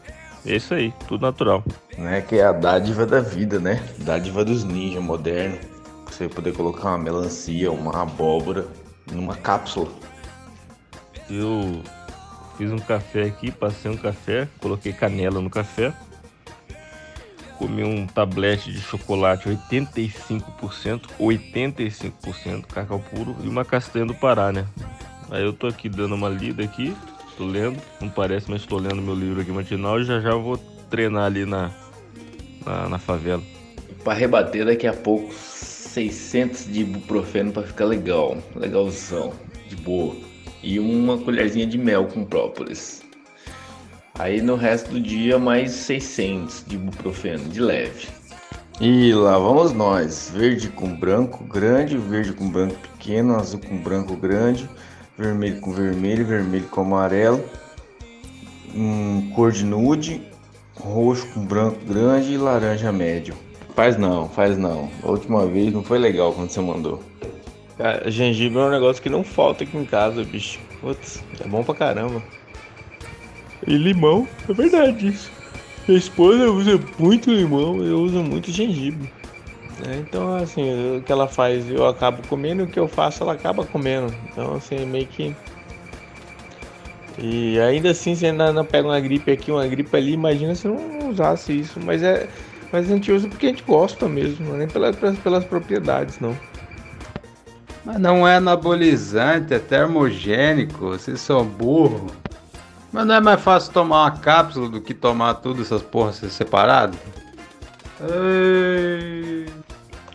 É 0.45 0.55
isso 0.55 0.73
aí, 0.73 0.93
tudo 1.07 1.21
natural. 1.21 1.63
Né, 1.97 2.21
que 2.21 2.35
é 2.35 2.45
a 2.45 2.51
dádiva 2.51 3.05
da 3.05 3.19
vida, 3.19 3.59
né? 3.59 3.83
Dádiva 3.97 4.45
dos 4.45 4.63
ninjas 4.63 5.03
modernos. 5.03 5.59
Você 6.05 6.29
poder 6.29 6.53
colocar 6.53 6.89
uma 6.89 6.97
melancia, 6.97 7.71
uma 7.71 8.03
abóbora, 8.03 8.65
numa 9.11 9.35
cápsula. 9.35 9.89
Eu 11.29 11.81
fiz 12.57 12.71
um 12.71 12.79
café 12.79 13.23
aqui, 13.23 13.51
passei 13.51 13.91
um 13.91 13.97
café, 13.97 14.47
coloquei 14.59 14.93
canela 14.93 15.41
no 15.41 15.49
café. 15.49 15.93
Comi 17.57 17.83
um 17.83 18.05
tablete 18.05 18.71
de 18.71 18.79
chocolate 18.79 19.49
85%, 19.49 21.01
85% 21.19 22.65
cacau 22.67 22.99
puro 22.99 23.35
e 23.43 23.47
uma 23.47 23.65
castanha 23.65 24.05
do 24.05 24.13
Pará, 24.13 24.51
né? 24.51 24.65
Aí 25.31 25.43
eu 25.43 25.51
tô 25.51 25.67
aqui 25.67 25.89
dando 25.89 26.13
uma 26.13 26.29
lida 26.29 26.63
aqui, 26.63 26.95
tô 27.35 27.45
lendo, 27.45 27.81
não 27.99 28.09
parece, 28.09 28.49
mas 28.49 28.61
estou 28.61 28.79
lendo 28.79 29.01
meu 29.01 29.15
livro 29.15 29.41
aqui 29.41 29.51
matinal 29.51 29.99
e 29.99 30.03
já 30.03 30.19
já 30.19 30.35
vou 30.35 30.57
treinar 30.89 31.25
ali 31.25 31.45
na, 31.45 31.71
na, 32.65 32.89
na 32.89 32.99
favela. 32.99 33.41
Para 34.03 34.13
rebater 34.13 34.65
daqui 34.65 34.85
a 34.85 34.93
pouco 34.93 35.33
600 35.33 36.71
de 36.71 36.81
ibuprofeno 36.81 37.51
para 37.51 37.63
ficar 37.63 37.85
legal, 37.85 38.37
legalzão, 38.55 39.33
de 39.67 39.75
boa. 39.75 40.26
E 40.67 40.79
uma 40.79 41.17
colherzinha 41.17 41.65
de 41.65 41.77
mel 41.77 42.07
com 42.07 42.25
própolis. 42.25 43.01
Aí 44.19 44.41
no 44.41 44.57
resto 44.57 44.91
do 44.91 44.99
dia 44.99 45.39
mais 45.39 45.71
600 45.71 46.65
de 46.67 46.75
ibuprofeno, 46.75 47.45
de 47.47 47.61
leve. 47.61 48.09
E 48.81 49.13
lá 49.13 49.39
vamos 49.39 49.71
nós, 49.71 50.29
verde 50.35 50.67
com 50.67 50.93
branco 50.93 51.45
grande, 51.45 51.97
verde 51.97 52.33
com 52.33 52.51
branco 52.51 52.75
pequeno, 52.75 53.37
azul 53.37 53.61
com 53.65 53.77
branco 53.77 54.17
grande, 54.17 54.69
vermelho 55.17 55.61
com 55.61 55.71
vermelho, 55.71 56.25
vermelho 56.25 56.65
com 56.65 56.81
amarelo, 56.81 57.41
um 58.75 59.31
cor 59.33 59.53
de 59.53 59.63
nude, 59.63 60.21
roxo 60.75 61.25
com 61.27 61.45
branco 61.45 61.79
grande 61.85 62.33
e 62.33 62.37
laranja 62.37 62.91
médio. 62.91 63.35
Faz 63.73 63.97
não, 63.97 64.27
faz 64.27 64.57
não. 64.57 64.89
A 65.01 65.11
última 65.11 65.45
vez 65.45 65.71
não 65.71 65.81
foi 65.81 65.97
legal 65.97 66.33
quando 66.33 66.49
você 66.49 66.59
mandou. 66.59 67.01
Cara, 67.77 68.09
gengibre 68.09 68.59
é 68.59 68.63
um 68.63 68.69
negócio 68.69 69.01
que 69.01 69.09
não 69.09 69.23
falta 69.23 69.63
aqui 69.63 69.77
em 69.77 69.85
casa, 69.85 70.23
bicho. 70.23 70.59
Putz, 70.81 71.23
é 71.43 71.47
bom 71.47 71.63
pra 71.63 71.75
caramba. 71.75 72.23
E 73.65 73.77
limão, 73.77 74.27
é 74.49 74.53
verdade 74.53 75.07
isso. 75.09 75.31
Minha 75.87 75.99
esposa 75.99 76.49
usa 76.49 76.79
muito 76.97 77.31
limão, 77.31 77.83
eu 77.83 77.99
uso 77.99 78.23
muito 78.23 78.51
gengibre. 78.51 79.11
É, 79.87 79.95
então, 79.97 80.35
assim, 80.35 80.97
o 80.97 81.01
que 81.01 81.11
ela 81.11 81.27
faz 81.27 81.69
eu 81.69 81.85
acabo 81.85 82.25
comendo, 82.27 82.63
o 82.63 82.67
que 82.67 82.79
eu 82.79 82.87
faço 82.87 83.23
ela 83.23 83.33
acaba 83.33 83.63
comendo. 83.63 84.13
Então, 84.31 84.55
assim, 84.55 84.85
meio 84.85 85.05
que. 85.05 85.35
E 87.19 87.59
ainda 87.59 87.91
assim, 87.91 88.15
você 88.15 88.27
ainda 88.27 88.51
não 88.51 88.65
pega 88.65 88.87
uma 88.87 88.99
gripe 88.99 89.31
aqui, 89.31 89.51
uma 89.51 89.65
gripe 89.67 89.95
ali, 89.95 90.13
imagina 90.13 90.55
se 90.55 90.67
não 90.67 91.09
usasse 91.09 91.59
isso. 91.59 91.79
Mas 91.83 92.01
é 92.03 92.27
Mas 92.71 92.89
a 92.89 92.93
gente 92.95 93.11
usa 93.11 93.27
porque 93.27 93.47
a 93.47 93.49
gente 93.49 93.63
gosta 93.63 94.07
mesmo, 94.07 94.45
não 94.45 94.55
é 94.55 94.59
nem 94.59 94.67
pelas, 94.67 94.95
pelas 94.95 95.45
propriedades, 95.45 96.19
não. 96.19 96.37
Mas 97.87 97.99
não 97.99 98.27
é 98.27 98.35
anabolizante, 98.35 99.53
é 99.53 99.59
termogênico, 99.59 100.89
vocês 100.89 101.21
são 101.21 101.45
burro. 101.45 102.07
Mas 102.91 103.07
não 103.07 103.15
é 103.15 103.21
mais 103.21 103.39
fácil 103.39 103.71
tomar 103.71 104.01
uma 104.01 104.11
cápsula 104.11 104.67
do 104.67 104.81
que 104.81 104.93
tomar 104.93 105.35
tudo 105.35 105.61
essas 105.61 105.81
porras 105.81 106.17
separado? 106.17 106.97
Ei. 108.01 109.45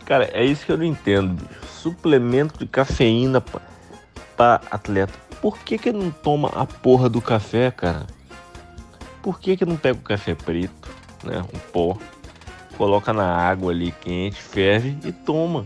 Cara, 0.05 0.29
é 0.35 0.45
isso 0.45 0.67
que 0.67 0.73
eu 0.73 0.77
não 0.77 0.85
entendo. 0.85 1.33
Bicho. 1.33 1.65
Suplemento 1.67 2.59
de 2.59 2.67
cafeína 2.67 3.43
para 4.37 4.61
atleta. 4.71 5.15
Por 5.41 5.57
que 5.57 5.79
que 5.79 5.91
não 5.91 6.11
toma 6.11 6.51
a 6.55 6.67
porra 6.67 7.09
do 7.09 7.23
café, 7.23 7.71
cara? 7.71 8.07
Por 9.23 9.41
que 9.41 9.57
que 9.57 9.65
não 9.65 9.77
pega 9.77 9.99
o 9.99 10.03
café 10.03 10.35
preto, 10.35 10.91
né? 11.25 11.43
Um 11.55 11.59
pó, 11.73 11.97
coloca 12.77 13.15
na 13.15 13.35
água 13.35 13.73
ali 13.73 13.93
quente, 14.03 14.43
ferve 14.43 14.99
e 15.05 15.11
toma. 15.11 15.65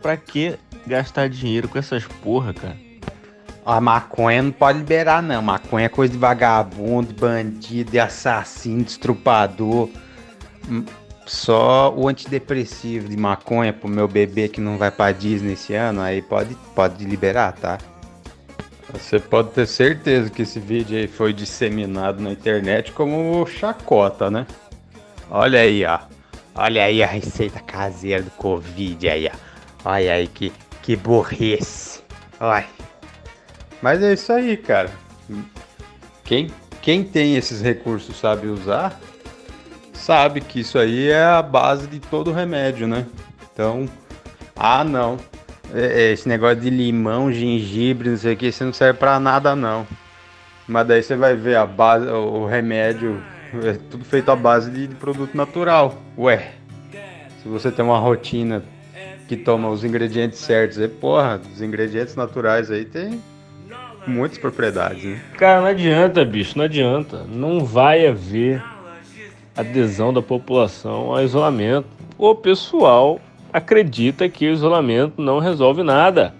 Pra 0.00 0.16
que 0.16 0.58
gastar 0.86 1.28
dinheiro 1.28 1.68
com 1.68 1.78
essas 1.78 2.04
porra, 2.04 2.52
cara? 2.52 2.76
A 3.64 3.80
maconha 3.80 4.42
não 4.42 4.52
pode 4.52 4.78
liberar, 4.78 5.22
não. 5.22 5.40
Maconha 5.40 5.86
é 5.86 5.88
coisa 5.88 6.12
de 6.12 6.18
vagabundo, 6.18 7.12
de 7.12 7.20
bandido, 7.20 7.92
de 7.92 8.00
assassino, 8.00 8.82
de 8.82 8.90
estrupador. 8.90 9.88
Hum, 10.68 10.84
só 11.26 11.94
o 11.94 12.08
antidepressivo 12.08 13.08
de 13.08 13.16
maconha 13.16 13.72
pro 13.72 13.88
meu 13.88 14.08
bebê 14.08 14.48
que 14.48 14.60
não 14.60 14.76
vai 14.76 14.90
pra 14.90 15.12
Disney 15.12 15.52
esse 15.52 15.74
ano, 15.74 16.00
aí 16.00 16.20
pode, 16.20 16.56
pode 16.74 17.04
liberar, 17.04 17.52
tá? 17.52 17.78
Você 18.92 19.18
pode 19.18 19.50
ter 19.50 19.66
certeza 19.66 20.28
que 20.28 20.42
esse 20.42 20.60
vídeo 20.60 20.98
aí 20.98 21.06
foi 21.06 21.32
disseminado 21.32 22.22
na 22.22 22.30
internet 22.30 22.92
como 22.92 23.46
chacota, 23.46 24.30
né? 24.30 24.46
Olha 25.30 25.60
aí, 25.60 25.84
ó. 25.84 26.00
Olha 26.54 26.84
aí 26.84 27.02
a 27.02 27.06
receita 27.06 27.58
caseira 27.60 28.22
do 28.22 28.30
Covid 28.32 29.08
aí, 29.08 29.30
ó. 29.32 29.90
Olha 29.90 30.12
aí 30.12 30.26
que, 30.26 30.52
que 30.82 30.96
burrice. 30.96 32.02
Olha. 32.38 32.66
Mas 33.80 34.02
é 34.02 34.12
isso 34.12 34.32
aí, 34.32 34.56
cara. 34.56 34.90
Quem, 36.24 36.50
quem 36.80 37.04
tem 37.04 37.36
esses 37.36 37.60
recursos 37.62 38.16
sabe 38.16 38.48
usar, 38.48 38.98
sabe 39.92 40.40
que 40.40 40.60
isso 40.60 40.78
aí 40.78 41.08
é 41.08 41.24
a 41.24 41.42
base 41.42 41.86
de 41.86 41.98
todo 41.98 42.32
remédio, 42.32 42.86
né? 42.86 43.06
Então, 43.52 43.88
ah 44.56 44.84
não, 44.84 45.18
é, 45.74 46.02
é, 46.02 46.12
esse 46.12 46.28
negócio 46.28 46.60
de 46.60 46.70
limão, 46.70 47.32
gengibre, 47.32 48.10
não 48.10 48.16
sei 48.16 48.34
o 48.34 48.36
que, 48.36 48.46
isso 48.46 48.64
não 48.64 48.72
serve 48.72 48.98
pra 48.98 49.18
nada 49.18 49.56
não. 49.56 49.86
Mas 50.66 50.86
daí 50.86 51.02
você 51.02 51.16
vai 51.16 51.34
ver 51.34 51.56
a 51.56 51.66
base, 51.66 52.06
o 52.06 52.46
remédio, 52.46 53.22
é 53.64 53.72
tudo 53.90 54.04
feito 54.04 54.30
à 54.30 54.36
base 54.36 54.70
de, 54.70 54.86
de 54.86 54.94
produto 54.94 55.36
natural. 55.36 56.00
Ué, 56.16 56.52
se 57.42 57.48
você 57.48 57.70
tem 57.70 57.84
uma 57.84 57.98
rotina 57.98 58.62
que 59.32 59.36
toma 59.38 59.70
os 59.70 59.82
ingredientes 59.82 60.40
certos, 60.40 60.76
e 60.76 60.86
porra, 60.86 61.40
os 61.54 61.62
ingredientes 61.62 62.14
naturais 62.14 62.70
aí 62.70 62.84
tem 62.84 63.18
muitas 64.06 64.36
propriedades, 64.36 65.02
né? 65.04 65.22
Cara, 65.38 65.62
não 65.62 65.68
adianta, 65.68 66.22
bicho, 66.22 66.58
não 66.58 66.66
adianta. 66.66 67.24
Não 67.26 67.64
vai 67.64 68.06
haver 68.06 68.62
adesão 69.56 70.12
da 70.12 70.20
população 70.20 71.14
ao 71.14 71.24
isolamento. 71.24 71.86
O 72.18 72.34
pessoal 72.34 73.18
acredita 73.50 74.28
que 74.28 74.46
o 74.46 74.52
isolamento 74.52 75.22
não 75.22 75.38
resolve 75.38 75.82
nada. 75.82 76.34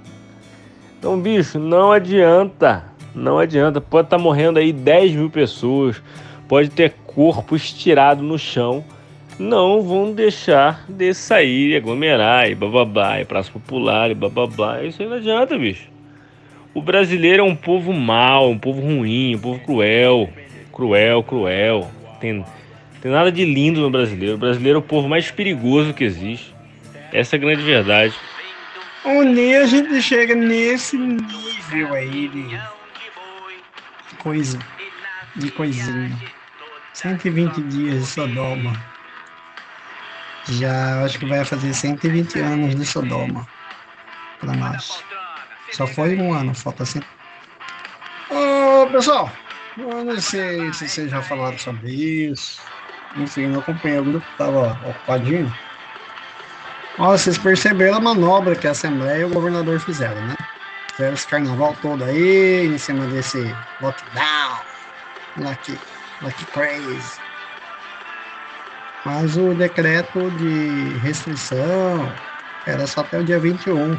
Então, 0.98 1.19
bicho, 1.19 1.59
não 1.59 1.93
adianta. 1.93 2.85
Não 3.14 3.39
adianta. 3.39 3.81
Pode 3.81 4.06
estar 4.06 4.19
tá 4.19 4.23
morrendo 4.23 4.59
aí 4.59 4.70
10 4.70 5.12
mil 5.12 5.31
pessoas, 5.31 6.02
pode 6.47 6.69
ter 6.69 6.93
corpo 7.06 7.56
estirado 7.56 8.23
no 8.23 8.39
chão. 8.39 8.85
Não 9.43 9.82
vão 9.82 10.12
deixar 10.12 10.85
de 10.89 11.12
sair, 11.12 11.74
aglomerar 11.74 12.48
e 12.48 12.55
bababá, 12.55 13.20
e 13.20 13.24
praça 13.24 13.51
popular 13.51 14.09
e 14.09 14.14
bababá. 14.14 14.85
Isso 14.85 15.02
aí 15.02 15.09
não 15.09 15.16
adianta, 15.16 15.59
bicho. 15.59 15.90
O 16.73 16.81
brasileiro 16.81 17.43
é 17.43 17.44
um 17.44 17.56
povo 17.56 17.93
mau, 17.93 18.48
um 18.48 18.59
povo 18.59 18.81
ruim, 18.81 19.35
um 19.35 19.40
povo 19.40 19.59
cruel. 19.59 20.32
Cruel, 20.73 21.24
cruel. 21.24 21.90
Tem, 22.20 22.44
tem 23.01 23.10
nada 23.10 23.32
de 23.32 23.44
lindo 23.44 23.81
no 23.81 23.90
brasileiro. 23.90 24.36
O 24.36 24.39
brasileiro 24.39 24.77
é 24.77 24.81
o 24.81 24.82
povo 24.82 25.09
mais 25.09 25.28
perigoso 25.28 25.93
que 25.93 26.05
existe. 26.05 26.55
Essa 27.12 27.35
é 27.35 27.36
a 27.36 27.40
grande 27.40 27.62
verdade. 27.62 28.14
Dia 29.35 29.62
a 29.64 29.66
gente 29.66 30.01
chega 30.01 30.36
nesse 30.36 30.97
nível 30.97 31.93
aí 31.93 32.28
de 32.28 32.59
coisa, 34.19 34.56
de 35.35 35.51
coisinha. 35.51 36.16
120 36.94 37.60
dias 37.62 37.98
de 37.98 38.06
Sodoma. 38.06 38.91
Já 40.48 41.05
acho 41.05 41.19
que 41.19 41.27
vai 41.27 41.44
fazer 41.44 41.73
120 41.73 42.39
anos 42.40 42.74
de 42.74 42.85
Sodoma 42.85 43.47
para 44.40 44.52
nós. 44.55 45.05
Só 45.73 45.86
foi 45.86 46.16
um 46.16 46.35
ano, 46.35 46.55
falta 46.55 46.85
sempre. 46.85 47.09
Ô 48.31 48.86
pessoal, 48.89 49.31
eu 49.78 50.05
não 50.05 50.20
sei 50.20 50.73
se 50.73 50.89
vocês 50.89 51.10
já 51.10 51.23
falaram 51.23 51.59
sobre 51.59 51.90
isso. 51.93 52.60
Enfim, 53.16 53.56
acompanhei 53.56 53.98
o 53.98 54.05
grupo, 54.05 54.27
tava 54.36 54.78
ocupadinho. 54.89 55.55
Ó, 56.98 57.10
vocês 57.12 57.39
perceberam 57.39 57.97
a 57.97 58.01
manobra 58.01 58.55
que 58.55 58.66
a 58.66 58.73
Assembleia 58.73 59.23
e 59.23 59.24
o 59.24 59.31
governador 59.31 59.81
fizeram, 59.81 60.20
né? 60.27 60.36
Fizeram 60.90 61.14
esse 61.14 61.27
carnaval 61.27 61.77
todo 61.81 62.05
aí, 62.05 62.66
em 62.66 62.78
cima 62.78 63.06
desse 63.06 63.39
lockdown. 63.81 64.59
Lucky, 65.39 65.78
lucky 66.20 66.44
crazy. 66.47 67.22
Mas 69.05 69.37
o 69.37 69.53
decreto 69.55 70.31
de 70.33 70.99
restrição 70.99 72.12
era 72.66 72.87
só 72.87 73.01
até 73.01 73.19
o 73.19 73.24
dia 73.24 73.39
21. 73.39 73.99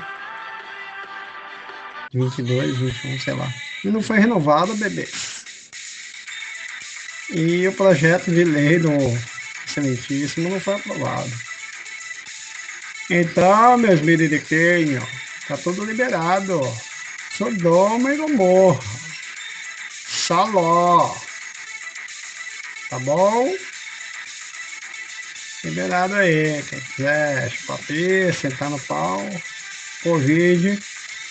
22, 2.14 2.78
21, 2.78 3.20
sei 3.20 3.34
lá. 3.34 3.52
E 3.84 3.90
não 3.90 4.02
foi 4.02 4.20
renovado, 4.20 4.76
bebê. 4.76 5.08
E 7.32 7.68
o 7.68 7.74
projeto 7.74 8.32
de 8.32 8.44
lei 8.44 8.80
do 8.80 8.92
excelentíssimo 9.66 10.50
não 10.50 10.60
foi 10.60 10.76
aprovado. 10.76 11.32
Então, 13.10 13.78
meus 13.78 14.02
miriquinhos, 14.02 15.04
tá 15.48 15.58
tudo 15.58 15.84
liberado. 15.84 16.62
Sodoma 17.38 18.14
e 18.14 18.18
Gomorra. 18.18 18.80
Saló. 20.08 21.14
Tá 22.90 23.00
bom? 23.00 23.54
Liberado 25.64 26.16
aí. 26.16 26.62
Quem 26.64 26.80
quiser 26.80 27.50
chupar 27.50 27.80
sentar 28.34 28.70
no 28.70 28.80
pau. 28.80 29.22
Covid. 30.04 30.80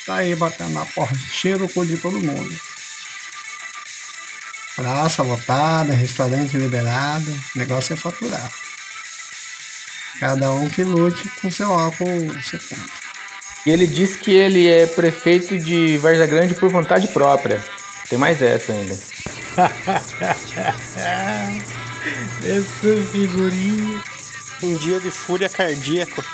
Tá 0.06 0.16
aí 0.16 0.34
batendo 0.34 0.72
na 0.72 0.86
porta. 0.86 1.16
Cheiro 1.30 1.66
o 1.66 1.68
cu 1.68 1.84
de 1.86 1.96
todo 1.96 2.20
mundo. 2.20 2.60
Praça 4.74 5.22
lotada, 5.22 5.92
restaurante 5.92 6.56
liberado. 6.56 7.30
O 7.54 7.58
negócio 7.58 7.92
é 7.92 7.96
faturar. 7.96 8.50
Cada 10.18 10.50
um 10.52 10.68
que 10.68 10.82
lute 10.82 11.28
com 11.40 11.50
seu 11.50 11.72
álcool 11.72 12.32
70. 12.42 12.80
E 13.66 13.70
ele 13.70 13.86
disse 13.86 14.18
que 14.18 14.32
ele 14.32 14.66
é 14.66 14.86
prefeito 14.86 15.58
de 15.58 15.98
Varza 15.98 16.26
Grande 16.26 16.54
por 16.54 16.70
vontade 16.70 17.06
própria. 17.08 17.62
Tem 18.08 18.18
mais 18.18 18.40
essa 18.40 18.72
ainda. 18.72 18.98
Essa 22.44 23.06
figurinha. 23.12 24.02
Um 24.62 24.74
dia 24.74 24.98
de 24.98 25.10
fúria 25.10 25.48
cardíaca. 25.50 26.24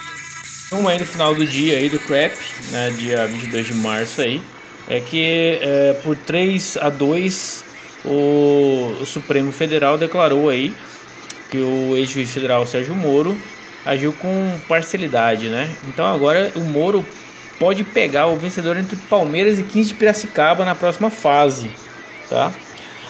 Um 0.73 0.87
aí 0.87 0.99
no 0.99 1.07
final 1.07 1.35
do 1.35 1.47
dia 1.47 1.79
aí 1.79 1.89
do 1.89 1.99
CRAP, 1.99 2.43
né, 2.61 2.91
dia 2.91 3.27
22 3.27 3.67
de 3.67 3.73
março 3.75 4.21
aí, 4.21 4.55
é 4.87 5.01
que 5.01 5.59
é, 5.63 5.95
por 5.95 6.17
3 6.17 6.77
a 6.77 6.91
2 6.91 7.65
o, 8.03 8.99
o 9.01 9.07
Supremo 9.07 9.51
Federal 9.51 9.97
declarou 9.97 10.49
aí 10.49 10.87
que 11.49 11.61
o 11.61 11.97
ex-juiz 11.97 12.33
federal 12.33 12.67
Sérgio 12.67 12.95
Moro 12.97 13.45
agiu 13.85 14.15
com 14.15 14.61
parcialidade, 14.69 15.51
né? 15.51 15.79
Então 15.83 16.07
agora 16.07 16.53
o 16.57 16.65
Moro 16.65 17.15
pode 17.59 17.85
pegar 17.85 18.29
o 18.29 18.39
vencedor 18.39 18.77
entre 18.77 18.97
Palmeiras 18.97 19.59
e 19.59 19.65
15 19.65 19.91
de 19.91 19.95
Piracicaba 19.97 20.65
na 20.65 20.75
próxima 20.75 21.11
fase, 21.11 21.77
tá? 22.29 22.68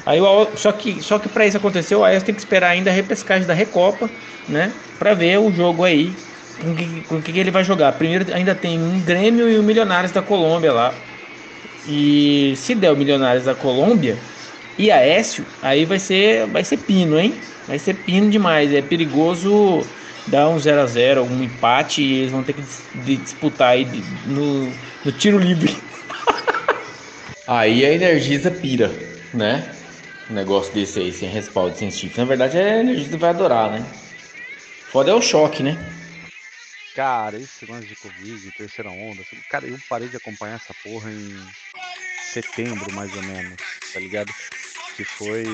Aí, 0.09 0.20
só 0.56 0.72
que, 0.72 1.02
só 1.02 1.18
que 1.18 1.28
para 1.28 1.47
isso 1.47 1.59
acontecer, 1.59 1.94
o 1.94 2.02
Aécio 2.02 2.24
tem 2.24 2.35
que 2.35 2.40
esperar 2.40 2.70
ainda 2.70 2.89
a 2.89 2.94
repescagem 2.94 3.47
da 3.47 3.52
Recopa, 3.52 4.09
né? 4.48 4.72
Para 4.98 5.12
ver 5.12 5.39
o 5.39 5.52
jogo 5.52 5.85
aí, 5.85 6.14
com 6.62 6.74
que, 6.74 7.02
com 7.02 7.20
que 7.20 7.39
ele 7.39 7.51
vai 7.51 7.62
jogar. 7.62 7.93
Primeiro 7.93 8.24
ainda 8.32 8.55
tem 8.55 8.78
um 8.78 9.02
Grêmio 9.02 9.51
e 9.51 9.59
o 9.59 9.62
Milionários 9.62 10.10
da 10.10 10.22
Colômbia 10.22 10.72
lá. 10.72 10.94
E 11.86 12.55
se 12.56 12.74
der 12.74 12.90
o 12.90 12.97
Milionários 12.97 13.44
da 13.44 13.55
Colômbia 13.55 14.16
e 14.78 14.90
Aécio, 14.90 15.44
aí 15.60 15.85
vai 15.85 15.98
ser, 15.98 16.47
vai 16.47 16.64
ser 16.64 16.78
pino, 16.78 17.18
hein? 17.18 17.35
Vai 17.66 17.78
ser 17.78 17.93
pino 17.93 18.30
demais. 18.30 18.72
É 18.72 18.80
perigoso 18.80 19.85
dar 20.26 20.48
um 20.48 20.59
0 20.59 20.80
a 20.80 20.86
0 20.86 21.24
um 21.24 21.43
empate 21.43 22.02
e 22.02 22.20
eles 22.20 22.32
vão 22.32 22.43
ter 22.43 22.55
que 22.55 22.62
disputar 22.94 23.72
aí 23.72 23.85
no, 24.24 24.72
no 25.05 25.12
tiro 25.12 25.36
livre. 25.36 25.76
aí 27.47 27.85
a 27.85 27.93
Energisa 27.93 28.51
pira, 28.51 28.90
né? 29.35 29.74
Um 30.31 30.35
negócio 30.35 30.73
desse 30.75 31.01
aí, 31.01 31.13
sem 31.13 31.29
respaldo 31.29 31.77
científico. 31.77 32.21
Na 32.21 32.27
verdade, 32.27 32.59
a 32.59 32.81
Energisa 32.81 33.17
vai 33.17 33.31
adorar, 33.31 33.71
né? 33.71 33.87
Foda 34.91 35.11
é 35.11 35.15
o 35.15 35.23
choque, 35.23 35.63
né? 35.63 35.77
Cara, 36.95 37.37
esse 37.37 37.65
lance 37.65 37.87
de 37.87 37.97
Covid, 37.97 38.51
terceira 38.53 38.91
onda, 38.91 39.23
cara, 39.49 39.67
eu 39.67 39.79
parei 39.89 40.09
de 40.09 40.17
acompanhar 40.17 40.57
essa 40.57 40.75
porra 40.83 41.11
em 41.11 41.47
setembro, 42.33 42.93
mais 42.93 43.15
ou 43.15 43.23
menos, 43.23 43.57
tá 43.93 44.01
ligado? 44.01 44.33
Que 44.97 45.05
foi 45.05 45.45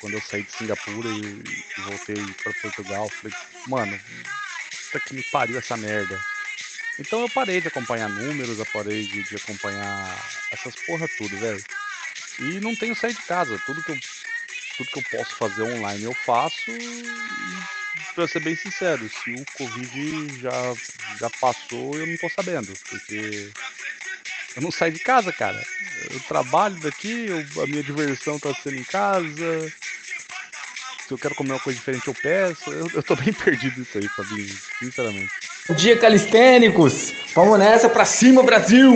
quando 0.00 0.14
eu 0.14 0.20
saí 0.20 0.42
de 0.42 0.50
Singapura 0.50 1.08
e, 1.08 1.42
voltei 1.82 2.16
pra 2.42 2.52
Portugal. 2.60 3.08
Falei, 3.08 3.36
mano, 3.68 4.00
puta 4.92 5.04
que 5.06 5.14
me 5.14 5.22
pariu 5.30 5.58
essa 5.58 5.76
merda. 5.76 6.18
Então 6.98 7.22
eu 7.22 7.30
parei 7.30 7.60
de 7.60 7.68
acompanhar 7.68 8.10
números, 8.10 8.58
eu 8.58 8.66
parei 8.66 9.06
de, 9.06 9.22
de 9.22 9.36
acompanhar 9.36 10.18
essas 10.52 10.74
porra 10.86 11.06
tudo, 11.16 11.38
velho. 11.38 11.62
E 12.40 12.58
não 12.60 12.74
tenho 12.74 12.94
saído 12.94 13.20
de 13.20 13.26
casa. 13.26 13.58
Tudo 13.66 13.82
que 13.82 13.90
eu, 13.90 13.98
tudo 14.78 14.90
que 14.90 14.98
eu 14.98 15.04
posso 15.10 15.36
fazer 15.36 15.62
online 15.62 16.04
eu 16.04 16.14
faço. 16.14 16.70
E, 16.70 18.14
pra 18.14 18.26
ser 18.26 18.40
bem 18.40 18.56
sincero, 18.56 19.08
se 19.08 19.30
o 19.32 19.44
Covid 19.58 20.40
já, 20.40 20.74
já 21.20 21.30
passou, 21.40 21.98
eu 21.98 22.06
não 22.06 22.16
tô 22.16 22.28
sabendo. 22.30 22.74
Porque 22.88 23.50
eu 24.56 24.62
não 24.62 24.70
saio 24.70 24.92
de 24.92 25.00
casa, 25.00 25.32
cara. 25.32 25.62
Eu 26.10 26.20
trabalho 26.20 26.76
daqui, 26.76 27.26
eu- 27.28 27.62
a 27.62 27.66
minha 27.66 27.82
diversão 27.82 28.38
tá 28.38 28.54
sendo 28.54 28.78
em 28.78 28.84
casa. 28.84 29.70
Se 31.06 31.12
eu 31.14 31.18
quero 31.18 31.34
comer 31.34 31.52
uma 31.52 31.60
coisa 31.60 31.78
diferente, 31.78 32.08
eu 32.08 32.14
peço. 32.14 32.70
Eu, 32.70 32.90
eu 32.94 33.02
tô 33.02 33.16
bem 33.16 33.32
perdido 33.34 33.80
nisso 33.80 33.98
aí, 33.98 34.08
Fabinho, 34.08 34.48
sinceramente. 34.78 35.30
Bom 35.68 35.74
dia, 35.74 35.98
calistênicos! 35.98 37.12
Vamos 37.34 37.58
nessa 37.58 37.88
pra 37.88 38.04
cima, 38.04 38.42
Brasil! 38.42 38.92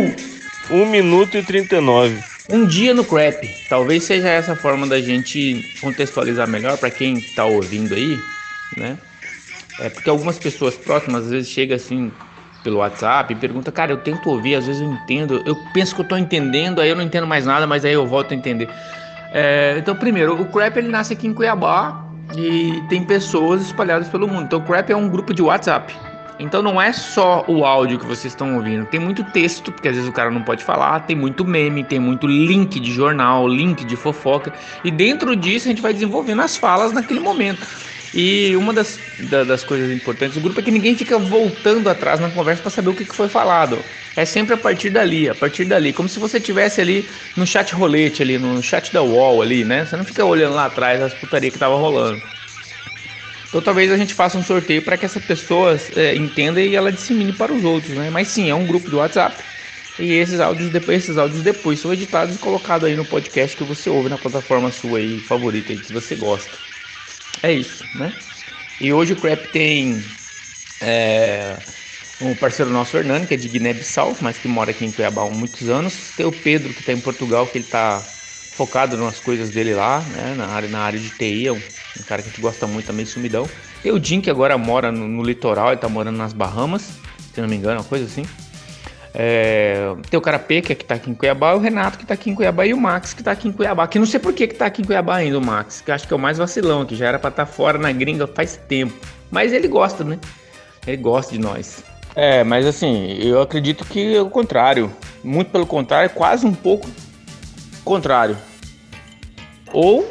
1 0.71 0.87
minuto 0.87 1.37
e 1.37 1.43
39. 1.43 2.34
Um 2.51 2.67
dia 2.67 2.93
no 2.93 3.05
crap. 3.05 3.49
Talvez 3.69 4.05
seja 4.05 4.29
essa 4.29 4.55
forma 4.55 4.87
da 4.87 5.01
gente 5.01 5.65
contextualizar 5.81 6.47
melhor 6.47 6.77
pra 6.77 6.91
quem 6.91 7.21
tá 7.35 7.45
ouvindo 7.47 7.95
aí, 7.95 8.19
né? 8.77 8.99
É 9.81 9.89
porque 9.89 10.11
algumas 10.11 10.39
pessoas 10.39 10.77
próximas 10.77 11.25
às 11.25 11.31
vezes 11.31 11.49
chegam 11.49 11.75
assim 11.75 12.13
pelo 12.63 12.79
WhatsApp 12.79 13.33
e 13.33 13.37
pergunta, 13.37 13.73
cara, 13.73 13.93
eu 13.93 13.99
tento 13.99 14.31
ouvir, 14.31 14.55
às 14.55 14.67
vezes 14.67 14.83
eu 14.83 14.91
entendo, 14.91 15.43
eu 15.45 15.57
penso 15.73 15.95
que 15.95 16.01
eu 16.01 16.05
tô 16.05 16.17
entendendo, 16.17 16.81
aí 16.81 16.89
eu 16.89 16.97
não 16.97 17.03
entendo 17.03 17.27
mais 17.27 17.45
nada, 17.45 17.67
mas 17.67 17.85
aí 17.85 17.93
eu 17.93 18.07
volto 18.07 18.33
a 18.33 18.35
entender. 18.35 18.69
É, 19.33 19.77
então, 19.79 19.97
primeiro, 19.97 20.41
o 20.41 20.47
Crap 20.47 20.77
ele 20.77 20.89
nasce 20.89 21.13
aqui 21.13 21.27
em 21.27 21.35
Cuiabá 21.35 22.07
e 22.37 22.83
tem 22.89 23.05
pessoas 23.05 23.63
espalhadas 23.63 24.09
pelo 24.09 24.29
mundo. 24.29 24.45
Então, 24.45 24.61
o 24.61 24.63
Crap 24.63 24.91
é 24.91 24.97
um 24.97 25.09
grupo 25.09 25.35
de 25.35 25.43
WhatsApp. 25.43 25.95
Então 26.37 26.61
não 26.63 26.83
é 26.83 26.93
só 26.93 27.45
o 27.47 27.65
áudio 27.65 27.99
que 27.99 28.05
vocês 28.05 28.33
estão 28.33 28.57
ouvindo, 28.57 28.85
tem 28.87 28.99
muito 28.99 29.23
texto, 29.23 29.71
porque 29.73 29.87
às 29.89 29.95
vezes 29.95 30.09
o 30.09 30.13
cara 30.13 30.31
não 30.33 30.43
pode 30.43 30.65
falar, 30.65 31.01
tem 31.01 31.15
muito 31.15 31.45
meme, 31.45 31.85
tem 31.85 32.01
muito 32.01 32.27
link 32.27 32.81
de 32.81 32.91
jornal, 32.93 33.47
link 33.47 33.85
de 33.85 33.95
fofoca, 33.97 34.53
e 34.83 34.91
dentro 34.91 35.37
disso 35.37 35.69
a 35.69 35.71
gente 35.71 35.81
vai 35.81 35.93
desenvolvendo 35.93 36.43
as 36.43 36.57
falas 36.57 36.93
naquele 36.93 37.21
momento. 37.21 37.69
E 38.13 38.57
uma 38.57 38.73
das, 38.73 39.01
da- 39.19 39.45
das 39.45 39.65
coisas 39.65 39.91
importantes 39.91 40.35
do 40.37 40.41
grupo 40.41 40.61
é 40.61 40.63
que 40.63 40.71
ninguém 40.71 40.97
fica 40.97 41.19
voltando 41.19 41.89
atrás 41.89 42.21
na 42.21 42.31
conversa 42.31 42.63
para 42.63 42.71
saber 42.71 42.91
o 42.91 42.95
que, 42.95 43.05
que 43.05 43.15
foi 43.15 43.29
falado. 43.29 43.85
É 44.15 44.25
sempre 44.25 44.55
a 44.55 44.59
partir 44.59 44.91
dali, 44.91 45.29
a 45.29 45.35
partir 45.35 45.65
dali, 45.65 45.93
como 45.93 46.09
se 46.09 46.19
você 46.19 46.41
tivesse 46.41 46.81
ali 46.81 47.09
no 47.35 47.47
chat 47.47 47.75
rolete 47.75 48.23
ali, 48.23 48.39
no 48.39 48.63
chat 48.63 48.93
da 48.93 49.03
wall 49.03 49.43
ali, 49.43 49.65
né? 49.65 49.85
Você 49.85 49.97
não 49.97 50.05
fica 50.05 50.25
olhando 50.25 50.55
lá 50.55 50.67
atrás 50.67 51.01
as 51.03 51.15
putaria 51.15 51.51
que 51.51 51.59
tava 51.59 51.77
rolando. 51.77 52.23
Então 53.55 53.63
talvez 53.63 53.93
a 53.93 53.97
gente 53.97 54.15
faça 54.15 54.37
um 54.37 54.43
sorteio 54.43 54.83
para 54.83 54.99
que 54.99 55.05
essa 55.05 55.21
pessoa 55.21 55.77
é, 55.95 56.17
entenda 56.17 56.61
e 56.61 56.75
ela 56.75 56.91
dissemine 56.91 57.33
para 57.33 57.55
os 57.55 57.63
outros, 57.63 57.95
né? 57.95 58.11
Mas 58.11 58.27
sim, 58.27 58.51
é 58.51 58.55
um 58.55 58.67
grupo 58.67 58.91
do 58.91 58.97
WhatsApp. 58.97 59.45
E 59.97 60.15
esses 60.15 60.41
áudios 60.41 60.71
depois, 60.71 61.05
esses 61.05 61.17
áudios 61.17 61.41
depois 61.41 61.79
são 61.79 61.93
editados 61.93 62.35
e 62.35 62.39
colocados 62.41 62.89
aí 62.89 62.97
no 62.97 63.05
podcast 63.05 63.57
que 63.57 63.63
você 63.63 63.89
ouve 63.89 64.09
na 64.09 64.19
plataforma 64.19 64.73
sua 64.73 64.99
aí 64.99 65.21
favorita 65.21 65.73
aí, 65.73 65.79
que 65.79 65.93
você 65.93 66.17
gosta. 66.17 66.59
É 67.45 67.53
isso, 67.53 67.89
né? 67.95 68.13
E 68.81 68.93
hoje 68.93 69.13
o 69.13 69.21
Crap 69.21 69.47
tem 69.47 70.03
é, 70.83 71.57
um 72.21 72.35
parceiro 72.35 72.73
nosso, 72.73 72.97
Hernani, 72.97 73.25
que 73.25 73.35
é 73.35 73.37
de 73.37 73.49
Guiné-Bissau, 73.49 74.19
mas 74.21 74.37
que 74.37 74.49
mora 74.49 74.73
aqui 74.73 74.85
em 74.85 74.91
Cuiabá 74.91 75.23
há 75.23 75.31
muitos 75.31 75.69
anos. 75.69 76.11
Tem 76.11 76.27
o 76.27 76.33
Pedro, 76.33 76.75
que 76.75 76.81
está 76.81 76.93
em 76.93 77.01
Portugal, 77.01 77.47
que 77.49 77.59
ele 77.59 77.67
está 77.67 78.19
focado 78.57 78.97
nas 78.97 79.19
coisas 79.19 79.51
dele 79.51 79.75
lá, 79.75 80.01
né? 80.01 80.35
Na 80.37 80.47
área, 80.47 80.69
na 80.69 80.79
área 80.81 80.99
de 80.99 81.11
TI, 81.11 81.49
é 81.49 81.53
um, 81.53 81.57
um 81.57 82.03
cara 82.07 82.23
que 82.23 82.29
a 82.29 82.31
gente 82.31 82.41
gosta 82.41 82.67
muito 82.67 82.87
também, 82.87 83.05
sumidão. 83.05 83.49
Tem 83.83 83.93
o 83.93 84.03
Jim, 84.03 84.21
que 84.21 84.31
agora 84.31 84.57
mora 84.57 84.91
no, 84.91 85.07
no 85.07 85.23
litoral, 85.23 85.69
ele 85.69 85.77
tá 85.77 85.89
morando 85.89 86.17
nas 86.17 86.33
Bahamas, 86.33 86.91
se 87.35 87.41
não 87.41 87.49
me 87.49 87.57
engano, 87.57 87.81
uma 87.81 87.85
coisa 87.85 88.05
assim. 88.05 88.25
É, 89.17 89.95
tem 90.11 90.19
o 90.19 90.21
Carapê, 90.21 90.61
que 90.61 90.73
é 90.73 90.75
que 90.75 90.85
tá 90.85 90.95
aqui 90.95 91.11
em 91.11 91.15
Cuiabá, 91.15 91.55
o 91.55 91.59
Renato, 91.59 91.99
que 91.99 92.07
tá 92.07 92.15
aqui 92.15 92.31
em 92.31 92.35
Cuiabá, 92.35 92.67
e 92.67 92.75
o 92.75 92.81
Max, 92.81 93.13
que 93.13 93.23
tá 93.23 93.33
aqui 93.33 93.49
em 93.49 93.53
Cuiabá. 93.53 93.87
Que 93.87 93.99
não 93.99 94.07
sei 94.07 94.19
por 94.19 94.33
que, 94.33 94.47
que 94.49 94.55
tá 94.55 94.67
aqui 94.67 94.83
em 94.83 94.85
Cuiabá 94.85 95.17
ainda, 95.17 95.39
o 95.39 95.45
Max, 95.45 95.81
que 95.81 95.93
acho 95.93 96.07
que 96.07 96.13
é 96.13 96.17
o 96.17 96.19
mais 96.19 96.39
vacilão, 96.39 96.85
que 96.85 96.97
já 96.97 97.07
era 97.07 97.19
pra 97.19 97.31
estar 97.31 97.47
fora 97.47 97.79
na 97.79 97.93
gringa 97.93 98.27
faz 98.27 98.57
tempo. 98.69 98.95
Mas 99.31 99.53
ele 99.53 99.69
gosta, 99.69 100.03
né? 100.03 100.19
Ele 100.87 100.97
gosta 100.97 101.33
de 101.33 101.39
nós. 101.39 101.85
É, 102.17 102.45
mas 102.45 102.67
assim, 102.67 103.19
eu 103.21 103.41
acredito 103.41 103.85
que 103.85 104.17
é 104.17 104.21
o 104.21 104.31
contrário. 104.31 104.93
Muito 105.23 105.51
pelo 105.51 105.67
contrário, 105.67 106.11
quase 106.11 106.47
um 106.47 106.55
pouco 106.55 106.89
contrário. 107.85 108.37
Ou, 109.73 110.09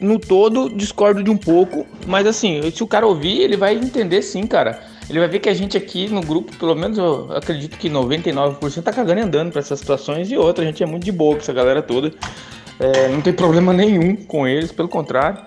no 0.00 0.18
todo, 0.18 0.68
discordo 0.68 1.22
de 1.22 1.30
um 1.30 1.36
pouco, 1.36 1.86
mas 2.06 2.26
assim, 2.26 2.70
se 2.70 2.82
o 2.82 2.86
cara 2.86 3.06
ouvir, 3.06 3.40
ele 3.40 3.56
vai 3.56 3.74
entender 3.74 4.22
sim, 4.22 4.46
cara. 4.46 4.80
Ele 5.08 5.18
vai 5.18 5.28
ver 5.28 5.38
que 5.38 5.48
a 5.48 5.54
gente 5.54 5.76
aqui 5.76 6.08
no 6.08 6.20
grupo, 6.20 6.56
pelo 6.56 6.74
menos 6.74 6.96
eu 6.96 7.30
acredito 7.36 7.76
que 7.76 7.90
99% 7.90 8.82
tá 8.82 8.92
cagando 8.92 9.20
e 9.20 9.22
andando 9.22 9.50
pra 9.50 9.60
essas 9.60 9.78
situações 9.78 10.30
e 10.30 10.36
outra, 10.36 10.64
a 10.64 10.66
gente 10.66 10.82
é 10.82 10.86
muito 10.86 11.04
de 11.04 11.12
boa 11.12 11.34
com 11.34 11.42
essa 11.42 11.52
galera 11.52 11.82
toda. 11.82 12.12
É, 12.80 13.08
não 13.08 13.20
tem 13.20 13.32
problema 13.32 13.72
nenhum 13.72 14.16
com 14.16 14.46
eles, 14.46 14.72
pelo 14.72 14.88
contrário. 14.88 15.38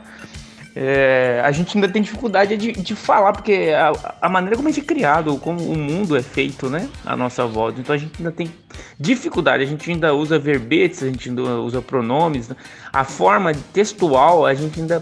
É, 0.80 1.42
a 1.44 1.52
gente 1.52 1.76
ainda 1.76 1.90
tem 1.90 2.04
dificuldade 2.04 2.56
de, 2.56 2.72
de 2.72 2.96
falar, 2.96 3.34
porque 3.34 3.72
a, 3.76 4.14
a 4.22 4.30
maneira 4.30 4.56
como 4.56 4.68
a 4.68 4.72
gente 4.72 4.84
é 4.84 4.88
criado, 4.88 5.36
como 5.38 5.60
o 5.60 5.76
mundo 5.76 6.16
é 6.16 6.22
feito, 6.22 6.70
né? 6.70 6.88
A 7.04 7.18
nossa 7.18 7.48
volta. 7.48 7.80
Então 7.82 7.96
a 7.96 7.98
gente 7.98 8.14
ainda 8.20 8.32
tem 8.32 8.54
dificuldade, 9.00 9.64
a 9.64 9.66
gente 9.66 9.90
ainda 9.90 10.14
usa 10.14 10.38
verbetes, 10.38 11.02
a 11.02 11.08
gente 11.08 11.30
ainda 11.30 11.42
usa 11.42 11.82
pronomes. 11.82 12.48
né? 12.48 12.56
A 12.94 13.04
forma 13.04 13.54
textual, 13.74 14.46
a 14.46 14.54
gente 14.54 14.80
ainda. 14.80 15.02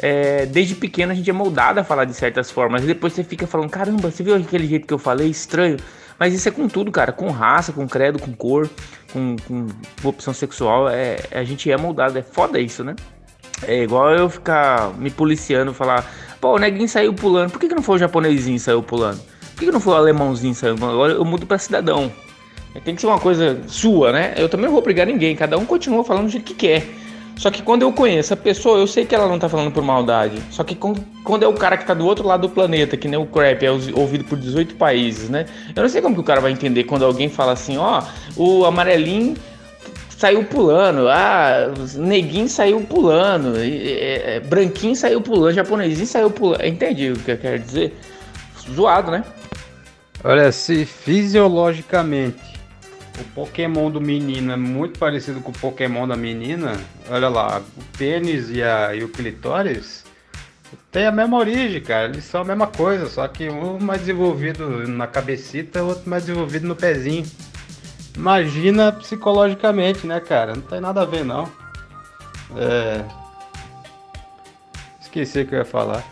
é, 0.00 0.44
desde 0.46 0.74
pequeno 0.74 1.12
a 1.12 1.14
gente 1.14 1.30
é 1.30 1.32
moldado 1.32 1.78
a 1.78 1.84
falar 1.84 2.04
de 2.04 2.14
certas 2.14 2.50
formas. 2.50 2.82
E 2.82 2.86
depois 2.86 3.12
você 3.12 3.22
fica 3.22 3.46
falando, 3.46 3.70
caramba, 3.70 4.10
você 4.10 4.24
viu 4.24 4.34
aquele 4.34 4.66
jeito 4.66 4.88
que 4.88 4.94
eu 4.94 4.98
falei? 4.98 5.28
Estranho. 5.28 5.76
Mas 6.18 6.34
isso 6.34 6.48
é 6.48 6.50
com 6.50 6.66
tudo, 6.66 6.90
cara. 6.90 7.12
Com 7.12 7.30
raça, 7.30 7.72
com 7.72 7.86
credo, 7.86 8.18
com 8.18 8.32
cor, 8.32 8.68
com, 9.12 9.36
com 9.46 9.68
opção 10.08 10.34
sexual. 10.34 10.88
É, 10.88 11.18
a 11.30 11.44
gente 11.44 11.70
é 11.70 11.76
moldado. 11.76 12.18
É 12.18 12.22
foda 12.22 12.58
isso, 12.58 12.82
né? 12.82 12.96
É 13.66 13.82
igual 13.82 14.10
eu 14.12 14.28
ficar 14.28 14.92
me 14.98 15.10
policiando, 15.10 15.72
falar, 15.72 16.10
pô, 16.40 16.54
o 16.56 16.58
neguinho 16.58 16.88
saiu 16.88 17.12
pulando, 17.14 17.50
por 17.50 17.60
que, 17.60 17.68
que 17.68 17.74
não 17.74 17.82
foi 17.82 17.96
o 17.96 17.98
japonesinho 17.98 18.58
saiu 18.58 18.82
pulando? 18.82 19.20
Por 19.54 19.60
que, 19.60 19.66
que 19.66 19.72
não 19.72 19.80
foi 19.80 19.92
o 19.94 19.96
alemãozinho 19.96 20.54
saiu 20.54 20.74
pulando? 20.74 20.94
Agora 20.94 21.12
eu 21.12 21.24
mudo 21.24 21.46
pra 21.46 21.58
cidadão. 21.58 22.10
Tem 22.84 22.94
que 22.94 23.00
ser 23.02 23.06
uma 23.06 23.18
coisa 23.20 23.60
sua, 23.68 24.12
né? 24.12 24.32
Eu 24.36 24.48
também 24.48 24.64
não 24.64 24.72
vou 24.72 24.80
obrigar 24.80 25.06
ninguém, 25.06 25.36
cada 25.36 25.58
um 25.58 25.64
continua 25.66 26.02
falando 26.02 26.24
do 26.24 26.30
jeito 26.30 26.44
que 26.44 26.54
quer. 26.54 26.86
Só 27.36 27.50
que 27.50 27.62
quando 27.62 27.82
eu 27.82 27.92
conheço 27.92 28.32
a 28.34 28.36
pessoa, 28.36 28.78
eu 28.78 28.86
sei 28.86 29.04
que 29.06 29.14
ela 29.14 29.26
não 29.28 29.38
tá 29.38 29.48
falando 29.48 29.70
por 29.72 29.82
maldade. 29.82 30.36
Só 30.50 30.62
que 30.64 30.74
quando 30.74 31.42
é 31.42 31.46
o 31.46 31.52
cara 31.54 31.76
que 31.76 31.86
tá 31.86 31.92
do 31.94 32.04
outro 32.06 32.26
lado 32.26 32.42
do 32.42 32.48
planeta, 32.48 32.96
que 32.96 33.08
nem 33.08 33.18
o 33.18 33.26
Crap, 33.26 33.62
é 33.64 33.70
ouvi- 33.70 33.92
ouvido 33.94 34.24
por 34.24 34.38
18 34.38 34.74
países, 34.76 35.28
né? 35.28 35.46
Eu 35.74 35.82
não 35.82 35.88
sei 35.88 36.00
como 36.02 36.14
que 36.14 36.20
o 36.20 36.24
cara 36.24 36.40
vai 36.40 36.52
entender 36.52 36.84
quando 36.84 37.04
alguém 37.04 37.28
fala 37.28 37.52
assim, 37.52 37.76
ó, 37.78 38.02
o 38.36 38.64
amarelinho 38.64 39.34
saiu 40.22 40.44
pulando, 40.44 41.08
ah, 41.08 41.74
neguinho 41.96 42.48
saiu 42.48 42.80
pulando, 42.82 43.54
é, 43.58 44.38
branquinho 44.38 44.94
saiu 44.94 45.20
pulando, 45.20 45.52
japonesinho 45.52 46.06
saiu 46.06 46.30
pulando. 46.30 46.64
Entendi 46.64 47.10
o 47.10 47.16
que 47.16 47.32
eu 47.32 47.38
quero 47.38 47.58
dizer? 47.58 47.98
Zoado, 48.72 49.10
né? 49.10 49.24
Olha, 50.22 50.52
se 50.52 50.84
fisiologicamente 50.84 52.38
o 53.20 53.24
Pokémon 53.34 53.90
do 53.90 54.00
menino 54.00 54.52
é 54.52 54.56
muito 54.56 54.96
parecido 54.96 55.40
com 55.40 55.50
o 55.50 55.58
Pokémon 55.58 56.06
da 56.06 56.14
menina, 56.14 56.78
olha 57.10 57.28
lá, 57.28 57.60
o 57.76 57.98
pênis 57.98 58.48
e, 58.48 58.62
a, 58.62 58.94
e 58.94 59.02
o 59.02 59.08
clitóris 59.08 60.04
tem 60.92 61.04
a 61.04 61.10
mesma 61.10 61.36
origem, 61.36 61.80
cara. 61.80 62.04
Eles 62.04 62.22
são 62.22 62.42
a 62.42 62.44
mesma 62.44 62.68
coisa, 62.68 63.08
só 63.08 63.26
que 63.26 63.50
um 63.50 63.80
mais 63.80 64.02
desenvolvido 64.02 64.86
na 64.86 65.08
cabecita, 65.08 65.82
outro 65.82 66.08
mais 66.08 66.26
desenvolvido 66.26 66.68
no 66.68 66.76
pezinho. 66.76 67.26
Imagina 68.16 68.92
psicologicamente, 68.92 70.06
né, 70.06 70.20
cara? 70.20 70.54
Não 70.54 70.62
tem 70.62 70.80
nada 70.80 71.02
a 71.02 71.04
ver, 71.04 71.24
não. 71.24 71.50
É. 72.56 73.04
Esqueci 75.00 75.40
o 75.40 75.46
que 75.46 75.54
eu 75.54 75.60
ia 75.60 75.64
falar. 75.64 76.04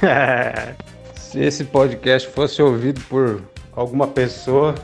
Se 1.14 1.40
esse 1.40 1.64
podcast 1.64 2.28
fosse 2.28 2.62
ouvido 2.62 3.00
por 3.08 3.42
alguma 3.72 4.06
pessoa, 4.06 4.74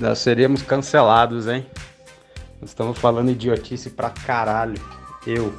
nós 0.00 0.18
seríamos 0.18 0.62
cancelados, 0.62 1.48
hein? 1.48 1.66
Nós 2.60 2.70
estamos 2.70 2.98
falando 2.98 3.30
idiotice 3.30 3.90
pra 3.90 4.10
caralho. 4.10 4.80
Eu. 5.26 5.54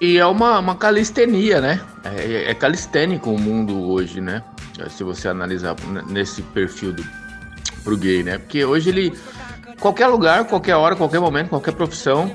E 0.00 0.18
é 0.18 0.26
uma, 0.26 0.58
uma 0.58 0.76
calistenia, 0.76 1.60
né? 1.60 1.80
É, 2.04 2.50
é 2.50 2.54
calistênico 2.54 3.30
o 3.30 3.38
mundo 3.38 3.90
hoje, 3.90 4.20
né? 4.20 4.42
Se 4.90 5.02
você 5.02 5.28
analisar 5.28 5.74
nesse 6.08 6.42
perfil 6.42 6.92
do, 6.92 7.02
pro 7.86 7.96
gay, 7.96 8.24
né? 8.24 8.38
Porque 8.38 8.64
hoje 8.64 8.90
ele. 8.90 9.12
Qualquer 9.80 10.08
lugar, 10.08 10.46
qualquer 10.46 10.74
hora, 10.74 10.96
qualquer 10.96 11.20
momento, 11.20 11.50
qualquer 11.50 11.72
profissão, 11.72 12.32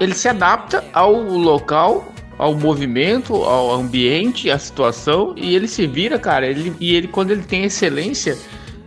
ele 0.00 0.14
se 0.14 0.28
adapta 0.28 0.84
ao 0.92 1.12
local 1.12 2.12
ao 2.38 2.54
movimento, 2.54 3.34
ao 3.34 3.72
ambiente, 3.72 4.50
à 4.50 4.58
situação 4.58 5.34
e 5.36 5.54
ele 5.54 5.68
se 5.68 5.86
vira, 5.86 6.18
cara. 6.18 6.46
Ele, 6.46 6.74
e 6.80 6.94
ele, 6.94 7.08
quando 7.08 7.30
ele 7.30 7.42
tem 7.42 7.64
excelência, 7.64 8.36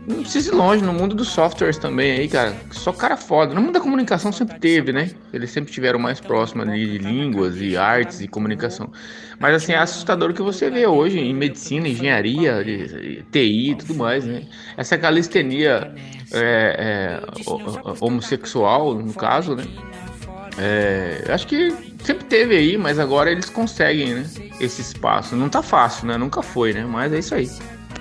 não 0.07 0.21
precisa 0.21 0.51
ir 0.51 0.55
longe 0.55 0.81
no 0.81 0.93
mundo 0.93 1.13
dos 1.13 1.27
softwares 1.27 1.77
também 1.77 2.13
aí, 2.13 2.27
cara. 2.29 2.55
Só 2.71 2.93
cara 2.93 3.17
foda. 3.17 3.53
No 3.53 3.61
mundo 3.61 3.73
da 3.73 3.81
comunicação 3.81 4.31
sempre 4.31 4.57
teve, 4.57 4.93
né? 4.93 5.11
Eles 5.33 5.51
sempre 5.51 5.69
tiveram 5.71 5.99
mais 5.99 6.21
próximo 6.21 6.61
ali 6.61 6.85
de 6.85 6.97
línguas 6.97 7.59
e 7.59 7.75
artes 7.75 8.21
e 8.21 8.27
comunicação. 8.27 8.89
Mas 9.37 9.55
assim, 9.55 9.73
é 9.73 9.77
assustador 9.77 10.31
o 10.31 10.33
que 10.33 10.41
você 10.41 10.69
vê 10.69 10.87
hoje 10.87 11.19
em 11.19 11.33
medicina, 11.33 11.89
engenharia, 11.89 12.63
TI 13.31 13.71
e 13.71 13.75
tudo 13.75 13.95
mais, 13.95 14.23
né? 14.23 14.43
Essa 14.77 14.97
calistenia 14.97 15.93
é, 16.31 17.19
é, 17.19 17.21
homossexual, 17.99 18.95
no 18.95 19.13
caso, 19.13 19.55
né? 19.57 19.65
É, 20.57 21.25
acho 21.29 21.45
que 21.47 21.69
sempre 22.01 22.23
teve 22.23 22.55
aí, 22.55 22.77
mas 22.77 22.97
agora 22.97 23.29
eles 23.29 23.49
conseguem, 23.49 24.15
né? 24.15 24.25
Esse 24.57 24.81
espaço. 24.81 25.35
Não 25.35 25.49
tá 25.49 25.61
fácil, 25.61 26.07
né? 26.07 26.17
Nunca 26.17 26.41
foi, 26.41 26.71
né? 26.71 26.85
Mas 26.85 27.11
é 27.11 27.19
isso 27.19 27.35
aí. 27.35 27.49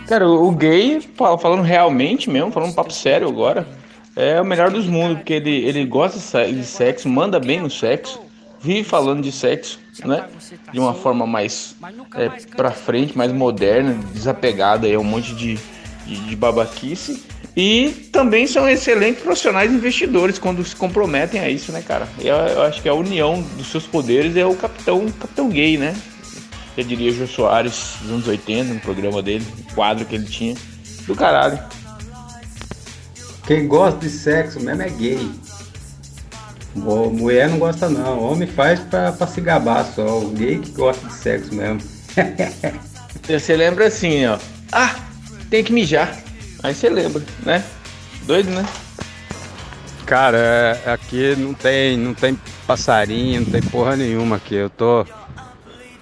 Cara, 0.06 0.28
o 0.28 0.52
gay, 0.52 1.00
falando 1.16 1.62
realmente 1.62 2.30
mesmo, 2.30 2.52
falando 2.52 2.70
um 2.70 2.74
papo 2.74 2.92
sério 2.92 3.28
agora, 3.28 3.66
é 4.14 4.40
o 4.40 4.44
melhor 4.44 4.70
dos 4.70 4.86
mundos, 4.86 5.18
porque 5.18 5.34
ele, 5.34 5.64
ele 5.66 5.84
gosta 5.84 6.46
de 6.46 6.64
sexo, 6.64 7.08
manda 7.08 7.40
bem 7.40 7.60
no 7.60 7.68
sexo, 7.68 8.20
vive 8.60 8.84
falando 8.84 9.20
de 9.20 9.32
sexo, 9.32 9.80
né? 10.04 10.26
De 10.72 10.78
uma 10.78 10.94
forma 10.94 11.26
mais 11.26 11.74
é, 12.14 12.28
pra 12.56 12.70
frente, 12.70 13.18
mais 13.18 13.32
moderna, 13.32 13.94
desapegada 14.12 14.86
aí 14.86 14.94
a 14.94 14.98
um 14.98 15.04
monte 15.04 15.34
de, 15.34 15.58
de, 16.06 16.16
de 16.16 16.36
babaquice. 16.36 17.24
E 17.56 18.08
também 18.12 18.46
são 18.46 18.68
excelentes 18.68 19.22
profissionais 19.22 19.72
investidores 19.72 20.38
quando 20.38 20.62
se 20.62 20.76
comprometem 20.76 21.40
a 21.40 21.48
isso, 21.48 21.72
né, 21.72 21.82
cara? 21.82 22.06
Eu, 22.20 22.34
eu 22.34 22.62
acho 22.62 22.80
que 22.80 22.88
a 22.88 22.94
união 22.94 23.42
dos 23.56 23.68
seus 23.68 23.86
poderes 23.86 24.36
é 24.36 24.44
o 24.46 24.54
capitão, 24.54 25.10
capitão 25.10 25.48
gay, 25.48 25.76
né? 25.76 25.96
Eu 26.76 26.84
diria 26.84 27.10
Jô 27.10 27.26
Soares 27.26 27.96
dos 28.02 28.10
anos 28.10 28.28
80, 28.28 28.74
no 28.74 28.80
programa 28.80 29.22
dele, 29.22 29.46
o 29.58 29.74
quadro 29.74 30.04
que 30.04 30.14
ele 30.14 30.26
tinha. 30.26 30.54
Do 31.06 31.14
caralho. 31.14 31.58
Quem 33.46 33.66
gosta 33.66 34.00
de 34.00 34.10
sexo 34.10 34.60
mesmo 34.60 34.82
é 34.82 34.90
gay. 34.90 35.30
mulher 36.74 37.48
não 37.48 37.58
gosta 37.58 37.88
não. 37.88 38.20
Homem 38.20 38.48
faz 38.48 38.80
pra, 38.80 39.12
pra 39.12 39.26
se 39.26 39.40
gabar 39.40 39.84
só. 39.84 40.18
O 40.18 40.30
gay 40.30 40.58
que 40.58 40.72
gosta 40.72 41.06
de 41.06 41.14
sexo 41.14 41.54
mesmo. 41.54 41.80
você 43.26 43.56
lembra 43.56 43.86
assim, 43.86 44.26
ó. 44.26 44.38
Ah, 44.72 44.96
tem 45.48 45.62
que 45.62 45.72
mijar. 45.72 46.14
Aí 46.62 46.74
você 46.74 46.90
lembra, 46.90 47.22
né? 47.44 47.64
Doido, 48.24 48.50
né? 48.50 48.66
Cara, 50.04 50.38
é, 50.38 50.90
aqui 50.90 51.34
não 51.36 51.54
tem, 51.54 51.96
não 51.96 52.14
tem 52.14 52.38
passarinho, 52.66 53.42
não 53.42 53.50
tem 53.50 53.62
porra 53.62 53.96
nenhuma 53.96 54.36
aqui. 54.36 54.56
Eu 54.56 54.70
tô 54.70 55.06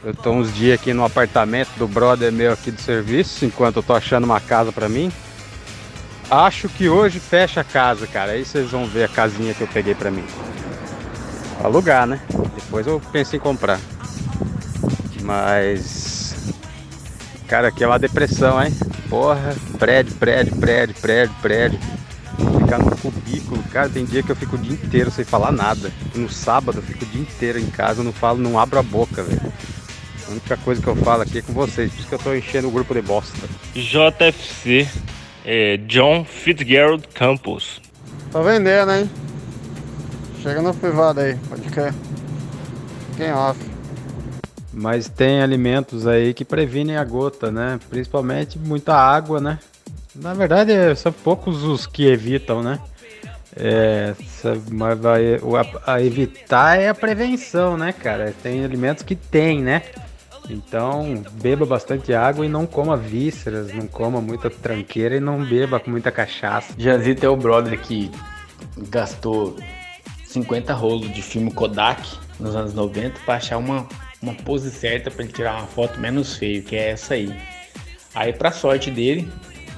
eu 0.05 0.15
tô 0.15 0.33
uns 0.33 0.55
dias 0.55 0.79
aqui 0.79 0.93
no 0.93 1.03
apartamento 1.03 1.71
do 1.79 1.89
brother 1.89 2.31
meu 2.31 2.53
aqui 2.53 2.71
do 2.71 2.81
serviço, 2.81 3.47
enquanto 3.47 3.77
eu 3.77 3.83
tô 3.83 3.95
achando 3.95 4.25
uma 4.25 4.39
casa 4.39 4.71
para 4.71 4.87
mim. 4.87 5.11
Acho 6.31 6.69
que 6.69 6.89
hoje 6.89 7.19
fecha 7.19 7.63
a 7.63 7.65
casa, 7.65 8.07
cara. 8.07 8.33
Aí 8.33 8.45
vocês 8.45 8.71
vão 8.71 8.87
ver 8.87 9.05
a 9.05 9.09
casinha 9.09 9.55
que 9.55 9.63
eu 9.63 9.69
peguei 9.69 9.95
para 9.95 10.11
mim. 10.11 10.25
Alugar, 11.63 12.07
né? 12.07 12.21
Depois 12.55 12.87
eu 12.87 13.01
penso 13.13 13.35
em 13.35 13.39
comprar. 13.39 13.81
Mas. 15.23 16.53
Cara, 17.49 17.69
aqui 17.69 17.83
é 17.83 17.87
uma 17.87 17.99
depressão, 17.99 18.63
hein? 18.63 18.75
Porra, 19.09 19.55
prédio, 19.79 20.15
prédio, 20.17 20.57
prédio, 20.57 20.95
prédio, 21.01 21.35
prédio. 21.41 21.79
Ficar 22.59 22.79
no 22.79 22.97
cubículo, 22.97 23.63
cara, 23.65 23.89
tem 23.89 24.05
dia 24.05 24.23
que 24.23 24.31
eu 24.31 24.37
fico 24.37 24.57
o 24.57 24.59
dia 24.59 24.73
inteiro 24.73 25.11
sem 25.11 25.25
falar 25.25 25.53
nada. 25.53 25.91
No 26.15 26.29
sábado 26.29 26.79
eu 26.79 26.83
fico 26.83 27.05
o 27.05 27.09
dia 27.09 27.23
inteiro 27.23 27.59
em 27.59 27.67
casa, 27.67 28.03
não 28.03 28.13
falo, 28.13 28.39
não 28.39 28.59
abro 28.59 28.79
a 28.79 28.83
boca, 28.83 29.23
velho. 29.23 29.53
A 30.35 30.37
única 30.37 30.57
coisa 30.57 30.83
que 30.83 30.89
eu 30.89 30.97
falo 30.97 31.23
aqui 31.23 31.39
é 31.39 31.43
com 31.43 31.53
vocês, 31.53 31.93
por 31.93 31.99
isso 32.01 32.09
que 32.09 32.15
eu 32.17 32.19
tô 32.19 32.35
enchendo 32.35 32.67
o 32.67 32.71
grupo 32.73 32.93
de 32.93 33.01
bosta. 33.01 33.39
JFC, 33.73 34.89
é, 35.45 35.77
John 35.77 36.25
Fitzgerald 36.25 37.07
Campos. 37.15 37.81
Tô 38.33 38.43
vendendo, 38.43 38.91
hein? 38.91 39.09
Chega 40.43 40.61
no 40.61 40.75
privado 40.75 41.21
aí, 41.21 41.37
pode 41.49 41.63
crer. 41.71 41.95
Quem 43.17 43.33
off. 43.33 43.61
Mas 44.73 45.09
tem 45.09 45.41
alimentos 45.41 46.05
aí 46.05 46.35
que 46.35 46.45
previnem 46.45 46.97
a 46.97 47.05
gota, 47.05 47.53
né? 47.53 47.79
Principalmente 47.89 48.59
muita 48.59 48.93
água, 48.93 49.41
né? 49.41 49.61
Na 50.17 50.35
verdade, 50.35 50.73
são 50.97 51.13
poucos 51.13 51.63
os 51.63 51.87
que 51.87 52.09
evitam, 52.09 52.61
né? 52.61 52.81
É, 53.55 54.15
mas 54.69 54.99
vai, 54.99 55.37
a, 55.37 55.93
a 55.93 56.03
evitar 56.03 56.81
é 56.81 56.89
a 56.89 56.95
prevenção, 56.95 57.77
né, 57.77 57.93
cara? 57.93 58.35
Tem 58.43 58.65
alimentos 58.65 59.05
que 59.05 59.15
tem, 59.15 59.63
né? 59.63 59.83
Então, 60.49 61.23
beba 61.33 61.65
bastante 61.65 62.13
água 62.13 62.45
e 62.45 62.49
não 62.49 62.67
coma 62.67 62.97
vísceras, 62.97 63.73
não 63.73 63.87
coma 63.87 64.21
muita 64.21 64.51
tranqueira 64.51 65.17
e 65.17 65.21
não 65.21 65.43
beba 65.45 65.81
com 65.81 65.91
muita 65.91 66.11
cachaça. 66.11 66.75
Já 66.77 66.97
vi 66.97 67.15
teu 67.15 67.35
brother 67.37 67.81
que 67.81 68.11
gastou 68.91 69.57
50 70.27 70.75
rolos 70.75 71.13
de 71.13 71.23
filme 71.23 71.51
Kodak 71.51 72.03
nos 72.39 72.55
anos 72.55 72.75
90 72.75 73.21
para 73.25 73.37
achar 73.37 73.57
uma, 73.57 73.87
uma 74.21 74.35
pose 74.35 74.71
certa 74.71 75.11
para 75.11 75.25
ele 75.25 75.33
tirar 75.33 75.59
uma 75.59 75.67
foto 75.67 75.99
menos 75.99 76.37
feio, 76.37 76.63
que 76.63 76.77
é 76.77 76.91
essa 76.91 77.15
aí. 77.15 77.35
Aí, 78.15 78.33
pra 78.33 78.53
sorte 78.53 78.91
dele 78.91 79.31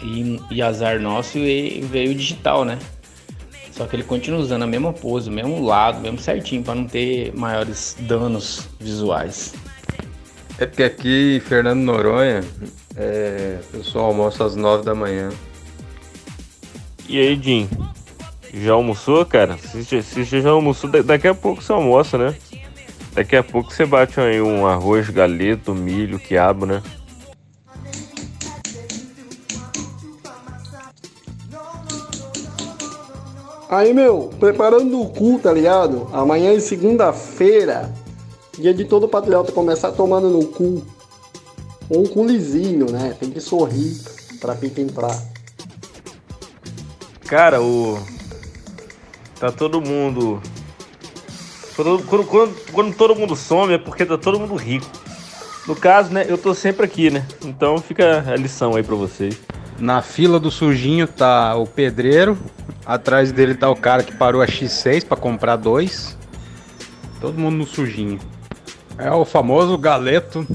e, 0.03 0.41
e 0.51 0.63
azar 0.63 1.01
nosso, 1.01 1.39
veio 1.39 2.11
o 2.11 2.15
digital, 2.15 2.65
né? 2.65 2.79
Só 3.71 3.87
que 3.87 3.95
ele 3.95 4.05
continua 4.05 4.41
usando 4.41 4.63
a 4.63 4.67
mesma 4.67 4.93
pose, 4.93 5.29
o 5.29 5.33
mesmo 5.33 5.63
lado, 5.63 6.01
mesmo 6.01 6.19
certinho, 6.19 6.63
para 6.63 6.75
não 6.75 6.87
ter 6.87 7.35
maiores 7.35 7.95
danos 8.01 8.67
visuais. 8.81 9.55
É 10.59 10.65
porque 10.65 10.83
aqui 10.83 11.37
em 11.37 11.41
Fernando 11.41 11.81
Noronha, 11.81 12.43
é, 12.97 13.59
o 13.61 13.79
pessoal 13.79 14.07
almoça 14.07 14.45
às 14.45 14.57
9 14.57 14.85
da 14.85 14.95
manhã. 14.95 15.29
E 17.09 17.21
aí, 17.21 17.39
Jim? 17.41 17.69
Já 18.55 18.73
almoçou, 18.73 19.25
cara? 19.27 19.59
Se, 19.59 19.85
se 19.85 20.03
você 20.03 20.41
já 20.41 20.51
almoçou, 20.51 20.91
daqui 21.03 21.29
a 21.29 21.35
pouco 21.35 21.63
você 21.63 21.73
almoça, 21.73 22.17
né? 22.17 22.35
Daqui 23.13 23.37
a 23.37 23.43
pouco 23.43 23.73
você 23.73 23.85
bate 23.85 24.19
aí 24.19 24.41
um 24.41 24.67
arroz, 24.67 25.11
galeto, 25.11 25.75
milho, 25.75 26.19
quiabo, 26.19 26.65
né? 26.65 26.83
Aí, 33.69 33.93
meu, 33.93 34.31
preparando 34.39 35.01
o 35.01 35.09
cu, 35.09 35.39
tá 35.39 35.53
ligado? 35.53 36.09
Amanhã 36.13 36.53
é 36.55 36.61
segunda-feira, 36.61 37.93
Dia 38.59 38.73
de 38.73 38.85
todo 38.85 39.07
patriota 39.07 39.53
começar 39.53 39.93
tomando 39.93 40.31
no 40.31 40.47
cu. 40.47 40.83
Ou 41.91 42.03
um 42.03 42.07
cu 42.07 42.27
lisinho, 42.27 42.91
né? 42.91 43.15
Tem 43.19 43.31
que 43.31 43.41
sorrir 43.41 44.01
pra 44.41 44.55
pica 44.55 44.81
entrar. 44.81 45.17
Cara, 47.27 47.61
o. 47.61 47.99
Tá 49.39 49.53
todo 49.53 49.81
mundo. 49.81 50.41
Quando, 51.75 52.03
quando, 52.05 52.73
quando, 52.73 52.97
todo 52.97 53.15
mundo 53.15 53.37
some 53.37 53.75
é 53.75 53.79
porque 53.79 54.07
tá 54.07 54.17
todo 54.17 54.41
mundo 54.41 54.55
rico. 54.55 54.87
No 55.67 55.77
caso, 55.77 56.11
né, 56.13 56.25
eu 56.27 56.39
tô 56.39 56.55
sempre 56.55 56.87
aqui, 56.87 57.11
né? 57.11 57.27
Então 57.45 57.79
fica 57.79 58.25
a 58.27 58.37
lição 58.37 58.77
aí 58.77 58.83
pra 58.83 58.95
vocês. 58.95 59.39
Na 59.79 60.01
fila 60.01 60.41
do 60.41 60.51
sujinho 60.51 61.07
tá 61.07 61.55
o 61.57 61.67
pedreiro. 61.67 62.39
Atrás 62.87 63.33
dele 63.33 63.55
tá 63.55 63.69
o 63.69 63.77
cara 63.77 64.03
que 64.03 64.17
parou 64.17 64.41
a 64.41 64.47
X6 64.47 65.05
para 65.05 65.17
comprar 65.19 65.57
dois. 65.57 66.17
Todo 67.21 67.39
mundo 67.39 67.57
no 67.57 67.67
sujinho. 67.67 68.19
É 68.99 69.11
o 69.11 69.25
famoso 69.25 69.77
galeto 69.77 70.47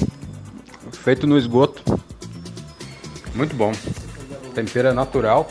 feito 0.91 1.26
no 1.27 1.38
esgoto. 1.38 1.99
Muito 3.34 3.55
bom. 3.55 3.72
Tempero 4.53 4.89
é 4.89 4.93
natural, 4.93 5.49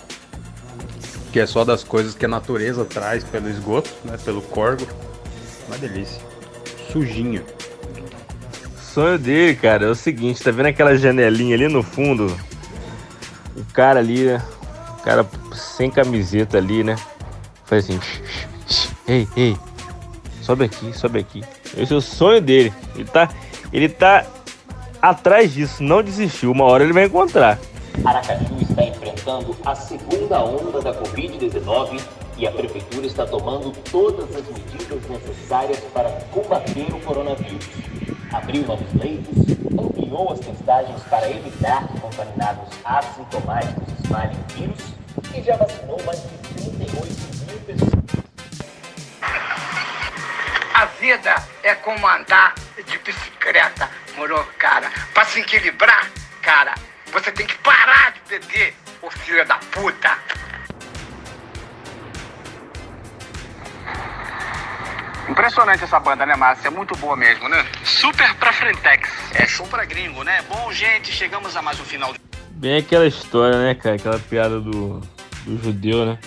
que 1.33 1.41
é 1.41 1.47
só 1.47 1.65
das 1.65 1.83
coisas 1.83 2.15
que 2.15 2.25
a 2.25 2.29
natureza 2.29 2.85
traz 2.85 3.25
pelo 3.25 3.49
esgoto, 3.49 3.91
né, 4.05 4.17
pelo 4.25 4.43
corgo. 4.43 4.87
Uma 5.67 5.79
delícia. 5.79 6.21
Sujinho. 6.93 7.45
Sonho 8.81 9.19
dele, 9.19 9.55
cara, 9.55 9.87
é 9.87 9.89
o 9.89 9.95
seguinte, 9.95 10.43
tá 10.43 10.51
vendo 10.51 10.67
aquela 10.67 10.97
janelinha 10.97 11.55
ali 11.55 11.69
no 11.69 11.83
fundo? 11.83 12.27
O 13.57 13.65
cara 13.73 14.01
ali, 14.01 14.25
né? 14.25 14.43
O 14.99 15.03
cara 15.03 15.27
sem 15.55 15.91
camiseta 15.91 16.59
ali, 16.59 16.83
né? 16.83 16.97
Faz 17.65 17.85
assim, 17.85 18.01
ei, 19.07 19.29
ei, 19.37 19.57
sobe 20.43 20.65
aqui, 20.65 20.93
sobe 20.93 21.21
aqui. 21.21 21.45
Esse 21.77 21.93
é 21.93 21.97
o 21.97 22.01
sonho 22.01 22.41
dele. 22.41 22.73
Ele 22.95 23.05
tá, 23.05 23.29
ele 23.73 23.89
tá 23.89 24.27
atrás 25.01 25.53
disso, 25.53 25.83
não 25.83 26.03
desistiu. 26.03 26.53
Uma 26.53 26.65
hora 26.65 26.85
ele 26.85 26.93
vai 26.93 27.05
encontrar. 27.05 27.59
Aracaju 28.05 28.57
está 28.61 28.85
enfrentando 28.85 29.57
a 29.65 29.75
segunda 29.75 30.43
onda 30.43 30.81
da 30.81 30.95
Covid-19 30.95 32.01
e 32.37 32.47
a 32.47 32.51
prefeitura 32.51 33.07
está 33.07 33.27
tomando 33.27 33.73
todas 33.91 34.25
as 34.35 34.47
medidas 34.47 35.07
necessárias 35.09 35.79
para 35.93 36.09
combater 36.33 36.87
o 36.93 37.01
coronavírus. 37.01 37.69
Abriu 38.33 38.67
novos 38.67 38.87
leitos, 38.95 39.37
ampliou 39.79 40.33
as 40.33 40.41
testagens 40.41 41.03
para 41.11 41.31
evitar 41.31 41.89
que 41.89 42.01
contaminados 42.01 42.69
assintomáticos 42.85 43.83
espalhem 44.03 44.37
o 44.37 44.55
vírus 44.55 44.81
e 45.35 45.43
já 45.43 45.57
vacinou 45.57 46.01
mais 46.07 46.23
de 46.23 46.71
38 46.71 47.11
mil 47.47 47.61
pessoas. 47.67 48.01
A 50.73 50.87
vida 50.99 51.35
é 51.63 51.75
como 51.75 52.07
andar 52.07 52.55
de 52.87 52.99
bicicleta, 52.99 53.91
moro, 54.17 54.45
cara? 54.59 54.91
Pra 55.13 55.25
se 55.25 55.41
equilibrar, 55.41 56.11
cara, 56.43 56.75
você 57.13 57.31
tem 57.33 57.47
que 57.47 57.57
parar 57.59 58.13
de 58.13 58.21
beber, 58.29 58.75
ô 59.03 59.11
filho 59.11 59.45
da 59.47 59.57
puta! 59.57 60.19
Impressionante 65.29 65.85
essa 65.85 66.01
banda, 66.01 66.27
né, 66.27 66.35
Márcia? 66.35 66.69
É 66.69 66.71
muito 66.71 66.97
boa 66.97 67.17
mesmo, 67.17 67.49
né? 67.49 67.65
Super 67.85 68.35
pra 68.35 68.53
Frentex. 68.53 69.09
É 69.35 69.47
show 69.47 69.65
pra 69.69 69.85
gringo, 69.85 70.25
né? 70.25 70.43
Bom, 70.49 70.73
gente, 70.73 71.13
chegamos 71.13 71.57
a 71.57 71.63
mais 71.63 71.79
um 71.79 71.85
final. 71.85 72.13
Bem 72.51 72.79
aquela 72.79 73.07
história, 73.07 73.57
né, 73.57 73.75
cara? 73.77 73.95
Aquela 73.95 74.19
piada 74.19 74.59
do, 74.61 75.01
do 75.45 75.63
judeu, 75.63 76.05
né? 76.05 76.19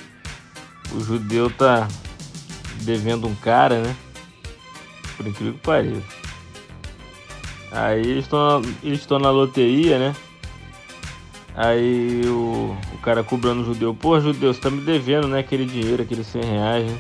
O 0.94 1.02
judeu 1.02 1.50
tá 1.50 1.86
devendo 2.84 3.28
um 3.28 3.36
cara, 3.36 3.82
né? 3.82 3.94
Por 5.18 5.28
incrível 5.28 5.54
que 5.54 5.60
pareça. 5.60 6.02
Aí 7.72 8.02
eles 8.02 8.26
estão 8.26 8.62
eles 8.84 9.08
na 9.08 9.32
loteria, 9.32 9.98
né? 9.98 10.16
Aí 11.56 12.22
o, 12.26 12.76
o 12.94 12.98
cara 13.00 13.24
cobrando 13.24 13.62
o 13.62 13.66
judeu, 13.66 13.94
pô 13.94 14.20
judeu, 14.20 14.54
você 14.54 14.60
tá 14.60 14.70
me 14.70 14.82
devendo, 14.82 15.28
né? 15.28 15.40
Aquele 15.40 15.66
dinheiro, 15.66 16.02
aqueles 16.02 16.28
100 16.28 16.42
reais, 16.44 16.92
né? 16.92 16.98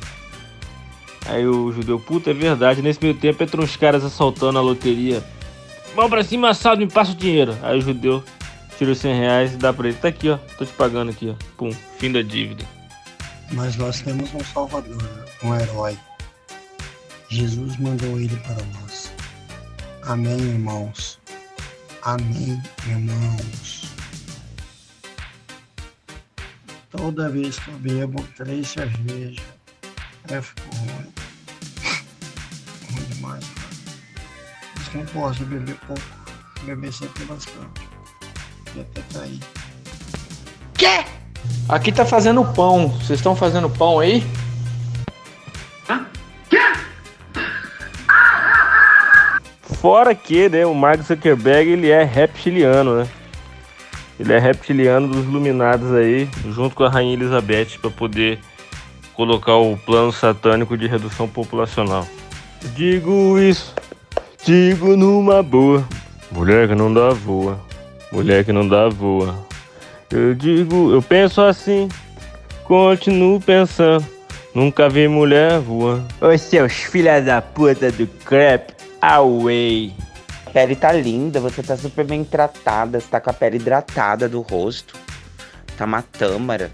Aí 1.25 1.47
o 1.47 1.71
judeu, 1.71 1.99
puta, 1.99 2.31
é 2.31 2.33
verdade. 2.33 2.81
Nesse 2.81 3.01
meio 3.01 3.15
tempo 3.15 3.43
entram 3.43 3.63
uns 3.63 3.75
caras 3.75 4.03
assaltando 4.03 4.59
a 4.59 4.61
loteria. 4.61 5.23
Mão 5.95 6.09
pra 6.09 6.23
cima, 6.23 6.49
assado, 6.49 6.81
me 6.81 6.91
passa 6.91 7.11
o 7.11 7.15
dinheiro. 7.15 7.55
Aí 7.61 7.77
o 7.77 7.81
judeu 7.81 8.23
tira 8.77 8.91
os 8.91 8.97
100 8.97 9.19
reais 9.19 9.53
e 9.53 9.57
dá 9.57 9.71
pra 9.71 9.87
ele. 9.87 9.97
Tá 9.97 10.09
aqui, 10.09 10.29
ó. 10.29 10.37
Tô 10.57 10.65
te 10.65 10.73
pagando 10.73 11.11
aqui, 11.11 11.29
ó. 11.29 11.35
Pum, 11.55 11.71
fim 11.97 12.11
da 12.11 12.21
dívida. 12.21 12.65
Mas 13.51 13.75
nós 13.75 14.01
temos 14.01 14.33
um 14.33 14.43
Salvador, 14.43 15.25
um 15.43 15.55
herói. 15.55 15.97
Jesus 17.33 17.77
mandou 17.77 18.19
ele 18.19 18.37
para 18.41 18.63
nós. 18.79 19.11
Amém, 20.03 20.37
irmãos. 20.39 21.19
Amém, 22.03 22.61
irmãos. 22.85 23.91
Toda 26.91 27.29
vez 27.29 27.57
que 27.57 27.71
eu 27.71 27.77
bebo 27.79 28.23
três 28.37 28.67
cervejas, 28.67 29.43
é 30.29 30.39
ficou 30.39 30.77
ruim. 30.77 31.13
Ruim 32.91 33.03
demais, 33.15 33.43
cara. 33.43 33.67
Por 34.75 34.81
isso 34.81 34.91
que 34.91 34.97
eu 34.97 35.03
não 35.03 35.13
posso 35.13 35.45
beber 35.45 35.75
pouco. 35.87 36.01
Beber 36.65 36.93
sempre 36.93 37.25
bastante. 37.25 37.89
E 38.75 38.81
até 38.81 39.01
cair. 39.11 39.39
Quê? 40.75 41.03
Aqui 41.67 41.91
tá 41.91 42.05
fazendo 42.05 42.45
pão. 42.53 42.89
Vocês 42.89 43.17
estão 43.17 43.35
fazendo 43.35 43.71
pão 43.71 43.99
aí? 43.99 44.23
Fora 49.83 50.15
que, 50.15 50.47
né, 50.47 50.65
o 50.65 50.73
Mark 50.73 51.01
Zuckerberg, 51.01 51.69
ele 51.69 51.89
é 51.89 52.05
reptiliano, 52.05 52.99
né? 52.99 53.07
Ele 54.17 54.31
é 54.31 54.39
reptiliano 54.39 55.09
dos 55.09 55.25
iluminados 55.25 55.91
aí, 55.93 56.29
junto 56.51 56.73
com 56.73 56.85
a 56.85 56.89
Rainha 56.89 57.15
Elizabeth, 57.15 57.79
para 57.81 57.89
poder 57.89 58.39
colocar 59.13 59.57
o 59.57 59.75
plano 59.75 60.13
satânico 60.13 60.77
de 60.77 60.87
redução 60.87 61.27
populacional. 61.27 62.07
Digo 62.73 63.37
isso, 63.37 63.75
digo 64.45 64.95
numa 64.95 65.43
boa. 65.43 65.85
Mulher 66.31 66.69
que 66.69 66.75
não 66.75 66.93
dá 66.93 67.09
voa, 67.09 67.59
mulher 68.09 68.45
que 68.45 68.53
não 68.53 68.65
dá 68.65 68.87
voa. 68.87 69.37
Eu 70.09 70.33
digo, 70.33 70.93
eu 70.93 71.01
penso 71.01 71.41
assim, 71.41 71.89
continuo 72.63 73.41
pensando. 73.41 74.13
Nunca 74.55 74.87
vi 74.87 75.07
mulher 75.07 75.59
voa. 75.59 76.05
Ô 76.21 76.37
seus 76.37 76.73
filhas 76.73 77.25
da 77.25 77.41
puta 77.41 77.91
do 77.91 78.05
crap, 78.23 78.72
away. 79.03 79.93
A 80.45 80.49
pele 80.49 80.75
tá 80.75 80.91
linda, 80.91 81.39
você 81.39 81.61
tá 81.61 81.75
super 81.75 82.05
bem 82.05 82.23
tratada, 82.23 82.99
você 82.99 83.07
tá 83.07 83.19
com 83.19 83.29
a 83.29 83.33
pele 83.33 83.57
hidratada 83.57 84.29
do 84.29 84.41
rosto. 84.41 84.95
Tá 85.77 85.85
uma 85.85 86.01
tâmara. 86.01 86.71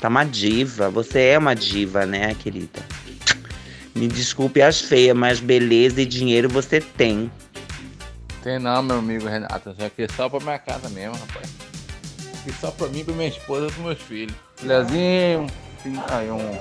Tá 0.00 0.08
uma 0.08 0.24
diva. 0.24 0.88
Você 0.90 1.20
é 1.20 1.38
uma 1.38 1.54
diva, 1.54 2.06
né, 2.06 2.34
querida? 2.34 2.80
Me 3.94 4.06
desculpe 4.06 4.60
as 4.62 4.80
feias, 4.80 5.16
mas 5.16 5.40
beleza 5.40 6.02
e 6.02 6.06
dinheiro 6.06 6.48
você 6.48 6.80
tem. 6.80 7.30
Tem 8.42 8.58
não, 8.58 8.82
meu 8.82 8.98
amigo 8.98 9.26
Renato. 9.26 9.70
Isso 9.70 9.84
aqui 9.84 10.02
é 10.02 10.08
só 10.08 10.28
pra 10.28 10.38
minha 10.38 10.58
casa 10.58 10.88
mesmo, 10.90 11.16
rapaz. 11.16 11.50
Aqui 12.40 12.52
só 12.60 12.70
pra 12.70 12.88
mim, 12.88 13.04
pra 13.04 13.14
minha 13.14 13.28
esposa 13.28 13.66
e 13.66 13.72
pros 13.72 13.84
meus 13.84 14.02
filhos. 14.02 14.36
Filhazinho, 14.56 15.46
aí 16.10 16.30
um 16.30 16.58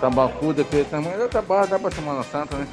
tambacu 0.00 0.52
daquele 0.52 0.84
tamanho, 0.84 1.28
dá 1.28 1.42
pra, 1.42 1.66
dá 1.66 1.78
pra 1.78 1.90
Semana 1.90 2.22
Santa, 2.22 2.56
né? 2.56 2.66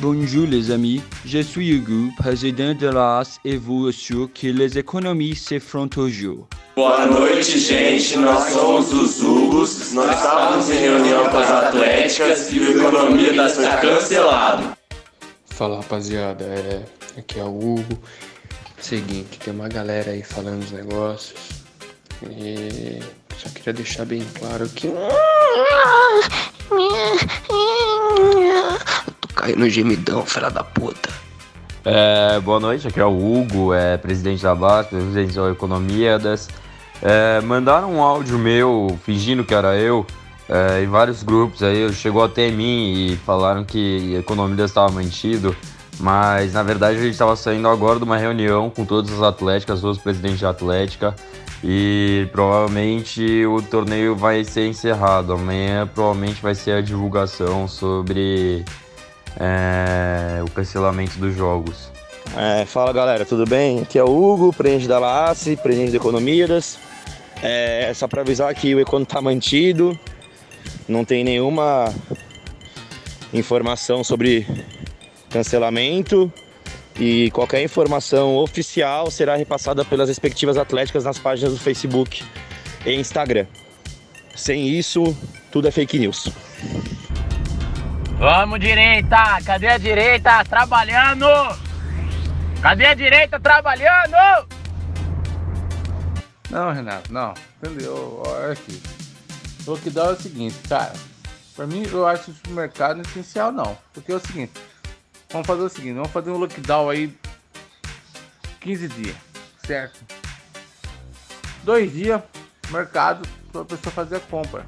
Bonjour 0.00 0.46
les 0.46 0.70
amis, 0.70 1.02
je 1.26 1.40
suis 1.40 1.68
Hugo, 1.68 2.10
président 2.16 2.72
de 2.72 2.88
l'AS 2.88 3.38
et 3.44 3.58
vous 3.58 3.88
assure 3.88 4.30
que 4.32 4.46
les 4.46 4.78
économies 4.78 5.34
se 5.34 5.58
feront 5.58 5.88
toujours. 5.88 6.48
Boa 6.74 7.04
noite, 7.04 7.58
gente. 7.58 8.16
Nós 8.16 8.50
somos 8.50 8.90
os 8.94 9.20
Hugos. 9.20 9.92
Nós 9.92 10.16
estávamos 10.16 10.70
em 10.70 10.78
reunião 10.78 11.28
com 11.28 11.36
as 11.36 11.50
Atléticas 11.50 12.50
e 12.50 12.60
o 12.60 12.78
Economia 12.78 13.34
das 13.34 13.56
foi 13.56 13.66
cancelado. 13.66 14.74
Fala 15.50 15.76
rapaziada, 15.76 16.44
é, 16.44 16.82
aqui 17.18 17.38
é 17.38 17.44
o 17.44 17.48
Hugo. 17.48 17.98
Seguinte, 18.80 19.38
tem 19.38 19.52
uma 19.52 19.68
galera 19.68 20.12
aí 20.12 20.22
falando 20.22 20.62
os 20.62 20.72
negócios. 20.72 21.34
E 22.22 23.00
só 23.36 23.50
queria 23.50 23.74
deixar 23.74 24.06
bem 24.06 24.26
claro 24.38 24.66
que. 24.70 24.88
Eu 29.40 29.46
tô 29.46 29.46
caindo 29.46 29.70
gemidão, 29.70 30.26
filha 30.26 30.50
da 30.50 30.62
puta. 30.62 31.08
É, 31.84 32.38
boa 32.40 32.60
noite, 32.60 32.86
aqui 32.86 33.00
é 33.00 33.04
o 33.04 33.16
Hugo, 33.16 33.72
é, 33.72 33.96
presidente 33.96 34.42
da 34.42 34.54
BAS, 34.54 34.88
presidente 34.88 35.34
da 35.34 35.50
Economia. 35.50 36.18
É, 37.02 37.40
mandaram 37.40 37.94
um 37.94 38.02
áudio 38.02 38.38
meu 38.38 38.98
fingindo 39.04 39.42
que 39.42 39.54
era 39.54 39.76
eu 39.76 40.06
é, 40.48 40.82
em 40.82 40.86
vários 40.86 41.22
grupos 41.22 41.62
aí, 41.62 41.90
chegou 41.94 42.22
até 42.22 42.50
mim 42.50 43.12
e 43.12 43.16
falaram 43.24 43.64
que 43.64 44.14
a 44.16 44.18
economia 44.18 44.64
estava 44.64 44.90
mantido, 44.92 45.56
mas 45.98 46.52
na 46.52 46.62
verdade 46.62 46.98
a 46.98 47.00
gente 47.00 47.12
estava 47.12 47.34
saindo 47.34 47.68
agora 47.68 47.98
de 47.98 48.04
uma 48.04 48.18
reunião 48.18 48.68
com 48.68 48.84
todas 48.84 49.10
as 49.12 49.22
atléticas, 49.22 49.80
todos 49.80 49.96
os 49.96 50.02
presidentes 50.02 50.40
da 50.40 50.50
Atlética, 50.50 51.14
e 51.64 52.28
provavelmente 52.32 53.46
o 53.46 53.62
torneio 53.62 54.14
vai 54.14 54.44
ser 54.44 54.66
encerrado. 54.66 55.32
Amanhã 55.32 55.86
provavelmente 55.86 56.42
vai 56.42 56.54
ser 56.54 56.72
a 56.72 56.80
divulgação 56.82 57.66
sobre 57.66 58.64
é, 59.38 60.42
o 60.42 60.50
cancelamento 60.50 61.18
dos 61.18 61.34
jogos. 61.34 61.90
É, 62.36 62.64
fala 62.64 62.92
galera, 62.92 63.24
tudo 63.24 63.44
bem? 63.44 63.80
Aqui 63.80 63.98
é 63.98 64.04
o 64.04 64.08
Hugo, 64.08 64.52
presidente 64.52 64.86
da 64.86 64.98
LACE, 64.98 65.56
presidente 65.56 65.90
da 65.90 65.96
Economias. 65.96 66.78
É, 67.42 67.92
só 67.94 68.06
para 68.06 68.20
avisar 68.20 68.54
que 68.54 68.74
o 68.74 68.80
Econo 68.80 69.06
tá 69.06 69.20
mantido, 69.20 69.98
não 70.86 71.04
tem 71.04 71.24
nenhuma 71.24 71.92
informação 73.32 74.04
sobre 74.04 74.46
cancelamento 75.30 76.30
e 76.98 77.30
qualquer 77.30 77.62
informação 77.62 78.36
oficial 78.36 79.10
será 79.10 79.36
repassada 79.36 79.84
pelas 79.84 80.08
respectivas 80.08 80.58
atléticas 80.58 81.04
nas 81.04 81.18
páginas 81.18 81.54
do 81.54 81.58
Facebook 81.58 82.22
e 82.84 82.92
Instagram. 82.94 83.46
Sem 84.36 84.68
isso, 84.68 85.16
tudo 85.50 85.68
é 85.68 85.70
fake 85.70 85.98
news. 85.98 86.30
Vamos, 88.20 88.60
direita! 88.60 89.38
Cadê 89.46 89.66
a 89.68 89.78
direita? 89.78 90.44
Trabalhando! 90.44 91.26
Cadê 92.60 92.84
a 92.84 92.92
direita 92.92 93.40
trabalhando? 93.40 94.46
Não, 96.50 96.70
Renato, 96.70 97.10
não. 97.10 97.32
Entendeu? 97.56 98.22
Olha 98.26 98.52
aqui. 98.52 98.82
O 99.66 99.74
que 99.78 99.88
dá 99.88 100.02
é 100.02 100.10
o 100.10 100.16
seguinte, 100.16 100.54
cara. 100.68 100.92
Pra 101.56 101.66
mim, 101.66 101.82
eu 101.90 102.06
acho 102.06 102.30
o 102.30 102.34
supermercado 102.34 103.00
essencial, 103.00 103.50
não. 103.50 103.78
Porque 103.94 104.12
é 104.12 104.16
o 104.16 104.20
seguinte. 104.20 104.52
Vamos 105.32 105.46
fazer 105.46 105.62
o 105.62 105.68
seguinte, 105.70 105.94
vamos 105.94 106.12
fazer 106.12 106.30
um 106.30 106.36
lockdown 106.36 106.90
aí 106.90 107.16
15 108.60 108.88
dias, 108.88 109.16
certo? 109.66 109.98
Dois 111.62 111.90
dias, 111.90 112.20
mercado, 112.68 113.26
pra 113.50 113.64
pessoa 113.64 113.94
fazer 113.94 114.16
a 114.16 114.20
compra. 114.20 114.66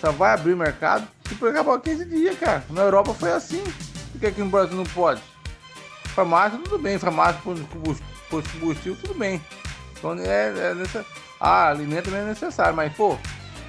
Só 0.00 0.10
vai 0.10 0.34
abrir 0.34 0.54
o 0.54 0.56
mercado 0.56 1.06
por 1.34 1.48
acabar 1.48 1.80
15 1.80 2.04
dias, 2.04 2.38
cara. 2.38 2.64
Na 2.70 2.82
Europa 2.82 3.14
foi 3.14 3.32
assim. 3.32 3.62
Por 4.12 4.20
que 4.20 4.26
aqui 4.26 4.40
no 4.40 4.50
Brasil 4.50 4.76
não 4.76 4.84
pode? 4.84 5.22
Farmácia, 6.14 6.58
tudo 6.62 6.78
bem. 6.78 6.98
Farmácia, 6.98 7.40
posto 7.44 7.62
de 7.62 8.58
combustível, 8.58 8.96
tudo 9.02 9.14
bem. 9.14 9.40
Então 9.98 10.14
é, 10.14 10.48
é 10.48 10.74
necessário. 10.74 11.06
Ah, 11.40 11.70
alimento 11.70 12.10
não 12.10 12.18
é 12.18 12.24
necessário, 12.24 12.74
mas 12.74 12.92
pô, 12.94 13.18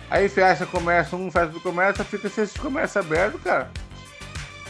aí 0.10 0.30
fecha 0.30 0.64
comércio, 0.66 1.18
um 1.18 1.32
fecha 1.32 1.48
do 1.48 1.60
comércio, 1.60 2.06
fica 2.06 2.28
esse 2.28 2.60
comércio 2.60 3.02
aberto, 3.02 3.40
cara. 3.40 3.72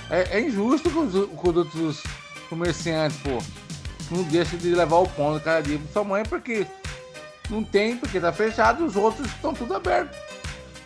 É, 0.09 0.37
é 0.37 0.41
injusto 0.41 0.89
com 0.89 1.01
os, 1.01 1.13
com 1.13 1.49
os 1.49 1.57
outros 1.57 2.03
comerciantes, 2.49 3.17
pô. 3.17 3.43
Não 4.09 4.23
deixa 4.23 4.55
de 4.55 4.73
levar 4.73 4.97
o 4.97 5.09
pão 5.09 5.39
cada 5.39 5.61
dia 5.61 5.77
pra 5.79 5.91
sua 5.91 6.03
mãe 6.03 6.23
porque 6.23 6.65
não 7.49 7.63
tem, 7.63 7.97
porque 7.97 8.19
tá 8.19 8.31
fechado 8.31 8.85
os 8.85 8.95
outros 8.95 9.27
estão 9.27 9.53
tudo 9.53 9.75
aberto. 9.75 10.15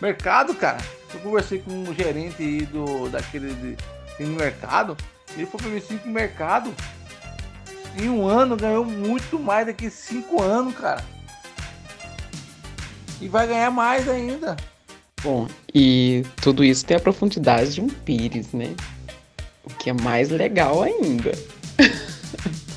Mercado, 0.00 0.54
cara, 0.54 0.78
Eu 1.12 1.20
conversei 1.20 1.58
com 1.58 1.70
um 1.70 1.94
gerente 1.94 2.42
aí 2.42 2.66
do, 2.66 3.08
daquele 3.08 3.54
de, 3.54 4.24
no 4.24 4.36
mercado. 4.36 4.96
Ele 5.34 5.46
falou 5.46 5.58
pra 5.58 5.68
mim 5.68 5.78
assim 5.78 5.98
que 5.98 6.08
o 6.08 6.12
mercado 6.12 6.74
em 7.96 8.08
um 8.08 8.26
ano 8.26 8.56
ganhou 8.56 8.84
muito 8.84 9.38
mais 9.38 9.66
daqui 9.66 9.90
cinco 9.90 10.42
anos, 10.42 10.74
cara. 10.74 11.04
E 13.20 13.28
vai 13.28 13.46
ganhar 13.46 13.70
mais 13.70 14.08
ainda. 14.08 14.56
Bom, 15.22 15.48
e 15.74 16.24
tudo 16.40 16.62
isso 16.62 16.84
tem 16.84 16.96
a 16.96 17.00
profundidade 17.00 17.74
de 17.74 17.80
um 17.80 17.88
pires, 17.88 18.52
né? 18.52 18.74
O 19.64 19.70
que 19.70 19.90
é 19.90 19.92
mais 19.92 20.28
legal 20.28 20.82
ainda. 20.82 21.32